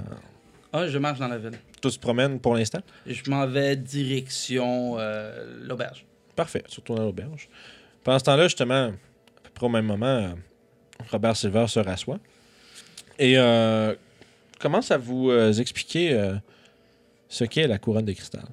Ah, 0.72 0.88
je 0.88 0.98
marche 0.98 1.18
dans 1.18 1.28
la 1.28 1.38
ville. 1.38 1.52
Tout 1.80 1.90
se 1.90 1.98
promène 1.98 2.38
pour 2.40 2.54
l'instant? 2.54 2.80
Je 3.06 3.28
m'en 3.30 3.46
vais 3.46 3.76
direction 3.76 4.96
euh, 4.98 5.58
l'auberge. 5.66 6.04
Parfait, 6.34 6.62
surtout 6.66 6.94
dans 6.94 7.04
l'auberge. 7.04 7.48
Pendant 8.04 8.18
ce 8.18 8.24
temps-là, 8.24 8.44
justement, 8.44 8.86
à 8.88 8.90
peu 9.42 9.50
près 9.54 9.66
au 9.66 9.70
même 9.70 9.86
moment, 9.86 10.06
euh, 10.06 10.28
Robert 11.10 11.36
Silver 11.36 11.66
se 11.68 11.80
rassoit 11.80 12.18
et 13.18 13.38
euh, 13.38 13.94
commence 14.60 14.90
à 14.90 14.98
vous 14.98 15.30
euh, 15.30 15.52
expliquer 15.52 16.12
euh, 16.12 16.34
ce 17.28 17.44
qu'est 17.44 17.66
la 17.66 17.78
couronne 17.78 18.04
de 18.04 18.12
cristal. 18.12 18.44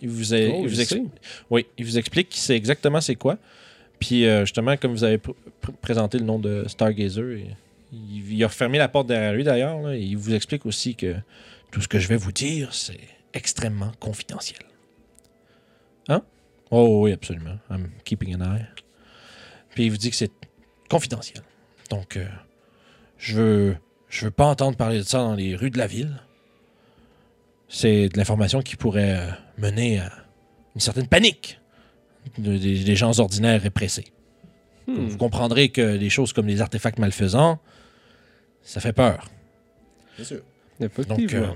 Il 0.00 0.08
vous, 0.08 0.32
a- 0.34 0.36
Oh, 0.38 0.60
il 0.62 0.68
vous 0.68 0.74
je 0.74 0.80
expli- 0.80 0.88
sais. 0.88 1.02
Oui, 1.50 1.66
il 1.76 1.84
vous 1.84 1.98
explique 1.98 2.28
c'est 2.32 2.54
exactement 2.56 3.00
c'est 3.00 3.16
quoi. 3.16 3.36
Puis 3.98 4.24
euh, 4.26 4.40
justement, 4.42 4.76
comme 4.76 4.92
vous 4.92 5.02
avez 5.04 5.16
pr- 5.16 5.34
pr- 5.62 5.72
présenté 5.80 6.18
le 6.18 6.24
nom 6.24 6.38
de 6.38 6.64
Stargazer, 6.68 7.32
et- 7.32 7.56
il, 7.92 8.32
il 8.32 8.44
a 8.44 8.48
refermé 8.48 8.78
la 8.78 8.88
porte 8.88 9.06
derrière 9.06 9.32
lui 9.32 9.44
d'ailleurs. 9.44 9.90
et 9.92 10.00
Il 10.00 10.16
vous 10.16 10.34
explique 10.34 10.66
aussi 10.66 10.94
que 10.96 11.16
tout 11.70 11.80
ce 11.80 11.88
que 11.88 11.98
je 11.98 12.08
vais 12.08 12.16
vous 12.16 12.32
dire, 12.32 12.74
c'est 12.74 12.98
extrêmement 13.34 13.92
confidentiel. 14.00 14.60
Hein? 16.08 16.22
Oh 16.70 17.02
oui, 17.02 17.12
absolument. 17.12 17.58
I'm 17.70 17.90
keeping 18.04 18.34
an 18.36 18.40
eye. 18.56 18.66
Puis 19.70 19.84
il 19.86 19.90
vous 19.90 19.96
dit 19.98 20.10
que 20.10 20.16
c'est 20.16 20.32
confidentiel. 20.88 21.42
Donc, 21.90 22.16
euh, 22.16 22.26
je 23.18 23.34
veux, 23.36 23.76
je 24.08 24.24
veux 24.26 24.30
pas 24.30 24.46
entendre 24.46 24.76
parler 24.76 24.98
de 24.98 25.02
ça 25.04 25.18
dans 25.18 25.34
les 25.34 25.54
rues 25.54 25.70
de 25.70 25.78
la 25.78 25.86
ville. 25.86 26.16
C'est 27.68 28.08
de 28.08 28.16
l'information 28.16 28.62
qui 28.62 28.76
pourrait 28.76 29.16
euh, 29.18 29.30
mener 29.58 29.98
à 29.98 30.12
une 30.74 30.80
certaine 30.80 31.08
panique 31.08 31.60
de- 32.38 32.56
des, 32.56 32.84
des 32.84 32.96
gens 32.96 33.18
ordinaires 33.18 33.64
et 33.66 33.70
pressés. 33.70 34.06
Hmm. 34.86 35.06
Vous 35.06 35.16
comprendrez 35.18 35.70
que 35.70 35.96
des 35.96 36.10
choses 36.10 36.32
comme 36.32 36.46
les 36.46 36.60
artefacts 36.60 36.98
malfaisants, 37.00 37.58
ça 38.66 38.80
fait 38.80 38.92
peur. 38.92 39.28
Bien 40.16 40.24
sûr. 40.24 40.40
Donc, 41.08 41.32
euh, 41.32 41.46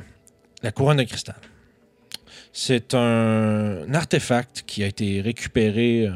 la 0.62 0.72
couronne 0.72 0.96
de 0.98 1.02
cristal. 1.04 1.36
C'est 2.52 2.94
un 2.94 3.92
artefact 3.94 4.62
qui 4.66 4.82
a 4.82 4.86
été 4.86 5.20
récupéré 5.20 6.06
euh, 6.06 6.12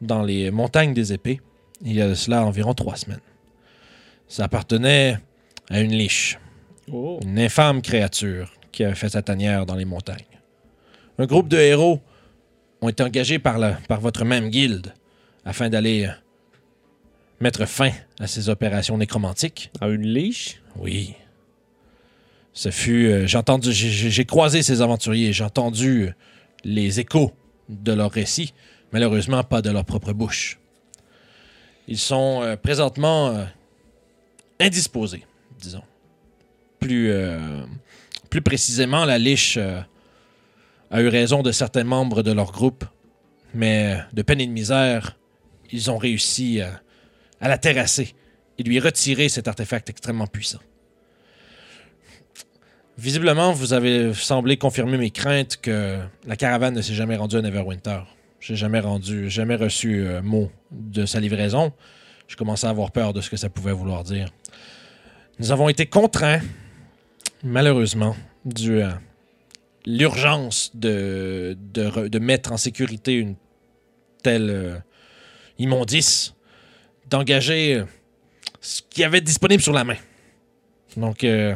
dans 0.00 0.22
les 0.22 0.50
montagnes 0.50 0.92
des 0.94 1.12
épées 1.12 1.40
il 1.84 1.92
y 1.94 2.00
a 2.02 2.08
de 2.08 2.14
cela 2.14 2.44
environ 2.44 2.74
trois 2.74 2.96
semaines. 2.96 3.20
Ça 4.28 4.44
appartenait 4.44 5.18
à 5.70 5.80
une 5.80 5.92
liche, 5.92 6.38
Oh. 6.92 7.18
une 7.22 7.38
infâme 7.38 7.80
créature 7.82 8.52
qui 8.72 8.84
avait 8.84 8.94
fait 8.94 9.08
sa 9.08 9.22
tanière 9.22 9.66
dans 9.66 9.74
les 9.76 9.84
montagnes. 9.84 10.16
Un 11.18 11.26
groupe 11.26 11.48
de 11.48 11.56
héros 11.58 12.00
ont 12.80 12.88
été 12.88 13.02
engagés 13.02 13.38
par, 13.38 13.58
la- 13.58 13.78
par 13.88 14.00
votre 14.00 14.24
même 14.24 14.48
guilde 14.48 14.92
afin 15.44 15.68
d'aller 15.68 16.06
euh, 16.06 16.12
mettre 17.42 17.66
fin 17.66 17.90
à 18.20 18.26
ces 18.26 18.48
opérations 18.48 18.96
nécromantiques. 18.96 19.70
À 19.80 19.88
une 19.88 20.06
liche? 20.06 20.62
Oui. 20.76 21.14
Ce 22.54 22.70
fut. 22.70 23.06
euh, 23.08 23.26
j'ai 23.26 23.38
entendu. 23.38 23.72
j'ai- 23.72 24.24
croisé 24.24 24.62
ces 24.62 24.80
aventuriers. 24.80 25.32
J'ai 25.32 25.44
entendu 25.44 26.04
euh, 26.04 26.12
les 26.64 27.00
échos 27.00 27.32
de 27.68 27.92
leurs 27.92 28.10
récits. 28.12 28.54
Malheureusement, 28.92 29.42
pas 29.42 29.60
de 29.62 29.70
leur 29.70 29.84
propre 29.84 30.12
bouche. 30.12 30.58
Ils 31.88 31.98
sont 31.98 32.42
euh, 32.42 32.56
présentement 32.56 33.28
euh, 33.30 33.44
indisposés, 34.60 35.24
disons. 35.60 35.82
Plus, 36.78 37.12
plus 38.28 38.42
précisément, 38.42 39.04
la 39.04 39.16
liche 39.16 39.56
a 39.56 41.00
eu 41.00 41.06
raison 41.06 41.42
de 41.44 41.52
certains 41.52 41.84
membres 41.84 42.24
de 42.24 42.32
leur 42.32 42.50
groupe, 42.50 42.84
mais 43.54 43.98
de 44.12 44.22
peine 44.22 44.40
et 44.40 44.46
de 44.48 44.52
misère, 44.52 45.16
ils 45.70 45.92
ont 45.92 45.96
réussi 45.96 46.60
euh, 46.60 46.66
à 47.42 47.48
la 47.48 47.58
terrasser 47.58 48.14
et 48.58 48.62
lui 48.62 48.80
retirer 48.80 49.28
cet 49.28 49.48
artefact 49.48 49.90
extrêmement 49.90 50.26
puissant. 50.26 50.60
Visiblement, 52.98 53.52
vous 53.52 53.72
avez 53.72 54.14
semblé 54.14 54.56
confirmer 54.56 54.96
mes 54.96 55.10
craintes 55.10 55.56
que 55.56 55.98
la 56.26 56.36
caravane 56.36 56.74
ne 56.74 56.82
s'est 56.82 56.94
jamais 56.94 57.16
rendue 57.16 57.36
à 57.36 57.42
Neverwinter. 57.42 58.00
J'ai 58.38 58.56
jamais 58.56 58.80
rendu, 58.80 59.30
jamais 59.30 59.56
reçu 59.56 60.04
euh, 60.04 60.20
mot 60.22 60.50
de 60.70 61.06
sa 61.06 61.18
livraison. 61.20 61.72
Je 62.28 62.36
commençais 62.36 62.66
à 62.66 62.70
avoir 62.70 62.90
peur 62.90 63.12
de 63.12 63.20
ce 63.20 63.30
que 63.30 63.36
ça 63.36 63.48
pouvait 63.48 63.72
vouloir 63.72 64.04
dire. 64.04 64.28
Nous 65.38 65.52
avons 65.52 65.68
été 65.68 65.86
contraints, 65.86 66.40
malheureusement, 67.42 68.14
dû 68.44 68.82
à 68.82 69.00
l'urgence 69.86 70.70
de, 70.74 71.56
de, 71.72 71.84
re- 71.84 72.08
de 72.08 72.18
mettre 72.18 72.52
en 72.52 72.56
sécurité 72.56 73.14
une 73.14 73.34
telle 74.22 74.50
euh, 74.50 74.78
immondice, 75.58 76.34
d'engager 77.12 77.84
ce 78.60 78.82
qu'il 78.88 79.02
y 79.02 79.04
avait 79.04 79.20
disponible 79.20 79.62
sur 79.62 79.72
la 79.72 79.84
main. 79.84 79.96
Donc, 80.96 81.24
euh, 81.24 81.54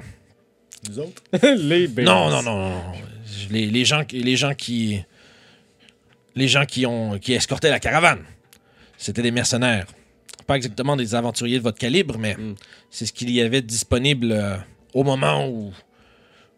Nous 0.89 0.99
autres? 0.99 1.23
les 1.57 1.89
bébés. 1.89 2.05
non, 2.05 2.31
non, 2.31 2.43
non, 2.43 2.71
non. 2.71 2.83
Les, 3.51 3.67
les 3.67 3.85
gens, 3.85 4.05
qui- 4.05 4.23
les 4.23 4.37
gens 4.37 4.55
qui. 4.55 5.03
Les 6.35 6.49
gens 6.49 6.65
qui 6.67 6.85
ont 6.87 7.19
qui 7.19 7.33
escortaient 7.33 7.71
la 7.71 7.81
caravane. 7.81 8.23
C'était 8.99 9.23
des 9.23 9.31
mercenaires. 9.31 9.87
Pas 10.47 10.57
exactement 10.57 10.97
des 10.97 11.15
aventuriers 11.15 11.59
de 11.59 11.63
votre 11.63 11.79
calibre, 11.79 12.19
mais 12.19 12.35
Mm. 12.37 12.55
c'est 12.91 13.07
ce 13.07 13.13
qu'il 13.13 13.31
y 13.31 13.41
avait 13.41 13.63
disponible 13.63 14.33
euh, 14.33 14.57
au 14.95 15.03
moment 15.03 15.49
où, 15.49 15.73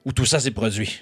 où 0.04 0.12
tout 0.12 0.26
ça 0.26 0.40
s'est 0.40 0.50
produit. 0.50 1.00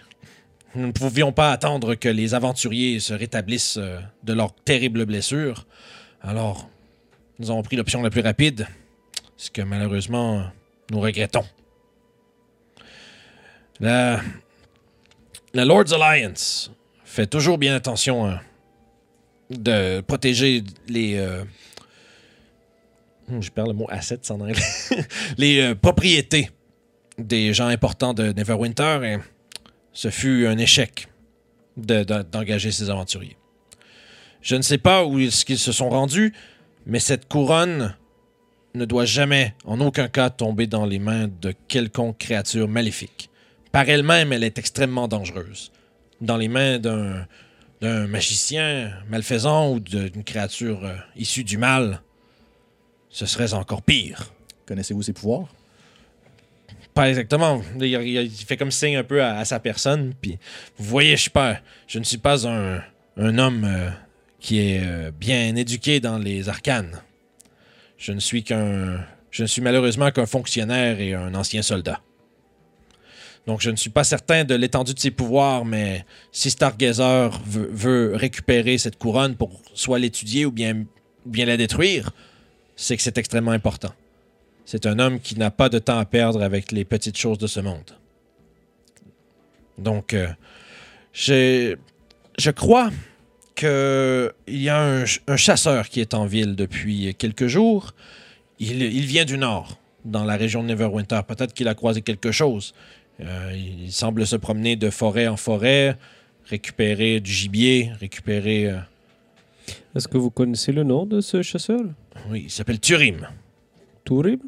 Nous 0.75 0.87
ne 0.89 0.93
pouvions 0.93 1.33
pas 1.33 1.53
attendre 1.53 1.95
que 1.95 2.09
les 2.09 2.35
aventuriers 2.35 3.01
se 3.01 3.15
rétablissent 3.15 3.79
euh, 3.79 3.99
de 4.25 4.35
leurs 4.35 4.55
terribles 4.55 5.05
blessures. 5.07 5.67
Alors, 6.23 6.69
nous 7.39 7.51
avons 7.51 7.63
pris 7.63 7.77
l'option 7.77 8.03
la 8.03 8.11
plus 8.11 8.21
rapide, 8.23 8.67
ce 9.37 9.51
que 9.51 9.63
malheureusement 9.63 10.45
nous 10.91 11.01
regrettons. 11.01 11.45
La, 13.81 14.21
Lord's 15.55 15.93
Alliance 15.93 16.71
fait 17.05 17.27
toujours 17.27 17.59
bien 17.59 17.75
attention 17.75 18.27
hein, 18.27 18.41
de 19.51 20.01
protéger 20.01 20.63
les. 20.89 21.17
euh, 21.17 21.45
hmm, 23.29 23.41
je 23.43 23.51
perds 23.51 23.67
le 23.67 23.75
mot 23.75 23.87
assets 23.91 24.31
en 24.31 24.41
anglais. 24.41 24.55
les 25.39 25.61
euh, 25.61 25.75
propriétés 25.75 26.51
des 27.19 27.53
gens 27.55 27.67
importants 27.67 28.15
de 28.15 28.33
Neverwinter 28.33 29.19
ce 29.93 30.11
fut 30.11 30.47
un 30.47 30.59
échec 30.59 31.09
de- 31.77 32.05
de- 32.05 32.23
d'engager 32.23 32.71
ces 32.73 32.91
aventuriers. 32.91 33.37
Je 34.43 34.57
ne 34.57 34.63
sais 34.63 34.79
pas 34.79 35.05
où 35.05 35.19
qu'ils 35.45 35.59
se 35.59 35.73
sont 35.73 35.89
rendus, 35.89 36.35
mais 36.87 37.01
cette 37.01 37.29
couronne 37.29 37.95
ne 38.75 38.85
doit 38.85 39.05
jamais, 39.07 39.55
en 39.65 39.81
aucun 39.81 40.09
cas, 40.09 40.31
tomber 40.31 40.67
dans 40.67 40.85
les 40.87 40.99
mains 40.99 41.29
de 41.41 41.53
quelconque 41.69 42.19
créature 42.19 42.69
maléfique. 42.69 43.31
Par 43.73 43.89
elle-même, 43.89 44.33
elle 44.33 44.45
est 44.45 44.59
extrêmement 44.59 45.09
dangereuse. 45.09 45.73
Dans 46.21 46.37
les 46.37 46.49
mains 46.49 46.79
d'un 46.79 47.27
d'un 47.83 48.07
magicien 48.07 48.91
malfaisant 49.11 49.71
ou 49.71 49.81
d'une 49.81 50.25
créature 50.25 50.83
euh, 50.83 50.95
issue 51.15 51.45
du 51.45 51.59
mal, 51.59 52.01
ce 53.11 53.27
serait 53.27 53.53
encore 53.53 53.83
pire. 53.83 54.33
Connaissez-vous 54.65 55.03
ses 55.03 55.13
pouvoirs? 55.13 55.49
Pas 56.95 57.11
exactement. 57.11 57.61
Il, 57.79 57.85
il- 57.85 58.17
il 58.23 58.31
fait 58.31 58.57
comme 58.57 58.71
signe 58.71 58.97
un 58.97 59.05
peu 59.05 59.23
à, 59.23 59.37
à 59.37 59.45
sa 59.45 59.61
personne. 59.61 60.15
Puis, 60.23 60.39
vous 60.79 60.85
voyez, 60.89 61.17
je 61.17 61.23
suis 61.23 61.31
pas, 61.31 61.59
je 61.87 61.99
ne 61.99 62.05
suis 62.05 62.17
pas 62.17 62.49
un, 62.49 62.81
un 63.19 63.39
homme 63.39 63.65
euh, 63.65 63.91
qui 64.47 64.61
est 64.61 64.81
euh, 64.85 65.11
bien 65.11 65.57
éduqué 65.57 65.99
dans 65.99 66.19
les 66.19 66.49
arcanes. 66.49 67.03
Je 67.99 68.13
ne 68.13 68.21
suis 68.21 68.45
qu'un, 68.45 69.05
je 69.33 69.43
ne 69.43 69.49
suis 69.49 69.61
malheureusement 69.61 70.13
qu'un 70.13 70.27
fonctionnaire 70.27 71.01
et 71.01 71.15
un 71.15 71.35
ancien 71.35 71.63
soldat. 71.63 72.01
Donc, 73.49 73.61
je 73.61 73.71
ne 73.71 73.77
suis 73.77 73.91
pas 73.91 74.05
certain 74.05 74.45
de 74.45 74.55
l'étendue 74.55 74.95
de 74.95 75.01
ses 75.01 75.11
pouvoirs, 75.11 75.65
mais 75.65 76.07
si 76.31 76.51
Stargazer 76.51 77.31
veut, 77.45 78.15
récupérer 78.15 78.79
cette 78.79 78.99
couronne 78.99 79.35
pour 79.35 79.61
soit 79.75 79.99
l'étudier 79.99 80.47
ou 80.47 80.53
bien, 80.53 80.85
la 81.27 81.57
détruire, 81.57 82.13
c'est 82.77 82.97
que 82.97 83.03
c'est 83.03 83.19
extrêmement 83.19 83.51
important. 83.51 83.95
C'est 84.65 84.87
un 84.87 85.01
homme 85.01 85.19
qui 85.19 85.37
n'a 85.37 85.51
pas 85.51 85.69
de 85.69 85.81
temps 85.81 85.99
à 85.99 86.05
perdre 86.05 86.41
avec 86.41 86.71
les 86.71 86.85
petites 86.85 87.19
choses 87.19 87.39
de 87.39 87.49
ce 87.49 87.59
monde. 87.59 87.91
Donc, 89.77 90.15
euh, 90.15 90.29
je 91.15 92.51
crois 92.53 92.93
qu'il 93.57 94.31
y 94.63 94.69
a 94.69 94.81
un, 94.81 95.01
ch- 95.01 95.21
un 95.27 95.37
chasseur 95.37 95.89
qui 95.89 96.01
est 96.01 96.15
en 96.15 96.27
ville 96.27 96.55
depuis 96.55 97.15
quelques 97.17 97.49
jours. 97.49 97.95
Il, 98.61 98.83
il 98.83 99.05
vient 99.07 99.25
du 99.25 99.37
nord, 99.39 99.79
dans 100.05 100.25
la 100.25 100.37
région 100.37 100.63
de 100.63 100.69
Neverwinter. 100.69 101.21
Peut-être 101.27 101.53
qu'il 101.53 101.67
a 101.69 101.75
croisé 101.75 102.03
quelque 102.03 102.31
chose. 102.31 102.75
Euh, 103.21 103.53
il 103.85 103.91
semble 103.93 104.27
se 104.27 104.37
promener 104.37 104.77
de 104.77 104.91
forêt 104.91 105.27
en 105.27 105.37
forêt, 105.37 105.97
récupérer 106.45 107.19
du 107.21 107.33
gibier, 107.33 107.91
récupérer... 107.99 108.67
euh, 108.71 108.79
Est-ce 109.97 110.07
que 110.07 110.19
vous 110.19 110.31
connaissez 110.31 110.71
le 110.73 110.85
nom 110.85 111.07
de 111.07 111.21
ce 111.21 111.43
chasseur? 111.43 111.81
Oui, 112.31 112.43
il 112.45 112.51
s'appelle 112.51 112.79
Turim. 112.79 113.27
Tourib 114.05 114.41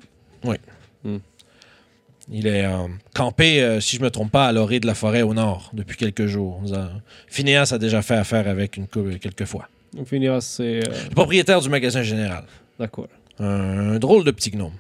Il 2.31 2.47
est 2.47 2.65
euh, 2.67 2.87
campé, 3.15 3.63
euh, 3.63 3.81
si 3.81 3.97
je 3.97 4.03
me 4.03 4.11
trompe 4.11 4.31
pas, 4.31 4.47
à 4.49 4.53
l'orée 4.53 4.81
de 4.81 4.87
la 4.87 4.95
forêt 4.95 5.23
au 5.23 5.33
nord 5.35 5.71
depuis 5.73 5.97
quelques 5.97 6.27
jours. 6.27 6.61
A- 6.75 6.91
Phineas 7.27 7.71
a 7.73 7.79
déjà 7.79 8.03
fait 8.03 8.17
affaire 8.17 8.47
avec 8.49 8.77
une 8.77 8.87
cou- 8.87 9.09
quelques 9.21 9.47
fois. 9.47 9.69
Finira, 10.05 10.41
c'est. 10.43 10.87
euh, 10.87 10.93
Le 11.09 11.15
propriétaire 11.15 11.61
du 11.63 11.69
magasin 11.71 12.03
général. 12.03 12.45
D'accord. 12.79 13.09
Un, 13.41 13.95
un 13.95 13.99
drôle 13.99 14.25
de 14.25 14.31
petit 14.31 14.51
gnome. 14.51 14.75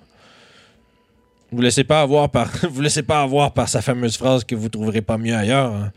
Vous 1.50 1.62
laissez 1.62 1.84
pas 1.84 2.02
avoir 2.02 2.28
par 2.28 2.50
vous 2.70 2.80
laissez 2.82 3.02
pas 3.02 3.22
avoir 3.22 3.52
par 3.54 3.68
sa 3.68 3.80
fameuse 3.80 4.16
phrase 4.18 4.44
que 4.44 4.54
vous 4.54 4.68
trouverez 4.68 5.00
pas 5.00 5.16
mieux 5.16 5.34
ailleurs. 5.34 5.72
hein. 5.72 5.92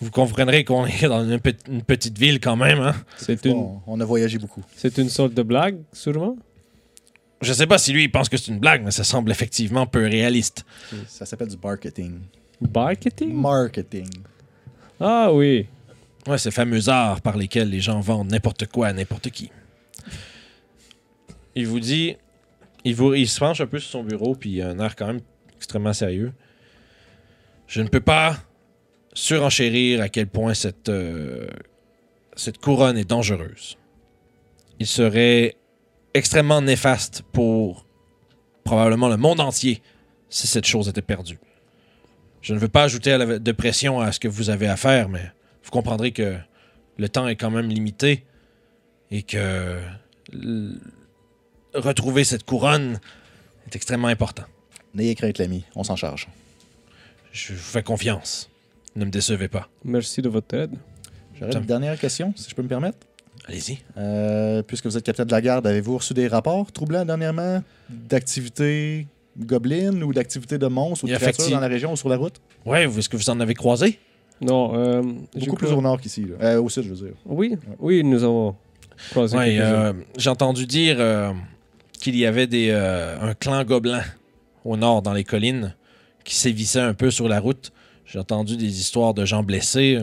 Vous 0.00 0.10
comprendrez 0.10 0.62
qu'on 0.64 0.86
est 0.86 1.08
dans 1.08 1.28
une, 1.28 1.40
pe- 1.40 1.56
une 1.68 1.82
petite 1.82 2.18
ville 2.18 2.38
quand 2.38 2.54
même. 2.56 2.78
Hein. 2.80 2.94
C'est 3.16 3.44
une, 3.46 3.78
on 3.86 3.98
a 4.00 4.04
voyagé 4.04 4.38
beaucoup. 4.38 4.62
c'est 4.76 4.96
une 4.98 5.08
sorte 5.08 5.32
de 5.34 5.42
blague, 5.42 5.78
sûrement? 5.92 6.36
Je 7.40 7.52
sais 7.52 7.66
pas 7.66 7.78
si 7.78 7.92
lui 7.92 8.04
il 8.04 8.10
pense 8.10 8.28
que 8.28 8.36
c'est 8.36 8.50
une 8.50 8.58
blague, 8.58 8.82
mais 8.84 8.90
ça 8.90 9.04
semble 9.04 9.30
effectivement 9.30 9.86
peu 9.86 10.06
réaliste. 10.06 10.64
Ça 11.06 11.24
s'appelle 11.24 11.48
du 11.48 11.56
marketing. 11.62 12.20
Marketing 12.74 13.32
Marketing. 13.32 14.08
Ah 15.00 15.32
oui. 15.32 15.66
Ouais, 16.26 16.38
ces 16.38 16.50
fameux 16.50 16.88
arts 16.88 17.20
par 17.20 17.36
lesquels 17.36 17.70
les 17.70 17.80
gens 17.80 18.00
vendent 18.00 18.30
n'importe 18.30 18.66
quoi 18.66 18.88
à 18.88 18.92
n'importe 18.92 19.30
qui. 19.30 19.50
Il 21.54 21.66
vous 21.66 21.80
dit, 21.80 22.16
il, 22.84 22.94
vous, 22.94 23.14
il 23.14 23.28
se 23.28 23.38
penche 23.38 23.60
un 23.60 23.66
peu 23.66 23.78
sur 23.78 23.90
son 23.90 24.04
bureau, 24.04 24.34
puis 24.34 24.50
il 24.50 24.62
a 24.62 24.70
un 24.70 24.78
air 24.80 24.96
quand 24.96 25.06
même 25.06 25.20
extrêmement 25.56 25.92
sérieux. 25.92 26.32
Je 27.66 27.82
ne 27.82 27.88
peux 27.88 28.00
pas 28.00 28.36
surenchérir 29.14 30.00
à 30.00 30.08
quel 30.08 30.26
point 30.26 30.54
cette, 30.54 30.88
euh, 30.88 31.46
cette 32.36 32.58
couronne 32.58 32.98
est 32.98 33.08
dangereuse. 33.08 33.76
Il 34.78 34.86
serait 34.86 35.56
extrêmement 36.14 36.60
néfaste 36.62 37.22
pour 37.32 37.84
probablement 38.64 39.08
le 39.08 39.16
monde 39.16 39.40
entier 39.40 39.82
si 40.28 40.46
cette 40.46 40.66
chose 40.66 40.88
était 40.88 41.02
perdue. 41.02 41.38
Je 42.42 42.54
ne 42.54 42.58
veux 42.58 42.68
pas 42.68 42.84
ajouter 42.84 43.12
à 43.12 43.18
la- 43.18 43.38
de 43.38 43.52
pression 43.52 44.00
à 44.00 44.12
ce 44.12 44.20
que 44.20 44.28
vous 44.28 44.50
avez 44.50 44.68
à 44.68 44.76
faire, 44.76 45.08
mais 45.08 45.32
vous 45.64 45.70
comprendrez 45.70 46.12
que 46.12 46.36
le 46.96 47.08
temps 47.08 47.26
est 47.28 47.36
quand 47.36 47.50
même 47.50 47.68
limité 47.68 48.24
et 49.10 49.22
que 49.22 49.80
retrouver 51.74 52.24
cette 52.24 52.44
couronne 52.44 53.00
est 53.66 53.76
extrêmement 53.76 54.08
important. 54.08 54.44
N'ayez 54.94 55.14
crainte, 55.14 55.38
l'ami. 55.38 55.64
On 55.74 55.84
s'en 55.84 55.96
charge. 55.96 56.28
Je 57.32 57.52
vous 57.52 57.58
fais 57.58 57.82
confiance. 57.82 58.50
Ne 58.96 59.04
me 59.04 59.10
décevez 59.10 59.48
pas. 59.48 59.68
Merci 59.84 60.22
de 60.22 60.28
votre 60.28 60.54
aide. 60.56 60.74
J'aurais 61.38 61.52
une 61.54 61.64
dernière 61.66 61.98
question, 61.98 62.32
si 62.36 62.50
je 62.50 62.54
peux 62.54 62.62
me 62.62 62.68
permettre. 62.68 62.98
Allez-y. 63.48 63.78
Euh, 63.96 64.62
puisque 64.62 64.84
vous 64.86 64.96
êtes 64.98 65.04
capitaine 65.04 65.26
de 65.26 65.32
la 65.32 65.40
garde, 65.40 65.66
avez-vous 65.66 65.96
reçu 65.96 66.12
des 66.14 66.28
rapports 66.28 66.70
troublants 66.70 67.04
dernièrement 67.04 67.62
d'activités 67.88 69.06
gobelines 69.38 70.02
ou 70.02 70.12
d'activités 70.12 70.58
de 70.58 70.66
monstres 70.66 71.04
ou 71.04 71.08
de 71.08 71.14
créatures 71.16 71.50
dans 71.50 71.60
la 71.60 71.68
région 71.68 71.92
ou 71.92 71.96
sur 71.96 72.08
la 72.08 72.16
route? 72.16 72.36
Ouais, 72.66 72.84
vous- 72.86 72.98
est-ce 72.98 73.08
que 73.08 73.16
vous 73.16 73.30
en 73.30 73.40
avez 73.40 73.54
croisé? 73.54 73.98
Non, 74.40 74.72
euh, 74.76 75.02
Beaucoup 75.34 75.56
plus 75.56 75.68
au 75.72 75.80
nord 75.80 76.00
qu'ici. 76.00 76.26
Euh, 76.40 76.60
au 76.62 76.68
sud, 76.68 76.84
je 76.84 76.90
veux 76.90 77.06
dire. 77.08 77.14
Oui, 77.26 77.56
oui, 77.78 78.04
nous 78.04 78.22
avons 78.22 78.54
croisé 79.10 79.36
Ouais, 79.36 79.56
euh, 79.60 79.92
j'ai 80.16 80.30
entendu 80.30 80.66
dire 80.66 80.96
euh, 80.98 81.32
qu'il 82.00 82.16
y 82.16 82.26
avait 82.26 82.46
des, 82.46 82.68
euh, 82.70 83.18
un 83.20 83.34
clan 83.34 83.64
gobelin 83.64 84.02
au 84.64 84.76
nord, 84.76 85.02
dans 85.02 85.12
les 85.12 85.24
collines, 85.24 85.74
qui 86.24 86.34
sévissait 86.34 86.80
un 86.80 86.94
peu 86.94 87.10
sur 87.10 87.28
la 87.28 87.40
route. 87.40 87.72
J'ai 88.04 88.18
entendu 88.18 88.56
des 88.56 88.80
histoires 88.80 89.14
de 89.14 89.24
gens 89.24 89.42
blessés. 89.42 90.00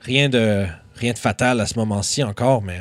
Rien 0.00 0.28
de, 0.28 0.64
rien 0.94 1.12
de 1.12 1.18
fatal 1.18 1.60
à 1.60 1.66
ce 1.66 1.78
moment-ci 1.78 2.22
encore, 2.22 2.62
mais 2.62 2.78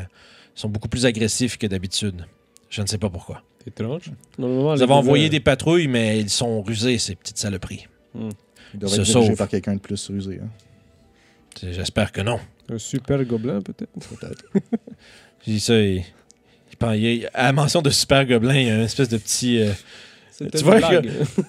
ils 0.55 0.59
sont 0.59 0.69
beaucoup 0.69 0.87
plus 0.87 1.05
agressifs 1.05 1.57
que 1.57 1.67
d'habitude. 1.67 2.25
Je 2.69 2.81
ne 2.81 2.87
sais 2.87 2.97
pas 2.97 3.09
pourquoi. 3.09 3.43
C'est 3.63 3.69
étrange. 3.79 4.11
Normalement, 4.37 4.73
Nous 4.75 4.81
avons 4.81 4.95
envoyé 4.95 5.25
gobelins- 5.25 5.31
des 5.31 5.39
patrouilles, 5.39 5.87
mais 5.87 6.19
ils 6.19 6.29
sont 6.29 6.61
rusés, 6.61 6.97
ces 6.97 7.15
petites 7.15 7.37
saloperies. 7.37 7.87
Il 8.15 8.79
doit 8.79 8.89
Se 8.89 9.01
être 9.01 9.37
par 9.37 9.47
quelqu'un 9.47 9.75
de 9.75 9.79
plus 9.79 10.09
rusé. 10.09 10.39
hein. 10.43 10.47
J'espère 11.61 12.11
que 12.11 12.21
non. 12.21 12.39
Un 12.69 12.77
super 12.79 13.23
gobelin, 13.25 13.61
peut-être. 13.61 13.91
Peut-être. 14.09 14.45
J'ai 15.45 15.51
dit 15.53 15.59
ça. 15.59 15.75
il- 15.79 16.03
il 16.71 16.77
pen- 16.77 16.93
il 16.95 17.01
y 17.21 17.25
a- 17.25 17.29
à 17.33 17.43
la 17.43 17.53
mention 17.53 17.81
de 17.81 17.89
super 17.91 18.25
gobelin, 18.25 18.55
il 18.55 18.67
y 18.67 18.69
a 18.71 18.75
une 18.75 18.81
espèce 18.81 19.09
de 19.09 19.17
petit. 19.17 19.59
euh, 19.59 19.71
Tu 20.39 20.57
vois. 20.63 20.79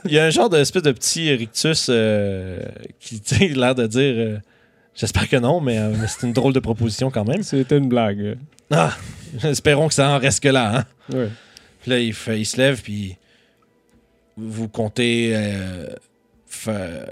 Il 0.04 0.12
y 0.12 0.18
a 0.18 0.26
un 0.26 0.30
genre 0.30 0.50
d'espèce 0.50 0.82
de 0.82 0.92
petit 0.92 1.32
rictus 1.32 1.86
euh, 1.88 2.60
qui 3.00 3.22
a 3.34 3.44
l'air 3.48 3.74
de 3.74 3.86
dire. 3.86 4.40
J'espère 4.94 5.28
que 5.28 5.36
non, 5.36 5.60
mais, 5.60 5.78
euh, 5.78 5.92
mais 5.98 6.06
c'est 6.06 6.26
une 6.26 6.32
drôle 6.32 6.52
de 6.52 6.60
proposition 6.60 7.10
quand 7.10 7.24
même. 7.24 7.42
C'était 7.42 7.78
une 7.78 7.88
blague. 7.88 8.38
Ah, 8.70 8.96
espérons 9.42 9.88
que 9.88 9.94
ça 9.94 10.10
en 10.10 10.18
reste 10.18 10.42
que 10.42 10.48
là. 10.48 10.78
Hein? 10.78 10.84
Ouais. 11.12 11.28
Puis 11.82 11.90
là, 11.90 11.98
il, 11.98 12.14
se 12.46 12.56
lève, 12.56 12.80
puis 12.80 13.16
vous 14.36 14.68
comptez 14.68 15.32
euh, 15.34 15.88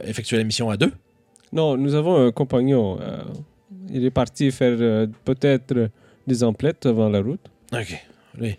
effectuer 0.05 0.39
la 0.39 0.45
mission 0.45 0.71
à 0.71 0.77
deux? 0.77 0.93
Non, 1.53 1.77
nous 1.77 1.95
avons 1.95 2.29
un 2.29 2.33
compagnon. 2.33 2.99
euh, 3.01 3.23
il 3.91 4.05
est 4.05 4.11
parti 4.11 4.51
faire 4.51 5.09
peut-être 5.25 5.91
des 6.27 6.45
emplettes 6.45 6.87
avant 6.87 7.09
la 7.09 7.21
route. 7.21 7.45
OK. 7.73 8.07
Oui. 8.41 8.57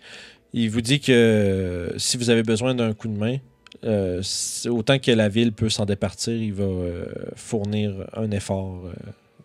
Il 0.53 0.69
vous 0.69 0.82
dit 0.82 0.99
que 0.99 1.93
si 1.97 2.17
vous 2.17 2.30
avez 2.30 2.43
besoin 2.43 2.76
d'un 2.76 2.93
coup 2.93 3.07
de 3.07 3.17
main, 3.17 3.38
euh, 3.86 4.21
autant 4.69 4.99
que 4.99 5.11
la 5.11 5.29
ville 5.29 5.51
peut 5.51 5.69
s'en 5.69 5.86
départir, 5.86 6.34
il 6.34 6.53
va 6.53 6.63
euh, 6.63 7.05
fournir 7.36 7.93
un 8.15 8.31
effort 8.31 8.84
euh, 8.86 8.93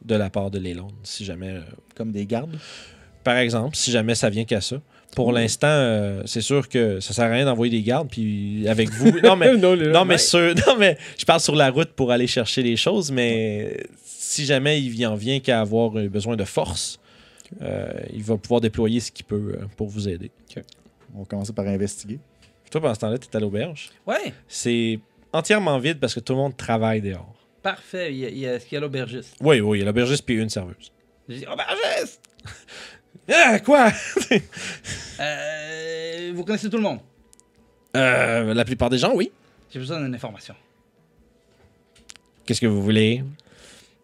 de 0.04 0.14
la 0.14 0.30
part 0.30 0.50
de 0.50 0.58
Leyland, 0.58 0.90
si 1.02 1.24
jamais 1.24 1.56
Comme 1.94 2.12
des 2.12 2.26
gardes? 2.26 2.56
par 3.24 3.36
exemple, 3.36 3.76
si 3.76 3.90
jamais 3.90 4.14
ça 4.14 4.30
vient 4.30 4.44
qu'à 4.44 4.60
ça. 4.62 4.80
Pour 5.14 5.32
l'instant, 5.32 6.22
c'est 6.24 6.40
sûr 6.40 6.68
que 6.68 7.00
ça 7.00 7.12
sert 7.12 7.24
à 7.24 7.30
rien 7.30 7.44
d'envoyer 7.44 7.70
des 7.70 7.82
gardes, 7.82 8.08
puis 8.08 8.66
avec 8.68 8.88
vous. 8.90 9.20
Non, 9.20 9.36
mais, 9.36 9.54
non, 9.92 10.04
mais 10.06 10.16
sur- 10.18 10.54
non, 10.66 10.76
mais 10.78 10.96
je 11.18 11.24
parle 11.26 11.40
sur 11.40 11.54
la 11.54 11.70
route 11.70 11.90
pour 11.90 12.10
aller 12.12 12.26
chercher 12.26 12.62
les 12.62 12.76
choses, 12.76 13.10
mais 13.10 13.84
si 14.04 14.46
jamais 14.46 14.80
il 14.80 15.06
en 15.06 15.14
vient 15.14 15.40
qu'à 15.40 15.60
avoir 15.60 15.90
besoin 15.90 16.36
de 16.36 16.44
force, 16.44 17.00
il 17.60 18.22
va 18.22 18.36
pouvoir 18.38 18.60
déployer 18.62 19.00
ce 19.00 19.10
qu'il 19.10 19.26
peut 19.26 19.58
pour 19.76 19.88
vous 19.88 20.08
aider. 20.08 20.30
On 21.14 21.20
va 21.20 21.24
commencer 21.26 21.52
par 21.52 21.66
investiguer. 21.66 22.18
Toi, 22.70 22.80
pendant 22.80 22.94
ce 22.94 23.00
temps-là, 23.00 23.18
tu 23.18 23.28
es 23.28 23.36
à 23.36 23.40
l'auberge. 23.40 23.90
Ouais, 24.06 24.32
C'est 24.46 24.98
entièrement 25.32 25.78
vide 25.78 25.98
parce 26.00 26.14
que 26.14 26.20
tout 26.20 26.32
le 26.34 26.38
monde 26.38 26.56
travaille 26.56 27.00
dehors. 27.00 27.34
parfait. 27.62 28.12
Il 28.12 28.18
y 28.18 28.24
a, 28.26 28.28
il 28.28 28.38
y 28.38 28.46
a- 28.46 28.54
est-ce 28.54 28.64
qu'il 28.66 28.74
y 28.74 28.78
a 28.78 28.80
l'aubergiste? 28.80 29.34
Oui, 29.40 29.60
oui, 29.60 29.78
il 29.78 29.80
y 29.80 29.82
a 29.82 29.86
l'aubergiste 29.86 30.24
puis 30.24 30.36
une 30.36 30.48
serveuse. 30.48 30.92
J'ai 31.28 31.38
dit, 31.40 31.46
aubergiste! 31.46 32.20
Ah, 33.30 33.58
quoi? 33.60 33.90
Euh, 35.20 36.32
vous 36.34 36.44
connaissez 36.44 36.70
tout 36.70 36.76
le 36.76 36.82
monde? 36.82 37.00
Euh, 37.96 38.54
la 38.54 38.64
plupart 38.64 38.88
des 38.90 38.98
gens, 38.98 39.12
oui. 39.14 39.30
J'ai 39.70 39.78
besoin 39.78 40.00
d'une 40.00 40.14
information. 40.14 40.54
Qu'est-ce 42.46 42.60
que 42.60 42.66
vous 42.66 42.82
voulez? 42.82 43.22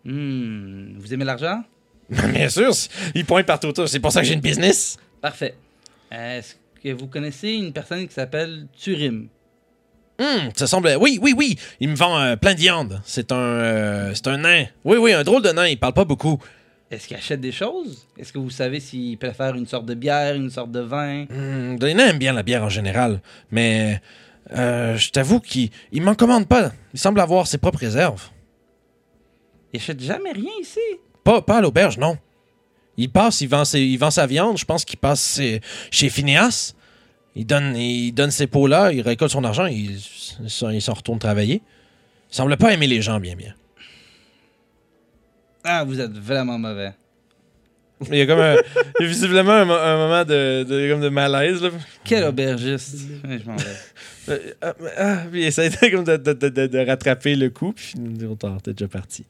Hmm, 0.05 0.99
vous 0.99 1.15
aimez 1.15 1.25
l'argent? 1.25 1.63
Bien 2.11 2.49
sûr, 2.51 2.71
il 3.15 3.25
pointe 3.25 3.47
partout 3.47 3.69
autour. 3.69 3.89
C'est 3.89 4.01
pour 4.01 4.13
ça 4.13 4.21
que 4.21 4.27
j'ai 4.27 4.35
une 4.35 4.41
business. 4.41 4.99
Parfait. 5.23 5.55
Est-ce 6.11 6.55
que 6.85 6.93
vous 6.93 7.07
connaissez 7.07 7.51
une 7.53 7.73
personne 7.73 8.07
qui 8.07 8.15
s'appelle 8.15 8.67
Turim? 8.77 9.29
Hum, 10.21 10.51
ça 10.55 10.67
semble. 10.67 10.97
Oui, 11.01 11.19
oui, 11.21 11.35
oui. 11.37 11.59
Il 11.81 11.89
me 11.89 11.97
vend 11.97 12.21
euh, 12.21 12.37
plein 12.37 12.55
de 12.55 12.61
viande. 12.61 13.01
C'est 13.05 13.33
un, 13.33 13.37
euh, 13.37 14.13
c'est 14.15 14.29
un 14.29 14.39
nain. 14.39 14.67
Oui, 14.85 14.97
oui, 14.99 15.13
un 15.13 15.25
drôle 15.25 15.43
de 15.43 15.51
nain. 15.51 15.67
Il 15.67 15.79
parle 15.79 15.95
pas 15.95 16.05
beaucoup. 16.05 16.39
Est-ce 16.91 17.09
qu'il 17.09 17.17
achète 17.17 17.41
des 17.41 17.51
choses? 17.51 18.07
Est-ce 18.17 18.33
que 18.33 18.39
vous 18.39 18.51
savez 18.51 18.79
s'il 18.79 19.19
préfère 19.19 19.57
une 19.57 19.67
sorte 19.67 19.87
de 19.87 19.95
bière, 19.95 20.37
une 20.37 20.51
sorte 20.51 20.71
de 20.71 20.81
vin? 20.81 21.27
Hum, 21.31 21.79
les 21.81 21.95
nains 21.95 22.11
aiment 22.11 22.19
bien 22.19 22.33
la 22.33 22.45
bière 22.45 22.63
en 22.63 22.69
général, 22.69 23.21
mais 23.51 24.01
euh, 24.53 24.97
je 24.97 25.11
t'avoue 25.11 25.41
qu'il 25.41 25.71
il 25.91 26.03
m'en 26.03 26.15
commande 26.15 26.47
pas. 26.47 26.71
Il 26.93 27.01
semble 27.01 27.19
avoir 27.19 27.49
ses 27.49 27.59
propres 27.59 27.81
réserves. 27.81 28.29
Il 29.73 29.81
achète 29.81 30.01
jamais 30.01 30.31
rien 30.31 30.53
ici. 30.61 30.79
Pas, 31.25 31.43
pas 31.43 31.57
à 31.57 31.61
l'auberge, 31.61 31.99
non. 31.99 32.17
Il 32.97 33.11
passe, 33.11 33.41
il 33.41 33.49
vend, 33.49 33.65
ses- 33.65 33.81
il 33.83 33.97
vend 33.99 34.11
sa 34.11 34.27
viande. 34.27 34.57
Je 34.59 34.65
pense 34.65 34.85
qu'il 34.85 34.99
passe 34.99 35.21
ses- 35.21 35.61
chez 35.91 36.09
Phineas. 36.09 36.75
Il 37.37 37.45
donne, 37.47 37.77
il 37.77 38.13
donne 38.13 38.31
ses 38.31 38.47
pots 38.47 38.67
là, 38.69 38.93
il 38.93 39.01
récolte 39.01 39.33
son 39.33 39.43
argent, 39.43 39.67
il, 39.67 39.97
il 40.43 40.51
s'en 40.51 40.71
il 40.71 40.81
s'en 40.81 40.95
retourne 40.95 41.19
travailler. 41.19 41.63
Il 42.31 42.37
semble 42.37 42.57
pas 42.57 42.73
aimer 42.73 42.87
les 42.87 43.03
gens 43.03 43.19
bien 43.19 43.35
bien. 43.35 43.55
Ah, 45.65 45.83
vous 45.85 46.01
êtes 46.01 46.13
vraiment 46.13 46.59
mauvais. 46.59 46.93
Il 48.11 48.17
y 48.17 48.21
a 48.21 48.27
comme 48.27 48.41
un, 48.41 48.55
il 49.01 49.03
y 49.03 49.05
a 49.05 49.09
visiblement 49.09 49.53
un, 49.53 49.65
mo- 49.65 49.73
un 49.73 49.97
moment 49.97 50.25
de, 50.25 50.65
de, 50.69 50.91
comme 50.93 51.01
de 51.01 51.09
malaise. 51.09 51.63
Là. 51.63 51.71
Quel 52.05 52.25
aubergiste. 52.25 52.97
Je 53.25 53.45
m'en 53.47 53.57
vais. 53.57 53.65
Euh, 54.31 54.39
ah, 54.63 54.73
ah, 54.97 55.17
puis 55.31 55.43
il 55.43 55.45
essaie 55.49 55.69
de, 55.69 55.77
comme 55.95 56.03
de, 56.05 56.17
de, 56.17 56.33
de- 56.33 56.49
de- 56.49 56.67
de 56.67 56.79
rattraper 56.87 57.37
le 57.37 57.51
coup, 57.51 57.75
puis 57.75 57.93
nous 57.99 58.13
dit, 58.13 58.25
Oh, 58.25 58.37
t'es 58.63 58.73
déjà 58.73 58.89
parti. 58.89 59.27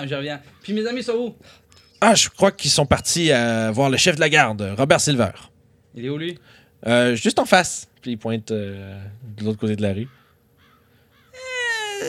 Ah, 0.00 0.06
je 0.06 0.14
reviens. 0.14 0.40
Puis 0.62 0.72
mes 0.72 0.86
amis 0.86 1.02
sont 1.02 1.12
où? 1.14 1.34
Ah, 2.00 2.14
je 2.14 2.28
crois 2.28 2.50
qu'ils 2.50 2.70
sont 2.70 2.86
partis 2.86 3.30
à 3.32 3.70
voir 3.70 3.90
le 3.90 3.96
chef 3.96 4.16
de 4.16 4.20
la 4.20 4.28
garde, 4.28 4.74
Robert 4.76 5.00
Silver. 5.00 5.30
Il 5.94 6.04
est 6.06 6.08
où, 6.08 6.18
lui? 6.18 6.38
Euh, 6.86 7.14
juste 7.14 7.38
en 7.38 7.44
face. 7.44 7.86
Puis 8.00 8.12
il 8.12 8.16
pointe 8.18 8.50
euh, 8.50 8.98
de 9.36 9.44
l'autre 9.44 9.58
côté 9.58 9.76
de 9.76 9.82
la 9.82 9.92
rue. 9.92 10.08
Euh, 12.02 12.08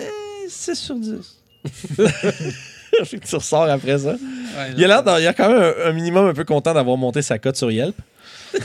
6 0.50 0.76
sur 0.76 0.96
10. 0.96 1.40
Fait 3.06 3.18
que 3.20 3.26
tu 3.28 3.36
ressors 3.36 3.64
après 3.70 3.98
ça. 4.00 4.12
Ouais, 4.12 4.72
Il 4.78 4.84
a 4.86 4.88
l'air, 5.02 5.20
il 5.20 5.28
a 5.28 5.34
quand 5.34 5.50
même 5.50 5.62
un, 5.62 5.90
un 5.90 5.94
minimum 5.94 6.28
un 6.28 6.34
peu 6.34 6.44
content 6.44 6.74
d'avoir 6.74 6.96
monté 6.98 7.22
sa 7.22 7.38
cote 7.40 7.56
sur 7.56 7.72
Yelp. 7.72 7.96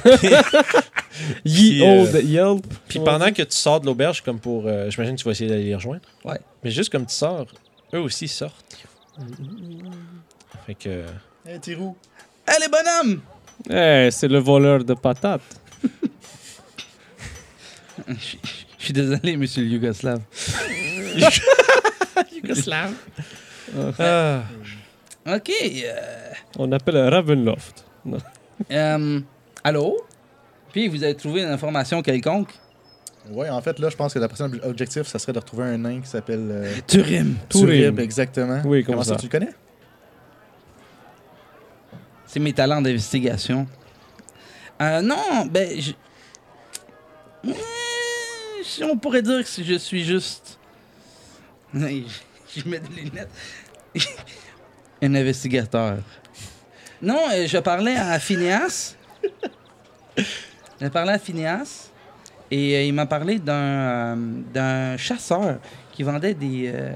Ye 1.45 1.79
Puis, 1.79 1.83
euh, 1.83 2.03
old 2.03 2.25
Yelp. 2.25 2.67
Puis 2.89 3.01
pendant 3.01 3.33
que 3.33 3.43
tu 3.43 3.57
sors 3.57 3.81
de 3.81 3.87
l'auberge, 3.87 4.23
comme 4.23 4.39
pour. 4.39 4.65
euh, 4.67 4.91
J'imagine 4.91 5.15
que 5.17 5.21
tu 5.21 5.25
vas 5.25 5.33
essayer 5.33 5.49
d'aller 5.51 5.65
les 5.65 5.75
rejoindre. 5.75 6.03
Ouais. 6.25 6.39
Mais 6.63 6.71
juste 6.71 6.91
comme 6.91 7.07
tu 7.07 7.15
sors, 7.15 7.47
eux 7.95 8.01
aussi 8.01 8.29
sortent. 8.29 8.65
Fait 10.67 10.75
que. 10.75 11.05
Hey, 11.47 11.61
Tirou. 11.61 11.97
Allez, 12.47 12.67
bonhomme! 12.69 13.21
Eh, 13.71 14.09
c'est 14.11 14.29
le 14.29 14.39
voleur 14.39 14.85
de 14.85 14.95
patates. 14.95 15.43
Je 18.09 18.15
suis- 18.79 18.93
désolé, 18.93 19.37
monsieur 19.37 19.63
le 19.63 19.69
Yougoslave. 19.69 20.23
Yougoslave. 22.33 22.95
Ah. 23.99 24.43
OK. 25.27 25.51
euh, 25.85 26.31
On 26.59 26.71
appelle 26.73 26.97
un 26.97 27.11
Ravenloft. 27.11 27.85
Euh, 28.71 29.21
allô? 29.63 29.97
Puis, 30.73 30.89
vous 30.89 31.03
avez 31.03 31.15
trouvé 31.17 31.43
une 31.43 31.49
information 31.51 32.01
quelconque? 32.03 32.51
Ouais, 33.31 33.49
en 33.51 33.61
fait, 33.61 33.79
là, 33.79 33.89
je 33.91 33.97
pense 33.97 34.15
que 34.15 34.19
la 34.19 34.29
prochaine 34.29 34.59
objectif, 34.65 35.07
ça 35.07 35.19
serait 35.19 35.33
de 35.33 35.39
retrouver 35.39 35.65
un 35.65 35.79
nain 35.79 36.01
qui 36.01 36.09
s'appelle 36.09 36.49
euh, 36.51 36.75
Turim. 36.87 37.37
Turim. 37.49 37.99
Exactement. 37.99 38.63
Oui, 38.65 38.83
comme 38.85 38.95
Comment 38.95 39.05
ça, 39.05 39.15
ça. 39.15 39.17
tu 39.17 39.27
le 39.27 39.31
connais? 39.31 39.53
C'est 42.27 42.41
mes 42.41 42.53
talents 42.53 42.81
d'investigation. 42.81 43.67
Euh, 44.81 45.01
non, 45.01 45.47
ben, 45.51 45.81
je... 45.81 45.93
On 48.85 48.97
pourrait 48.97 49.23
dire 49.23 49.43
que 49.43 49.63
je 49.63 49.75
suis 49.75 50.05
juste... 50.05 50.59
je 51.75 51.79
mets 52.67 52.81
des 52.81 53.03
lunettes. 53.03 53.31
Un 55.03 55.15
investigateur. 55.15 55.99
Non, 57.01 57.21
euh, 57.33 57.47
je 57.47 57.59
parlais 57.59 57.97
à 57.97 58.19
Phineas. 58.19 58.95
Je 60.81 60.89
parlais 60.89 61.13
à 61.13 61.19
Phineas. 61.19 61.91
Et 62.51 62.77
euh, 62.77 62.83
il 62.85 62.95
m'a 62.95 63.07
parlé 63.07 63.39
d'un 63.39 63.53
euh, 63.53 64.17
d'un 64.53 64.97
chasseur 64.97 65.59
qui 65.93 66.03
vendait 66.03 66.35
des... 66.35 66.71
euh, 66.75 66.93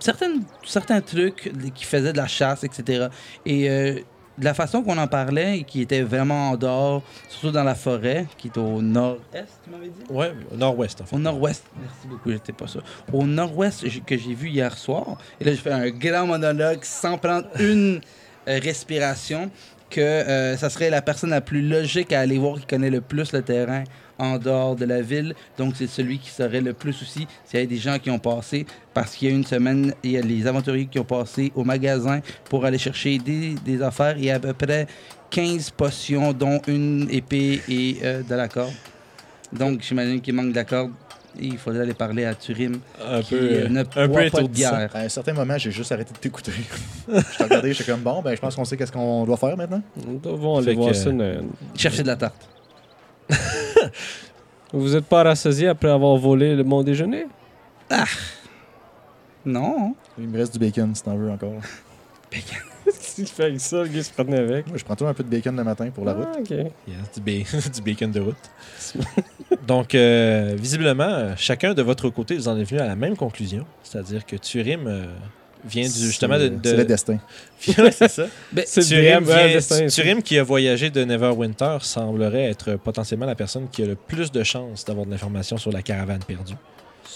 certaines, 0.00 0.42
certains 0.64 1.00
trucs 1.00 1.52
qui 1.74 1.84
faisaient 1.84 2.12
de 2.12 2.18
la 2.18 2.26
chasse, 2.26 2.64
etc. 2.64 3.08
Et 3.44 3.70
euh, 3.70 4.00
de 4.38 4.44
la 4.44 4.52
façon 4.52 4.82
qu'on 4.82 4.98
en 4.98 5.06
parlait, 5.06 5.64
qui 5.66 5.80
était 5.80 6.02
vraiment 6.02 6.50
en 6.50 6.56
dehors, 6.56 7.02
surtout 7.28 7.52
dans 7.52 7.64
la 7.64 7.74
forêt, 7.74 8.26
qui 8.36 8.48
est 8.48 8.58
au 8.58 8.82
nord-est, 8.82 9.60
tu 9.64 9.70
m'avais 9.70 9.88
dit? 9.88 10.02
Ouais, 10.10 10.34
au 10.52 10.56
nord-ouest, 10.56 11.00
en 11.00 11.06
fait. 11.06 11.16
Au 11.16 11.18
nord-ouest. 11.18 11.64
Merci 11.80 12.06
beaucoup, 12.06 12.30
j'étais 12.30 12.52
pas 12.52 12.66
sûr. 12.66 12.82
Au 13.12 13.24
nord-ouest 13.24 13.86
que 14.04 14.16
j'ai 14.18 14.34
vu 14.34 14.50
hier 14.50 14.76
soir. 14.76 15.16
Et 15.40 15.44
là, 15.44 15.52
je 15.52 15.56
fais 15.58 15.72
un 15.72 15.88
grand 15.88 16.26
monologue 16.26 16.84
sans 16.84 17.16
prendre 17.16 17.46
une 17.58 18.02
respiration. 18.46 19.50
Que 19.90 20.00
euh, 20.00 20.56
ça 20.56 20.68
serait 20.68 20.90
la 20.90 21.00
personne 21.00 21.30
la 21.30 21.40
plus 21.40 21.62
logique 21.62 22.12
à 22.12 22.20
aller 22.20 22.38
voir 22.38 22.58
qui 22.58 22.66
connaît 22.66 22.90
le 22.90 23.00
plus 23.00 23.32
le 23.32 23.42
terrain 23.42 23.84
en 24.18 24.38
dehors 24.38 24.76
de 24.76 24.84
la 24.84 25.02
ville. 25.02 25.34
Donc, 25.58 25.74
c'est 25.76 25.86
celui 25.86 26.18
qui 26.18 26.30
serait 26.30 26.60
le 26.60 26.72
plus 26.72 27.00
aussi 27.02 27.26
s'il 27.44 27.60
y 27.60 27.62
a 27.62 27.66
des 27.66 27.76
gens 27.76 27.98
qui 27.98 28.10
ont 28.10 28.18
passé. 28.18 28.66
Parce 28.94 29.14
qu'il 29.14 29.28
y 29.28 29.32
a 29.32 29.34
une 29.34 29.44
semaine, 29.44 29.92
il 30.02 30.12
y 30.12 30.18
a 30.18 30.22
les 30.22 30.46
aventuriers 30.46 30.86
qui 30.86 30.98
ont 30.98 31.04
passé 31.04 31.52
au 31.54 31.64
magasin 31.64 32.20
pour 32.48 32.64
aller 32.64 32.78
chercher 32.78 33.18
des, 33.18 33.54
des 33.64 33.82
affaires. 33.82 34.16
Il 34.18 34.24
y 34.24 34.30
a 34.30 34.36
à 34.36 34.40
peu 34.40 34.52
près 34.52 34.86
15 35.30 35.70
potions, 35.70 36.32
dont 36.32 36.60
une 36.66 37.08
épée 37.10 37.60
et 37.68 37.98
euh, 38.02 38.22
de 38.22 38.34
la 38.34 38.48
corde. 38.48 38.72
Donc, 39.52 39.82
j'imagine 39.82 40.20
qu'il 40.20 40.34
manque 40.34 40.50
de 40.50 40.56
la 40.56 40.64
corde. 40.64 40.92
Et 41.38 41.46
il 41.46 41.58
faudrait 41.58 41.82
aller 41.82 41.94
parler 41.94 42.24
à 42.24 42.34
Turim, 42.34 42.78
Un 43.04 43.20
qui 43.20 43.34
peu, 43.34 43.40
euh, 43.40 43.68
ne 43.68 43.80
un 43.80 43.84
peu 43.84 44.30
pas 44.30 44.42
de. 44.42 44.96
À 44.96 45.00
un 45.00 45.08
certain 45.08 45.32
moment, 45.32 45.58
j'ai 45.58 45.70
juste 45.70 45.92
arrêté 45.92 46.12
de 46.12 46.18
t'écouter. 46.18 46.52
je 47.08 47.36
t'ai 47.36 47.44
regardé, 47.44 47.72
j'étais 47.72 47.90
comme 47.90 48.00
bon, 48.00 48.22
ben 48.22 48.34
je 48.34 48.40
pense 48.40 48.56
qu'on 48.56 48.64
sait 48.64 48.76
qu'est-ce 48.76 48.92
qu'on 48.92 49.24
doit 49.24 49.36
faire 49.36 49.56
maintenant. 49.56 49.82
Nous 50.06 50.18
devons 50.18 50.58
aller 50.58 50.74
voir 50.74 50.94
ça. 50.94 51.10
Chercher 51.74 52.02
de 52.02 52.08
la 52.08 52.16
tarte. 52.16 52.48
Vous 54.72 54.88
n'êtes 54.88 55.06
pas 55.06 55.22
rassasié 55.22 55.68
après 55.68 55.90
avoir 55.90 56.16
volé 56.16 56.54
le 56.54 56.64
mon 56.64 56.82
déjeuner? 56.82 57.26
Non. 59.44 59.94
Il 60.18 60.28
me 60.28 60.38
reste 60.38 60.52
du 60.52 60.58
bacon 60.58 60.94
si 60.94 61.02
t'en 61.02 61.16
veux 61.16 61.30
encore. 61.30 61.60
Qu'est-ce 62.94 63.14
qu'il 63.16 63.26
fait 63.26 63.44
avec 63.44 63.60
ça? 63.60 63.82
Le 63.82 63.88
gars 63.88 64.02
se 64.02 64.10
promenait 64.12 64.38
avec. 64.38 64.66
Moi, 64.68 64.76
je 64.78 64.84
prends 64.84 64.94
toujours 64.94 65.08
un 65.08 65.14
peu 65.14 65.22
de 65.24 65.28
bacon 65.28 65.56
le 65.56 65.64
matin 65.64 65.90
pour 65.90 66.04
la 66.04 66.12
route. 66.14 66.28
Ah, 66.34 66.38
ok. 66.40 66.50
Yes, 66.50 66.66
du, 67.16 67.20
ba- 67.20 67.70
du 67.74 67.82
bacon 67.82 68.10
de 68.12 68.20
route. 68.20 68.36
Donc, 69.66 69.94
euh, 69.94 70.54
visiblement, 70.58 71.04
euh, 71.04 71.32
chacun 71.36 71.74
de 71.74 71.82
votre 71.82 72.08
côté, 72.10 72.36
vous 72.36 72.48
en 72.48 72.58
êtes 72.58 72.68
venu 72.68 72.80
à 72.80 72.86
la 72.86 72.96
même 72.96 73.16
conclusion. 73.16 73.64
C'est-à-dire 73.82 74.24
que 74.26 74.36
Turim 74.36 74.86
euh, 74.86 75.04
vient 75.64 75.84
du, 75.86 75.92
justement 75.98 76.38
de. 76.38 76.44
C'est- 76.44 76.50
de- 76.50 76.68
C'est 76.70 76.76
le 76.76 76.84
destin. 76.84 77.18
Ouais, 77.78 77.90
c'est 77.90 78.08
ça. 78.08 78.26
Ben, 78.52 78.64
C'est 78.66 78.80
le 78.82 78.86
Turim, 78.86 79.24
vient- 79.24 79.46
destin. 79.48 79.86
Turim 79.88 80.22
qui 80.22 80.38
a 80.38 80.42
voyagé 80.42 80.90
de 80.90 81.04
Neverwinter 81.04 81.78
semblerait 81.82 82.50
être 82.50 82.76
potentiellement 82.76 83.26
la 83.26 83.34
personne 83.34 83.68
qui 83.70 83.82
a 83.82 83.86
le 83.86 83.94
plus 83.96 84.30
de 84.32 84.42
chances 84.42 84.84
d'avoir 84.84 85.06
de 85.06 85.10
l'information 85.10 85.56
sur 85.56 85.72
la 85.72 85.82
caravane 85.82 86.22
perdue. 86.26 86.54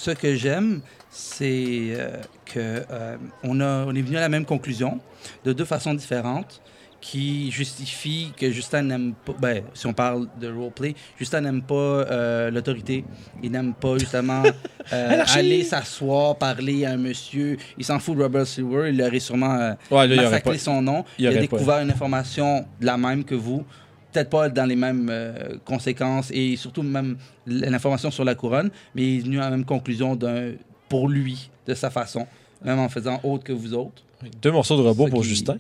Ce 0.01 0.13
que 0.13 0.35
j'aime, 0.35 0.81
c'est 1.11 1.89
euh, 1.91 2.17
que 2.47 2.83
euh, 2.91 3.17
on, 3.43 3.61
a, 3.61 3.85
on 3.87 3.95
est 3.95 4.01
venu 4.01 4.17
à 4.17 4.21
la 4.21 4.31
même 4.31 4.47
conclusion 4.47 4.99
de 5.45 5.53
deux 5.53 5.67
façons 5.67 5.93
différentes 5.93 6.63
qui 7.01 7.51
justifient 7.51 8.33
que 8.37 8.51
Justin 8.51 8.83
n'aime 8.83 9.15
pas, 9.25 9.33
ben, 9.39 9.63
si 9.75 9.87
on 9.87 9.93
parle 9.93 10.27
de 10.39 10.53
roleplay, 10.53 10.95
Justin 11.19 11.41
n'aime 11.41 11.63
pas 11.63 11.75
euh, 11.75 12.51
l'autorité. 12.51 13.05
Il 13.43 13.51
n'aime 13.51 13.73
pas 13.75 13.97
justement 13.99 14.43
euh, 14.93 15.25
aller 15.35 15.65
s'asseoir, 15.65 16.37
parler 16.37 16.85
à 16.85 16.91
un 16.93 16.97
monsieur. 16.97 17.57
Il 17.79 17.85
s'en 17.85 17.99
fout 17.99 18.17
de 18.17 18.23
Robert 18.23 18.47
Silver. 18.47 18.91
Il 18.93 19.03
aurait 19.03 19.19
sûrement 19.21 19.55
euh, 19.55 19.73
Ouais, 19.91 20.07
là, 20.07 20.15
il 20.15 20.17
y 20.17 20.19
aurait 20.19 20.25
massacré 20.31 20.53
pas. 20.53 20.59
son 20.59 20.83
nom. 20.83 21.05
il 21.19 21.27
a 21.27 21.33
pas. 21.33 21.39
découvert 21.39 21.79
une 21.79 21.91
information 21.91 22.67
de 22.81 22.87
la 22.87 22.97
même 22.97 23.25
que 23.25 23.35
vous. 23.35 23.65
Peut-être 24.13 24.31
pas 24.31 24.49
dans 24.49 24.65
les 24.67 24.77
mêmes 24.77 25.09
euh, 25.11 25.57
conséquences 25.65 26.31
et 26.33 26.57
surtout 26.57 26.83
même 26.83 27.17
l'information 27.47 28.11
sur 28.11 28.25
la 28.25 28.35
couronne, 28.35 28.71
mais 28.95 29.03
il 29.03 29.19
est 29.19 29.23
venu 29.23 29.39
à 29.39 29.45
la 29.45 29.51
même 29.51 29.65
conclusion 29.65 30.17
d'un, 30.17 30.53
pour 30.89 31.09
lui, 31.09 31.51
de 31.67 31.75
sa 31.75 31.91
façon, 31.91 32.27
même 32.65 32.79
en 32.79 32.89
faisant 32.89 33.21
autre 33.23 33.45
que 33.45 33.53
vous 33.53 33.73
autres. 33.75 34.03
Deux 34.43 34.51
morceaux 34.53 34.77
de 34.77 34.83
robot 34.83 35.07
pour 35.09 35.23
qui- 35.23 35.29
Justin. 35.29 35.59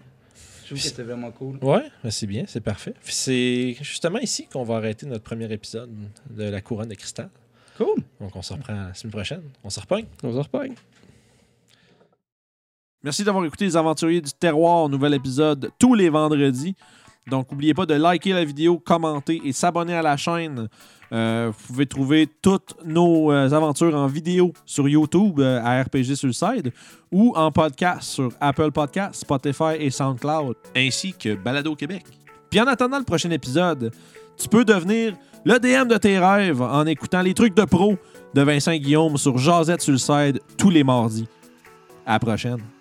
Je 0.64 0.74
trouve 0.76 0.78
que 0.90 0.96
c'est 0.96 1.02
vraiment 1.02 1.30
cool. 1.32 1.58
Ouais, 1.62 1.82
ben, 2.04 2.10
c'est 2.10 2.26
bien, 2.28 2.44
c'est 2.46 2.60
parfait. 2.60 2.94
C'est 3.02 3.76
justement 3.80 4.18
ici 4.20 4.46
qu'on 4.52 4.62
va 4.62 4.76
arrêter 4.76 5.04
notre 5.06 5.24
premier 5.24 5.52
épisode 5.52 5.90
de 6.30 6.44
la 6.44 6.60
couronne 6.60 6.88
de 6.88 6.94
cristal. 6.94 7.28
Cool. 7.76 7.96
Donc, 8.20 8.36
on 8.36 8.42
se 8.42 8.52
reprend 8.52 8.74
la 8.74 8.94
semaine 8.94 9.10
prochaine. 9.10 9.42
On 9.64 9.70
se 9.70 9.80
repogne. 9.80 10.04
On 10.22 10.32
se 10.32 10.38
repagne. 10.38 10.74
Merci 13.02 13.24
d'avoir 13.24 13.44
écouté 13.46 13.64
Les 13.64 13.76
Aventuriers 13.76 14.20
du 14.20 14.30
Terroir, 14.32 14.88
nouvel 14.88 15.14
épisode 15.14 15.70
tous 15.78 15.94
les 15.94 16.10
vendredis. 16.10 16.74
Donc, 17.28 17.50
n'oubliez 17.50 17.74
pas 17.74 17.86
de 17.86 17.94
liker 17.94 18.32
la 18.32 18.44
vidéo, 18.44 18.78
commenter 18.78 19.40
et 19.44 19.52
s'abonner 19.52 19.94
à 19.94 20.02
la 20.02 20.16
chaîne. 20.16 20.68
Euh, 21.12 21.50
vous 21.56 21.66
pouvez 21.66 21.86
trouver 21.86 22.28
toutes 22.40 22.76
nos 22.84 23.32
euh, 23.32 23.50
aventures 23.50 23.94
en 23.94 24.06
vidéo 24.06 24.52
sur 24.64 24.88
YouTube 24.88 25.40
euh, 25.40 25.60
à 25.62 25.82
RPG 25.82 26.14
Suicide 26.14 26.72
ou 27.10 27.32
en 27.36 27.50
podcast 27.50 28.02
sur 28.02 28.30
Apple 28.40 28.70
Podcasts, 28.70 29.22
Spotify 29.22 29.74
et 29.78 29.90
SoundCloud, 29.90 30.54
ainsi 30.76 31.12
que 31.12 31.34
Balado 31.34 31.74
Québec. 31.74 32.04
Puis 32.48 32.60
en 32.60 32.66
attendant 32.66 32.98
le 32.98 33.04
prochain 33.04 33.30
épisode, 33.30 33.92
tu 34.36 34.48
peux 34.48 34.64
devenir 34.64 35.14
le 35.44 35.58
DM 35.58 35.88
de 35.88 35.96
tes 35.96 36.18
rêves 36.18 36.62
en 36.62 36.86
écoutant 36.86 37.22
les 37.22 37.34
trucs 37.34 37.54
de 37.54 37.64
pro 37.64 37.96
de 38.34 38.42
Vincent 38.42 38.76
Guillaume 38.76 39.16
sur 39.16 39.36
Jazette 39.36 39.82
Suicide 39.82 40.40
tous 40.56 40.70
les 40.70 40.84
mardis. 40.84 41.26
À 42.06 42.12
la 42.12 42.18
prochaine. 42.20 42.79